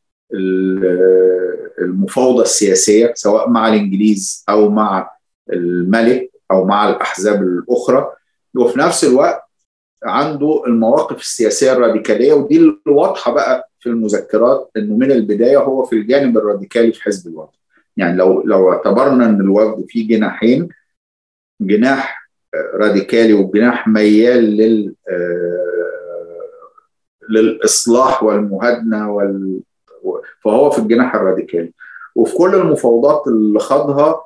المفاوضة 1.81 2.41
السياسية 2.41 3.13
سواء 3.15 3.49
مع 3.49 3.67
الإنجليز 3.67 4.43
أو 4.49 4.69
مع 4.69 5.11
الملك 5.53 6.31
أو 6.51 6.65
مع 6.65 6.89
الأحزاب 6.89 7.41
الأخرى. 7.43 8.11
وفي 8.55 8.79
نفس 8.79 9.03
الوقت 9.03 9.43
عنده 10.03 10.63
المواقف 10.67 11.17
السياسية 11.21 11.73
الراديكالية 11.73 12.33
ودي 12.33 12.57
اللي 12.57 12.77
واضحه 12.87 13.31
بقى 13.33 13.69
في 13.79 13.89
المذكرات 13.89 14.71
إنه 14.77 14.95
من 14.97 15.11
البداية 15.11 15.57
هو 15.57 15.85
في 15.85 15.95
الجانب 15.95 16.37
الراديكالي 16.37 16.91
في 16.93 17.03
حزب 17.03 17.27
الوفد 17.31 17.57
يعني 17.97 18.17
لو 18.17 18.41
لو 18.41 18.71
اعتبرنا 18.73 19.25
إن 19.25 19.41
الوفد 19.41 19.85
فيه 19.89 20.07
جناحين 20.07 20.69
جناح 21.61 22.29
راديكالي 22.73 23.33
وجناح 23.33 23.87
ميال 23.87 24.43
لل 24.57 24.95
للإصلاح 27.29 28.23
والمهادنه 28.23 29.11
وال 29.11 29.59
فهو 30.43 30.69
في 30.69 30.79
الجناح 30.79 31.15
الراديكالي. 31.15 31.73
وفي 32.15 32.35
كل 32.35 32.55
المفاوضات 32.55 33.27
اللي 33.27 33.59
خاضها 33.59 34.23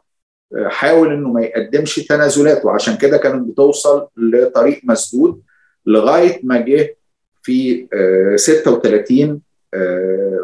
حاول 0.65 1.13
إنه 1.13 1.29
ما 1.29 1.41
يقدمش 1.41 1.95
تنازلات 1.95 2.65
وعشان 2.65 2.97
كده 2.97 3.17
كانت 3.17 3.47
بتوصل 3.47 4.07
لطريق 4.17 4.81
مسدود 4.83 5.41
لغاية 5.85 6.39
ما 6.43 6.61
جه 6.61 6.95
في 7.43 7.87
36 8.35 9.41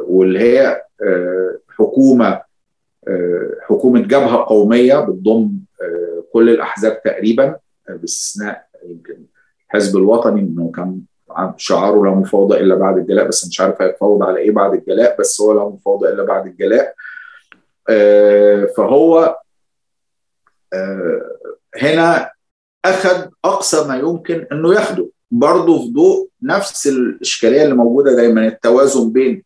واللي 0.07 0.39
هي 0.39 0.83
حكومة 1.69 2.41
حكومة 3.61 3.99
جبهة 3.99 4.45
قومية 4.45 4.99
بتضم 4.99 5.51
كل 6.33 6.49
الأحزاب 6.49 7.01
تقريبا 7.03 7.55
باستثناء 7.89 8.67
الحزب 9.69 9.97
الوطني 9.97 10.41
إنه 10.41 10.71
كان 10.75 11.01
شعاره 11.57 12.05
لا 12.05 12.11
مفاوضة 12.11 12.57
إلا 12.57 12.75
بعد 12.75 12.97
الجلاء 12.97 13.27
بس 13.27 13.47
مش 13.47 13.61
عارف 13.61 13.81
هيتفاوض 13.81 14.23
على 14.23 14.39
إيه 14.39 14.51
بعد 14.51 14.73
الجلاء 14.73 15.15
بس 15.19 15.41
هو 15.41 15.53
لا 15.53 15.69
مفاوضة 15.69 16.09
إلا 16.09 16.23
بعد 16.23 16.45
الجلاء. 16.45 16.93
فهو 18.77 19.37
هنا 21.81 22.31
أخذ 22.85 23.27
أقصى 23.45 23.87
ما 23.87 23.95
يمكن 23.97 24.47
إنه 24.51 24.73
ياخده. 24.73 25.09
برضه 25.31 25.79
في 25.79 25.93
ضوء 25.93 26.29
نفس 26.43 26.87
الإشكالية 26.87 27.63
اللي 27.63 27.75
موجودة 27.75 28.15
دايما 28.15 28.47
التوازن 28.47 29.11
بين 29.11 29.43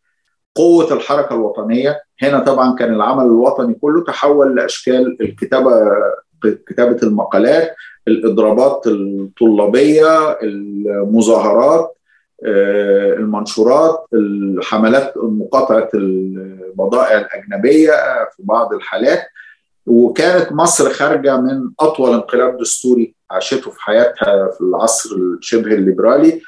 قوة 0.54 0.92
الحركة 0.92 1.34
الوطنية. 1.34 2.02
هنا 2.22 2.38
طبعا 2.38 2.74
كان 2.74 2.94
العمل 2.94 3.24
الوطني 3.24 3.74
كله 3.74 4.04
تحول 4.04 4.56
لأشكال 4.56 5.22
الكتابة 5.22 5.70
كتابة 6.46 6.96
المقالات 7.02 7.74
الإضرابات 8.08 8.86
الطلابية 8.86 10.38
المظاهرات 10.42 11.96
المنشورات 13.18 14.06
الحملات 14.14 15.14
مقاطعة 15.16 15.88
البضائع 15.94 17.18
الأجنبية 17.20 17.92
في 18.36 18.42
بعض 18.42 18.74
الحالات. 18.74 19.22
وكانت 19.86 20.52
مصر 20.52 20.90
خارجة 20.90 21.40
من 21.40 21.70
أطول 21.80 22.14
انقلاب 22.14 22.58
دستوري 22.58 23.14
عاشته 23.30 23.70
في 23.70 23.82
حياتها 23.82 24.50
في 24.50 24.60
العصر 24.60 25.10
شبه 25.40 25.74
الليبرالي 25.74 26.40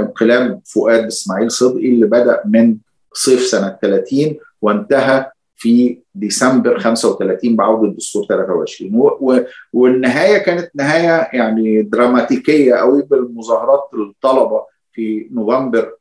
انقلاب 0.00 0.60
فؤاد 0.64 1.04
إسماعيل 1.06 1.50
صدقي 1.50 1.88
اللي 1.88 2.06
بدأ 2.06 2.42
من 2.44 2.76
صيف 3.12 3.40
سنة 3.40 3.78
30 3.82 4.36
وانتهى 4.62 5.30
في 5.58 5.98
ديسمبر 6.14 6.78
35 6.78 7.56
بعوده 7.56 7.88
الدستور 7.88 8.26
23 8.26 9.10
والنهاية 9.72 10.38
كانت 10.38 10.70
نهاية 10.74 11.28
يعني 11.32 11.82
دراماتيكية 11.82 12.74
قوي 12.74 13.02
بالمظاهرات 13.02 13.90
الطلبة 13.94 14.62
في 14.92 15.28
نوفمبر 15.32 15.92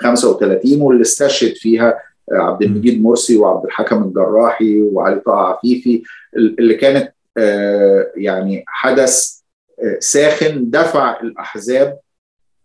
35 0.00 0.80
واللي 0.82 1.02
استشهد 1.02 1.54
فيها 1.54 1.98
عبد 2.32 2.62
المجيد 2.62 3.02
مرسي 3.02 3.36
وعبد 3.36 3.64
الحكم 3.64 4.02
الجراحي 4.02 4.82
وعلي 4.82 5.20
طه 5.20 5.32
عفيفي 5.32 6.02
اللي 6.36 6.74
كانت 6.74 7.12
يعني 8.16 8.64
حدث 8.66 9.38
ساخن 9.98 10.70
دفع 10.70 11.20
الأحزاب 11.20 11.98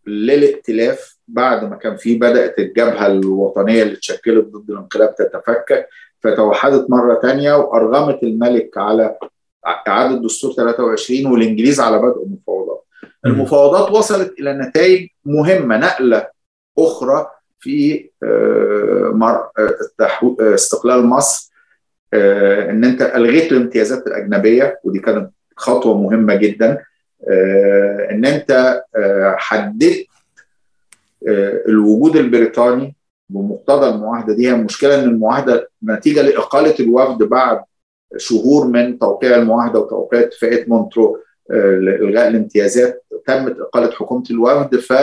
للائتلاف 0.07 1.17
بعد 1.27 1.69
ما 1.69 1.75
كان 1.75 1.97
في 1.97 2.15
بدأت 2.15 2.59
الجبهة 2.59 3.07
الوطنية 3.07 3.83
اللي 3.83 3.93
اتشكلت 3.93 4.45
ضد 4.45 4.69
الانقلاب 4.69 5.15
تتفكك. 5.15 5.87
فتوحدت 6.23 6.89
مرة 6.89 7.19
ثانية 7.21 7.53
وأرغمت 7.53 8.23
الملك 8.23 8.77
على 8.77 9.17
إعادة 9.87 10.15
دستور 10.15 10.53
23 10.53 11.25
والإنجليز 11.25 11.79
على 11.79 11.97
بدء 11.97 12.23
المفاوضات. 12.23 12.83
المفاوضات 13.25 13.91
وصلت 13.91 14.39
إلى 14.39 14.53
نتائج 14.53 15.07
مهمة 15.25 15.77
نقلة 15.77 16.27
أخرى 16.79 17.27
في 17.59 18.09
استقلال 20.39 21.05
مصر 21.05 21.51
إن 22.69 22.83
أنت 22.83 23.01
ألغيت 23.01 23.51
الامتيازات 23.51 24.07
الأجنبية 24.07 24.79
ودي 24.83 24.99
كانت 24.99 25.31
خطوة 25.55 25.97
مهمة 26.01 26.35
جدا 26.35 26.83
إن 28.11 28.25
أنت 28.25 28.81
حددت 29.37 30.05
الوجود 31.67 32.15
البريطاني 32.15 32.95
بمقتضى 33.33 33.89
المعاهدة 33.89 34.33
دي. 34.33 34.47
هي 34.47 34.51
المشكلة 34.55 34.95
إن 35.03 35.09
المعاهدة 35.09 35.69
نتيجة 35.83 36.21
لإقالة 36.21 36.75
الوفد 36.79 37.23
بعد 37.23 37.63
شهور 38.17 38.67
من 38.67 38.99
توقيع 38.99 39.35
المعاهدة 39.35 39.79
وتوقيع 39.79 40.19
اتفاقية 40.19 40.65
مونترو 40.67 41.17
لإلغاء 41.49 42.27
الامتيازات. 42.27 43.05
تمت 43.27 43.59
إقالة 43.59 43.91
حكومة 43.91 44.23
الوفد 44.31 44.75
ف 44.75 44.93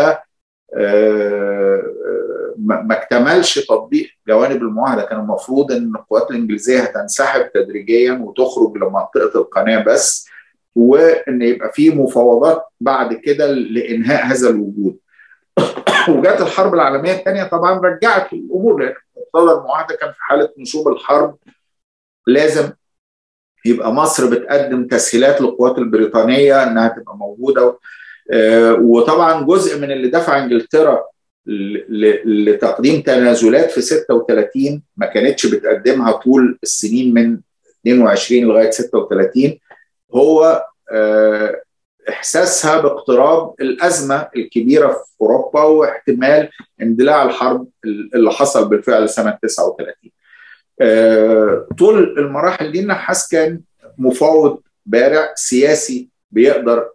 ما 2.59 2.87
اكتملش 2.91 3.67
تطبيق 3.67 4.09
جوانب 4.29 4.63
المعاهدة. 4.63 5.03
كان 5.03 5.21
المفروض 5.21 5.73
إن 5.73 5.93
القوات 5.97 6.31
الإنجليزية 6.31 6.81
هتنسحب 6.81 7.53
تدريجيا 7.55 8.13
وتخرج 8.13 8.77
لمنطقة 8.77 9.41
القناة 9.41 9.85
بس 9.85 10.27
وإن 10.75 11.43
يبقى 11.43 11.73
في 11.73 11.91
مفاوضات 11.91 12.63
بعد 12.81 13.15
كده 13.15 13.47
لإنهاء 13.53 14.27
هذا 14.27 14.49
الوجود. 14.51 14.97
وجات 16.09 16.41
الحرب 16.41 16.75
العالمية 16.75 17.13
الثانية 17.13 17.45
طبعا 17.45 17.81
رجعت 17.81 18.33
الأمور 18.33 18.81
لأن 18.83 18.95
مقتضى 19.17 19.53
المعاهده 19.53 19.97
كان 19.97 20.13
في 20.13 20.19
حالة 20.21 20.49
نشوب 20.59 20.89
الحرب. 20.89 21.37
لازم 22.27 22.73
يبقى 23.65 23.93
مصر 23.93 24.31
بتقدم 24.31 24.87
تسهيلات 24.87 25.41
للقوات 25.41 25.79
البريطانية 25.79 26.63
إنها 26.63 26.89
تبقى 26.89 27.17
موجودة. 27.17 27.79
وطبعا 28.81 29.43
جزء 29.43 29.79
من 29.79 29.93
اللي 29.93 30.09
دفع 30.09 30.39
إنجلترا 30.45 31.05
لتقديم 32.27 33.01
تنازلات 33.03 33.71
في 33.71 33.81
36 33.81 34.83
ما 34.97 35.07
كانتش 35.07 35.47
بتقدمها 35.47 36.13
طول 36.13 36.59
السنين 36.63 37.15
من 37.15 37.41
22 37.87 38.43
لغاية 38.45 38.71
36 38.71 39.59
هو 40.15 40.65
إحساسها 42.09 42.81
باقتراب 42.81 43.55
الأزمة 43.61 44.29
الكبيرة 44.37 44.89
في 44.89 45.05
أوروبا 45.21 45.63
واحتمال 45.63 46.49
اندلاع 46.83 47.23
الحرب 47.23 47.69
اللي 48.15 48.31
حصل 48.31 48.69
بالفعل 48.69 49.09
سنة 49.09 49.39
39 49.43 49.95
طول 51.79 52.19
المراحل 52.19 52.73
دي 52.73 52.81
النحاس 52.81 53.29
كان 53.29 53.61
مفاوض 53.99 54.61
بارع 54.87 55.33
سياسي 55.35 56.09
بيقدر 56.31 56.89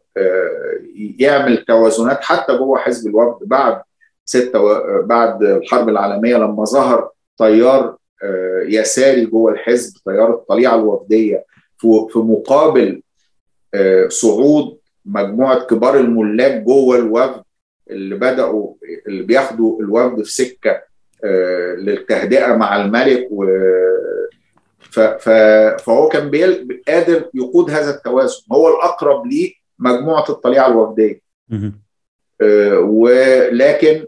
يعمل 1.19 1.65
توازنات 1.65 2.23
حتى 2.23 2.57
جوه 2.57 2.77
حزب 2.80 3.07
الوفد 3.10 3.48
بعد 3.48 3.82
ستة. 4.26 4.60
بعد 5.02 5.44
الحرب 5.44 5.90
العالمية 5.90 6.36
لما 6.38 6.64
ظهر 6.65 7.10
تيار 7.38 7.98
يساري 8.68 9.26
جوه 9.26 9.52
الحزب 9.52 9.94
تيار 10.06 10.34
الطليعة 10.34 10.76
الوفدية 10.76 11.45
في 11.77 12.10
مقابل 12.19 13.02
صعود 14.07 14.77
مجموعة 15.06 15.64
كبار 15.65 15.99
الملاك 15.99 16.61
جوه 16.61 16.98
الوفد 16.98 17.41
اللي 17.90 18.15
بدأوا 18.15 18.73
اللي 19.07 19.23
بياخدوا 19.23 19.82
الوفد 19.82 20.23
في 20.23 20.32
سكة 20.34 20.82
للتهدئة 21.77 22.56
مع 22.56 22.82
الملك 22.86 23.27
و. 23.32 23.45
فهو 25.80 26.10
كان 26.10 26.30
بيل... 26.30 26.82
قادر 26.88 27.30
يقود 27.34 27.69
هذا 27.72 27.90
التوازن 27.95 28.41
هو 28.52 28.68
الأقرب 28.76 29.26
ليه 29.27 29.53
مجموعة 29.80 30.26
الطليعة 30.30 30.68
الوفدية 30.68 31.22
آه 32.41 32.80
ولكن 32.80 34.06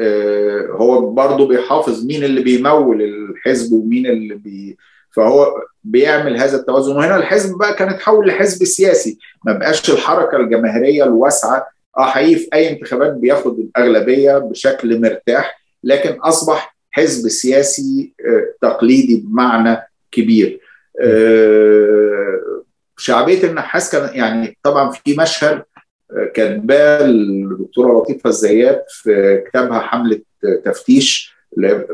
آه 0.00 0.66
هو 0.70 1.10
برضه 1.10 1.48
بيحافظ 1.48 2.06
مين 2.06 2.24
اللي 2.24 2.42
بيمول 2.42 3.02
الحزب 3.02 3.72
ومين 3.72 4.06
اللي 4.06 4.34
بي 4.34 4.76
فهو 5.16 5.62
بيعمل 5.84 6.36
هذا 6.38 6.56
التوازن. 6.56 6.96
وهنا 6.96 7.16
الحزب 7.16 7.58
بقى 7.58 7.74
كان 7.74 7.88
اتحول 7.88 8.26
لحزب 8.26 8.64
سياسي. 8.64 9.18
ما 9.44 9.52
بقاش 9.52 9.90
الحركة 9.90 10.36
الجماهيرية 10.36 11.04
الواسعة. 11.04 11.66
آه 11.98 12.06
حقيقي 12.06 12.36
في 12.36 12.48
أي 12.54 12.70
انتخابات 12.70 13.12
بياخد 13.12 13.58
الأغلبية 13.58 14.38
بشكل 14.38 15.00
مرتاح 15.00 15.60
لكن 15.84 16.10
أصبح 16.20 16.76
حزب 16.90 17.28
سياسي 17.28 18.14
آه 18.28 18.54
تقليدي 18.68 19.16
بمعنى 19.26 19.78
كبير. 20.12 20.60
شعبية 22.98 23.44
النحاس 23.44 23.92
كان 23.92 24.14
يعني 24.18 24.58
طبعا 24.62 24.90
في 24.90 25.16
مشهد 25.18 25.62
كاتباه 26.34 27.04
الدكتوره 27.04 27.98
لطيفة 27.98 28.28
الزيات 28.30 28.84
في 28.88 29.44
كتابها 29.48 29.78
حملة 29.78 30.20
تفتيش 30.64 31.36
اللي 31.56 31.86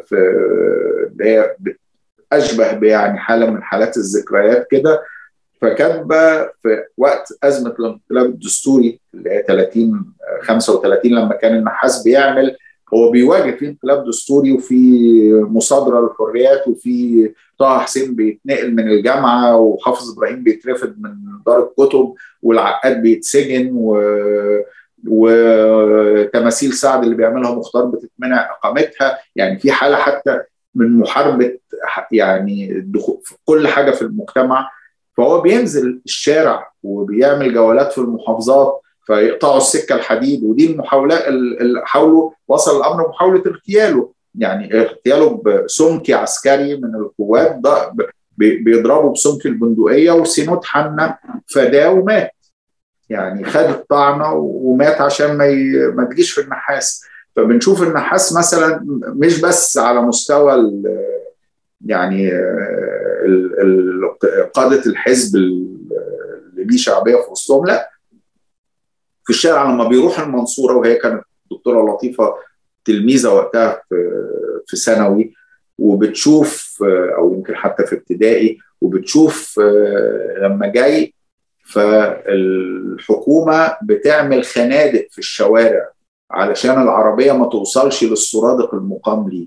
هي 1.20 1.56
أشبه 2.32 2.86
يعني 2.86 3.18
حالة 3.18 3.50
من 3.50 3.62
حالات 3.62 3.96
الذكريات 3.96 4.66
كده. 4.70 5.02
فكاتبة 5.60 6.42
في 6.44 6.84
وقت 6.96 7.28
أزمة 7.42 7.74
الانقلاب 7.80 8.26
الدستوري 8.26 9.00
اللي 9.14 9.30
هي 9.30 9.44
30 9.48 10.12
35 10.42 11.12
لما 11.12 11.34
كان 11.34 11.56
النحاس 11.56 12.02
بيعمل 12.02 12.56
هو 12.94 13.10
بيواجه 13.10 13.56
في 13.56 13.66
انقلاب 13.66 14.04
دستوري 14.04 14.52
وفي 14.52 14.74
مصادرة 15.34 16.00
للحريات 16.00 16.68
وفي 16.68 17.30
طه 17.58 17.78
حسين 17.78 18.14
بيتنقل 18.14 18.74
من 18.74 18.88
الجامعة 18.88 19.56
وحافظ 19.56 20.12
إبراهيم 20.12 20.42
بيترفد 20.42 20.94
من 21.00 21.14
دار 21.46 21.62
الكتب 21.62 22.14
والعقاد 22.42 23.02
بيتسجن 23.02 23.70
و 23.72 24.02
وتماثيل 25.08 26.72
سعد 26.72 27.02
اللي 27.02 27.14
بيعملها 27.14 27.54
مختار 27.54 27.84
بتتمنع 27.84 28.50
إقامتها. 28.50 29.18
يعني 29.36 29.58
في 29.58 29.72
حالة 29.72 29.96
حتى 29.96 30.40
من 30.74 30.98
محاربة 30.98 31.58
يعني 32.12 32.86
كل 33.44 33.68
حاجة 33.68 33.90
في 33.90 34.02
المجتمع 34.02 34.70
فهو 35.16 35.40
بينزل 35.40 36.00
الشارع 36.04 36.72
وبيعمل 36.82 37.54
جولات 37.54 37.92
في 37.92 37.98
المحافظات 37.98 38.80
فيقطعوا 39.06 39.56
السكة 39.56 39.94
الحديد 39.94 40.44
ودي 40.44 40.72
المحاولات 40.72 41.28
اللي 41.28 41.82
حاولوا 41.84 42.30
وصل 42.48 42.76
الأمر 42.76 43.08
محاولة 43.08 43.42
اغتياله 43.46 44.12
يعني 44.34 44.80
اغتياله 44.80 45.42
بسمك 45.46 46.10
عسكري 46.10 46.76
من 46.76 46.94
القوات 46.94 47.60
بيضربوا 48.36 49.12
بسمك 49.12 49.46
البندقية 49.46 50.10
وسينوت 50.10 50.64
حنا 50.64 51.18
فداه 51.54 51.90
ومات 51.92 52.30
يعني 53.10 53.44
خد 53.44 53.64
الطعنة 53.64 54.32
ومات 54.34 55.00
عشان 55.00 55.36
ما. 55.36 55.46
ما 55.94 56.04
تجيش 56.04 56.32
في 56.32 56.40
النحاس 56.40 57.04
فبنشوف 57.36 57.82
النحاس 57.82 58.32
مثلا 58.32 58.80
مش 59.06 59.40
بس 59.40 59.78
على 59.78 60.02
مستوى. 60.02 60.82
يعني. 61.86 62.32
ال... 63.24 63.92
قادة 64.54 64.82
الحزب 64.86 65.36
اللي 65.36 66.64
ليه 66.64 66.76
شعبية 66.76 67.16
في 67.16 67.30
وسطهم 67.30 67.66
لا 67.66 67.90
في 69.24 69.30
الشارع 69.30 69.72
لما 69.72 69.88
بيروح 69.88 70.20
المنصورة 70.20 70.74
وهي 70.76 70.94
كانت 70.94 71.22
دكتورة 71.50 71.92
لطيفة 71.94 72.34
تلميذة 72.84 73.28
وقتها 73.28 73.82
في 73.88 74.22
في 74.66 74.76
ثانوي 74.76 75.34
وبتشوف 75.78 76.82
أو 77.18 77.34
يمكن 77.34 77.56
حتى 77.56 77.86
في 77.86 77.94
ابتدائي 77.94 78.58
وبتشوف 78.80 79.60
لما 80.42 80.66
جاي 80.66 81.14
فالحكومة 81.64 83.76
بتعمل 83.82 84.44
خنادق 84.44 85.06
في 85.10 85.18
الشوارع 85.18 85.90
علشان 86.32 86.82
العربية 86.82 87.32
ما 87.32 87.46
توصلش 87.46 88.04
للسرادق 88.04 88.74
المقام 88.74 89.28
ليه. 89.28 89.46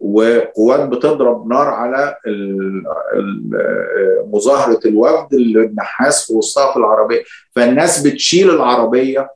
وقوات 0.00 0.88
بتضرب 0.88 1.46
نار 1.48 1.66
على 1.68 2.16
مظاهرة 4.32 4.80
الوفد 4.86 5.34
اللي 5.34 5.60
النحاس 5.60 6.26
في 6.26 6.32
وسطها 6.34 6.72
في 6.72 6.78
العربية. 6.78 7.22
فالناس 7.56 8.06
بتشيل 8.06 8.50
العربية 8.50 9.30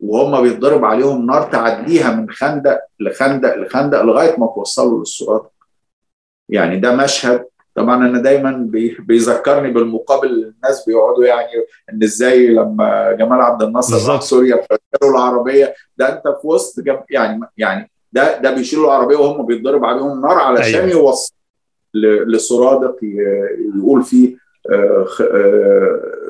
وهم 0.00 0.42
بيتضرب 0.42 0.84
عليهم 0.84 1.26
نار 1.26 1.42
تعديها 1.42 2.10
من 2.14 2.30
خندق 2.30 2.80
لخندق 3.00 3.56
لخندق 3.56 4.02
لغاية 4.02 4.36
ما 4.40 4.46
توصلوا 4.46 4.98
للسرادق 4.98 5.50
يعني 6.48 6.80
ده 6.80 6.96
مشهد 6.96 7.44
طبعا 7.74 7.96
أنا 8.06 8.18
دايما 8.18 8.66
بيذكرني 8.98 9.70
بالمقابل 9.70 10.28
الناس 10.28 10.84
بيقعدوا 10.86 11.24
يعني 11.24 11.50
إن 11.92 12.02
إزاي 12.02 12.48
لما 12.48 13.12
جمال 13.12 13.40
عبد 13.40 13.62
الناصر 13.62 14.12
راح 14.12 14.20
سوريا 14.20 14.56
فشالوا 14.56 15.16
العربية. 15.16 15.74
ده 15.96 16.12
أنت 16.12 16.22
في 16.40 16.46
وسط 16.46 16.82
يعني 17.10 17.40
يعني 17.56 17.90
ده 18.12 18.38
ده 18.38 18.50
بيشيلوا 18.50 18.84
العربية 18.84 19.16
وهم 19.16 19.46
بيتضرب 19.46 19.84
عليهم 19.84 20.20
نار 20.20 20.38
علشان 20.38 20.80
أيوة. 20.80 20.90
يوصل 20.90 21.34
لسرادق 22.26 22.96
يقول 23.76 24.02
فيه 24.02 24.36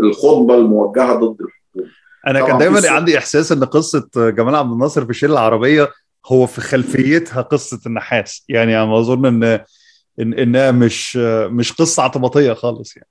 الخطبة 0.01 0.55
الموجهة 0.55 1.15
ضد 1.15 1.41
الحكومة. 1.41 1.93
أنا 2.27 2.47
كان 2.47 2.59
دايما 2.59 2.91
عندي 2.91 3.19
إحساس 3.19 3.53
إن 3.53 3.65
قصة 3.65 4.09
جمال 4.17 4.55
عبد 4.55 4.73
الناصر 4.73 5.07
في 5.07 5.15
شيل 5.15 5.33
العربية 5.33 5.89
هو 6.27 6.47
في 6.47 6.61
خلفيتها 6.61 7.43
قصة 7.43 7.81
النحاس. 7.87 8.45
يعني 8.49 8.83
أنا 8.83 8.99
أظن 8.99 9.27
إن 9.27 9.61
إن 10.21 10.35
إنها 10.35 10.71
مش 10.71 11.17
مش 11.51 11.73
قصة 11.73 12.03
اعتباطيه 12.03 12.53
خالص 12.53 12.97
يعني. 12.97 13.09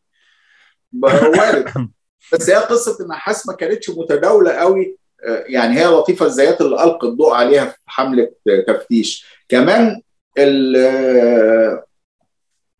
وارد. 1.04 1.90
بس 2.34 2.50
هي 2.50 2.56
قصة 2.56 3.04
النحاس 3.04 3.48
ما 3.48 3.54
كانتش 3.54 3.90
متداولة 3.90 4.52
قوي 4.52 4.98
يعني 5.26 5.80
هي 5.80 5.86
لطيفة 5.86 6.26
الزيات 6.26 6.62
اللي 6.62 6.84
القى 6.84 7.08
الضوء 7.08 7.34
عليها 7.34 7.66
في 7.66 7.78
حملة 7.86 8.32
تفتيش. 8.68 9.26
كمان 9.50 10.02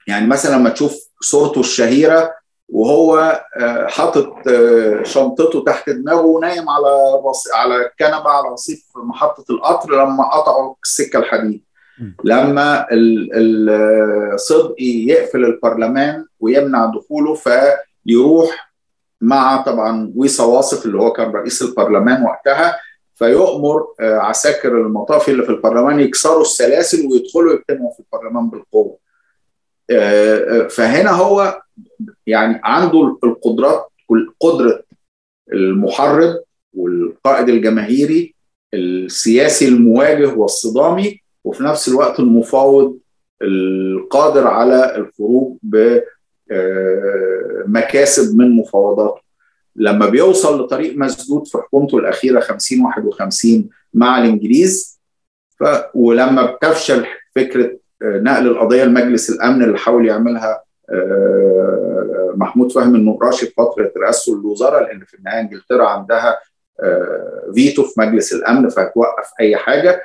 يعني 0.08 0.28
مثلا 0.28 0.56
لما 0.56 0.70
تشوف 0.70 0.96
صورته 1.22 1.60
الشهيرة 1.60 2.36
وهو 2.70 3.42
حاطط 3.88 4.34
شنطته 5.04 5.64
تحت 5.64 5.90
دماغه 5.90 6.22
ونايم 6.22 6.70
على 6.70 7.22
على 7.54 7.76
الكنبة 7.86 8.30
على 8.30 8.48
رصيف 8.48 8.84
محطة 8.96 9.46
القطر 9.50 9.92
لما 9.92 10.30
قطعوا 10.30 10.76
السكة 10.84 11.20
الحديد. 11.20 11.64
لما 12.24 12.86
صدقي 14.36 15.06
يقفل 15.08 15.46
البرلمان 15.46 16.26
ويمنع 16.40 16.86
دخوله 16.86 17.34
فيروح 17.34 18.74
مع 19.22 19.62
طبعا 19.62 20.14
ويصا 20.16 20.46
واصف 20.46 20.86
اللي 20.86 20.98
هو 20.98 21.12
كان 21.12 21.32
رئيس 21.32 21.62
البرلمان 21.62 22.24
وقتها 22.24 22.76
فيؤمر 23.16 23.88
عساكر 24.00 24.82
المطافي 24.82 25.32
اللي 25.32 25.44
في 25.44 25.50
البرلمان 25.50 26.00
يكسروا 26.00 26.42
السلاسل 26.42 27.08
ويدخلوا 27.08 27.54
يجتمعوا 27.54 27.92
في 27.94 28.00
البرلمان 28.00 28.50
بالقوة. 28.50 28.98
فهنا 30.70 31.12
هو 31.12 31.62
يعني 32.28 32.62
عنده 32.64 33.18
القدرات 33.24 33.88
قدرة 34.40 34.84
المحرض 35.54 36.44
والقائد 36.74 37.50
الجماهيري 37.50 38.36
السياسي 38.74 39.68
المواجه 39.68 40.34
والصدامي 40.34 41.23
وفي 41.44 41.64
نفس 41.64 41.88
الوقت 41.88 42.20
المفاوض 42.20 42.98
القادر 43.42 44.48
على 44.48 44.96
الخروج 44.96 45.58
بمكاسب 47.68 48.38
من 48.38 48.56
مفاوضاته. 48.56 49.22
لما 49.76 50.10
بيوصل 50.10 50.62
لطريق 50.62 50.98
مسدود 50.98 51.48
في 51.48 51.58
حكومته 51.58 51.98
الأخيرة 51.98 52.40
50 52.40 52.86
51 52.86 53.70
مع 53.94 54.18
الإنجليز 54.24 55.00
ف... 55.60 55.64
ولما 55.94 56.46
بتفشل 56.52 57.06
فكرة 57.36 57.78
نقل 58.04 58.48
القضية 58.48 58.84
لمجلس 58.84 59.30
الأمن 59.30 59.64
اللي 59.64 59.78
حاول 59.78 60.08
يعملها 60.08 60.64
محمود 62.36 62.72
فهمي 62.72 62.98
النقراشي 62.98 63.46
في 63.46 63.54
فترة 63.58 63.92
رئاسته 63.98 64.34
الوزراء 64.34 64.84
لأن 64.84 65.06
في 65.06 65.14
النهاية 65.14 65.40
إنجلترا 65.42 65.88
عندها 65.88 66.40
فيتو 67.56 67.84
في 67.84 68.02
مجلس 68.02 68.34
الأمن 68.34 68.70
فهتوقف 68.70 69.28
أي 69.40 69.56
حاجة. 69.56 70.02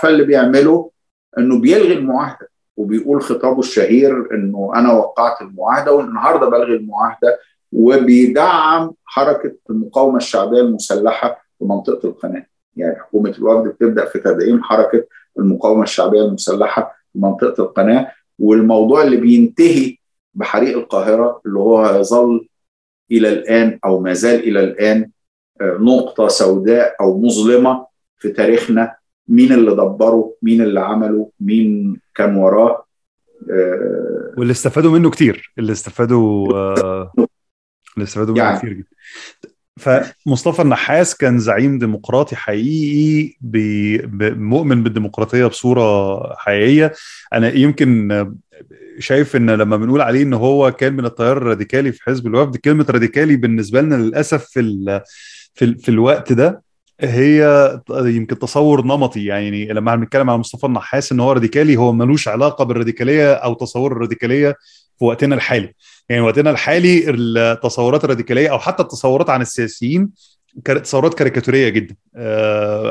فاللي 0.00 0.24
بيعمله 0.24 0.90
إنه 1.38 1.60
بيلغي 1.60 1.92
المعاهدة 1.92 2.48
وبيقول 2.76 3.22
خطابه 3.22 3.58
الشهير 3.58 4.34
إنه 4.34 4.72
أنا 4.74 4.92
وقعت 4.92 5.42
المعاهدة 5.42 5.92
والنهاردة 5.92 6.48
بلغي 6.48 6.76
المعاهدة 6.76 7.38
وبيدعم 7.72 8.92
حركة 9.04 9.52
المقاومة 9.70 10.16
الشعبية 10.16 10.60
المسلحة 10.60 11.44
في 11.58 11.64
منطقة 11.64 12.08
القناة. 12.08 12.46
يعني 12.76 12.96
حكومة 12.96 13.34
الوفد 13.38 13.68
بتبدأ 13.68 14.04
في 14.04 14.18
تدعيم 14.18 14.62
حركة 14.62 15.04
المقاومة 15.38 15.82
الشعبية 15.82 16.22
المسلحة 16.22 16.96
في 17.12 17.18
منطقة 17.18 17.62
القناة 17.62 18.12
والموضوع 18.38 19.02
اللي 19.02 19.16
بينتهي 19.16 19.96
بحريق 20.34 20.78
القاهرة 20.78 21.40
اللي 21.46 21.58
هو 21.58 21.96
يظل 22.00 22.48
إلى 23.10 23.28
الآن 23.28 23.78
أو 23.84 24.00
ما 24.00 24.12
زال 24.12 24.40
إلى 24.40 24.60
الآن 24.60 25.10
نقطة 25.62 26.28
سوداء 26.28 26.96
أو 27.00 27.18
مظلمة 27.18 27.86
في 28.24 28.30
تاريخنا 28.30 28.96
مين 29.28 29.52
اللي 29.52 29.70
دبره 29.70 30.34
مين 30.42 30.62
اللي 30.62 30.80
عمله 30.80 31.30
مين 31.40 31.96
كان 32.14 32.36
وراه. 32.36 32.84
آه 33.50 34.34
واللي 34.38 34.50
استفادوا 34.50 34.98
منه 34.98 35.10
كتير 35.10 35.52
اللي 35.58 35.72
استفادوا 35.72 36.54
آه 36.54 37.12
اللي 37.94 38.04
استفادوا 38.04 38.34
منه 38.34 38.44
يعني. 38.44 38.58
كتير 38.58 38.72
جدا. 38.72 38.88
فمصطفى 39.76 40.62
النحاس 40.62 41.16
كان 41.16 41.38
زعيم 41.38 41.78
ديمقراطي 41.78 42.36
حقيقي 42.36 43.36
مؤمن 44.34 44.82
بالديمقراطية 44.82 45.46
بصورة 45.46 46.34
حقيقية. 46.36 46.92
أنا 47.32 47.52
يمكن 47.52 48.26
شايف 48.98 49.36
إن 49.36 49.50
لما 49.50 49.76
بنقول 49.76 50.00
عليه 50.00 50.22
إن 50.22 50.34
هو 50.34 50.72
كان 50.72 50.92
من 50.92 51.04
التيار 51.04 51.36
الراديكالي 51.36 51.92
في 51.92 52.02
حزب 52.02 52.26
الوفد 52.26 52.56
كلمة 52.56 52.86
راديكالي 52.90 53.36
بالنسبة 53.36 53.80
لنا 53.80 53.94
للأسف 53.94 54.44
في 54.44 54.60
ال 54.60 55.00
في, 55.54 55.64
ال 55.64 55.78
في 55.78 55.88
الوقت 55.88 56.32
ده 56.32 56.63
هي 57.00 57.80
يمكن 57.90 58.38
تصور 58.38 58.84
نمطي 58.84 59.24
يعني 59.24 59.66
لما 59.66 59.96
بنتكلم 59.96 60.30
على 60.30 60.38
مصطفى 60.38 60.66
النحاس 60.66 61.12
إن 61.12 61.20
هو 61.20 61.32
راديكالي 61.32 61.76
هو 61.76 61.92
ملوش 61.92 62.28
علاقة 62.28 62.64
بالراديكالية 62.64 63.32
أو 63.32 63.54
تصور 63.54 63.92
الراديكالية 63.92 64.54
في 64.98 65.04
وقتنا 65.04 65.34
الحالي. 65.34 65.74
يعني 66.08 66.22
وقتنا 66.22 66.50
الحالي 66.50 67.04
التصورات 67.10 68.04
الراديكالية 68.04 68.48
أو 68.48 68.58
حتى 68.58 68.82
التصورات 68.82 69.30
عن 69.30 69.40
السياسيين 69.40 70.10
تصورات 70.64 71.14
كاريكاتورية 71.14 71.68
جدا. 71.68 71.94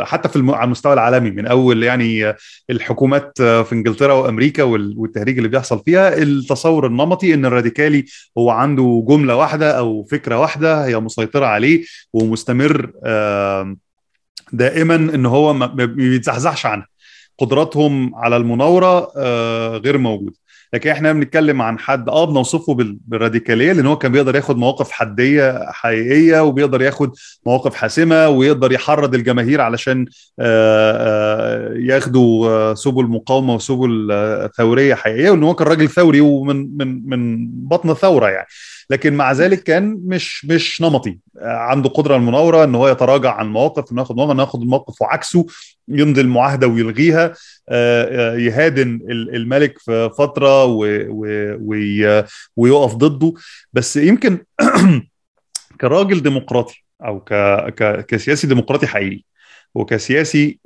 حتى 0.03 0.29
في 0.29 0.39
على 0.39 0.63
المستوى 0.63 0.93
العالمي 0.93 1.31
من 1.31 1.47
أول 1.47 1.83
يعني 1.83 2.33
الحكومات 2.69 3.33
في 3.37 3.69
إنجلترا 3.71 4.13
وأمريكا 4.13 4.63
والتهريج 4.63 5.37
اللي 5.37 5.49
بيحصل 5.49 5.83
فيها 5.85 6.17
التصور 6.17 6.87
النمطي 6.87 7.33
إن 7.33 7.45
الراديكالي 7.45 8.05
هو 8.37 8.49
عنده 8.49 9.05
جملة 9.07 9.35
واحدة 9.35 9.77
أو 9.77 10.03
فكرة 10.03 10.39
واحدة 10.39 10.85
هي 10.85 10.99
مسيطرة 10.99 11.45
عليه 11.45 11.83
ومستمر 12.13 12.91
دائما 14.53 14.95
إن 14.95 15.25
هو 15.25 15.53
ما 15.53 15.65
بيتزحزحش 15.85 16.65
عنها. 16.65 16.87
قدراتهم 17.39 18.15
على 18.15 18.37
المناورة 18.37 19.11
غير 19.77 19.97
موجودة. 19.97 20.43
لكن 20.73 20.89
إحنا 20.89 21.13
بنتكلم 21.13 21.61
عن 21.61 21.79
حد 21.79 22.09
آه 22.09 22.25
بنوصفه 22.25 22.73
بالراديكالية 23.07 23.71
لأن 23.71 23.85
هو 23.85 23.97
كان 23.97 24.11
بيقدر 24.11 24.35
ياخد 24.35 24.57
مواقف 24.57 24.91
حدية 24.91 25.71
حقيقية 25.71 26.43
وبيقدر 26.43 26.81
ياخد 26.81 27.11
مواقف 27.45 27.75
حاسمة 27.75 28.29
ويقدر 28.29 28.71
يحرض 28.71 29.15
الجماهير 29.15 29.61
علشان 29.61 30.05
ياخدوا 31.87 32.73
سبل 32.73 33.03
مقاومه 33.03 33.55
وسبل 33.55 34.07
ثورية 34.57 34.95
حقيقية. 34.95 35.29
وإن 35.29 35.43
هو 35.43 35.53
كان 35.53 35.67
راجل 35.67 35.89
ثوري 35.89 36.21
ومن 36.21 36.77
من 36.77 37.09
من 37.09 37.47
بطن 37.47 37.93
ثورة 37.93 38.29
يعني. 38.29 38.47
لكن 38.89 39.13
مع 39.13 39.31
ذلك 39.31 39.63
كان 39.63 40.01
مش 40.05 40.45
مش 40.45 40.81
نمطي. 40.81 41.19
عنده 41.41 41.89
قدرة 41.89 42.15
المناورة 42.15 42.63
إن 42.63 42.75
هو 42.75 42.87
يتراجع 42.87 43.33
عن 43.33 43.47
مواقف 43.47 43.91
إنه 43.91 44.01
ياخد 44.01 44.15
مواقف 44.15 44.39
ياخد 44.39 44.61
الموقف 44.61 45.01
وعكسه 45.01 45.45
يمضي 45.87 46.21
المعاهدة 46.21 46.67
ويلغيها. 46.67 47.33
يهادن 48.37 48.99
الملك 49.09 49.79
في 49.79 50.09
فترة 50.17 50.65
ويقف 52.55 52.95
ضده. 52.95 53.33
بس 53.73 53.97
يمكن 53.97 54.37
كراجل 55.81 56.23
ديمقراطي 56.23 56.83
أو 57.05 57.23
كسياسي 58.07 58.47
ديمقراطي 58.47 58.87
حقيقي 58.87 59.23
وكسياسي 59.75 60.59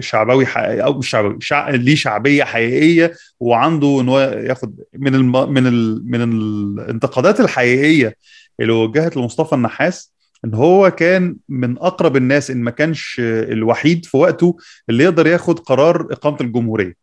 شعبوي 0.00 0.46
حقيقي 0.46 0.84
أو 0.84 0.98
مش 0.98 1.08
شعبوي 1.08 1.36
شع... 1.40 1.70
ليه 1.70 1.94
شعبية 1.94 2.44
حقيقية 2.44 3.12
وعنده 3.40 4.00
إن 4.00 4.08
هو 4.08 4.20
ياخد 4.20 4.80
من 4.94 5.14
الم... 5.14 5.52
من 5.52 5.66
ال... 5.66 6.02
من 6.10 6.22
الانتقادات 6.22 7.40
الحقيقية 7.40 8.16
اللي 8.60 8.72
وجهت 8.72 9.16
لمصطفى 9.16 9.54
النحاس 9.54 10.12
إن 10.44 10.54
هو 10.54 10.90
كان 10.90 11.36
من 11.48 11.78
أقرب 11.78 12.16
الناس 12.16 12.50
إن 12.50 12.62
ما 12.62 12.70
كانش 12.70 13.20
الوحيد 13.24 14.04
في 14.04 14.16
وقته 14.16 14.56
اللي 14.88 15.04
يقدر 15.04 15.26
ياخد 15.26 15.58
قرار 15.58 16.08
إقامة 16.10 16.36
الجمهورية. 16.40 17.01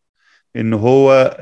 إن 0.55 0.73
هو 0.73 1.38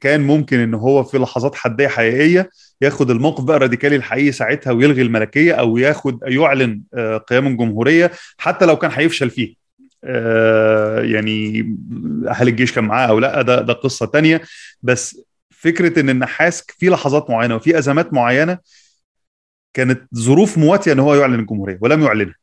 كان 0.00 0.20
ممكن 0.20 0.58
إن 0.58 0.74
هو 0.74 1.04
في 1.04 1.18
لحظات 1.18 1.54
حديه 1.54 1.88
حقيقية 1.88 2.50
ياخد 2.80 3.10
الموقف 3.10 3.44
بقى 3.44 3.56
الراديكالي 3.56 3.96
الحقيقي 3.96 4.32
ساعتها 4.32 4.70
ويلغي 4.72 5.02
الملكية 5.02 5.52
أو 5.52 5.78
ياخد 5.78 6.18
يعلن 6.22 6.82
قيام 7.28 7.46
الجمهورية 7.46 8.10
حتى 8.38 8.66
لو 8.66 8.76
كان 8.76 8.90
هيفشل 8.94 9.30
فيه 9.30 9.54
يعني 11.12 11.60
هل 12.30 12.48
الجيش 12.48 12.72
كان 12.72 12.84
معاه 12.84 13.06
أو 13.06 13.18
لأ 13.18 13.42
ده 13.42 13.62
ده 13.62 13.72
قصة 13.72 14.06
تانية. 14.06 14.40
بس 14.82 15.20
فكرة 15.50 16.00
إن 16.00 16.10
النحاس 16.10 16.64
في 16.78 16.88
لحظات 16.88 17.30
معينة 17.30 17.54
وفي 17.56 17.78
أزمات 17.78 18.12
معينة 18.14 18.58
كانت 19.74 20.02
ظروف 20.14 20.58
مواتية 20.58 20.92
إن 20.92 20.98
هو 20.98 21.14
يعلن 21.14 21.34
الجمهورية 21.40 21.78
ولم 21.80 22.02
يعلنها. 22.02 22.41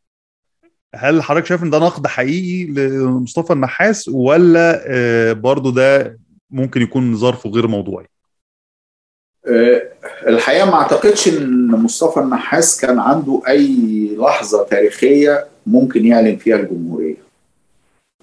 هل 0.95 1.23
حضرتك 1.23 1.45
شايف 1.45 1.63
إن 1.63 1.69
ده 1.69 1.79
نقد 1.79 2.07
حقيقي 2.07 2.65
لمصطفى 2.71 3.53
النحاس 3.53 4.07
ولا 4.13 4.83
برضو 5.33 5.69
ده 5.71 6.19
ممكن 6.51 6.81
يكون 6.81 7.15
ظرفه 7.15 7.49
غير 7.49 7.67
موضوعي؟ 7.67 8.05
الحقيقة 10.27 10.65
ما 10.65 10.73
أعتقدش 10.75 11.27
إن 11.27 11.67
مصطفى 11.67 12.19
النحاس 12.19 12.81
كان 12.81 12.99
عنده 12.99 13.41
أي 13.47 13.77
لحظة 14.17 14.63
تاريخية 14.63 15.47
ممكن 15.67 16.05
يعلن 16.05 16.37
فيها 16.37 16.55
الجمهورية. 16.55 17.15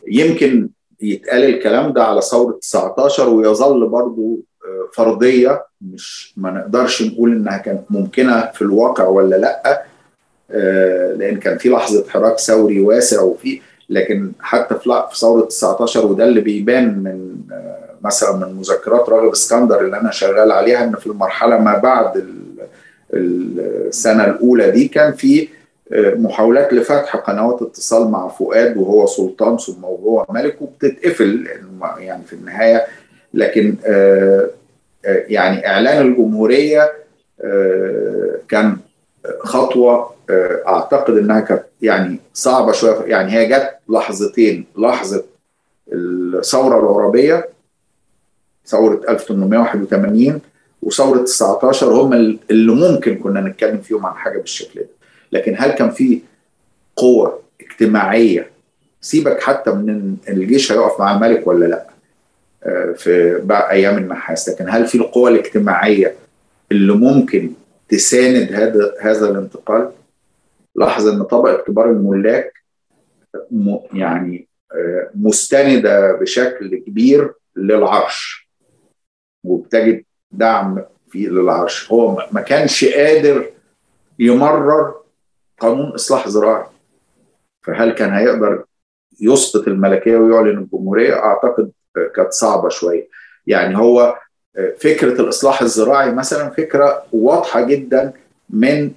يمكن 0.09 0.69
يتقال 1.03 1.45
الكلام 1.45 1.93
ده 1.93 2.05
على 2.05 2.21
ثورة 2.21 2.59
19 2.63 3.29
ويظل 3.29 3.89
برضو 3.89 4.39
فرضية 4.95 5.67
مش 5.81 6.35
ما 6.37 6.51
نقدرش 6.51 7.03
نقول 7.03 7.33
إنها 7.33 7.59
كانت 7.59 7.85
ممكنة 7.91 8.51
في 8.55 8.63
الواقع 8.63 9.05
ولا 9.09 9.37
لأ 9.37 9.85
لأن 11.19 11.37
كان 11.43 11.59
في 11.59 11.69
لحظة 11.69 12.05
حراك 12.09 12.39
ثوري 12.39 12.81
واسع 12.81 13.23
وفي 13.23 13.61
لكن 13.91 14.33
حتى 14.41 14.75
في 14.75 15.17
ثورة 15.19 15.45
19 15.45 16.07
وده 16.07 16.25
اللي 16.25 16.41
بيبان 16.41 16.99
من 16.99 17.37
مثلا 18.05 18.37
من 18.37 18.55
مذكرات 18.55 19.09
راغب 19.09 19.31
اسكندر 19.31 19.81
اللي 19.81 20.01
أنا 20.01 20.11
شغال 20.11 20.53
عليها 20.53 20.85
إن 20.85 20.95
في 20.97 21.07
المرحلة 21.07 21.59
ما 21.59 21.79
بعد 21.79 22.25
السنة 23.15 24.25
الأولى 24.25 24.71
دي 24.71 24.89
كان 24.89 25.13
في 25.13 25.49
محاولات 25.93 26.73
لفتح 26.73 27.17
قنوات 27.17 27.63
اتصال 27.63 28.09
مع 28.11 28.29
فؤاد 28.29 28.77
وهو 28.77 29.07
سلطان 29.07 29.59
ثم 29.59 29.85
وهو 29.85 30.27
ملك 30.31 30.63
وبتتقفل 30.63 31.49
يعني 31.99 32.23
في 32.25 32.33
النهاية. 32.33 32.87
لكن 33.35 33.75
يعني 35.05 35.69
إعلان 35.69 36.07
الجمهورية 36.07 36.93
كان 38.49 38.77
خطوة 39.41 40.15
أعتقد 40.69 41.17
إنها 41.17 41.41
كانت 41.41 41.63
يعني 41.83 42.19
صعبة 42.35 42.73
شوية. 42.73 43.01
يعني 43.05 43.33
هي 43.33 43.47
جت 43.49 43.71
لحظتين 43.89 44.67
لحظة 44.79 45.25
الثورة 45.93 46.81
العربيه 46.81 47.49
ثورة 48.67 49.01
1881 49.09 50.41
وثورة 50.83 51.19
19 51.23 51.93
هم 51.93 52.13
اللي 52.51 52.73
ممكن 52.73 53.17
كنا 53.19 53.41
نتكلم 53.41 53.79
فيهم 53.79 54.07
عن 54.07 54.15
حاجة 54.15 54.39
بالشكل 54.39 54.81
ده. 54.81 54.87
لكن 55.33 55.55
هل 55.59 55.71
كان 55.71 55.91
في 55.91 56.21
قوة 56.97 57.41
اجتماعية؟ 57.61 58.51
سيبك 59.01 59.43
حتى 59.43 59.71
من 59.71 60.17
الجيش 60.29 60.73
هيقف 60.73 61.01
مع 61.01 61.15
الملك 61.17 61.47
ولا 61.47 61.67
لأ 61.67 61.87
في 62.95 63.41
بقى 63.45 63.71
أيام 63.73 63.99
النحاس 63.99 64.49
لكن 64.49 64.69
هل 64.69 64.87
في 64.87 64.95
القوى 64.99 65.31
الاجتماعية 65.31 66.15
اللي 66.73 66.93
ممكن 66.93 67.53
تساند 67.89 68.53
هذا 68.53 68.95
هذا 69.01 69.31
الانتقال. 69.31 69.93
لاحظ 70.75 71.09
إن 71.09 71.23
طبقة 71.23 71.57
كبار 71.57 71.91
الملاك 71.91 72.53
يعني 73.93 74.49
مستندة 75.15 76.13
بشكل 76.13 76.77
كبير 76.77 77.35
للعرش 77.57 78.51
وبتجد 79.45 80.05
دعم 80.31 80.85
في 81.09 81.27
للعرش. 81.27 81.93
هو 81.93 82.27
ما 82.33 82.41
كانش 82.41 82.85
قادر 82.85 83.51
يمرر 84.19 84.95
قانون 85.59 85.93
إصلاح 85.93 86.29
زراعي. 86.29 86.67
فهل 87.67 87.93
كان 87.93 88.11
هيقدر 88.11 88.65
يسقط 89.21 89.69
الملكية 89.69 90.17
ويعلن 90.17 90.59
الجمهورية؟ 90.59 91.15
أعتقد 91.15 91.73
كانت 92.15 92.33
صعبة 92.33 92.69
شوية. 92.69 93.09
يعني 93.47 93.79
هو 93.79 94.19
فكرة 94.79 95.21
الإصلاح 95.21 95.63
الزراعي 95.63 96.11
مثلا 96.13 96.51
فكرة 96.51 97.03
واضحة 97.13 97.61
جدا 97.61 98.13
من 98.51 98.91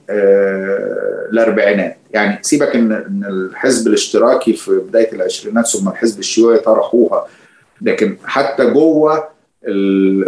الأربعينات. 1.34 1.98
يعني 2.12 2.40
سيبك 2.42 2.76
إن 2.76 3.24
الحزب 3.30 3.88
الاشتراكي 3.88 4.54
في 4.54 4.72
بداية 4.72 5.12
العشرينات 5.14 5.68
ثم 5.68 5.88
الحزب 5.90 6.20
الشيوعي 6.20 6.60
طرحوها 6.60 7.28
لكن 7.82 8.18
حتى 8.26 8.66
جوه 8.66 9.28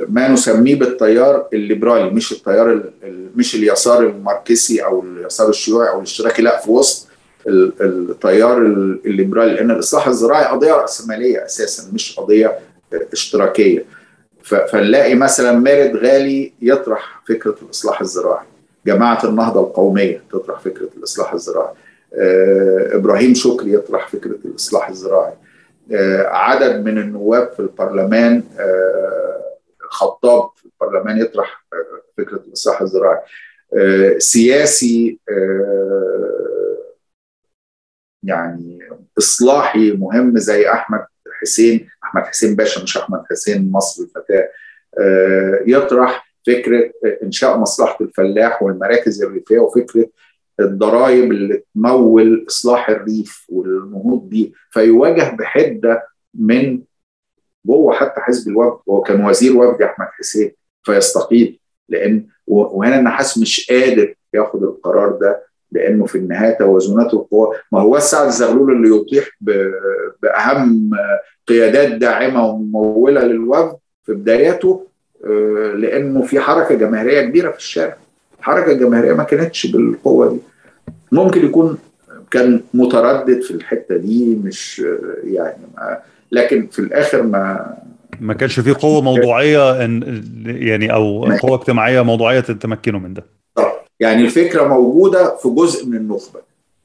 ما 0.09 0.27
نسميه 0.27 0.75
بالتيار 0.75 1.47
الليبرالي 1.53 2.09
مش 2.09 2.31
التيار 2.31 2.83
مش 3.35 3.55
اليسار 3.55 4.01
الماركسي 4.01 4.83
أو 4.83 5.03
اليسار 5.03 5.49
الشيوعي 5.49 5.89
أو 5.89 5.97
الاشتراكي 5.97 6.41
لا 6.41 6.59
في 6.59 6.71
وسط 6.71 7.07
التيار 7.47 8.57
الليبرالي. 9.05 9.53
لأن 9.53 9.71
الإصلاح 9.71 10.07
الزراعي 10.07 10.45
قضية 10.45 10.71
رأسمالية 10.71 11.45
أساسا 11.45 11.83
مش 11.93 12.19
قضية 12.19 12.59
اشتراكية. 13.13 13.85
فنلاقي 14.43 15.15
مثلا 15.15 15.51
مارد 15.51 15.97
غالي 15.97 16.53
يطرح 16.61 17.23
فكرة 17.27 17.55
الإصلاح 17.61 18.01
الزراعي. 18.01 18.45
جماعة 18.85 19.25
النهضة 19.25 19.59
القومية 19.59 20.23
تطرح 20.31 20.59
فكرة 20.59 20.89
الإصلاح 20.97 21.33
الزراعي. 21.33 21.73
إبراهيم 22.93 23.33
شكري 23.33 23.73
يطرح 23.73 24.07
فكرة 24.07 24.39
الإصلاح 24.45 24.89
الزراعي. 24.89 25.33
عدد 26.25 26.85
من 26.85 26.97
النواب 26.97 27.51
في 27.51 27.59
البرلمان 27.59 28.43
خطاب 29.79 30.49
في 30.55 30.65
البرلمان 30.65 31.17
يطرح 31.17 31.65
فكرة 32.17 32.41
الإصلاح 32.47 32.81
الزراعي. 32.81 33.19
سياسي 34.19 35.19
يعني 38.23 38.79
إصلاحي 39.17 39.91
مهم 39.91 40.37
زي 40.37 40.71
أحمد 40.71 41.05
حسين 41.41 41.89
أحمد 42.03 42.23
حسين 42.23 42.55
باشا 42.55 42.83
مش 42.83 42.97
أحمد 42.97 43.23
حسين 43.29 43.71
مصر 43.71 44.03
الفتاة. 44.03 44.49
يطرح 45.67 46.31
فكرة 46.47 46.91
إنشاء 47.23 47.57
مصلحة 47.57 47.97
الفلاح 48.01 48.63
والمراكز 48.63 49.23
الريفية 49.23 49.59
وفكرة 49.59 50.09
الضرائب 50.59 51.31
اللي 51.31 51.63
تمول 51.75 52.45
إصلاح 52.49 52.89
الريف 52.89 53.45
والنهوض 53.49 54.29
بيه 54.29 54.51
فيواجه 54.69 55.35
بحدة 55.35 56.07
من 56.33 56.81
جوه 57.65 57.93
حتى 57.93 58.21
حزب 58.21 58.49
الوفد 58.49 58.79
هو 58.89 59.01
كان 59.01 59.25
وزير 59.25 59.57
وفد 59.57 59.81
أحمد 59.81 60.07
حسين 60.07 60.51
فيستقيل. 60.83 61.59
لأن 61.89 62.27
وهنا 62.47 62.99
النحاس 62.99 63.37
مش 63.37 63.67
قادر 63.71 64.15
ياخد 64.33 64.63
القرار 64.63 65.11
ده 65.11 65.50
لأنه 65.71 66.05
في 66.05 66.17
النهاية 66.17 66.57
توازنات 66.57 67.13
القوى 67.13 67.55
ما 67.71 67.81
هو 67.81 67.99
سعد 67.99 68.27
الزغلول 68.27 68.71
اللي 68.71 68.97
يطيح 68.97 69.29
بأهم 70.21 70.89
قيادات 71.47 71.91
داعمة 71.91 72.45
وممولة 72.47 73.21
للوفد 73.23 73.75
في 74.03 74.13
بداياته 74.13 74.85
لأنه 75.75 76.21
في 76.21 76.39
حركة 76.39 76.75
جماهيرية 76.75 77.21
كبيرة 77.21 77.51
في 77.51 77.57
الشارع. 77.57 77.95
الحركه 78.39 78.71
الجماهيريه 78.71 79.13
ما 79.13 79.23
كانتش 79.23 79.67
بالقوة 79.67 80.29
دي. 80.29 80.39
ممكن 81.11 81.45
يكون 81.45 81.77
كان 82.31 82.61
متردد 82.73 83.41
في 83.41 83.51
الحتة 83.51 83.97
دي 83.97 84.35
مش 84.43 84.83
يعني 85.23 85.57
ما 85.77 85.97
لكن 86.31 86.67
في 86.67 86.79
الآخر 86.79 87.23
ما 87.23 87.73
ما 88.19 88.33
كانش 88.33 88.59
في 88.59 88.71
قوة 88.71 89.01
موضوعية 89.01 89.73
يعني 90.45 90.93
أو 90.93 91.25
قوة 91.41 91.57
اجتماعية 91.57 92.01
موضوعية 92.01 92.39
تمكنه 92.39 92.99
من 92.99 93.13
ده. 93.13 93.25
يعني 94.01 94.21
الفكرة 94.21 94.67
موجودة 94.67 95.35
في 95.35 95.49
جزء 95.49 95.85
من 95.85 95.97
النخبة. 95.97 96.39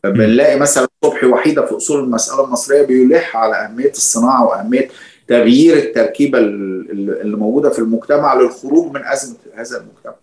بنلاقي 0.04 0.58
مثلا 0.58 0.88
صبحي 1.04 1.26
وحيدة 1.26 1.66
في 1.66 1.76
أصول 1.76 2.04
المسألة 2.04 2.44
المصرية 2.44 2.82
بيلح 2.82 3.36
على 3.36 3.56
أهمية 3.56 3.90
الصناعة 3.90 4.46
وأهمية 4.46 4.88
تغيير 5.28 5.76
التركيبة 5.76 6.38
اللي 6.38 7.36
موجودة 7.36 7.70
في 7.70 7.78
المجتمع 7.78 8.34
للخروج 8.34 8.92
من 8.92 9.04
أزمة 9.04 9.36
هذا 9.54 9.76
المجتمع. 9.76 10.14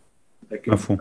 لكن 0.52 0.72
مفهوم. 0.72 0.98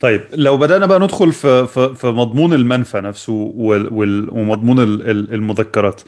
طيب. 0.00 0.20
لو 0.32 0.56
بدأنا 0.56 0.86
بقى 0.86 1.00
ندخل 1.00 1.32
في 1.32 1.66
في 1.66 1.94
في 1.94 2.06
مضمون 2.06 2.52
المنفى 2.52 3.00
نفسه 3.00 3.52
ومضمون 4.32 4.78
المذكرات. 5.32 6.00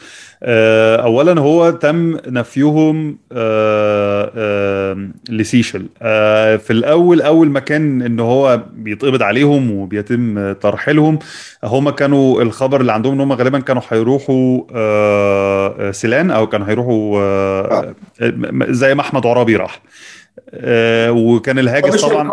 اولا 0.43 1.41
هو 1.41 1.71
تم 1.71 2.17
نفيهم 2.27 3.19
لسيشل. 5.31 5.87
في 6.59 6.71
الأول 6.71 7.23
أول 7.23 7.49
ما 7.51 7.61
كان 7.61 8.03
إن 8.03 8.21
هو 8.21 8.61
بيتقبض 8.73 9.23
عليهم 9.23 9.71
وبيتم 9.71 10.53
ترحيلهم 10.53 11.19
هم 11.65 11.91
كانوا 11.91 12.43
الخبر 12.43 12.81
اللي 12.81 12.93
عندهم 12.93 13.13
إن 13.15 13.21
هم 13.21 13.33
غالبا 13.33 13.59
كانوا 13.59 13.83
هيروحوا 13.89 14.61
سيلان 15.93 16.31
أو 16.31 16.47
كانوا 16.47 16.69
هيروحوا 16.69 17.93
زي 18.73 18.95
ما 18.95 19.01
أحمد 19.01 19.27
عرابي 19.27 19.57
راح. 19.57 19.81
وكان 21.11 21.59
الهاجس 21.59 22.05
طبعا 22.05 22.31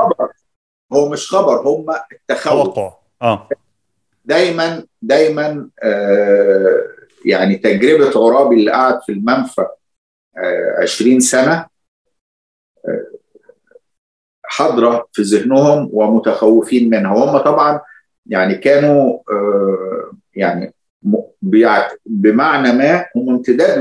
هو 0.93 1.09
مش 1.09 1.31
خبر 1.31 1.67
هم 1.67 1.85
التخوف. 2.11 2.63
توقع. 2.75 2.93
آه. 3.21 3.49
دايما 4.25 4.83
دايما 5.01 5.69
آه 5.83 6.83
يعني 7.25 7.55
تجربة 7.55 8.25
عرابي 8.27 8.55
اللي 8.55 8.71
قعد 8.71 8.99
في 9.05 9.11
المنفى 9.11 9.67
آه 10.37 10.81
20 10.81 11.19
سنة 11.19 11.65
آه 12.87 13.07
حاضره 14.45 15.07
في 15.13 15.21
ذهنهم 15.21 15.89
ومتخوفين 15.93 16.89
منها. 16.89 17.13
وهم 17.15 17.37
طبعا 17.37 17.81
يعني 18.25 18.55
كانوا 18.55 19.19
آه 19.31 20.11
يعني 20.35 20.73
بمعنى 22.05 22.71
ما 22.71 23.05
هم 23.15 23.29
امتداد 23.29 23.79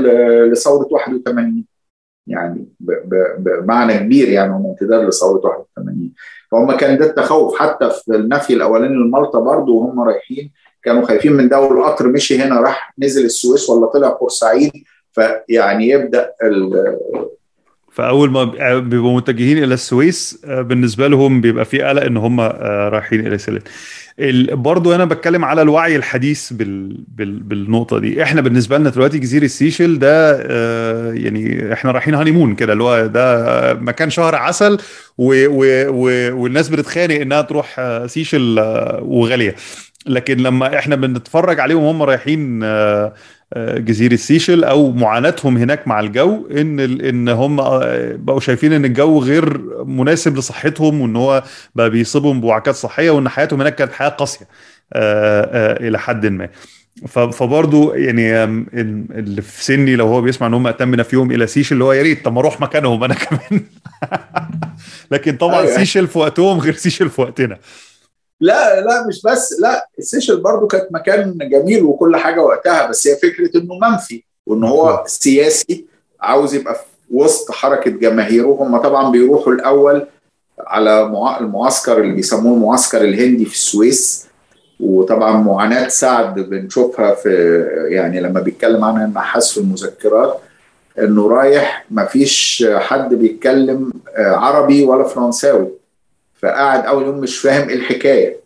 لثورة 0.51 0.87
81 0.91 1.66
يعني 2.27 2.65
بمعنى 3.39 3.97
كبير 3.97 4.29
يعني 4.29 4.53
هم 4.53 4.65
امتداد 4.65 5.07
لثورة 5.07 5.37
81 5.77 6.11
فهم 6.51 6.71
كان 6.71 6.97
ده 6.97 7.05
التخوف. 7.05 7.59
حتى 7.59 7.89
في 7.89 8.15
النفي 8.15 8.53
الأولاني 8.53 8.95
لمالطا 8.95 9.39
برضه 9.39 9.73
وهم 9.73 9.99
رايحين 9.99 10.51
كانوا 10.83 11.05
خايفين 11.05 11.33
من 11.33 11.49
ده 11.49 11.59
والقطر 11.61 12.07
مشي 12.07 12.39
هنا 12.39 12.61
راح 12.61 12.93
نزل 12.99 13.25
السويس 13.25 13.69
ولا 13.69 13.85
طلع 13.87 14.17
بورسعيد 14.19 14.71
فيعني 15.11 15.89
يبدأ 15.89 16.31
فأول 17.91 18.31
ما 18.31 18.43
بيبقوا 18.79 19.15
متجهين 19.17 19.63
إلى 19.63 19.73
السويس 19.73 20.45
بالنسبة 20.45 21.07
لهم 21.07 21.41
بيبقى 21.41 21.65
في 21.65 21.81
قلق 21.81 22.03
إن 22.03 22.17
هم 22.17 22.39
رايحين 22.41 23.27
إلى 23.27 23.37
سيلان 24.19 24.61
برضه 24.61 24.95
أنا 24.95 25.05
بتكلم 25.05 25.45
على 25.45 25.61
الوعي 25.61 25.95
الحديث 25.95 26.53
بال... 26.53 27.03
بال... 27.07 27.39
بالنقطة 27.39 27.99
دي. 27.99 28.23
إحنا 28.23 28.41
بالنسبة 28.41 28.77
لنا 28.77 28.89
دلوقتي 28.89 29.19
جزيرة 29.19 29.47
سيشل 29.47 29.99
ده 29.99 30.37
آه 30.41 31.13
يعني 31.13 31.73
إحنا 31.73 31.91
رايحين 31.91 32.13
هانيمون 32.13 32.55
كده 32.55 32.73
اللي 32.73 32.83
هو 32.83 33.05
ده 33.05 33.73
مكان 33.73 34.09
شهر 34.09 34.35
عسل 34.35 34.77
و... 35.17 35.45
و... 35.47 35.65
و... 35.89 36.33
والناس 36.41 36.69
بتتخانق 36.69 37.15
انها 37.21 37.41
تروح 37.41 37.81
سيشل 38.05 38.59
وغالية. 39.01 39.55
لكن 40.05 40.37
لما 40.37 40.79
إحنا 40.79 40.95
بنتفرج 40.95 41.59
عليهم 41.59 41.83
هم 41.83 42.03
رايحين 42.03 42.63
جزيرة 43.57 44.15
سيشل 44.15 44.63
أو 44.63 44.91
معاناتهم 44.91 45.57
هناك 45.57 45.87
مع 45.87 45.99
الجو 45.99 46.47
إن 46.51 46.79
إن 46.79 47.29
هم 47.29 47.55
بقوا 48.25 48.39
شايفين 48.39 48.73
إن 48.73 48.85
الجو 48.85 49.19
غير 49.19 49.57
مناسب 49.85 50.37
لصحتهم 50.37 51.01
وإن 51.01 51.15
هو 51.15 51.43
بقى 51.75 51.89
بيصيبهم 51.89 52.41
بوعكات 52.41 52.75
صحية 52.75 53.09
وإن 53.11 53.29
حياتهم 53.29 53.61
هناك 53.61 53.75
كانت 53.75 53.91
حياة 53.93 54.09
قاسية 54.09 54.47
إلى 54.95 55.99
حد 55.99 56.25
ما. 56.25 56.49
فبرضه 57.07 57.95
يعني 57.95 58.43
اللي 58.43 59.41
في 59.41 59.63
سني 59.65 59.95
لو 59.95 60.07
هو 60.07 60.21
بيسمع 60.21 60.47
إن 60.47 60.53
هم 60.53 60.67
اتمنا 60.67 61.03
في 61.03 61.15
يوم 61.15 61.31
إلى 61.31 61.47
سيشل 61.47 61.73
اللي 61.73 61.83
هو 61.83 61.93
يا 61.93 62.01
ريت 62.03 62.25
طب 62.25 62.33
ما 62.33 62.39
أروح 62.39 62.61
مكانهم 62.61 63.03
أنا 63.03 63.13
كمان. 63.23 63.61
لكن 65.11 65.37
طبعا 65.37 65.59
أيوة. 65.61 65.77
سيشل 65.77 66.07
في 66.07 66.19
وقتهم 66.19 66.59
غير 66.59 66.73
سيشل 66.73 67.09
في 67.09 67.21
وقتنا. 67.21 67.57
لا 68.41 68.81
لا 68.81 69.07
مش 69.07 69.21
بس 69.21 69.59
لا 69.59 69.89
السيشل 69.99 70.41
برضو 70.41 70.67
كانت 70.67 70.87
مكان 70.91 71.37
جميل 71.37 71.83
وكل 71.83 72.15
حاجة 72.17 72.41
وقتها 72.41 72.87
بس 72.87 73.07
هي 73.07 73.15
فكرة 73.15 73.61
إنه 73.61 73.73
منفي 73.81 74.23
وإن 74.45 74.63
هو 74.63 75.03
سياسي 75.05 75.85
عاوز 76.21 76.53
يبقى 76.55 76.75
في 76.75 76.81
وسط 77.11 77.51
حركة 77.51 77.91
جماهيره. 77.91 78.47
هم 78.47 78.77
طبعا 78.77 79.11
بيروحوا 79.11 79.53
الأول 79.53 80.07
على 80.59 81.01
المعسكر 81.39 82.01
اللي 82.01 82.13
بيسموه 82.13 82.53
المعسكر 82.53 83.01
الهندي 83.01 83.45
في 83.45 83.53
السويس 83.53 84.27
وطبعا 84.79 85.37
معاناة 85.37 85.87
سعد 85.87 86.39
بنشوفها 86.39 87.15
في 87.15 87.29
يعني 87.89 88.21
لما 88.21 88.39
بيتكلم 88.39 88.83
عنها 88.83 89.05
النحاس 89.05 89.51
في 89.53 89.59
المذكرات 89.59 90.39
إنه 90.99 91.27
رايح 91.27 91.85
ما 91.91 92.05
فيش 92.05 92.65
حد 92.75 93.13
بيتكلم 93.13 93.93
عربي 94.17 94.83
ولا 94.85 95.03
فرنساوي. 95.03 95.69
فقعد 96.41 96.85
أول 96.85 97.05
يوم 97.05 97.17
مش 97.19 97.37
فاهم 97.39 97.69
إيه 97.69 97.75
الحكاية. 97.75 98.39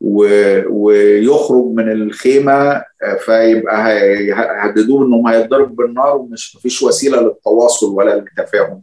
و... 0.00 0.26
ويخرج 0.68 1.64
من 1.66 1.92
الخيمة 1.92 2.82
فيبقى 3.24 3.88
هيهددوه 3.88 5.06
إنهم 5.06 5.26
هيتضرب 5.28 5.76
بالنار 5.76 6.16
ومش 6.16 6.56
مفيش 6.56 6.82
وسيلة 6.82 7.20
للتواصل 7.20 7.86
ولا 7.94 8.16
للتفاهم 8.16 8.82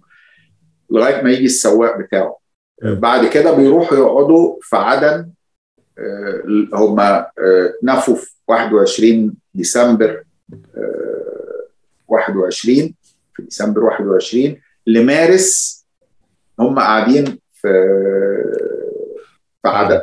لغاية 0.91 1.21
ما 1.21 1.31
يجي 1.31 1.45
السواق 1.45 1.97
بتاعه. 1.97 2.37
بعد 2.83 3.25
كده 3.27 3.51
بيروحوا 3.53 3.97
يقعدوا 3.97 4.55
في 4.61 4.75
عدن 4.75 5.29
هم 6.73 6.99
اتنفوا 6.99 8.15
في 8.15 8.31
21 8.47 9.33
ديسمبر 9.53 10.23
21 12.07 12.93
في 13.35 13.43
ديسمبر 13.43 13.83
21 13.83 14.61
لمارس 14.87 15.79
هم 16.59 16.79
قاعدين 16.79 17.39
في 17.63 17.69
في 19.61 19.67
عدن 19.69 20.01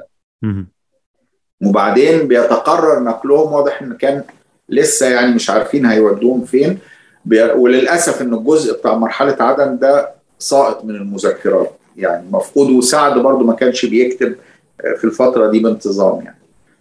وبعدين 1.66 2.28
بيتقرر 2.28 3.02
نقلهم 3.02 3.52
واضح 3.52 3.82
إن 3.82 3.96
كان 3.96 4.24
لسه 4.68 5.08
يعني 5.08 5.34
مش 5.34 5.50
عارفين 5.50 5.86
هيودوهم 5.86 6.44
فين. 6.44 6.78
وللأسف 7.54 8.22
إن 8.22 8.34
الجزء 8.34 8.78
بتاع 8.78 8.94
مرحلة 8.94 9.36
عدن 9.40 9.78
ده 9.78 10.10
ساقط 10.38 10.84
من 10.84 10.94
المذكرات. 10.94 11.72
يعني 11.96 12.26
مفقود 12.30 12.70
وسعد 12.70 13.18
برضو 13.18 13.44
ما 13.44 13.54
كانش 13.54 13.86
بيكتب 13.86 14.34
في 14.96 15.04
الفترة 15.04 15.50
دي 15.50 15.58
بانتظام 15.58 16.24
يعني. 16.24 16.38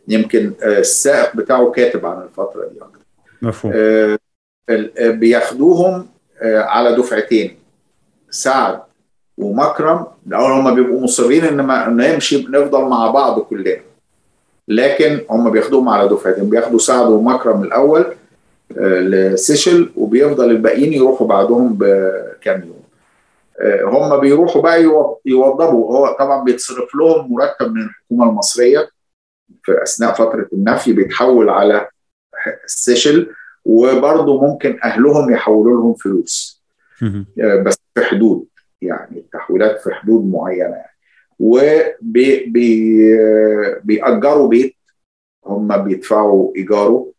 يمكن 0.08 0.54
السائق 0.64 1.36
بتاعه 1.36 1.72
كاتب 1.72 2.06
عن 2.06 2.22
الفترة 2.22 2.68
دي 2.68 2.82
أكتر. 2.82 3.00
مفهوم. 3.42 3.74
بياخدوهم 5.20 6.08
على 6.44 6.96
دفعتين. 6.96 7.58
سعد 8.30 8.80
ومكرم 9.40 10.06
الأول 10.28 10.52
هم 10.52 10.76
بيبقوا 10.76 11.02
مصرين 11.02 11.44
إن 11.44 11.62
ما 11.62 11.90
نمشي 11.90 12.48
نفضل 12.50 12.82
مع 12.82 13.12
بعض 13.12 13.40
كلنا. 13.40 13.78
لكن 14.68 15.22
هم 15.30 15.50
بياخدوهم 15.50 15.90
على 15.90 16.10
دفعتين 16.10 16.50
بياخدوا 16.50 16.80
سعد 16.80 17.08
ومكرم 17.08 17.64
الأول 17.64 18.06
لسيشل 18.78 19.90
وبيفضل 19.96 20.52
الباقيين 20.52 20.94
يروحوا 20.94 21.28
بعدهم 21.28 21.78
بكام 21.80 22.64
يوم. 22.64 22.80
هم 23.94 24.20
بيروحوا 24.20 24.62
بقى 24.62 24.84
يوضبوا. 25.26 25.98
هو 25.98 26.16
طبعا 26.20 26.44
بيتصرف 26.44 26.96
لهم 26.96 27.34
مرتب 27.34 27.72
من 27.74 27.82
الحكومة 27.82 28.30
المصرية 28.30 28.90
في 29.64 29.84
أثناء 29.84 30.14
فترة 30.14 30.48
النفي 30.54 30.94
بيتحول 30.94 31.50
على 31.50 31.88
السيشل 32.66 33.30
وبرضه 33.66 34.42
ممكن 34.42 34.80
أهلهم 34.84 35.34
يحولوا 35.34 35.78
لهم 35.78 35.94
فلوس. 35.94 36.64
بس 37.66 37.78
في 37.96 38.04
حدود. 38.04 38.46
يعني 38.82 39.18
التحويلات 39.18 39.82
في 39.82 39.92
حدود 39.94 40.32
معينة. 40.32 40.76
يعني 40.76 40.90
وبيأجروا 43.84 44.48
بيت 44.48 44.76
هم 45.46 45.78
بيدفعوا 45.78 46.54
إيجاره. 46.56 47.12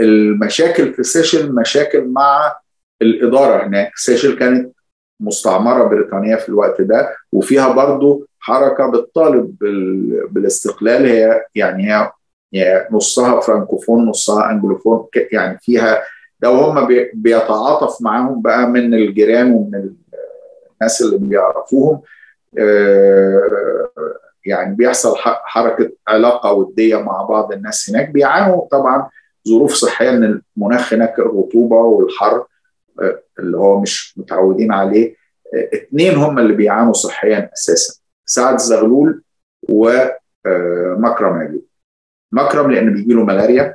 المشاكل 0.00 0.92
في 0.94 1.02
سيشل 1.02 1.54
مشاكل 1.54 2.08
مع 2.08 2.56
الإدارة 3.02 3.66
هناك. 3.66 3.92
سيشل 3.96 4.38
كانت 4.38 4.72
مستعمرة 5.20 5.84
بريطانيه 5.84 6.36
في 6.36 6.48
الوقت 6.48 6.80
ده 6.80 7.16
وفيها 7.32 7.72
برضو 7.72 8.26
حركة 8.38 8.90
بتطالب 8.90 9.56
بالاستقلال. 10.30 11.06
هي 11.06 11.44
يعني 11.54 11.92
هي 11.92 12.10
يعني 12.52 12.88
نصها 12.92 13.40
فرانكوفون 13.40 14.06
نصها 14.06 14.50
انجلوفون 14.50 15.06
يعني 15.32 15.58
فيها 15.62 16.02
ده 16.40 16.50
وهم 16.50 16.88
بيتعاطف 17.14 18.02
معاهم 18.02 18.42
بقى 18.42 18.66
من 18.70 18.94
الجيران 18.94 19.52
ومن 19.52 19.94
الناس 20.80 21.02
اللي 21.02 21.18
بيعرفوهم 21.18 22.00
يعني 24.46 24.74
بيحصل 24.74 25.16
حركة 25.16 25.92
علاقة 26.08 26.52
ودية 26.52 26.96
مع 26.96 27.22
بعض 27.22 27.52
الناس 27.52 27.90
هناك. 27.90 28.10
بيعانوا 28.10 28.66
طبعا 28.70 29.10
ظروف 29.48 29.74
صحية 29.74 30.10
ان 30.10 30.40
المناخ 30.56 30.92
هناك 30.94 31.18
الرطوبة 31.18 31.76
والحر 31.76 32.46
اللي 33.38 33.56
هو 33.56 33.80
مش 33.80 34.18
متعودين 34.18 34.72
عليه. 34.72 35.16
اثنين 35.74 36.14
هم 36.14 36.38
اللي 36.38 36.52
بيعانوا 36.52 36.92
صحيا 36.92 37.50
أساسا 37.52 38.00
سعد 38.26 38.58
زغلول 38.58 39.22
ومكرم 39.68 41.32
عجيب 41.32 41.62
مكرم 42.32 42.70
لأن 42.70 42.94
بيجي 42.94 43.14
له 43.14 43.24
ملاريا 43.24 43.74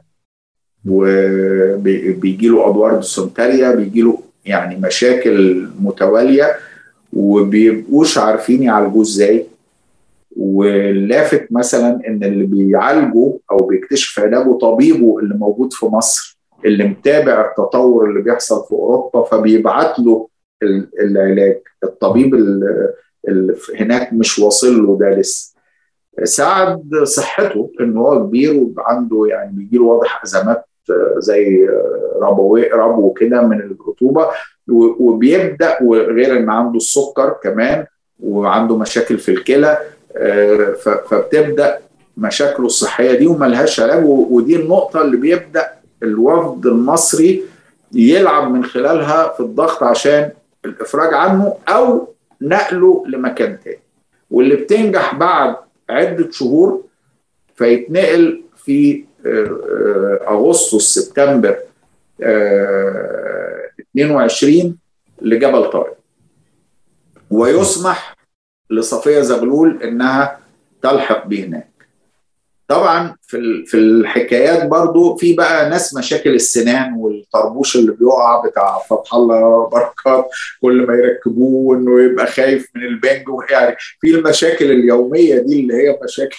وبيجي 0.90 2.48
له 2.48 2.70
أدوار 2.70 2.96
ديسنتريا 2.96 3.72
بيجي 3.72 4.02
له 4.02 4.22
يعني 4.46 4.76
مشاكل 4.76 5.68
متوالية. 5.80 6.56
وبيبقوش 7.14 8.18
عارفين 8.18 8.64
يعالجوه 8.64 9.02
إزاي. 9.02 9.46
واللافت 10.38 11.48
مثلا 11.52 12.02
إن 12.08 12.24
اللي 12.24 12.46
بيعالجه 12.46 13.38
أو 13.52 13.58
بيكتشف 13.58 14.20
علاجه 14.20 14.58
طبيبه 14.58 15.20
اللي 15.20 15.36
موجود 15.36 15.74
في 15.74 15.86
مصر 15.86 16.40
اللي 16.66 16.84
متابع 16.84 17.46
التطور 17.50 18.10
اللي 18.10 18.22
بيحصل 18.22 18.66
في 18.66 18.72
أوروبا 18.72 19.24
فبيبعت 19.24 20.00
له 20.00 20.28
العلاج. 21.02 21.62
الطبيب 21.84 22.36
اللي 22.36 23.56
هناك 23.80 24.14
مش 24.14 24.40
واصل 24.40 24.86
له 24.86 24.98
ده 24.98 25.10
لسه. 25.10 25.56
ساعد 26.24 26.96
صحته 27.04 27.72
إن 27.82 27.98
هو 27.98 28.28
كبير 28.28 28.68
وعنده 28.78 29.26
يعني 29.30 29.52
بيجي 29.54 29.78
له 29.78 29.84
واضح 29.84 30.24
أزمات 30.24 30.66
زي 31.18 31.70
ربو 32.22 32.58
ربو 32.58 33.14
كده 33.14 33.42
من 33.42 33.60
الرطوبة. 33.60 34.28
وبيبدأ 35.00 35.78
وغير 35.84 36.38
إن 36.38 36.50
عنده 36.50 36.78
السكر 36.78 37.36
كمان 37.44 37.86
وعنده 38.24 38.78
مشاكل 38.78 39.18
في 39.18 39.32
الكلى 39.32 39.78
فبتبدأ 40.84 41.80
مشاكله 42.18 42.66
الصحية 42.66 43.14
دي 43.18 43.28
وملهاش 43.28 43.80
علاج 43.80 44.04
ودي 44.06 44.56
النقطة 44.56 45.02
اللي 45.02 45.18
بيبدأ 45.18 45.72
الوفد 46.04 46.66
المصري 46.66 47.44
يلعب 47.94 48.52
من 48.52 48.64
خلالها 48.66 49.34
في 49.34 49.40
الضغط 49.40 49.84
عشان 49.84 50.30
الإفراج 50.66 51.14
عنه 51.14 51.56
أو 51.70 52.08
نقله 52.42 53.04
لمكان 53.08 53.58
تاني. 53.64 53.80
واللي 54.32 54.56
بتنجح 54.56 55.16
بعد 55.16 55.56
عدة 55.90 56.32
شهور 56.32 56.82
فيتنقل 57.56 58.42
في 58.66 59.04
أغسطس 60.28 60.84
سبتمبر 61.00 61.56
22 63.96 64.78
لجبل 65.22 65.70
طارق. 65.70 65.98
ويسمح 67.32 68.16
لصفية 68.70 69.22
زغلول 69.22 69.84
إنها 69.84 70.40
تلحق 70.82 71.28
بيه 71.28 71.46
هناك. 71.46 71.70
طبعا 72.68 73.16
في 73.22 73.66
في 73.66 73.78
الحكايات 73.78 74.68
برضو 74.68 75.16
في 75.16 75.34
بقى 75.34 75.70
ناس 75.70 75.96
مشاكل 75.98 76.36
السنان 76.36 76.94
والطربوش 76.94 77.76
اللي 77.76 77.92
بيقع 77.92 78.46
بتاع 78.46 78.78
فتح 78.90 79.14
الله 79.14 79.70
بركات 79.70 80.30
كل 80.62 80.88
ما 80.88 80.94
يركبوه 80.94 81.78
إنه 81.78 82.02
يبقى 82.02 82.28
خايف 82.28 82.68
من 82.76 82.84
البنج 82.84 83.26
يعني 83.52 83.76
في 84.02 84.16
المشاكل 84.16 84.72
اليومية 84.72 85.40
دي 85.40 85.60
اللي 85.60 85.74
هي 85.74 86.00
مشاكل 86.04 86.38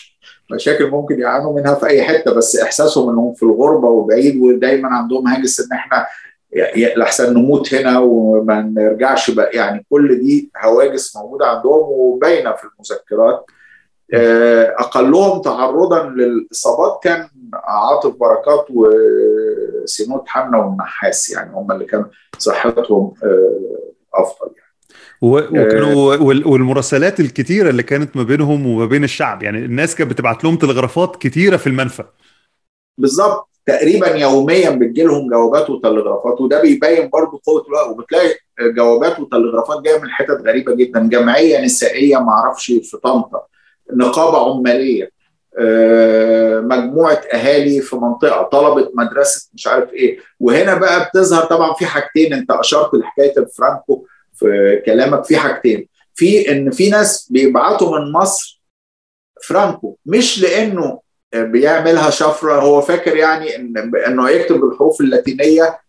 مشاكل 0.53 0.91
ممكن 0.91 1.21
يعانوا 1.21 1.61
منها 1.61 1.75
في 1.75 1.87
أي 1.87 2.03
حتة 2.03 2.35
بس 2.35 2.57
إحساسهم 2.57 3.11
إنهم 3.11 3.35
في 3.35 3.43
الغربة 3.43 3.89
وبعيد 3.89 4.37
ودايما 4.37 4.89
عندهم 4.89 5.29
هاجس 5.29 5.61
إن 5.61 5.73
إحنا 5.79 6.07
لحسن 6.97 7.35
نموت 7.35 7.75
هنا 7.75 7.99
وما 7.99 8.61
نرجعش 8.61 9.31
بقى. 9.31 9.51
يعني 9.57 9.87
كل 9.91 10.21
دي 10.21 10.51
هواجس 10.65 11.17
موجودة 11.17 11.47
عندهم 11.47 11.83
وباينة 11.89 12.53
في 12.53 12.65
المذكرات. 12.65 13.47
أقلهم 14.79 15.43
تعرضا 15.43 16.03
للإصابات 16.09 17.01
كان 17.03 17.29
عاطف 17.55 18.17
بركات 18.17 18.67
وسينود 18.71 20.23
حنا 20.27 20.59
والنحاس. 20.59 21.31
يعني 21.31 21.55
هم 21.55 21.73
اللي 21.73 21.85
كان 21.85 22.05
صحتهم 22.39 23.15
أفضل 24.15 24.47
يعني. 24.57 24.71
وكانوا 25.23 26.17
والمراسلات 26.47 27.21
الكتيرة 27.21 27.71
اللي 27.71 27.83
كانت 27.83 28.17
ما 28.17 28.23
بينهم 28.23 28.67
وما 28.67 28.87
بين 28.87 29.05
الشعب. 29.05 29.43
يعني 29.43 29.59
الناس 29.59 29.95
كانت 29.95 30.11
بتبعت 30.11 30.45
لهم 30.45 30.57
تلغرافات 30.57 31.17
كتيرة 31.17 31.57
في 31.57 31.67
المنفى. 31.67 32.05
بالظبط. 32.99 33.47
تقريبا 33.67 34.09
يوميا 34.09 34.71
بتجي 34.71 35.03
لهم 35.03 35.31
جوابات 35.31 35.71
وتلغرافات 35.71 36.41
وده 36.41 36.61
بيبين 36.63 37.09
برضه 37.09 37.41
قوة 37.47 37.65
الوقت 37.69 37.89
وبتلاقي 37.89 38.35
جوابات 38.61 39.21
وتلغرافات 39.21 39.83
جاية 39.83 39.99
من 39.99 40.11
حتت 40.11 40.41
غريبة 40.47 40.75
جدا 40.75 41.09
جمعية 41.09 41.61
نسائية 41.65 42.17
ما 42.17 42.31
أعرفش 42.33 42.67
في 42.67 42.97
طنطا 42.97 43.47
نقابة 43.93 44.51
عمالية 44.51 45.11
مجموعة 46.61 47.21
أهالي 47.35 47.81
في 47.81 47.97
منطقة 47.97 48.43
طلبة 48.43 48.91
مدرسة 48.95 49.49
مش 49.55 49.67
عارف 49.67 49.93
إيه. 49.93 50.19
وهنا 50.41 50.75
بقى 50.75 51.05
بتظهر 51.09 51.45
طبعا 51.45 51.75
في 51.75 51.87
حاجتين 51.87 52.33
أنت 52.33 52.51
أشرت 52.51 52.95
لحكاية 52.95 53.35
الفرانكو 53.39 54.07
في 54.35 54.83
كلامك 54.87 55.25
في 55.25 55.37
حاجتين. 55.37 55.89
في 56.15 56.51
إن 56.53 56.71
في 56.71 56.91
ناس 56.91 57.29
بيبعتوا 57.33 57.99
من 57.99 58.13
مصر 58.13 58.63
فرانكو 59.43 59.97
مش 60.07 60.43
لأنه 60.43 61.01
بيعملها 61.35 62.11
شفرة. 62.11 62.61
هو 62.61 62.81
فاكر 62.81 63.17
يعني 63.17 63.57
إن 63.57 63.93
إنه 64.07 64.29
هيكتب 64.29 64.61
بالحروف 64.61 65.01
اللاتينية 65.01 65.81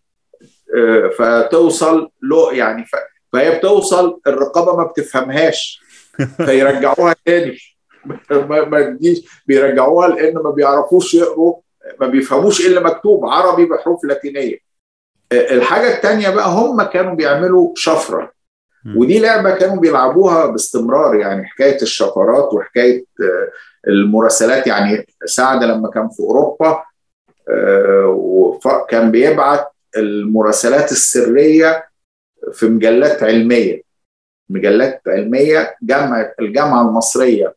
فتوصل 1.18 2.10
له 2.24 2.54
يعني 2.54 2.86
فهي 3.34 3.58
بتوصل 3.58 4.20
الرقابة 4.28 4.78
ما 4.78 4.84
بتفهمهاش. 4.84 5.82
فيرجعوها 6.46 7.16
تاني. 7.26 7.58
ما 8.72 8.82
تجيش. 8.82 9.42
بيرجعوها 9.48 10.08
لأن 10.08 10.34
ما 10.34 10.50
بيعرفوش 10.52 11.14
يقروا 11.14 11.56
ما 12.02 12.08
بيفهموش 12.08 12.62
إيه 12.62 12.68
اللي 12.68 12.80
مكتوب. 12.80 13.26
عربي 13.26 13.66
بحروف 13.66 14.04
لاتينية. 14.06 14.58
الحاجة 15.32 15.96
الثانية 15.96 16.30
بقى 16.30 16.50
هم 16.50 16.84
كانوا 16.84 17.14
بيعملوا 17.16 17.72
شفرة. 17.76 18.32
ودي 18.96 19.20
لعبة 19.20 19.52
كانوا 19.56 19.76
بيلعبوها 19.76 20.46
باستمرار 20.46 21.16
يعني 21.16 21.48
حكاية 21.48 21.82
الشفرات 21.82 22.54
وحكاية 22.54 23.06
المراسلات 23.88 24.68
يعني 24.68 25.08
سعد 25.26 25.64
لما 25.64 25.90
كان 25.90 26.10
في 26.10 26.20
أوروبا 26.20 26.84
كان 28.90 29.12
بيبعت 29.12 29.68
المراسلات 29.98 30.92
السرية 30.92 31.86
في 32.54 32.66
مجلات 32.66 33.24
علمية. 33.24 33.82
مجلات 34.50 35.02
علمية 35.08 35.76
جامعة 35.82 36.34
الجامعة 36.40 36.82
المصرية 36.82 37.56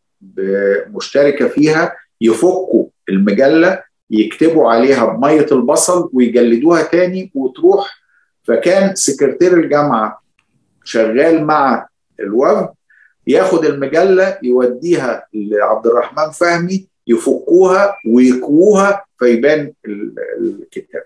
مشتركة 0.89 1.49
فيها 1.49 1.97
يفكوا 2.21 2.87
المجلة 3.09 3.83
يكتبوا 4.11 4.71
عليها 4.71 5.05
بمية 5.07 5.47
البصل 5.53 6.11
ويجلدوها 6.13 6.83
تاني 6.83 7.31
وتروح. 7.35 7.99
فكان 8.45 8.95
سكرتير 8.95 9.55
الجامعة 9.55 10.23
شغال 10.85 11.45
مع 11.45 11.89
الوفد 12.21 12.69
ياخد 13.27 13.65
المجلة 13.65 14.39
يوديها 14.43 15.27
لعبد 15.35 15.87
الرحمن 15.87 16.31
فهمي 16.31 16.87
يفكوها 17.07 17.97
ويكووها 18.09 19.05
فيبان 19.19 19.73
الكتاب. 20.41 21.05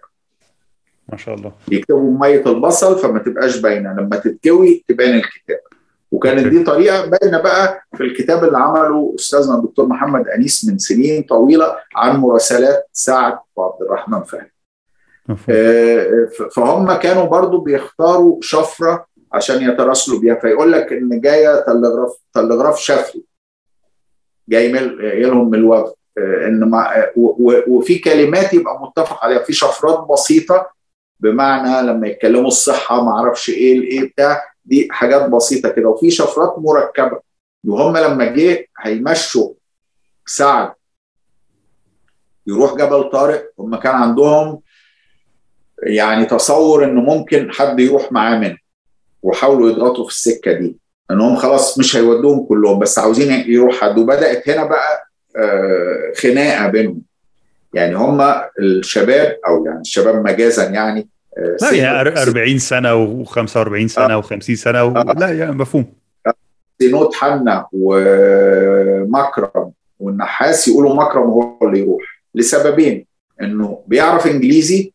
ما 1.08 1.16
شاء 1.16 1.34
الله. 1.34 1.52
يكتبوا 1.70 2.10
بميه 2.10 2.46
البصل 2.46 2.98
فما 2.98 3.18
تبقاش 3.18 3.56
باينة. 3.56 3.92
لما 3.92 4.16
تتكوي 4.16 4.84
تبان 4.88 5.14
الكتاب. 5.14 5.60
وكانت 6.12 6.46
دي 6.46 6.64
طريقة 6.64 7.06
باينة 7.06 7.42
بقى 7.42 7.82
في 7.96 8.02
الكتاب 8.02 8.44
اللي 8.44 8.58
عمله 8.58 9.14
أستاذنا 9.18 9.54
الدكتور 9.54 9.86
محمد 9.86 10.28
أنيس 10.28 10.68
من 10.68 10.78
سنين 10.78 11.22
طويلة 11.22 11.76
عن 11.96 12.16
مراسلات 12.16 12.88
سعد 12.92 13.38
وعبد 13.56 13.82
الرحمن 13.82 14.22
فهمي 14.22 14.50
فهم 16.52 16.92
كانوا 16.92 17.24
برضو 17.24 17.60
بيختاروا 17.60 18.38
شفرة 18.40 19.06
عشان 19.32 19.70
يتراسلوا 19.70 20.20
بيها. 20.20 20.34
فيقول 20.34 20.72
لك 20.72 20.92
إن 20.92 21.20
جاية 21.20 21.60
تلغراف 21.60 22.16
تلغراف 22.34 22.78
شفري 22.78 23.24
جاي 24.48 24.72
لهم 25.22 25.50
من 25.50 25.58
الوفد 25.58 25.92
إن 26.18 26.70
مع 26.70 27.06
وفي 27.68 27.98
كلمات 27.98 28.54
يبقى 28.54 28.80
متفق 28.82 29.24
عليها. 29.24 29.42
في 29.42 29.52
شفرات 29.52 30.06
بسيطة 30.12 30.70
بمعنى 31.20 31.86
لما 31.86 32.08
يتكلموا 32.08 32.46
الصحة 32.48 33.04
ما 33.04 33.10
أعرفش 33.10 33.50
إيه 33.50 33.78
الايه 33.78 34.08
بتاع. 34.08 34.44
دي 34.64 34.88
حاجات 34.90 35.30
بسيطة 35.30 35.68
كده. 35.68 35.88
وفي 35.88 36.10
شفرات 36.10 36.54
مركبة. 36.58 37.20
وهم 37.66 37.96
لما 37.96 38.24
جه 38.24 38.66
هيمشوا 38.78 39.54
سعد. 40.26 40.72
يروح 42.46 42.74
جبل 42.74 43.10
طارق. 43.10 43.52
هم 43.58 43.76
كان 43.76 43.94
عندهم 43.94 44.60
يعني 45.82 46.24
تصور 46.24 46.84
انه 46.84 47.00
ممكن 47.00 47.52
حد 47.52 47.80
يروح 47.80 48.12
معاه 48.12 48.38
منه. 48.38 48.58
وحاولوا 49.22 49.70
يضغطوا 49.70 50.04
في 50.04 50.10
السكة 50.10 50.52
دي 50.52 50.76
إنهم 51.10 51.36
خلاص 51.36 51.78
مش 51.78 51.96
هيودوهم 51.96 52.44
كلهم 52.46 52.78
بس 52.78 52.98
عاوزين 52.98 53.50
يروح 53.52 53.80
حد 53.80 53.98
وبدات 53.98 54.48
هنا 54.48 54.64
بقى 54.64 55.08
خناقة 56.22 56.66
بينهم. 56.68 57.02
يعني 57.74 57.94
هم 57.94 58.34
الشباب 58.60 59.36
أو 59.48 59.66
يعني 59.66 59.80
الشباب 59.80 60.24
مجازا 60.24 60.64
يعني 60.64 61.08
لا 61.62 61.74
يعني 61.74 62.22
40 62.22 62.58
سنة 62.58 63.24
و45 63.24 63.86
سنة 63.86 64.14
آه. 64.14 64.22
و50 64.22 64.38
سنة 64.38 64.84
و... 64.84 64.96
آه. 64.96 65.14
لا 65.18 65.38
يعني 65.38 65.52
مفهوم. 65.52 65.86
سينود 66.80 67.14
حنا 67.14 67.66
ومكرم 67.72 69.70
والنحاس 70.00 70.68
يقولوا 70.68 70.94
مكرم 70.94 71.22
هو 71.22 71.58
اللي 71.62 71.80
يروح 71.80 72.02
لسببين 72.34 73.06
إنه 73.42 73.82
بيعرف 73.86 74.26
إنجليزي 74.26 74.92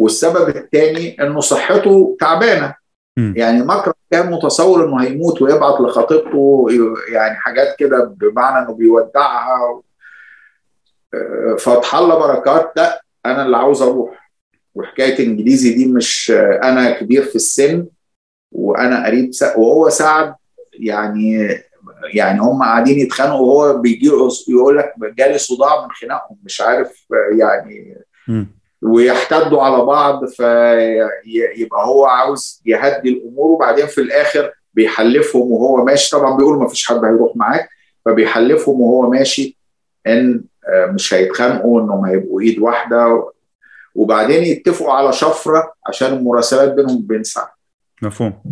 والسبب 0.00 0.48
الثاني 0.56 1.16
إنه 1.22 1.40
صحته 1.40 2.16
تعبانة. 2.20 2.74
م. 3.16 3.32
يعني 3.36 3.62
مكرم 3.62 3.92
كان 4.10 4.30
متصور 4.30 4.84
إنه 4.84 5.02
هيموت 5.02 5.42
ويبعت 5.42 5.80
لخطيبته 5.80 6.66
يعني 7.08 7.34
حاجات 7.34 7.76
كده 7.78 8.04
بمعنى 8.04 8.66
إنه 8.66 8.74
بيودعها 8.74 9.82
فتح 11.58 11.94
الله 11.94 12.18
بركات 12.18 12.72
لا 12.76 13.02
أنا 13.26 13.46
اللي 13.46 13.56
عاوز 13.56 13.82
أروح 13.82 14.30
وحكاية 14.74 15.26
إنجليزي 15.26 15.74
دي 15.74 15.86
مش 15.86 16.30
أنا 16.62 16.90
كبير 17.00 17.22
في 17.22 17.34
السن 17.34 17.86
وأنا 18.52 19.06
قريب 19.06 19.30
وهو 19.56 19.88
سعد 19.88 20.34
يعني 20.72 21.48
يعني 22.14 22.40
هم 22.40 22.62
قاعدين 22.62 22.98
يتخانقوا 22.98 23.38
وهو 23.40 23.78
بيجي 23.78 24.06
يقول 24.48 24.78
لك 24.78 24.94
جالي 25.18 25.38
صداع 25.38 25.84
من 25.84 25.90
خناقهم 25.90 26.38
مش 26.44 26.60
عارف 26.60 27.06
يعني 27.38 28.04
م. 28.28 28.44
ويحتدوا 28.84 29.62
على 29.62 29.84
بعض 29.84 30.24
فيبقى 30.24 31.86
هو 31.86 32.04
عاوز 32.06 32.62
يهدي 32.66 33.08
الأمور 33.08 33.50
وبعدين 33.50 33.86
في 33.86 34.00
الآخر 34.00 34.52
بيحلفهم 34.74 35.42
وهو 35.52 35.84
ماشي. 35.84 36.10
طبعا 36.16 36.36
بيقول 36.36 36.58
ما 36.58 36.68
فيش 36.68 36.86
حد 36.86 37.04
هيروح 37.04 37.36
معاك 37.36 37.68
فبيحلفهم 38.04 38.80
وهو 38.80 39.10
ماشي 39.10 39.58
إن 40.06 40.44
مش 40.68 41.14
هيتخانقوا 41.14 41.80
إنهم 41.80 42.04
هيبقوا 42.04 42.40
إيد 42.40 42.58
واحدة. 42.58 43.28
وبعدين 43.94 44.42
يتفقوا 44.44 44.92
على 44.92 45.12
شفرة 45.12 45.72
عشان 45.86 46.12
المراسلات 46.12 46.72
بينهم 46.72 46.96
وبين 46.96 47.22
سعد. 47.24 47.48
مفهوم. 48.02 48.42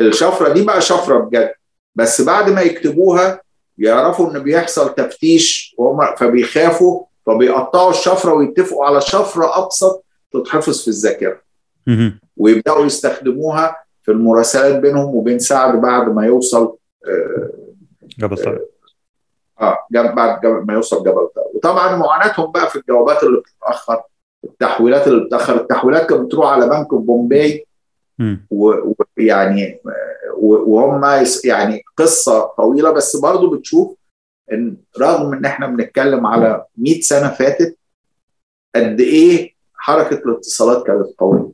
الشفرة 0.00 0.52
دي 0.52 0.64
بقى 0.64 0.80
شفرة 0.80 1.18
بجد 1.18 1.52
بس 1.94 2.20
بعد 2.22 2.50
ما 2.50 2.60
يكتبوها 2.60 3.40
يعرفوا 3.78 4.30
إن 4.30 4.38
بيحصل 4.38 4.94
تفتيش 4.94 5.76
فبيخافوا 6.16 7.04
فبيقطعوا 7.26 7.90
الشفرة 7.90 8.32
ويتفقوا 8.32 8.84
على 8.84 9.00
شفرة 9.00 9.64
أبسط 9.64 10.04
تتحفظ 10.32 10.82
في 10.82 10.88
الذاكرة. 10.88 11.40
ويبدأوا 12.36 12.86
يستخدموها 12.86 13.76
في 14.02 14.10
المراسلات 14.10 14.76
بينهم 14.76 15.14
وبين 15.14 15.38
سعد 15.38 15.80
بعد 15.80 16.08
ما 16.08 16.26
يوصل 16.26 16.76
جبل 18.18 18.36
طارق. 18.36 18.68
آه 19.60 19.78
جب 19.92 20.14
بعد 20.14 20.46
ما 20.46 20.74
يوصل 20.74 21.00
جبل 21.00 21.28
طارق. 21.34 21.50
وطبعا 21.54 21.96
معاناتهم 21.96 22.52
بقى 22.52 22.70
في 22.70 22.76
الجوابات 22.76 23.22
اللي 23.22 23.40
بتتأخر 23.40 24.02
التحويلات 24.44 25.08
اللي 25.08 25.24
بتتأخر. 25.24 25.56
التحويلات 25.56 26.08
كانت 26.08 26.20
بتروح 26.20 26.46
على 26.46 26.68
بنك 26.68 26.94
بومباي. 26.94 27.66
ويعني 28.50 29.80
وهم 30.42 31.04
يعني 31.44 31.82
قصة 31.96 32.40
طويلة 32.40 32.90
بس 32.90 33.16
برضو 33.16 33.50
بتشوف 33.50 33.96
إن 34.52 34.76
رغم 35.00 35.32
إن 35.34 35.44
إحنا 35.44 35.66
بنتكلم 35.66 36.26
على 36.26 36.64
100 36.76 37.00
سنة 37.00 37.28
فاتت 37.28 37.76
قد 38.74 39.00
إيه 39.00 39.54
حركة 39.74 40.16
الاتصالات 40.16 40.86
كانت 40.86 41.06
قوية؟ 41.18 41.50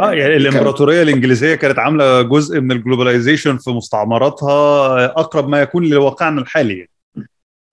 آه 0.00 0.12
يعني 0.12 0.36
الإمبراطورية 0.36 1.02
الإنجليزية 1.02 1.54
كانت 1.54 1.78
عاملة 1.78 2.22
جزء 2.22 2.60
من 2.60 2.72
الجلوباليزيشن 2.72 3.58
في 3.58 3.70
مستعمراتها 3.70 5.04
أقرب 5.06 5.48
ما 5.48 5.62
يكون 5.62 5.84
لواقعنا 5.84 6.40
الحالي. 6.40 6.88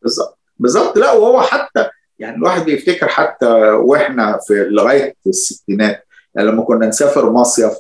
بالظبط 0.02 0.40
بالظبط. 0.58 0.98
لا 0.98 1.12
وهو 1.12 1.42
حتى 1.42 1.90
يعني 2.20 2.36
الواحد 2.36 2.66
بيفتكر 2.66 3.08
حتى 3.08 3.46
وإحنا 3.72 4.40
في 4.48 4.54
لغاية 4.54 5.16
الستينات 5.28 6.04
يعني 6.36 6.48
لما 6.48 6.64
كنا 6.64 6.88
نسافر 6.88 7.30
مصيف 7.30 7.74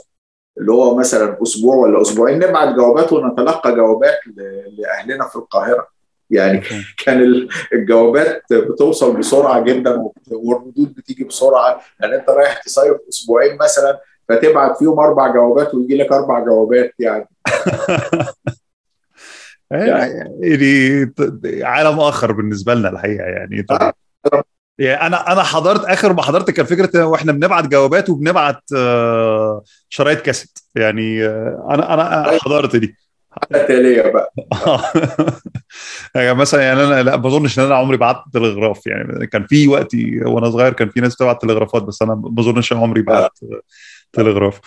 اللي 0.57 0.72
هو 0.72 0.95
مثلا 0.95 1.38
أسبوع 1.44 1.76
ولا 1.76 2.02
أسبوعين 2.02 2.40
نبعت 2.40 2.76
جوابات 2.76 3.14
ونتلقى 3.14 3.76
جوابات 3.76 4.19
لأهلنا 4.78 5.28
في 5.28 5.36
القاهرة. 5.36 5.97
يعني 6.30 6.62
كان 7.06 7.48
الجوابات 7.74 8.44
بتوصل 8.52 9.18
بسرعة 9.18 9.64
جدا 9.64 10.04
والردود 10.32 10.94
بتيجي 10.94 11.24
بسرعة. 11.24 11.82
يعني 11.99 12.16
أنت 12.16 12.30
رايح 12.30 12.62
تصيف 12.62 12.98
أسبوعين 13.10 13.58
مثلا 13.58 13.99
فتبعت 14.30 14.78
فيهم 14.78 14.99
أربع 14.99 15.28
جوابات 15.34 15.76
ويجي 15.76 15.98
لك 15.98 16.12
أربع 16.12 16.40
جوابات 16.40 16.94
يعني. 16.99 17.30
يعني 19.72 21.14
عالم 21.64 21.99
آخر 21.99 22.32
بالنسبة 22.32 22.74
لنا 22.74 22.90
الحقيقة 22.90 23.24
يعني. 23.24 23.64
طبعا. 23.64 23.94
يعني 24.80 25.08
أنا 25.08 25.32
أنا 25.32 25.44
حضرت 25.44 25.86
آخر 25.86 26.14
ما 26.14 26.22
حضرت 26.22 26.52
كان 26.52 26.66
فكرة 26.66 27.06
وإحنا 27.06 27.32
بنبعت 27.32 27.68
جوابات 27.68 28.10
وبنبعت 28.10 28.62
شرايط 29.90 30.22
كاسيت. 30.22 30.60
يعني 30.76 31.26
أنا 31.26 31.94
أنا 31.94 32.38
حضرت 32.41 32.76
دي. 32.76 32.95
تاليه 33.52 34.02
بقى. 34.02 34.34
يعني 36.16 36.34
مثلا 36.34 36.62
يعني 36.62 36.84
أنا 36.84 37.04
لا 37.04 37.18
ما 37.18 37.38
إن 37.58 37.64
أنا 37.64 37.76
عمري 37.76 37.98
بعت 37.98 38.24
تلغراف. 38.34 38.88
يعني 38.88 39.28
كان 39.28 39.46
في 39.48 39.68
وقتي 39.68 40.20
وأنا 40.26 40.50
صغير 40.50 40.74
كان 40.74 40.90
في 40.90 41.02
ناس 41.02 41.16
بتبعت 41.16 41.42
تلغرافات 41.42 41.84
بس 41.84 42.02
أنا 42.02 42.16
ما 42.16 42.42
أظنش 42.42 42.74
عمري 42.74 43.02
بعت 43.02 43.40
تلغراف. 44.14 44.60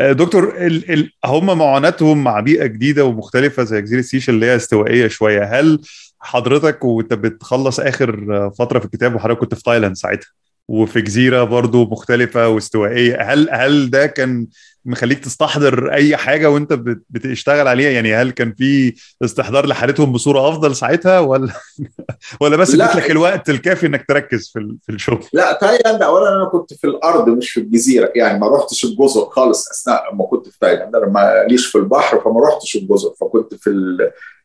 دكتور 0.00 0.54
ال 0.56 0.92
ال 0.92 1.10
هم 1.24 1.58
معاناتهم 1.58 2.24
مع 2.24 2.40
بيئة 2.40 2.66
جديدة 2.66 3.04
ومختلفة 3.04 3.64
زي 3.64 3.82
جزيرة 3.82 4.00
سيشل 4.00 4.34
اللي 4.34 4.46
هي 4.46 4.56
استوائية 4.56 5.08
شوية. 5.08 5.42
هل 5.44 5.80
حضرتك 6.20 6.84
وأنت 6.84 7.14
بتخلص 7.14 7.80
آخر 7.80 8.50
فترة 8.58 8.78
في 8.78 8.84
الكتاب 8.84 9.14
وحضرتك 9.14 9.40
كنت 9.40 9.54
في 9.54 9.62
تايلاند 9.62 9.96
ساعتها؟ 9.96 10.28
وفي 10.68 11.00
جزيرة 11.00 11.44
برضو 11.44 11.84
مختلفة 11.84 12.48
واستوائية. 12.48 13.22
هل 13.22 13.48
هل 13.52 13.90
ده 13.90 14.06
كان 14.06 14.46
مخليك 14.86 15.18
تستحضر 15.18 15.92
أي 15.92 16.16
حاجة 16.16 16.50
وأنت 16.50 16.72
بتشتغل 17.10 17.68
عليها. 17.68 17.90
يعني 17.90 18.14
هل 18.14 18.30
كان 18.30 18.54
في 18.54 18.94
استحضار 19.24 19.66
لحالتهم 19.66 20.12
بصورة 20.12 20.48
أفضل 20.48 20.76
ساعتها 20.76 21.20
ولا 21.20 21.52
ولا 22.40 22.56
بس 22.56 22.74
اديت 22.74 22.96
لك 22.96 23.10
الوقت 23.10 23.50
الكافي 23.50 23.86
إنك 23.86 24.04
تركز 24.08 24.50
في 24.52 24.76
في 24.86 24.92
الشغل؟ 24.92 25.24
لا 25.32 25.52
تايلاند 25.52 26.02
اولا 26.02 26.36
أنا 26.36 26.44
كنت 26.44 26.74
في 26.74 26.86
الأرض 26.86 27.28
مش 27.28 27.50
في 27.50 27.60
الجزيرة. 27.60 28.12
يعني 28.14 28.38
ما 28.38 28.48
رحتش 28.48 28.84
الجزر 28.84 29.24
خالص 29.24 29.68
أثناء 29.70 30.14
ما 30.14 30.24
كنت 30.24 30.48
في 30.48 30.58
تايلاند. 30.58 30.96
أنا 30.96 31.06
ماليش 31.06 31.66
في 31.66 31.78
البحر 31.78 32.20
فما 32.20 32.40
رحتش 32.48 32.76
الجزر. 32.76 33.14
فكنت 33.20 33.54
في 33.54 33.70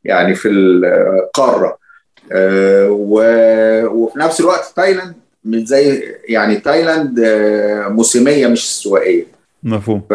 يعني 0.04 0.36
في 0.36 0.50
القارة. 0.50 1.78
أه 2.32 2.90
وفي 2.90 4.20
نفس 4.20 4.40
الوقت 4.40 4.74
تايلاند 4.76 5.16
مش 5.44 5.62
زي 5.68 6.16
يعني 6.30 6.56
تايلاند 6.56 7.20
موسمية 7.88 8.48
مش 8.48 8.64
استوائية. 8.64 9.41
مفهوم. 9.64 10.02
ف... 10.10 10.14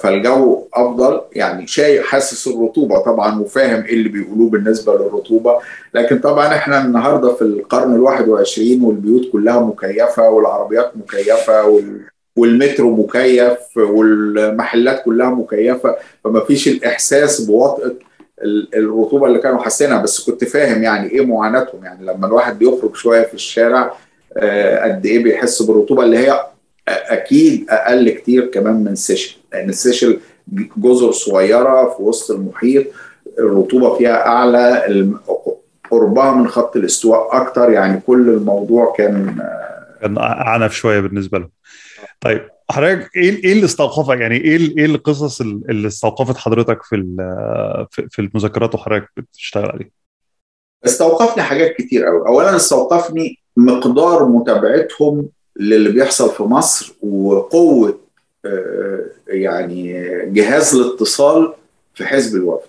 فالجو 0.00 0.66
أفضل. 0.74 1.20
يعني 1.32 1.66
شايف 1.66 2.06
حاسس 2.06 2.46
الرطوبة 2.46 2.98
طبعا 2.98 3.40
وفاهم 3.40 3.84
إيه 3.84 3.94
اللي 3.94 4.08
بيقولوه 4.08 4.50
بالنسبة 4.50 4.94
للرطوبة. 4.94 5.58
لكن 5.94 6.18
طبعا 6.18 6.46
إحنا 6.46 6.84
النهارده 6.84 7.34
في 7.34 7.42
القرن 7.42 8.06
ال21 8.06 8.82
والبيوت 8.82 9.32
كلها 9.32 9.60
مكيفة 9.60 10.30
والعربيات 10.30 10.92
مكيفة 10.96 11.66
وال... 11.66 12.00
والمترو 12.36 12.96
مكيف 12.96 13.58
والمحلات 13.76 15.02
كلها 15.04 15.30
مكيفة. 15.30 15.96
فما 16.24 16.40
فيش 16.40 16.68
الإحساس 16.68 17.40
بوطئة 17.40 17.94
الرطوبة 18.74 19.26
اللي 19.26 19.38
كانوا 19.38 19.62
حاسينها. 19.62 20.02
بس 20.02 20.30
كنت 20.30 20.44
فاهم 20.44 20.82
يعني 20.82 21.10
إيه 21.10 21.26
معاناتهم. 21.26 21.84
يعني 21.84 22.06
لما 22.06 22.26
الواحد 22.26 22.58
بيخرج 22.58 22.96
شوية 22.96 23.22
في 23.22 23.34
الشارع 23.34 23.94
قد 24.82 25.06
إيه 25.06 25.22
بيحس 25.22 25.62
بالرطوبة 25.62 26.02
اللي 26.04 26.18
هي 26.18 26.46
أكيد 26.88 27.66
أقل 27.70 28.10
كتير 28.10 28.46
كمان 28.46 28.84
من 28.84 28.94
سيشل 28.94 29.36
لأن 29.52 29.68
السيشل 29.68 30.20
جزر 30.76 31.12
صغيرة 31.12 31.94
في 31.96 32.02
وسط 32.02 32.30
المحيط 32.30 32.86
الرطوبة 33.38 33.98
فيها 33.98 34.26
أعلى 34.26 34.84
قربها 35.90 36.32
من 36.32 36.48
خط 36.48 36.76
الاستواء 36.76 37.42
أكتر 37.42 37.70
يعني 37.70 38.00
كل 38.06 38.28
الموضوع 38.28 38.94
كان 38.96 39.36
كان 40.00 40.18
أعنف 40.18 40.72
شوية 40.72 41.00
بالنسبة 41.00 41.38
له 41.38 41.48
طيب 42.20 42.48
حضرتك 42.70 43.16
إيه 43.16 43.44
إيه 43.44 43.52
اللي 43.52 43.64
استوقفك؟ 43.64 44.20
يعني 44.20 44.36
إيه 44.36 44.78
إيه 44.78 44.84
القصص 44.84 45.40
اللي 45.40 45.88
استوقفت 45.88 46.36
حضرتك 46.36 46.82
في 46.82 46.96
في 48.10 48.18
المذكرات 48.18 48.74
وحضرتك 48.74 49.08
بتشتغل 49.16 49.70
عليها؟ 49.70 49.90
استوقفني 50.84 51.42
حاجات 51.42 51.76
كتير 51.76 52.04
قوي 52.04 52.28
اولا 52.28 52.56
استوقفني 52.56 53.38
مقدار 53.56 54.28
متابعتهم 54.28 55.28
للي 55.56 55.90
بيحصل 55.90 56.30
في 56.30 56.42
مصر 56.42 56.92
وقوة 57.02 57.98
يعني 59.28 59.92
جهاز 60.32 60.74
الاتصال 60.74 61.52
في 61.94 62.06
حزب 62.06 62.36
الوفد 62.36 62.68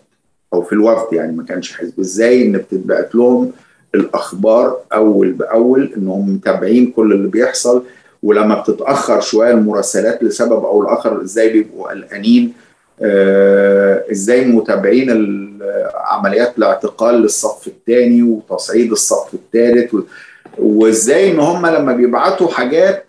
أو 0.54 0.62
في 0.62 0.74
الوفد 0.74 1.14
يعني 1.14 1.32
ما 1.32 1.44
كانش 1.44 1.74
حزب. 1.78 2.00
إزاي 2.00 2.46
إن 2.46 2.52
بتتبعت 2.58 3.16
لهم 3.16 3.52
الأخبار 3.96 4.78
أول 4.94 5.32
بأول 5.32 5.94
انهم 5.98 6.30
متابعين 6.36 6.92
كل 6.92 7.14
اللي 7.14 7.28
بيحصل 7.28 7.84
ولما 8.24 8.62
بتتأخر 8.62 9.22
شوية 9.22 9.52
المراسلات 9.52 10.24
لسبب 10.24 10.66
أو 10.66 10.84
لآخر 10.84 11.22
إزاي 11.22 11.50
بيبقوا 11.50 11.90
قلقانين؟ 11.90 12.54
آه 13.02 14.04
إزاي 14.12 14.46
متابعين 14.46 15.10
عمليات 15.96 16.58
الاعتقال 16.58 17.16
للصف 17.22 17.68
الثاني 17.68 18.24
وتصعيد 18.24 18.92
الصف 18.92 19.34
الثالث؟ 19.34 19.96
وازاي 20.58 21.32
ان 21.32 21.40
هم 21.40 21.66
لما 21.66 21.94
بيبعتوا 21.94 22.48
حاجات 22.48 23.06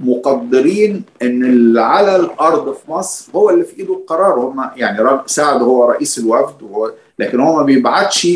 مقدرين 0.00 1.02
ان 1.22 1.44
اللي 1.44 1.80
على 1.80 2.16
الأرض 2.16 2.74
في 2.74 2.90
مصر 2.90 3.30
هو 3.34 3.50
اللي 3.50 3.64
في 3.64 3.78
ايده 3.78 3.94
القرار 3.94 4.38
هم 4.38 4.70
يعني 4.76 5.20
سعد 5.26 5.62
هو 5.62 5.84
رئيس 5.90 6.18
الوفد 6.18 6.62
وهو 6.62 6.92
لكن 7.18 7.40
هو 7.40 7.56
ما 7.56 7.62
بيبعتش 7.62 8.28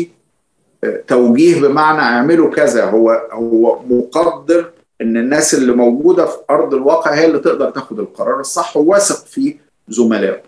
توجيه 1.07 1.61
بمعنى 1.61 1.99
اعملوا 1.99 2.49
كذا 2.49 2.85
هو 2.85 3.27
هو 3.31 3.79
مقدر 3.89 4.71
ان 5.01 5.17
الناس 5.17 5.53
اللي 5.53 5.71
موجودة 5.71 6.25
في 6.25 6.37
أرض 6.49 6.73
الواقع 6.73 7.13
هي 7.13 7.25
اللي 7.25 7.39
تقدر 7.39 7.69
تاخد 7.69 7.99
القرار 7.99 8.39
الصح 8.39 8.77
وواثق 8.77 9.25
في 9.25 9.55
زملائه. 9.89 10.41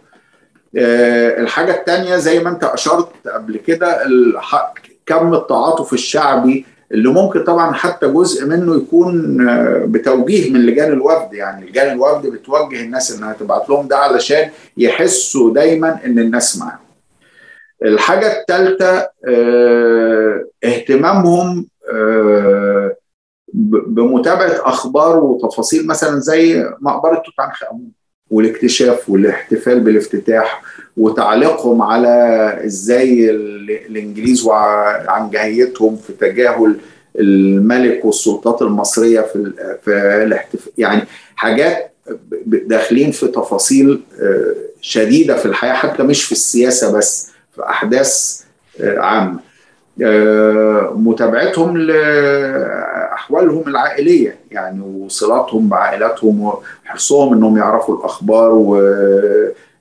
الحاجة 1.39 1.75
الثانية 1.75 2.17
زي 2.17 2.43
ما 2.43 2.49
انت 2.49 2.63
أشرت 2.63 3.07
قبل 3.27 3.57
كده 3.57 4.03
كم 5.05 5.33
التعاطف 5.33 5.93
الشعبي 5.93 6.65
اللي 6.91 7.09
ممكن 7.09 7.43
طبعا 7.43 7.73
حتى 7.73 8.07
جزء 8.07 8.45
منه 8.45 8.75
يكون 8.75 9.37
بتوجيه 9.91 10.51
من 10.53 10.65
لجان 10.65 10.91
الوفد 10.93 11.33
يعني 11.33 11.69
لجان 11.69 11.91
الوفد 11.91 12.27
بتوجه 12.27 12.81
الناس 12.81 13.11
إنها 13.17 13.33
تبعت 13.33 13.69
لهم 13.69 13.87
ده 13.87 13.97
علشان 13.97 14.49
يحسوا 14.77 15.53
دايما 15.53 15.99
إن 16.05 16.19
الناس 16.19 16.57
معاهم. 16.57 16.79
الحاجة 17.83 18.39
الثالثه 18.39 19.09
اهتمامهم 20.63 21.67
بمتابعة 23.87 24.69
أخبار 24.69 25.17
وتفاصيل 25.19 25.87
مثلا 25.87 26.19
زي 26.19 26.69
مقبرة 26.81 27.15
توت 27.15 27.33
عنخ 27.39 27.63
آمون 27.71 27.91
والاكتشاف 28.29 29.09
والاحتفال 29.09 29.79
بالافتتاح 29.79 30.61
وتعليقهم 30.97 31.81
على 31.81 32.09
إزاي 32.65 33.29
الانجليز 33.89 34.43
وعن 34.45 35.29
جاهيتهم 35.29 35.97
في 35.97 36.13
تجاهل 36.13 36.75
الملك 37.19 38.05
والسلطات 38.05 38.61
المصرية 38.61 39.21
في 39.21 39.51
في 39.85 39.91
الاحتفال 40.23 40.71
يعني 40.77 41.01
حاجات 41.35 41.91
داخلين 42.45 43.11
في 43.11 43.27
تفاصيل 43.27 44.01
شديدة 44.81 45.35
في 45.35 45.45
الحياة 45.45 45.73
حتى 45.73 46.03
مش 46.03 46.23
في 46.23 46.31
السياسة 46.31 46.97
بس 46.97 47.31
في 47.55 47.63
أحداث 47.63 48.41
عامة. 48.81 49.39
متابعتهم 50.95 51.77
لاحوالهم 53.15 53.63
العائلية 53.67 54.35
يعني 54.51 54.81
وصلاتهم 54.81 55.69
بعائلاتهم 55.69 56.41
وحرصهم 56.85 57.33
إنهم 57.33 57.57
يعرفوا 57.57 57.97
الأخبار 57.97 58.51
و... 58.53 58.71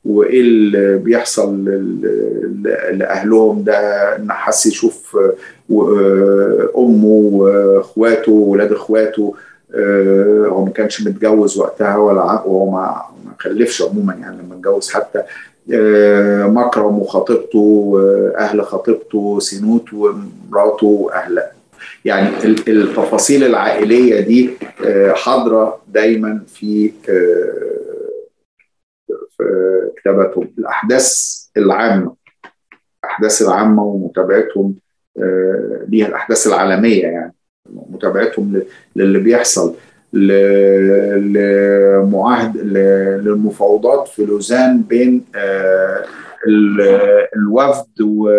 وإيه 0.05 0.41
اللي 0.41 0.99
بيحصل 0.99 1.65
لأهلهم. 2.93 3.65
ده 3.65 3.77
إن 4.17 4.33
حس 4.33 4.67
يشوف 4.67 5.17
أمه 6.79 7.31
وأخواته 7.33 8.33
واولاد 8.33 8.73
أخواته 8.73 9.35
هو 10.49 10.65
ما 10.65 10.71
كانش 10.71 11.07
متجوز 11.07 11.59
وقتها 11.59 11.97
ولا 11.97 12.23
وهو 12.23 12.71
ما 12.71 13.03
خلفش 13.39 13.83
عموما 13.83 14.15
يعني 14.15 14.37
لما 14.43 14.55
اتجوز 14.55 14.91
حتى 14.91 15.23
مكرم 16.47 16.99
وخطيبته 16.99 17.93
أهل 18.39 18.63
خطيبته 18.63 19.39
سينوت 19.41 19.85
ومراته 19.93 20.87
واهل 20.87 21.43
يعني 22.05 22.29
التفاصيل 22.69 23.45
العائلية 23.45 24.21
دي 24.21 24.51
حاضرة 25.15 25.83
دايما 25.89 26.41
في 26.47 26.93
في 29.31 29.45
كتاباتهم. 29.97 30.55
الأحداث 30.59 31.39
العامة 31.57 32.15
الأحداث 33.05 33.43
العامة 33.43 33.85
ومتابعتهم 33.85 34.75
ليها 35.89 36.07
الأحداث 36.09 36.47
العالمية 36.47 37.03
يعني 37.03 37.35
متابعتهم 37.71 38.63
للي 38.97 39.19
بيحصل. 39.19 39.75
لمعاهد 41.33 42.57
للمفاوضات 42.57 44.09
في 44.09 44.25
لوزان 44.25 44.83
بين 44.83 45.25
الوفد 47.37 48.01
و 48.03 48.31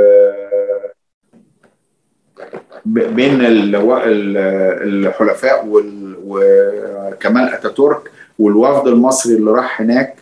بين 2.86 3.38
الحلفاء 4.82 5.68
وكمال 6.26 7.50
أتاتورك 7.54 8.12
والوفد 8.40 8.88
المصري 8.88 9.36
اللي 9.36 9.52
راح 9.52 9.82
هناك 9.82 10.16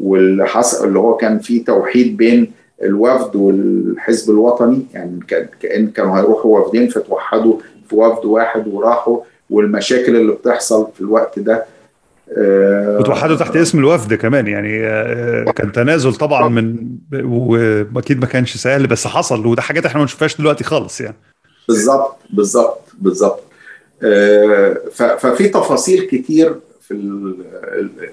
واللي 0.00 0.46
حصل 0.46 0.88
اللي 0.88 0.98
هو 0.98 1.16
كان 1.16 1.38
فيه 1.38 1.64
توحيد 1.64 2.16
بين 2.16 2.52
الوفد 2.82 3.36
والحزب 3.36 4.30
الوطني 4.30 4.86
يعني 4.94 5.20
كأن 5.60 5.86
كانوا 5.88 6.18
هيروحوا 6.18 6.58
وفدين 6.58 6.88
فتوحدوا 6.88 7.58
في 7.88 7.96
وفد 7.96 8.24
واحد 8.24 8.68
وراحوا 8.68 9.20
والمشاكل 9.50 10.16
اللي 10.16 10.32
بتحصل 10.32 10.88
في 10.94 11.00
الوقت 11.00 11.38
ده 11.38 11.64
وتوحدوا 12.98 13.36
تحت 13.36 13.56
اسم 13.56 13.78
الوفد 13.78 14.14
كمان 14.14 14.46
يعني 14.46 14.78
كان 15.52 15.72
تنازل 15.72 16.14
طبعا 16.14 16.48
من 16.48 16.76
وأكيد 17.94 18.20
ما 18.20 18.26
كانش 18.26 18.56
سهل 18.56 18.86
بس 18.86 19.06
حصل 19.06 19.46
وده 19.46 19.62
حاجات 19.62 19.86
إحنا 19.86 19.98
ما 19.98 20.04
نشوفهاش 20.04 20.38
دلوقتي 20.38 20.64
خالص 20.64 21.00
يعني. 21.00 21.16
بالظبط 21.68 22.16
بالظبط 22.30 22.80
بالظبط. 22.94 23.42
ففي 24.92 25.48
تفاصيل 25.48 26.00
كتير 26.06 26.60
في 26.80 26.94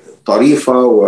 الطريفة 0.08 0.86
و... 0.86 1.02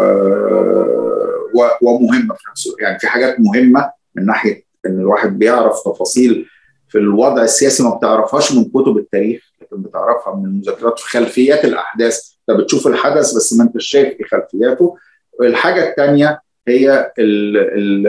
ومهمة 1.81 2.35
في 2.35 2.43
نفسه 2.51 2.76
يعني 2.80 2.99
في 2.99 3.07
حاجات 3.07 3.35
مهمة 3.39 3.91
من 4.15 4.26
ناحية 4.26 4.63
إن 4.85 4.99
الواحد 4.99 5.39
بيعرف 5.39 5.76
تفاصيل 5.85 6.47
في 6.89 6.97
الوضع 6.97 7.43
السياسي 7.43 7.84
ما 7.84 7.95
بتعرفهاش 7.95 8.51
من 8.51 8.63
كتب 8.63 8.97
التاريخ 8.97 9.51
لكن 9.61 9.81
بتعرفها 9.81 10.35
من 10.35 10.45
المذكرات 10.45 10.99
في 10.99 11.09
خلفيات 11.09 11.65
الأحداث. 11.65 12.19
انت 12.49 12.59
بتشوف 12.59 12.88
الحدث 12.88 13.34
بس 13.35 13.53
ما 13.53 13.63
انت 13.63 13.77
شايف 13.77 14.18
في 14.18 14.23
خلفياته. 14.23 14.97
الحاجة 15.41 15.89
الثانية 15.89 16.41
هي 16.72 17.11
ال 17.19 17.57
ال 17.57 18.07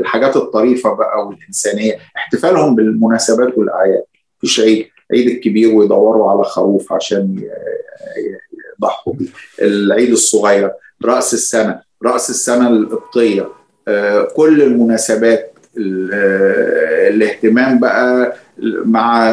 الحاجات 0.00 0.36
الطريفة 0.36 0.94
بقى 0.94 1.26
والإنسانية. 1.26 1.98
احتفالهم 2.16 2.74
بالمناسبات 2.74 3.58
والأعياد. 3.58 4.04
مفيش 4.38 4.60
عيد. 4.60 4.86
عيد 5.12 5.28
الكبير 5.28 5.74
ويدوروا 5.74 6.30
على 6.30 6.44
خروف 6.44 6.92
عشان 6.92 7.48
يضحوا 8.78 9.12
بيه. 9.12 9.26
العيد 9.62 10.10
الصغير 10.10 10.70
رأس 11.04 11.34
السنة. 11.34 11.80
رأس 12.04 12.30
السنة 12.30 12.68
القبطية. 12.68 13.48
كل 14.36 14.62
المناسبات 14.62 15.54
الاهتمام 17.08 17.80
بقى 17.80 18.36
مع 18.84 19.30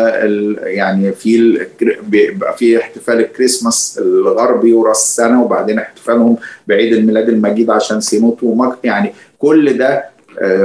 يعني 0.63 1.11
في 1.11 1.59
بيبقى 2.03 2.57
في 2.57 2.79
احتفال 2.79 3.19
الكريسماس 3.19 3.99
الغربي 4.03 4.73
وراس 4.73 4.97
السنة 5.03 5.43
وبعدين 5.43 5.79
احتفالهم 5.79 6.37
بعيد 6.67 6.93
الميلاد 6.93 7.29
المجيد 7.29 7.69
عشان 7.69 8.01
سينوت 8.01 8.43
ومك 8.43 8.77
يعني 8.83 9.13
كل 9.37 9.77
ده 9.77 10.05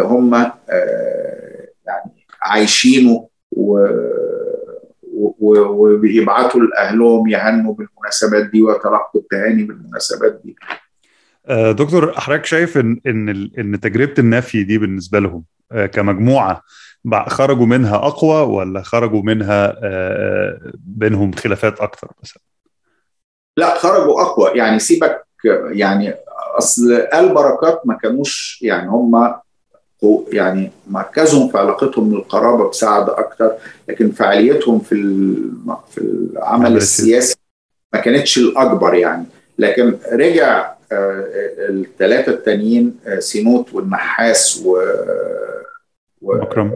هم 0.03 0.35
يعني 1.87 2.11
عايشينه 2.43 3.29
وبيبعتوا 5.43 6.61
لأهلهم 6.61 7.29
يهنوا 7.29 7.75
بالمناسبات 7.75 8.51
دي 8.51 8.63
ويتلقوا 8.63 9.21
التهاني 9.21 9.63
بالمناسبات 9.65 10.41
دي. 10.45 10.57
دكتور 11.73 12.13
حضرتك 12.13 12.45
شايف 12.45 12.79
ان 12.79 13.01
إن 13.07 13.29
إن 13.59 13.81
تجربة 13.81 14.15
النفي 14.19 14.63
دي 14.63 14.79
بالنسبة 14.79 15.19
لهم 15.19 15.45
كمجموعة 15.93 16.63
خرجوا 17.29 17.67
منها 17.67 17.97
أقوى 17.97 18.43
ولا 18.57 18.83
خرجوا 18.83 19.23
منها 19.23 19.77
بينهم 20.75 21.33
خلافات 21.33 21.81
أكثر 21.81 22.09
مثلا؟ 22.23 22.43
لا 23.57 23.79
خرجوا 23.79 24.23
أقوى. 24.23 24.51
يعني 24.59 24.79
سيبك 24.79 25.27
يعني 25.71 26.15
أصل 26.59 26.93
آل 26.93 27.35
بركات 27.35 27.83
ما 27.85 27.95
كانوش 27.95 28.59
يعني 28.63 28.89
هم 28.89 29.35
يعني 30.33 30.71
مركزهم 30.91 31.49
في 31.49 31.59
علاقتهم 31.59 32.11
بالقرابة 32.11 32.71
بسعد 32.71 33.11
أكتر 33.11 33.53
لكن 33.89 34.11
فعاليتهم 34.11 34.79
في 34.79 34.95
في 35.91 35.99
العمل 36.01 36.77
السياسي. 36.77 37.37
ما 37.93 38.01
كانتش 38.01 38.39
الأكبر 38.39 38.95
يعني. 38.95 39.25
لكن 39.59 39.99
رجع 40.13 40.73
الثلاثه 40.93 42.33
التانيين 42.33 42.99
سينوت 43.19 43.75
والنحاس 43.75 44.63
و 44.67 44.79
مكرم. 46.23 46.73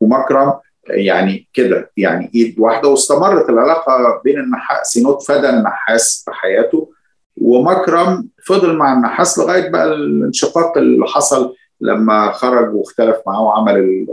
ومكرم 0.00 0.52
يعني 0.90 1.48
كده 1.52 1.90
يعني 1.96 2.30
إيد 2.34 2.58
واحدة 2.58 2.88
واستمرت 2.88 3.48
العلاقة 3.50 4.20
بين 4.24 4.38
النحاس 4.38 4.86
سينوت 4.86 5.22
فدى 5.22 5.50
النحاس 5.50 6.22
في 6.24 6.30
حياته 6.32 6.92
ومكرم 7.36 8.28
فضل 8.46 8.76
مع 8.76 8.92
النحاس 8.92 9.38
لغاية 9.38 9.70
بقى 9.70 9.86
الانشقاق 9.86 10.78
اللي 10.78 11.06
حصل 11.06 11.54
لما 11.80 12.32
خرج 12.32 12.74
واختلف 12.74 13.16
معاه 13.26 13.42
وعمل 13.42 14.06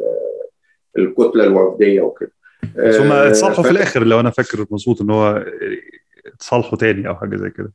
الكتلة 0.98 1.44
الوفدية 1.44 2.02
وكده. 2.02 2.32
بس 2.78 2.96
هم 2.96 3.12
اتصالحوا 3.12 3.64
في 3.64 3.70
الآخر 3.70 4.04
لو 4.04 4.20
أنا 4.20 4.30
فاكر 4.30 4.66
مظبوط 4.72 5.02
إن 5.02 5.10
هو 5.10 5.46
اتصالحوا 6.26 6.78
تاني 6.78 7.08
أو 7.08 7.16
حاجة 7.16 7.36
زي 7.36 7.50
كده. 7.50 7.74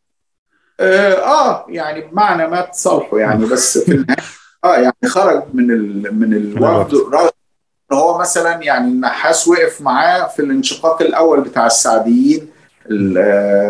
آه 0.81 1.67
يعني 1.69 2.01
بمعنى 2.01 2.47
ما 2.47 2.61
تصالحوا 2.61 3.21
يعني 3.21 3.47
بس 3.53 3.79
في 3.79 3.93
النهاية 3.93 4.17
آه 4.65 4.77
يعني 4.77 4.97
خرج 5.07 5.43
من 5.55 5.71
ال 5.71 6.15
من 6.21 6.35
الوفد 6.35 6.95
هو 7.93 8.19
مثلا 8.19 8.63
يعني 8.63 8.89
النحاس 8.89 9.49
وقف 9.49 9.81
معاه 9.81 10.29
في 10.29 10.43
الانشقاق 10.43 11.03
الأول 11.03 11.41
بتاع 11.41 11.67
السعديين 11.67 12.49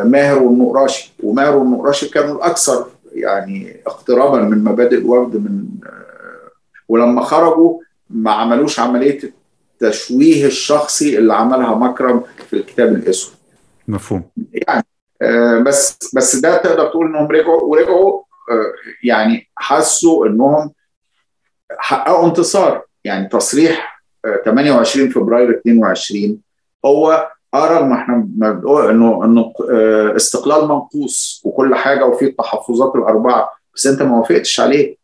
ماهر 0.04 0.42
والنقراشي. 0.42 1.12
وماهر 1.22 1.56
والنقراشي 1.56 2.08
كانوا 2.08 2.36
الأكثر 2.36 2.86
يعني 3.12 3.80
اقترابا 3.86 4.38
من 4.38 4.64
مبادئ 4.64 4.98
الوفد 4.98 5.36
من 5.36 5.64
ولما 6.88 7.22
خرجوا 7.22 7.80
ما 8.10 8.32
عملوش 8.32 8.80
عملية 8.80 9.20
التشويه 9.82 10.46
الشخصي 10.46 11.18
اللي 11.18 11.34
عملها 11.34 11.74
مكرم 11.74 12.22
في 12.50 12.56
الكتاب 12.56 12.88
الإسود. 12.88 13.34
مفهوم. 13.88 14.22
يعني 14.52 14.84
بس 15.62 15.98
بس 16.14 16.36
ده 16.36 16.56
تقدر 16.56 16.86
تقول 16.86 17.06
إنهم 17.06 17.26
رجعوا 17.26 17.62
ورجعوا 17.62 18.22
يعني 19.04 19.50
حسوا 19.56 20.26
إنهم 20.26 20.72
حققوا 21.78 22.26
انتصار. 22.26 22.84
يعني 23.04 23.28
تصريح 23.28 23.99
28 24.44 25.10
فبراير 25.10 25.50
22 25.58 26.38
هو 26.84 27.30
آه 27.54 27.66
رغم 27.78 27.92
إحنا 27.92 28.22
بنقول 28.26 28.90
إنه 28.90 29.24
إنه 29.24 29.52
استقلال 30.16 30.68
منقوص 30.68 31.42
وكل 31.44 31.74
حاجة 31.74 32.04
وفي 32.06 32.24
التحفظات 32.24 32.94
الأربعة 32.96 33.52
بس 33.74 33.86
أنت 33.86 34.02
ما 34.02 34.18
وافقتش 34.18 34.60
عليه. 34.60 34.96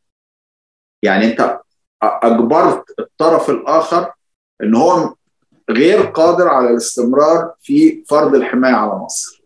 يعني 1.03 1.25
أنت 1.27 1.61
أجبرت 2.03 2.85
الطرف 2.99 3.51
الآخر 3.51 4.13
إن 4.63 4.75
هو 4.75 5.15
غير 5.71 6.01
قادر 6.01 6.49
على 6.49 6.71
الاستمرار 6.71 7.53
في 7.61 8.05
فرض 8.09 8.35
الحماية 8.35 8.75
على 8.75 8.93
مصر. 8.93 9.43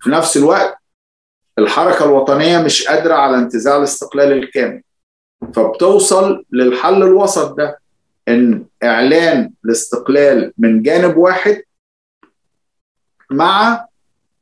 في 0.00 0.10
نفس 0.10 0.36
الوقت 0.36 0.78
الحركة 1.58 2.04
الوطنية 2.04 2.58
مش 2.58 2.86
قادرة 2.88 3.14
على 3.14 3.36
انتزاع 3.38 3.76
الاستقلال 3.76 4.32
الكامل 4.32 4.82
فبتوصل 5.54 6.44
للحل 6.52 7.02
الوسط 7.02 7.54
ده. 7.56 7.78
إن 8.28 8.64
إعلان 8.84 9.50
الاستقلال 9.64 10.52
من 10.58 10.82
جانب 10.82 11.16
واحد 11.16 11.62
مع 13.30 13.86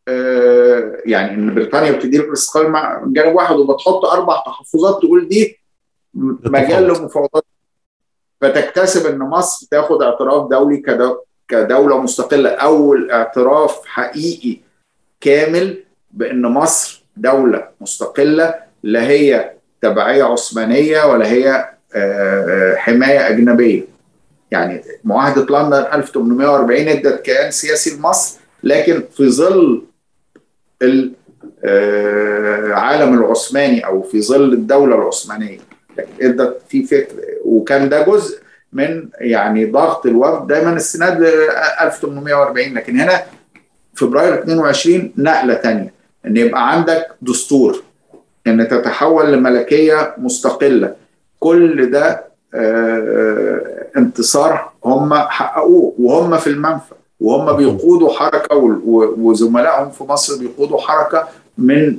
آه 0.08 0.96
يعني 1.04 1.34
إن 1.34 1.54
بريطانيا 1.54 1.92
بتدي 1.92 2.18
لك 2.18 2.24
الاستقلال 2.28 2.70
مع 2.70 3.02
جانب 3.06 3.34
واحد 3.34 3.56
وبتحط 3.56 4.04
أربع 4.04 4.42
تحفظات 4.46 4.98
تقول 5.02 5.28
دي 5.28 5.58
مجال 6.14 6.82
للمفاوضات 6.82 7.44
فتكتسب 8.40 9.06
إن 9.06 9.18
مصر 9.18 9.66
تاخد 9.70 10.02
اعتراف 10.02 10.50
دولي 10.50 10.82
كدولة 11.48 12.02
مستقلة 12.02 12.50
اول 12.50 13.10
اعتراف 13.10 13.86
حقيقي 13.86 14.60
كامل 15.20 15.84
بإن 16.10 16.42
مصر 16.42 17.04
دولة 17.16 17.68
مستقلة 17.80 18.54
لا 18.82 19.02
هي 19.08 19.52
تبعية 19.80 20.24
عثمانية 20.24 21.04
ولا 21.04 21.26
هي 21.26 21.75
حماية 22.76 23.28
أجنبية. 23.28 23.82
يعني 24.50 24.82
معاهدة 25.04 25.42
لندن 25.62 25.84
1840 25.92 26.88
إدت 26.88 27.20
كيان 27.22 27.50
سياسي 27.50 27.96
لمصر 27.96 28.38
لكن 28.62 29.02
في 29.16 29.30
ظل 29.30 29.82
العالم 31.64 33.14
العثماني 33.18 33.86
أو 33.86 34.02
في 34.02 34.22
ظل 34.22 34.52
الدولة 34.52 34.94
العثمانية 34.96 35.58
إدت 36.22 36.62
في 36.68 36.82
فكر 36.84 37.14
وكان 37.44 37.88
ده 37.88 38.02
جزء 38.02 38.38
من 38.72 39.08
يعني 39.20 39.64
ضغط 39.64 40.06
الوفد 40.06 40.46
دايما 40.46 40.72
السناد 40.72 41.22
1840 41.80 42.74
لكن 42.74 43.00
هنا 43.00 43.22
فبراير 43.94 44.34
22 44.42 45.12
نقلة 45.16 45.54
ثانية 45.54 45.92
إن 46.26 46.36
يبقى 46.36 46.72
عندك 46.72 47.06
دستور 47.22 47.82
إن 48.46 48.68
تتحول 48.68 49.32
لملكية 49.32 50.14
مستقلة. 50.18 50.94
كل 51.40 51.90
ده 51.90 52.24
انتصار 53.96 54.72
هم 54.84 55.14
حققوه 55.14 55.94
وهم 55.98 56.36
في 56.36 56.46
المنفى 56.46 56.94
وهم 57.20 57.56
بيقودوا 57.56 58.12
حركة 58.12 58.56
وزملائهم 59.18 59.90
في 59.90 60.04
مصر 60.04 60.38
بيقودوا 60.38 60.80
حركة 60.80 61.28
من 61.58 61.96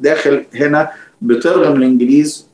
داخل 0.00 0.44
هنا 0.54 0.90
بترغم 1.22 1.76
الإنجليز 1.76 2.46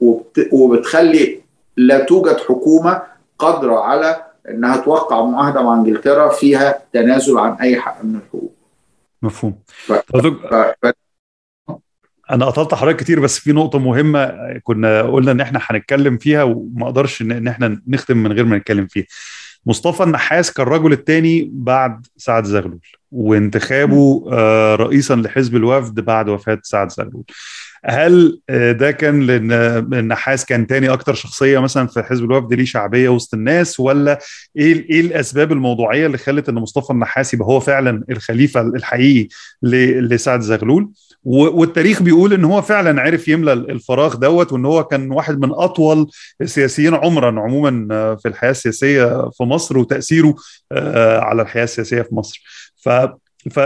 وبتخلي 0.53 1.41
لا 1.77 2.05
توجد 2.05 2.37
حكومة 2.37 3.03
قادرة 3.39 3.79
على 3.81 4.23
إنها 4.49 4.77
توقع 4.77 5.25
معاهدة 5.25 5.63
مع 5.63 5.75
إنجلترا 5.75 6.29
فيها 6.29 6.79
تنازل 6.93 7.39
عن 7.39 7.53
أي 7.53 7.81
حق 7.81 8.05
من 8.05 8.17
الحقوق. 8.17 8.53
مفهوم. 9.23 9.55
ف... 9.67 9.93
ف... 9.93 10.93
أنا 12.31 12.47
قطعت 12.47 12.75
حضرتك 12.75 12.97
كتير 13.01 13.21
بس 13.21 13.39
في 13.39 13.53
نقطة 13.53 13.79
مهمة 13.79 14.33
كنا 14.63 15.03
قلنا 15.03 15.31
إن 15.33 15.41
إحنا 15.41 15.61
هنتكلم 15.63 16.19
فيها 16.19 16.43
وما 16.43 16.87
أقدرش 16.87 17.23
إن 17.23 17.49
إحنا 17.49 17.81
نختم 17.89 18.17
من 18.17 18.33
غير 18.33 18.45
ما 18.45 18.57
نتكلم 18.57 18.87
فيها. 18.87 19.05
مصطفى 19.67 20.03
النحاس 20.03 20.53
كان 20.53 20.67
الرجل 20.67 20.93
الثاني 20.93 21.51
بعد 21.53 22.07
سعد 22.17 22.45
زغلول 22.45 22.81
وانتخابه 23.13 24.25
رئيسا 24.75 25.15
لحزب 25.15 25.57
الوفد 25.57 26.01
بعد 26.01 26.29
وفاة 26.29 26.59
سعد 26.63 26.91
زغلول. 26.91 27.25
هل 27.85 28.41
ده 28.51 28.91
كان 28.91 29.21
لأن 29.23 29.53
النحاس 29.95 30.45
كان 30.45 30.67
تاني 30.67 30.89
أكتر 30.89 31.15
شخصية 31.15 31.59
مثلا 31.59 31.87
في 31.87 32.03
حزب 32.03 32.25
الوفد 32.25 32.53
ليه 32.55 32.65
شعبية 32.65 33.09
وسط 33.09 33.35
الناس 33.35 33.81
ولا 33.81 34.19
إيه 34.57 34.91
إيه 34.91 35.01
الأسباب 35.01 35.53
الموضوعية 35.53 36.07
اللي 36.07 36.19
خلت 36.19 36.49
إن 36.49 36.55
مصطفى 36.55 36.91
النحاس 36.93 37.35
يبقى 37.35 37.49
هو 37.49 37.61
فعلا 37.61 38.05
الخليفة 38.11 38.61
الحقيقي 38.61 39.29
لسعد 39.63 40.41
زغلول؟ 40.41 40.91
والتاريخ 41.25 42.03
بيقول 42.03 42.33
إن 42.33 42.45
هو 42.45 42.63
فعلا 42.63 43.03
عرف 43.03 43.29
يملى 43.29 43.53
الفراغ 43.53 44.15
دوت 44.17 44.53
وإن 44.53 44.65
هو 44.65 44.85
كان 44.85 45.11
واحد 45.11 45.39
من 45.41 45.53
أطول 45.53 46.11
السياسيين 46.41 46.95
عمرا 46.95 47.41
عموما 47.41 47.87
في 48.17 48.29
الحياة 48.29 48.51
السياسية 48.51 49.31
في 49.31 49.43
مصر 49.43 49.79
وتأثيره 49.79 50.35
على 51.23 51.43
الحياة 51.43 51.65
السياسية 51.65 52.03
في 52.03 52.15
مصر. 52.15 52.43
ف 52.77 52.89
ف 53.51 53.61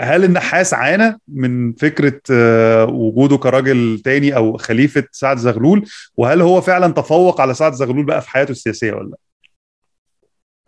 هل 0.00 0.24
النحاس 0.24 0.74
عانى 0.74 1.20
من 1.28 1.72
فكرة 1.72 2.20
وجوده 2.84 3.36
كراجل 3.36 4.00
تاني 4.04 4.36
أو 4.36 4.56
خليفة 4.56 5.04
سعد 5.12 5.38
زغلول؟ 5.38 5.84
وهل 6.16 6.40
هو 6.42 6.60
فعلا 6.60 6.92
تفوق 6.92 7.40
على 7.40 7.54
سعد 7.54 7.72
زغلول 7.72 8.04
بقى 8.04 8.22
في 8.22 8.30
حياته 8.30 8.50
السياسية 8.50 8.92
ولا؟ 8.92 9.10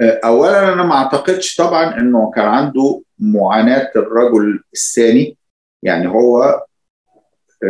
لا؟ 0.01 0.21
اولا 0.25 0.73
أنا 0.73 0.83
ما 0.83 0.95
أعتقدش 0.95 1.57
طبعا 1.57 1.99
إنه 2.01 2.31
كان 2.37 2.45
عنده 2.45 3.03
معاناة 3.19 3.91
الرجل 3.97 4.61
الثاني. 4.75 5.37
يعني 5.83 6.09
هو 6.09 6.65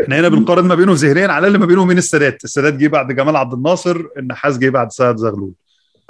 إحنا 0.03 0.21
هنا 0.21 0.29
بنقارن 0.29 0.65
ما 0.65 0.75
بينه 0.75 0.93
ذهنيا 0.97 1.29
على 1.29 1.47
الاقل 1.47 1.61
ما 1.61 1.67
بينه 1.67 1.83
وبين 1.83 1.99
السادات، 1.99 2.45
السادات 2.45 2.75
جه 2.75 2.89
بعد 2.89 3.13
جمال 3.13 3.37
عبد 3.37 3.53
الناصر، 3.53 4.03
النحاس 4.17 4.59
جه 4.59 4.69
بعد 4.71 4.93
سعد 4.93 5.17
زغلول. 5.17 5.53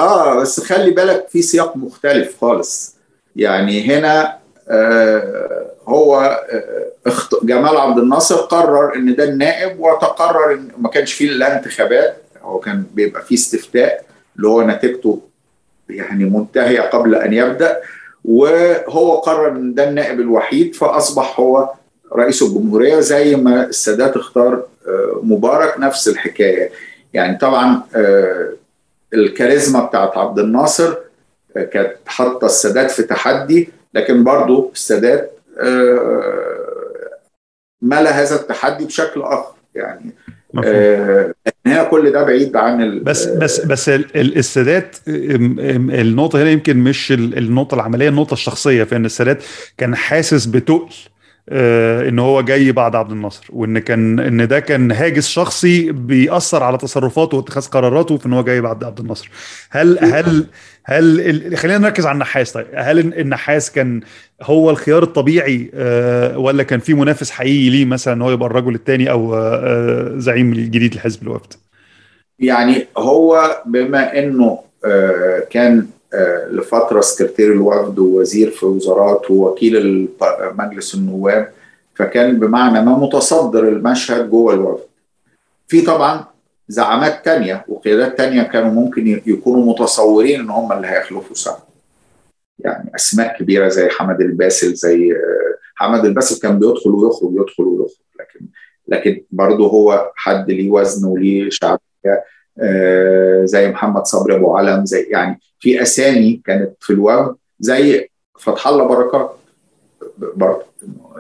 آه 0.01 0.41
بس 0.41 0.61
خلي 0.61 0.91
بالك 0.91 1.27
في 1.29 1.43
سياق 1.43 1.77
مختلف 1.77 2.41
خالص. 2.41 2.97
يعني 3.37 3.83
هنا 3.83 4.39
آه 4.69 5.71
هو 5.89 6.17
آه 6.53 7.13
جمال 7.43 7.77
عبد 7.77 7.99
الناصر 7.99 8.37
قرر 8.37 8.95
إن 8.95 9.15
ده 9.15 9.25
النائب 9.25 9.81
وتقرر 9.81 10.53
إن 10.53 10.69
ما 10.79 10.89
كانش 10.89 11.13
فيه 11.13 11.31
لا 11.31 11.59
انتخابات 11.59 12.23
هو 12.43 12.59
كان 12.59 12.85
بيبقى 12.95 13.23
فيه 13.23 13.35
استفتاء 13.35 14.05
اللي 14.37 14.49
هو 14.49 14.63
نتيجته 14.63 15.21
يعني 15.91 16.25
منتهية 16.25 16.81
قبل 16.81 17.15
أن 17.15 17.33
يبدأ 17.33 17.81
وهو 18.25 19.17
قرر 19.17 19.49
إن 19.49 19.75
ده 19.75 19.89
النائب 19.89 20.21
الوحيد 20.21 20.75
فأصبح 20.75 21.41
هو 21.41 21.73
رئيس 22.17 22.43
الجمهورية 22.43 23.01
زي 23.01 23.37
ما 23.37 23.67
السادات 23.67 24.17
اختار 24.17 24.63
مبارك 25.23 25.75
نفس 25.79 26.09
الحكاية. 26.09 26.71
يعني 27.15 27.39
طبعا 27.39 27.83
الكاريزما 29.15 29.85
بتاعت 29.85 30.17
عبد 30.17 30.39
الناصر 30.39 30.95
كانت 31.55 31.95
حاطة 32.07 32.47
السادات 32.47 32.91
في 32.91 33.03
تحدي 33.03 33.69
لكن 33.95 34.25
برضه 34.25 34.71
السادات 34.75 35.39
ملا 37.83 38.11
هذا 38.11 38.37
التحدي 38.37 38.85
بشكل 38.85 39.23
آخر. 39.23 39.55
يعني 39.75 40.15
آه 40.65 41.35
هنا 41.67 41.85
كل 41.85 42.13
ده 42.13 42.23
بعيد 42.23 42.57
عن 42.57 43.01
بس 43.05 43.27
بس 43.27 43.61
بس 43.61 43.89
السادات 44.17 44.97
النقطة 45.09 46.43
هنا 46.43 46.51
يمكن 46.51 46.77
مش 46.77 47.13
النقطة 47.13 47.75
العملية 47.75 48.09
النقطة 48.09 48.33
الشخصية 48.33 48.85
في 48.85 48.97
إن 48.97 49.05
السادات 49.05 49.43
كان 49.79 49.97
حاسس 49.97 50.47
بتقل. 50.47 50.79
آه 50.79 51.20
إن 51.53 52.19
هو 52.19 52.41
جاي 52.43 52.73
بعد 52.73 52.97
عبد 52.97 53.11
الناصر 53.13 53.47
وإن 53.53 53.79
كان 53.79 54.19
إن 54.21 54.49
ده 54.49 54.61
كان 54.61 54.93
هاجس 54.93 55.29
شخصي 55.29 55.93
بيأثر 55.93 56.63
على 56.63 56.79
تصرفاته 56.79 57.37
واتخاذ 57.37 57.67
قراراته 57.67 58.17
في 58.17 58.27
إن 58.27 58.33
هو 58.33 58.43
جاي 58.43 58.61
بعد 58.61 58.85
عبد 58.85 59.01
الناصر. 59.01 59.31
هل 59.71 59.99
هل 60.05 60.47
هل 60.85 61.57
خلينا 61.57 61.79
نركز 61.79 62.07
على 62.07 62.15
النحاس 62.15 62.53
طيب. 62.53 62.67
هل 62.75 62.99
النحاس 62.99 63.73
كان 63.73 64.01
هو 64.43 64.71
الخيار 64.71 65.03
الطبيعي 65.03 65.71
آه 65.75 66.39
ولا 66.39 66.63
كان 66.63 66.81
في 66.81 66.95
منافس 66.95 67.31
حقيقي 67.31 67.71
ليه 67.71 67.85
مثلا 67.85 68.15
إن 68.15 68.23
هو 68.23 68.31
يبقى 68.31 68.47
الرجل 68.47 68.75
الثاني 68.75 69.11
أو 69.11 69.35
آه 69.35 70.13
زعيم 70.17 70.53
الجديد 70.53 70.95
لحزب 70.95 71.23
الوفد؟ 71.23 71.53
يعني 72.39 72.87
هو 72.99 73.63
بما 73.67 74.19
إنه 74.19 74.59
آه 74.85 75.47
كان 75.51 75.87
لفترة 76.51 77.01
سكرتير 77.01 77.53
الوفد 77.53 77.99
ووزير 77.99 78.51
في 78.51 78.67
وزارات 78.67 79.31
ووكيل 79.31 80.09
مجلس 80.59 80.95
النواب 80.95 81.53
فكان 81.95 82.39
بمعنى 82.39 82.85
ما 82.85 82.99
متصدر 82.99 83.69
المشهد 83.69 84.31
جوه 84.31 84.55
الوفد. 84.55 84.85
في 85.69 85.83
طبعا 85.83 86.25
زعامات 86.69 87.25
تانية 87.25 87.65
وقيادات 87.69 88.19
تانية 88.19 88.43
كانوا 88.43 88.71
ممكن 88.71 89.07
يكونوا 89.27 89.73
متصورين 89.73 90.41
إن 90.41 90.51
هم 90.51 90.73
اللي 90.73 90.87
هيخلفوا 90.87 91.35
سعد 91.37 91.59
يعني 92.59 92.91
أسماء 92.95 93.39
كبيرة 93.39 93.69
زي 93.69 93.89
حمد 93.89 94.21
الباسل 94.21 94.75
زي 94.75 95.15
حمد 95.75 96.05
الباسل 96.05 96.41
كان 96.41 96.59
بيدخل 96.59 96.91
ويخرج 96.91 97.33
يدخل 97.33 97.65
ويخرج. 97.65 97.97
لكن 98.21 98.47
لكن 98.89 99.25
برضه 99.31 99.67
هو 99.67 100.13
حد 100.17 100.51
ليه 100.51 100.71
وزن 100.71 101.09
وليه 101.09 101.51
شعبية. 101.51 101.81
آه 102.07 102.25
زي 103.45 103.69
محمد 103.69 104.07
صبري 104.07 104.37
أبو 104.37 104.57
علم 104.57 104.87
زي 104.87 105.03
يعني 105.03 105.41
في 105.61 105.83
أسامي 105.83 106.43
كانت 106.47 106.73
في 106.81 106.93
الوفد 106.93 107.37
زي 107.61 108.09
فتح 108.39 108.67
الله 108.69 108.85
بركات 108.85 109.37
برضه 110.19 110.63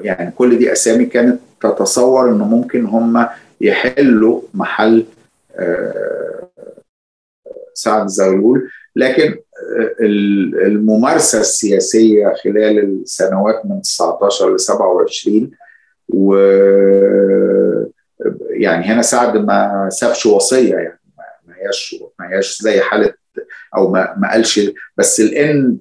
يعني 0.00 0.30
كل 0.30 0.58
دي 0.58 0.72
أسامي 0.72 1.06
كانت 1.06 1.40
تتصور 1.60 2.30
إنه 2.30 2.44
ممكن 2.44 2.84
هم 2.86 3.26
يحلوا 3.60 4.40
محل 4.54 5.04
آه 5.56 6.48
سعد 7.74 8.06
زغلول. 8.06 8.68
لكن 8.96 9.34
الممارسة 10.66 11.40
السياسية 11.40 12.34
خلال 12.44 12.78
السنوات 12.78 13.66
من 13.66 13.82
19 13.82 14.54
ل 14.54 14.60
27 14.60 15.50
و 16.08 16.34
يعني 18.50 18.84
هنا 18.84 19.02
سعد 19.02 19.36
ما 19.36 19.88
سابش 19.90 20.26
وصية 20.26 20.74
يعني. 20.74 20.99
ما 21.50 21.56
هياش 21.56 21.96
ما 22.18 22.28
هياش 22.30 22.62
زي 22.62 22.80
حالة 22.80 23.14
أو 23.76 23.90
ما 23.90 24.14
ما 24.18 24.30
قالش. 24.30 24.60
بس 24.96 25.20
لأن 25.20 25.78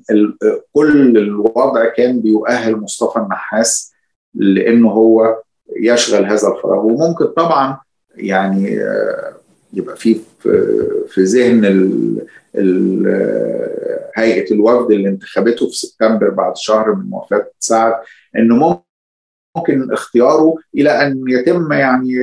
كل 0.74 1.18
الوضع 1.18 1.86
كان 1.86 2.22
بيؤهل 2.22 2.76
مصطفى 2.76 3.20
النحاس 3.20 3.94
لإنه 4.36 4.90
هو 4.92 5.42
يشغل 5.80 6.26
هذا 6.26 6.48
الفراغ. 6.48 6.86
وممكن 6.86 7.26
طبعا 7.26 7.80
يعني 8.16 8.80
يبقى 9.74 9.96
في 9.98 10.20
في 11.08 11.22
ذهن 11.24 11.64
هيئة 14.16 14.54
الوفد 14.54 14.92
اللي 14.92 15.10
انتخبته 15.10 15.68
في 15.70 15.76
سبتمبر 15.76 16.30
بعد 16.30 16.58
شهر 16.58 16.94
من 16.96 17.14
وفاة 17.14 17.52
سعد 17.60 17.94
إنه 18.36 18.82
ممكن 19.58 19.92
اختياره 19.94 20.56
إلى 20.76 20.90
أن 20.90 21.24
يتم 21.28 21.72
يعني 21.74 22.14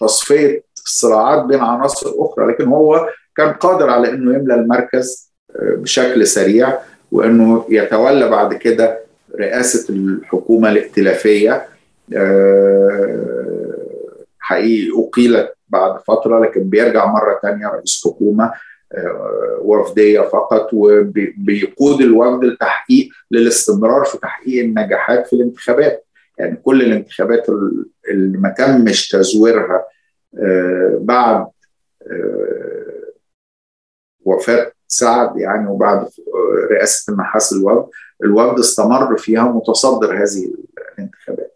تصفية 0.00 0.64
الصراعات 0.84 1.44
بين 1.44 1.60
عناصر 1.60 2.10
أخرى 2.18 2.52
لكن 2.52 2.68
هو 2.68 3.08
كان 3.36 3.52
قادر 3.52 3.90
على 3.90 4.10
إنه 4.10 4.34
يملى 4.34 4.54
المركز 4.54 5.32
بشكل 5.60 6.26
سريع 6.26 6.78
وإنه 7.12 7.64
يتولى 7.68 8.28
بعد 8.28 8.54
كده 8.54 9.00
رئاسة 9.38 9.94
الحكومة 9.94 10.70
الائتلافية 10.70 11.66
حقيقي 14.38 14.90
أقيلت 15.00 15.54
بعد 15.68 16.00
فترة 16.00 16.40
لكن 16.40 16.62
بيرجع 16.62 17.06
مرة 17.06 17.38
ثانية 17.42 17.66
رئيس 17.66 18.02
حكومة 18.04 18.52
وفديه 19.60 20.20
فقط 20.20 20.68
وبيقود 20.72 22.00
الوفد 22.00 22.44
لتحقيق 22.44 23.08
للاستمرار 23.30 24.04
في 24.04 24.18
تحقيق 24.18 24.64
النجاحات 24.64 25.26
في 25.26 25.32
الانتخابات. 25.32 26.04
يعني 26.38 26.56
كل 26.56 26.82
الانتخابات 26.82 27.46
اللي 28.08 28.38
ما 28.38 28.48
تمش 28.48 29.08
تزويرها 29.08 29.84
بعد 31.00 31.46
وفاة 34.24 34.72
سعد 34.88 35.36
يعني 35.36 35.68
وبعد 35.68 36.08
رئاسة 36.70 37.12
النحاس 37.12 37.52
الوفد 37.52 37.88
الوفد 38.24 38.58
استمر 38.58 39.16
فيها 39.16 39.42
متصدر 39.42 40.12
هذه 40.14 40.54
الانتخابات. 40.98 41.52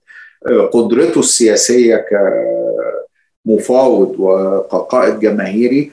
قدرته 0.73 1.19
السياسية 1.19 2.07
كمفاوض 3.47 4.15
وكقائد 4.19 5.21
جماهيري 5.21 5.93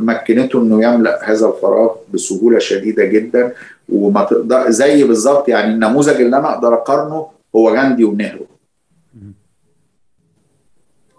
مكنته 0.00 0.62
إنه 0.62 0.84
يملأ 0.84 1.30
هذا 1.30 1.46
الفراغ 1.48 1.96
بسهولة 2.14 2.58
شديدة 2.58 3.04
جدا 3.04 3.52
وما 3.88 4.24
تقدر 4.24 4.70
زي 4.70 5.04
بالظبط 5.04 5.48
يعني 5.48 5.74
النموذج 5.74 6.20
اللي 6.20 6.36
أنا 6.36 6.54
أقدر 6.54 6.74
أقارنه 6.74 7.26
هو 7.56 7.68
غاندي 7.68 8.04
ونهرو. 8.04 8.46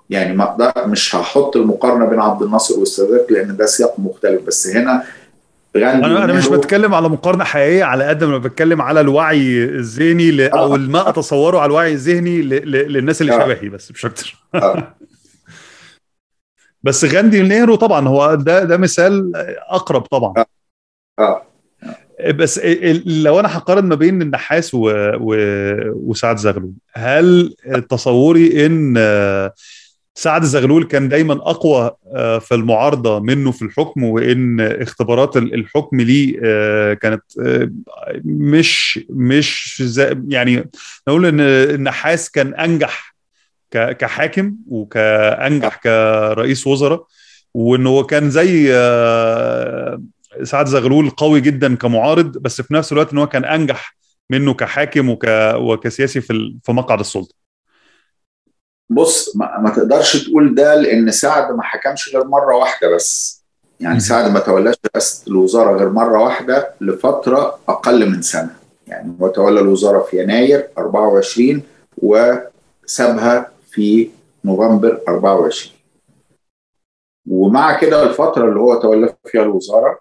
يعني 0.09 0.33
ما 0.33 0.43
أقدر 0.43 0.87
مش 0.87 1.15
هحط 1.15 1.57
المقارنة 1.57 2.05
بين 2.05 2.19
عبد 2.19 2.41
الناصر 2.41 2.79
والسادات 2.79 3.31
لأن 3.31 3.57
ده 3.57 3.65
سياق 3.65 3.99
مختلف. 3.99 4.41
بس 4.41 4.67
هنا 4.67 5.03
غاندي 5.77 6.05
أنا 6.05 6.23
أنا 6.23 6.33
مش 6.33 6.47
بتكلم 6.47 6.93
على 6.93 7.09
مقارنة 7.09 7.43
حقيقية 7.43 7.83
على 7.83 8.03
قد 8.03 8.23
ما 8.23 8.37
بتكلم 8.37 8.81
على 8.81 9.01
الوعي 9.01 9.63
الذهني 9.63 10.31
ل... 10.31 10.41
أو 10.41 10.77
ما 10.77 11.09
أتصوره 11.09 11.59
على 11.59 11.69
الوعي 11.69 11.93
الذهني 11.93 12.41
ل... 12.41 12.49
ل... 12.49 12.93
للناس 12.93 13.21
اللي 13.21 13.33
شبهي 13.33 13.69
بس 13.69 13.91
مش 13.91 14.05
أكتر. 14.05 14.35
بس 16.83 17.05
غاندي 17.05 17.41
ونهرو 17.41 17.75
طبعا 17.75 18.07
هو 18.07 18.35
ده 18.35 18.63
ده 18.63 18.77
مثال 18.77 19.31
أقرب 19.69 20.01
طبعا. 20.01 20.45
آه. 21.19 21.43
بس 22.35 22.59
لو 23.05 23.39
أنا 23.39 23.57
هقارن 23.57 23.85
ما 23.85 23.95
بين 23.95 24.21
النحاس 24.21 24.73
و... 24.73 24.79
و... 25.19 25.35
وسعد 25.93 26.37
زغلول 26.37 26.73
هل 26.93 27.55
تصوري 27.89 28.65
إن 28.65 28.97
سعد 30.19 30.43
زغلول 30.43 30.83
كان 30.83 31.09
دايما 31.09 31.33
أقوى 31.33 31.91
في 32.39 32.51
المعارضة 32.51 33.19
منه 33.19 33.51
في 33.51 33.61
الحكم 33.61 34.03
وإن 34.03 34.61
اختبارات 34.61 35.37
الحكم 35.37 36.01
ليه 36.01 36.39
كانت 36.93 37.23
مش 38.25 38.99
مش 39.09 39.83
يعني 40.27 40.69
نقول 41.07 41.25
إن 41.25 41.39
النحاس 41.39 42.31
كان 42.31 42.53
أنجح 42.53 43.15
كحاكم 43.71 44.55
وكأنجح 44.67 45.75
كرئيس 45.75 46.67
وزراء 46.67 47.05
وإن 47.53 47.87
هو 47.87 48.03
كان 48.03 48.29
زي 48.29 48.67
سعد 50.43 50.67
زغلول 50.67 51.09
قوي 51.09 51.41
جدا 51.41 51.75
كمعارض 51.75 52.37
بس 52.37 52.61
في 52.61 52.73
نفس 52.73 52.91
الوقت 52.91 53.11
إن 53.11 53.17
هو 53.17 53.27
كان 53.27 53.45
أنجح 53.45 53.97
منه 54.29 54.53
كحاكم 54.53 55.09
وك 55.09 55.25
وكسياسي 55.55 56.21
في 56.21 56.59
مقعد 56.69 56.99
السلطة. 56.99 57.35
بص 58.89 59.35
ما, 59.35 59.57
ما 59.59 59.69
تقدرش 59.69 60.27
تقول 60.27 60.55
ده 60.55 60.75
لأن 60.75 61.11
سعد 61.11 61.51
ما 61.55 61.63
حكمش 61.63 62.15
غير 62.15 62.23
مرة 62.27 62.55
واحدة 62.55 62.95
بس. 62.95 63.39
يعني 63.79 63.99
سعد 63.99 64.31
ما 64.31 64.39
تولاش 64.39 64.75
رئاسه 64.85 65.23
الوزارة 65.27 65.77
غير 65.77 65.89
مرة 65.89 66.23
واحدة 66.23 66.73
لفترة 66.81 67.59
أقل 67.69 68.09
من 68.09 68.21
سنة. 68.21 68.55
يعني 68.87 69.13
هو 69.21 69.27
تولى 69.27 69.59
الوزارة 69.59 69.99
في 69.99 70.21
يناير 70.23 70.67
24 70.77 71.63
وسابها 71.97 73.51
في 73.71 74.09
نوفمبر 74.45 75.01
24 75.07 75.73
ومع 77.29 77.79
كده 77.79 78.03
الفترة 78.03 78.45
اللي 78.49 78.59
هو 78.59 78.79
تولى 78.81 79.15
فيها 79.25 79.41
الوزارة 79.41 79.99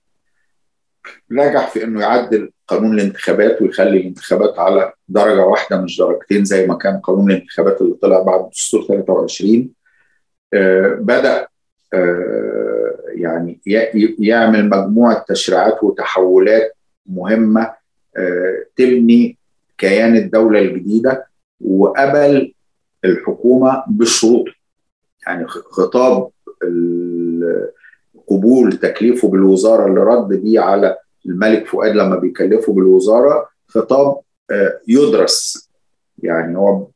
نجح 1.30 1.68
في 1.70 1.84
إنه 1.84 2.00
يعدل 2.00 2.50
قانون 2.68 2.94
الانتخابات 2.94 3.62
ويخلي 3.62 4.00
الانتخابات 4.00 4.58
على 4.58 4.92
درجة 5.08 5.40
واحدة 5.40 5.80
مش 5.80 5.98
درجتين 5.98 6.44
زي 6.44 6.66
ما 6.66 6.74
كان 6.74 6.98
قانون 7.00 7.30
الانتخابات 7.30 7.80
اللي 7.80 7.94
طلع 7.94 8.22
بعد 8.22 8.50
دستور 8.50 8.82
23 8.82 9.68
آه 10.54 10.94
بدأ 11.00 11.46
آه 11.94 12.94
يعني 13.08 13.60
يعمل 14.18 14.68
مجموعة 14.68 15.24
تشريعات 15.28 15.84
وتحولات 15.84 16.76
مهمة 17.06 17.72
آه 18.16 18.64
تبني 18.76 19.38
كيان 19.78 20.16
الدولة 20.16 20.60
الجديدة 20.60 21.26
وقبل 21.60 22.54
الحكومة 23.04 23.84
بشروط. 23.88 24.44
يعني 25.26 25.46
خطاب 25.48 26.30
قبول 28.31 28.73
تكليفه 28.73 29.28
بالوزارة 29.28 29.86
اللي 29.86 30.00
رد 30.00 30.28
بيه 30.28 30.60
على 30.60 30.97
الملك 31.26 31.66
فؤاد 31.66 31.94
لما 31.97 32.16
بيكلفه 32.16 32.73
بالوزارة 32.73 33.48
خطاب 33.68 34.18
يدرس. 34.89 35.68
يعني 36.23 36.58
هو 36.58 36.86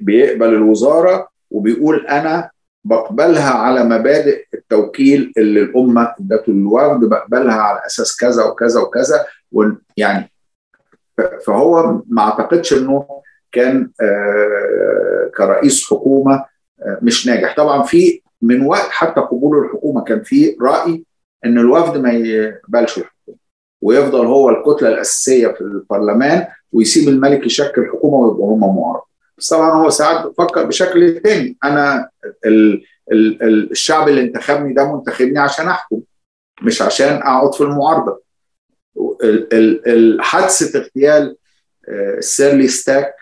بيقبل 0.00 0.54
الوزارة 0.54 1.28
وبيقول 1.50 2.06
أنا 2.06 2.50
بقبلها 2.84 3.50
على 3.50 3.84
مبادئ 3.84 4.44
التوكيل 4.54 5.32
اللي 5.36 5.60
الأمة 5.60 6.14
ادته 6.20 6.52
للوفد 6.52 7.04
بقبلها 7.04 7.54
على 7.54 7.86
أساس 7.86 8.16
كذا 8.16 8.44
وكذا 8.44 8.80
وكذا. 8.80 9.24
يعني 9.96 10.32
فهو 11.46 12.02
ما 12.06 12.22
أعتقدش 12.22 12.72
إنه 12.72 13.06
كان 13.52 13.90
كرئيس 15.36 15.84
حكومة 15.90 16.44
مش 17.02 17.26
ناجح. 17.26 17.56
طبعا 17.56 17.82
في 17.82 18.21
من 18.42 18.66
وقت 18.66 18.88
حتى 18.90 19.20
قبول 19.20 19.64
الحكومة 19.64 20.04
كان 20.04 20.22
في 20.22 20.56
رأي 20.62 21.04
إن 21.44 21.58
الوفد 21.58 21.96
ما 21.96 22.12
يقبلش 22.12 22.98
الحكومة 22.98 23.38
ويفضل 23.82 24.26
هو 24.26 24.50
الكتلة 24.50 24.88
الأساسية 24.88 25.48
في 25.48 25.60
البرلمان 25.60 26.46
ويسيب 26.72 27.08
الملك 27.08 27.46
يشكل 27.46 27.86
حكومة 27.86 28.16
ويبقوا 28.16 28.54
هم 28.54 28.76
معارضه 28.76 29.06
بس 29.38 29.48
طبعا 29.48 29.70
هو 29.70 29.90
ساعات 29.90 30.32
فكر 30.38 30.64
بشكل 30.64 31.20
تاني. 31.20 31.56
أنا 31.64 32.08
ال 32.46 32.84
ال 33.12 33.42
ال 33.42 33.70
الشعب 33.70 34.08
اللي 34.08 34.20
انتخبني 34.20 34.74
ده 34.74 34.92
منتخبني 34.96 35.38
عشان 35.38 35.68
أحكم 35.68 36.00
مش 36.62 36.82
عشان 36.82 37.16
أقعد 37.16 37.54
في 37.54 37.60
المعارضة. 37.60 38.22
حادثه 40.20 40.78
اغتيال 40.78 41.36
السير 42.20 42.52
لي 42.52 42.68
ستاك 42.68 43.14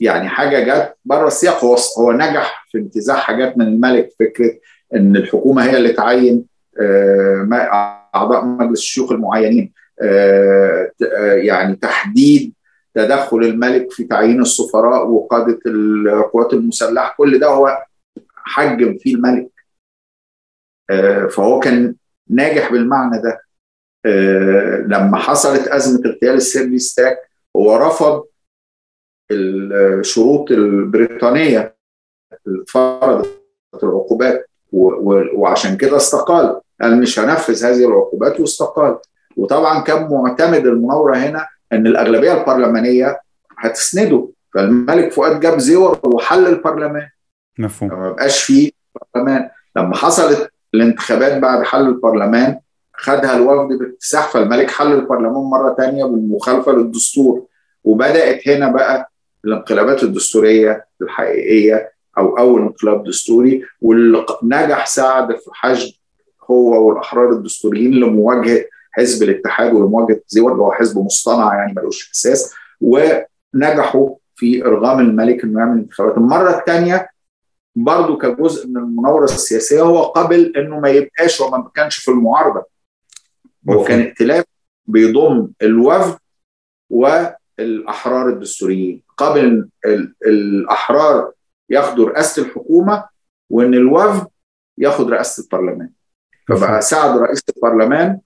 يعني 0.00 0.28
حاجة 0.28 0.60
جت 0.64 0.94
بره 1.04 1.26
السياق 1.26 1.64
هو 1.64 1.76
هو 1.98 2.12
نجح 2.12 2.66
في 2.70 2.78
انتزاع 2.78 3.16
حاجات 3.16 3.58
من 3.58 3.66
الملك 3.66 4.10
فكرة 4.20 4.58
إن 4.94 5.16
الحكومة 5.16 5.64
هي 5.64 5.76
اللي 5.76 5.92
تعين 5.92 6.44
أعضاء 8.14 8.44
مجلس 8.44 8.80
الشيوخ 8.80 9.12
المعينين 9.12 9.72
يعني 11.36 11.76
تحديد 11.76 12.52
تدخل 12.94 13.36
الملك 13.38 13.92
في 13.92 14.04
تعيين 14.04 14.40
السفراء 14.40 15.06
وقادة 15.08 15.58
القوات 15.66 16.52
المسلحة 16.52 17.14
كل 17.18 17.38
ده 17.38 17.46
هو 17.46 17.84
حجم 18.36 18.98
فيه 18.98 19.14
الملك. 19.14 19.48
فهو 21.30 21.60
كان 21.60 21.94
ناجح 22.30 22.72
بالمعنى 22.72 23.22
ده. 23.22 23.40
لما 24.86 25.16
حصلت 25.16 25.68
أزمة 25.68 26.06
اغتيال 26.10 26.34
السير 26.34 26.63
لي 26.63 26.78
ستاك 26.78 27.18
هو 27.56 27.76
رفض 27.76 28.24
الشروط 29.30 30.50
البريطانية 30.50 31.76
فرضت 32.68 33.40
العقوبات 33.82 34.50
وعشان 35.34 35.76
كده 35.76 35.96
استقال. 35.96 36.60
قال 36.82 37.00
مش 37.00 37.18
هنفذ 37.18 37.64
هذه 37.64 37.84
العقوبات 37.88 38.40
واستقال. 38.40 38.98
وطبعا 39.36 39.80
كان 39.82 40.08
معتمد 40.10 40.66
المناورة 40.66 41.16
هنا 41.16 41.46
إن 41.72 41.86
الأغلبية 41.86 42.40
البرلمانية 42.40 43.20
هتسنده. 43.58 44.28
فالملك 44.54 45.12
فؤاد 45.12 45.40
جاب 45.40 45.58
زور 45.58 46.00
وحل 46.04 46.46
البرلمان. 46.46 47.08
مفهوم. 47.58 47.90
ما 47.90 48.10
بقاش 48.12 48.44
فيه 48.44 48.70
برلمان. 49.14 49.48
لما 49.76 49.96
حصلت 49.96 50.50
الانتخابات 50.74 51.38
بعد 51.42 51.62
حل 51.62 51.86
البرلمان 51.88 52.58
خدها 52.94 53.36
الوفد 53.36 53.78
باكتساح 53.78 54.28
فالملك 54.28 54.70
حل 54.70 54.92
البرلمان 54.92 55.42
مرة 55.42 55.74
ثانية 55.74 56.04
بالمخالفه 56.04 56.72
للدستور. 56.72 57.46
وبدأت 57.84 58.48
هنا 58.48 58.68
بقى 58.68 59.10
الانقلابات 59.46 60.02
الدستورية 60.02 60.86
الحقيقية 61.02 61.92
أو 62.18 62.38
اول 62.38 62.60
انقلاب 62.60 63.04
دستوري 63.04 63.64
واللي 63.80 64.26
نجح 64.42 64.86
سعد 64.86 65.36
في 65.36 65.50
حشد 65.52 65.92
هو 66.50 66.88
والأحرار 66.88 67.32
الدستوريين 67.32 67.90
لمواجهة 67.92 68.64
حزب 68.92 69.22
الاتحاد 69.22 69.74
ولمواجهة 69.74 70.20
زيور 70.28 70.52
اللي 70.52 70.62
هو 70.62 70.72
حزب 70.72 70.98
مصطنع 70.98 71.54
يعني 71.54 71.72
ملوش 71.76 72.10
أساس 72.14 72.54
ونجحوا 72.80 74.16
في 74.36 74.64
إرغام 74.64 75.00
الملك 75.00 75.44
إنه 75.44 75.60
يعمل 75.60 75.78
انتخابات. 75.78 76.16
المرة 76.16 76.58
الثانية 76.58 77.08
برضه 77.76 78.18
كجزء 78.18 78.68
من 78.68 78.76
المناورة 78.76 79.24
السياسية 79.24 79.82
هو 79.82 80.02
قبل 80.02 80.52
إنه 80.56 80.80
ما 80.80 80.88
يبقاش 80.88 81.40
وما 81.40 81.70
كانش 81.74 81.96
في 81.96 82.10
المعارضة. 82.10 82.64
هو 83.70 83.84
كان 83.84 84.00
ائتلاف 84.00 84.44
بيضم 84.86 85.48
الوفد 85.62 86.18
والأحرار 86.90 88.28
الدستوريين. 88.28 89.05
قبل 89.16 89.68
الأحرار 90.26 91.32
ياخدوا 91.70 92.08
رئاسة 92.08 92.42
الحكومة 92.42 93.04
وإن 93.50 93.74
الوفد 93.74 94.26
ياخد 94.78 95.10
رئاسة 95.10 95.42
البرلمان. 95.42 95.90
فبقى 96.48 96.82
سعد 96.82 97.18
رئيس 97.18 97.42
البرلمان 97.56 98.20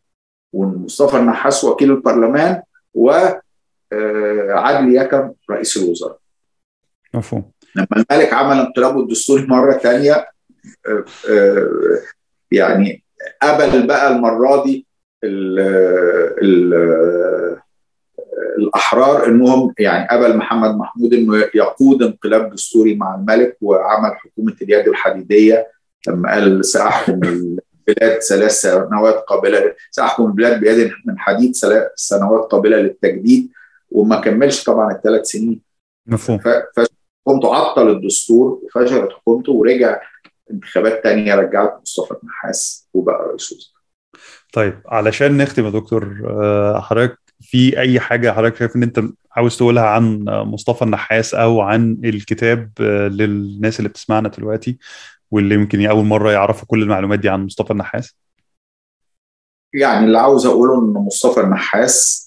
ومصطفى 0.52 1.16
النحاس 1.16 1.64
وكيل 1.64 1.90
البرلمان 1.90 2.62
وعدلي 2.94 3.40
يكن 4.94 5.32
رئيس 5.50 5.76
الوزراء. 5.76 6.18
مفهوم. 7.14 7.50
لما 7.76 7.86
الملك 7.92 8.32
عمل 8.34 8.56
انقلابه 8.58 9.00
الدستوري 9.00 9.46
مرة 9.46 9.72
ثانية 9.72 10.26
يعني 12.50 13.04
قبل 13.42 13.86
بقى 13.86 14.08
المرة 14.12 14.64
دي 14.64 14.86
ال 15.24 15.58
ال 16.42 17.60
الأحرار 18.58 19.26
إنهم 19.26 19.74
يعني 19.78 20.08
قبل 20.08 20.36
محمد 20.36 20.74
محمود 20.76 21.14
إنه 21.14 21.36
يقود 21.54 22.02
انقلاب 22.02 22.50
دستوري 22.54 22.94
مع 22.96 23.14
الملك 23.14 23.56
وعمل 23.60 24.16
حكومة 24.16 24.56
اليد 24.62 24.88
الحديدية 24.88 25.68
لما 26.08 26.32
قال 26.32 26.64
سأحكم 26.64 27.20
البلاد 27.24 28.20
ثلاث 28.20 28.52
سنوات 28.52 29.14
قابلة 29.14 29.74
سأحكم 29.90 30.26
البلاد 30.26 30.60
بيد 30.60 30.90
من 31.06 31.18
حديد 31.18 31.56
ثلاث 31.56 31.88
سنوات 31.94 32.50
قابلة 32.50 32.76
للتجديد 32.76 33.50
وما 33.90 34.20
كملش 34.20 34.64
طبعا 34.64 34.92
الثلاث 34.92 35.26
سنين. 35.26 35.60
مفهوم. 36.06 36.38
فحكومته 36.38 37.54
عطل 37.54 37.90
الدستور 37.90 38.60
وفشلت 38.62 39.12
حكومته 39.12 39.52
ورجع 39.52 40.00
انتخابات 40.50 41.02
تانية 41.02 41.34
رجعت 41.34 41.78
مصطفى 41.82 42.14
النحاس 42.22 42.88
وبقى 42.94 43.26
رئيس 43.28 43.52
وزراء. 43.52 43.80
طيب 44.52 44.80
علشان 44.86 45.36
نختم 45.36 45.64
يا 45.64 45.70
دكتور 45.70 46.16
حضرتك 46.80 47.18
في 47.40 47.78
أي 47.78 48.00
حاجة 48.00 48.32
حضرتك 48.32 48.56
شايف 48.56 48.76
إن 48.76 48.82
أنت 48.82 49.02
عاوز 49.32 49.56
تقولها 49.56 49.84
عن 49.84 50.24
مصطفى 50.28 50.82
النحاس 50.82 51.34
أو 51.34 51.60
عن 51.60 52.00
الكتاب 52.04 52.70
للناس 53.10 53.78
اللي 53.78 53.88
بتسمعنا 53.88 54.28
دلوقتي 54.28 54.78
واللي 55.30 55.54
يمكن 55.54 55.86
أول 55.86 56.04
مرة 56.04 56.30
يعرفوا 56.32 56.66
كل 56.66 56.82
المعلومات 56.82 57.18
دي 57.18 57.28
عن 57.28 57.44
مصطفى 57.44 57.70
النحاس؟ 57.70 58.16
يعني 59.74 60.06
اللي 60.06 60.18
عاوز 60.18 60.46
أقوله 60.46 60.74
إن 60.78 60.92
مصطفى 60.92 61.40
النحاس 61.40 62.26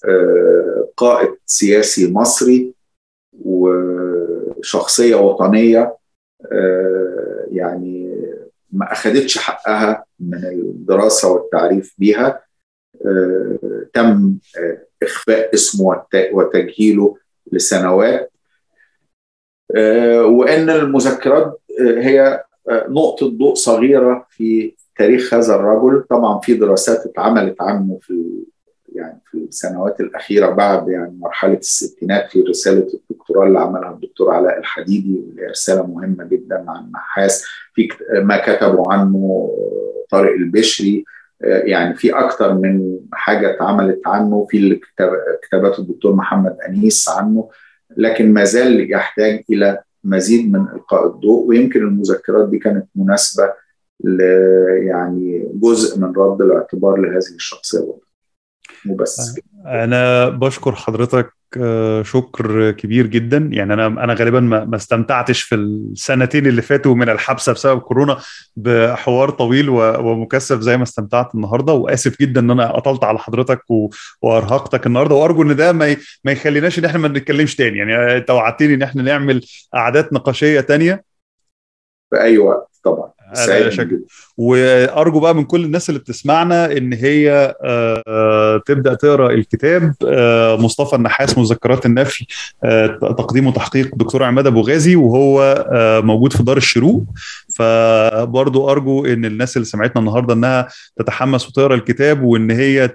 قائد 0.96 1.36
سياسي 1.46 2.12
مصري 2.12 2.74
وشخصية 3.32 5.14
وطنية 5.14 5.96
يعني 7.50 8.14
ما 8.72 8.92
اخذتش 8.92 9.38
حقها 9.38 10.04
من 10.20 10.44
الدراسة 10.44 11.32
والتعريف 11.32 11.94
بيها. 11.98 12.43
تم 13.94 14.38
إخفاء 15.02 15.54
اسمه 15.54 16.02
وتجهيله 16.32 17.16
لسنوات. 17.52 18.32
وإن 20.24 20.70
المذكرات 20.70 21.60
هي 21.80 22.44
نقطة 22.70 23.28
ضوء 23.28 23.54
صغيرة 23.54 24.26
في 24.30 24.76
تاريخ 24.96 25.34
هذا 25.34 25.54
الرجل. 25.54 26.02
طبعا 26.02 26.40
في 26.40 26.54
دراسات 26.54 27.06
اتعملت 27.06 27.62
عنه 27.62 27.98
في 28.02 28.44
يعني 28.92 29.20
في 29.30 29.38
السنوات 29.38 30.00
الأخيرة 30.00 30.50
بعد 30.50 30.88
يعني 30.88 31.18
مرحلة 31.18 31.56
الستينات 31.56 32.30
في 32.30 32.40
رسالة 32.40 32.86
الدكتوراه 32.94 33.46
اللي 33.46 33.58
عملها 33.58 33.90
الدكتور 33.90 34.30
علاء 34.30 34.58
الحديدي 34.58 35.08
اللي 35.08 35.46
رسالة 35.46 35.86
مهمة 35.86 36.24
جدا 36.24 36.64
عن 36.68 36.84
النحاس. 36.84 37.44
في 37.74 37.88
ما 38.12 38.36
كتبوا 38.46 38.92
عنه 38.92 39.50
طارق 40.10 40.32
البشري. 40.32 41.04
يعني 41.40 41.94
في 41.94 42.12
أكتر 42.12 42.54
من 42.54 42.98
حاجة 43.12 43.50
اتعملت 43.50 44.00
عنه 44.06 44.46
في 44.50 44.80
كتابات 45.42 45.78
الدكتور 45.78 46.14
محمد 46.14 46.56
أنيس 46.68 47.08
عنه 47.08 47.50
لكن 47.96 48.32
ما 48.32 48.44
زال 48.44 48.92
يحتاج 48.92 49.42
إلى 49.50 49.78
مزيد 50.04 50.52
من 50.52 50.60
إلقاء 50.60 51.06
الضوء 51.06 51.46
ويمكن 51.48 51.80
المذكرات 51.80 52.48
دي 52.48 52.58
كانت 52.58 52.86
مناسبة 52.94 53.52
يعني 54.86 55.48
جزء 55.54 56.00
من 56.00 56.12
رد 56.16 56.40
الاعتبار 56.42 56.96
لهذه 56.96 57.34
الشخصية. 57.34 57.94
وبس. 58.88 59.40
أنا 59.66 60.28
بشكر 60.28 60.74
حضرتك 60.74 61.32
شكر 62.02 62.70
كبير 62.70 63.06
جدا. 63.06 63.48
يعني 63.52 63.72
أنا 63.74 63.86
أنا 63.86 64.14
غالبا 64.14 64.40
ما 64.40 64.76
استمتعتش 64.76 65.42
في 65.42 65.54
السنتين 65.54 66.46
اللي 66.46 66.62
فاتوا 66.62 66.94
من 66.94 67.08
الحبسة 67.08 67.52
بسبب 67.52 67.80
كورونا 67.80 68.18
بحوار 68.56 69.30
طويل 69.30 69.68
ومكثف 69.68 70.60
زي 70.60 70.76
ما 70.76 70.82
استمتعت 70.82 71.34
النهارده. 71.34 71.72
وآسف 71.72 72.20
جدا 72.20 72.40
إن 72.40 72.50
أنا 72.50 72.72
قطلت 72.72 73.04
على 73.04 73.18
حضرتك 73.18 73.60
وأرهقتك 74.22 74.86
النهارده. 74.86 75.14
وأرجو 75.14 75.42
إن 75.42 75.56
ده 75.56 75.72
ما 75.72 75.96
ما 76.24 76.32
يخليناش 76.32 76.78
إن 76.78 76.84
إحنا 76.84 76.98
ما 76.98 77.08
نتكلمش 77.08 77.56
تاني. 77.56 77.78
يعني 77.78 78.16
انت 78.16 78.30
وعدتني 78.30 78.74
إن 78.74 78.82
إحنا 78.82 79.02
نعمل 79.02 79.44
قعدات 79.74 80.12
نقاشية 80.12 80.60
تانية. 80.60 81.04
في 82.10 82.20
أي 82.20 82.38
وقت 82.38 82.70
طبعا. 82.84 83.10
وأرجو 84.36 85.20
بقى 85.20 85.34
من 85.34 85.44
كل 85.44 85.64
الناس 85.64 85.88
اللي 85.88 86.00
بتسمعنا 86.00 86.72
إن 86.76 86.92
هي 86.92 87.54
تبدأ 88.66 88.94
تقرأ 88.94 89.30
الكتاب 89.30 89.94
مصطفى 90.60 90.96
النحاس 90.96 91.38
مذكرات 91.38 91.86
النفي 91.86 92.26
تقديم 93.00 93.46
وتحقيق 93.46 93.94
دكتور 93.94 94.22
عماد 94.22 94.46
أبو 94.46 94.60
غازي 94.60 94.96
وهو 94.96 95.64
موجود 96.04 96.32
في 96.32 96.42
دار 96.42 96.56
الشروق. 96.56 97.04
فبرضو 97.56 98.70
أرجو 98.70 99.06
إن 99.06 99.24
الناس 99.24 99.56
اللي 99.56 99.66
سمعتنا 99.66 100.00
النهارده 100.00 100.34
إنها 100.34 100.68
تتحمس 100.98 101.48
وتقرأ 101.48 101.74
الكتاب 101.74 102.22
وإن 102.22 102.50
هي 102.50 102.88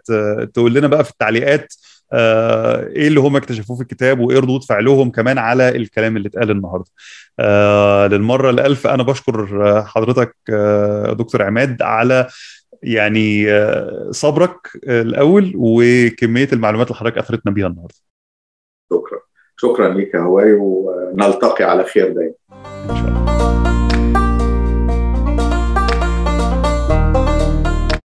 تقول 0.54 0.74
لنا 0.74 0.88
بقى 0.88 1.04
في 1.04 1.10
التعليقات 1.12 1.74
آه 2.14 2.88
إيه 2.88 3.08
اللي 3.08 3.20
هم 3.20 3.36
اكتشفوه 3.36 3.76
في 3.78 3.82
الكتاب 3.82 4.20
وايه 4.20 4.40
ردود 4.40 4.64
فعلهم 4.64 5.12
كمان 5.12 5.38
على 5.38 5.70
الكلام 5.70 6.18
اللي 6.18 6.28
اتقال 6.28 6.52
النهارده. 6.52 6.92
آه 7.40 8.08
للمرة 8.08 8.50
الألف 8.50 8.88
أنا 8.88 9.04
بشكر 9.04 9.48
حضرتك 9.86 10.36
آه 10.54 11.14
دكتور 11.14 11.44
عماد 11.44 11.82
على 11.82 12.28
يعني 12.84 13.48
صبرك 14.12 14.58
الأول 14.84 15.54
وكمية 15.56 16.48
المعلومات 16.54 16.88
اللي 16.88 17.00
حضرتك 17.00 17.18
أثرتنا 17.18 17.52
بيها 17.52 17.68
النهارده. 17.68 17.96
شكرا 18.94 19.20
شكرا 19.58 19.94
لك 19.94 20.14
يا 20.14 20.20
هواي 20.20 20.54
ونلتقي 20.54 21.64
على 21.64 21.84
خير 21.84 22.14
دايما. 22.14 22.34
إن 22.90 22.96
شاء 22.96 23.08
الله. 23.08 23.19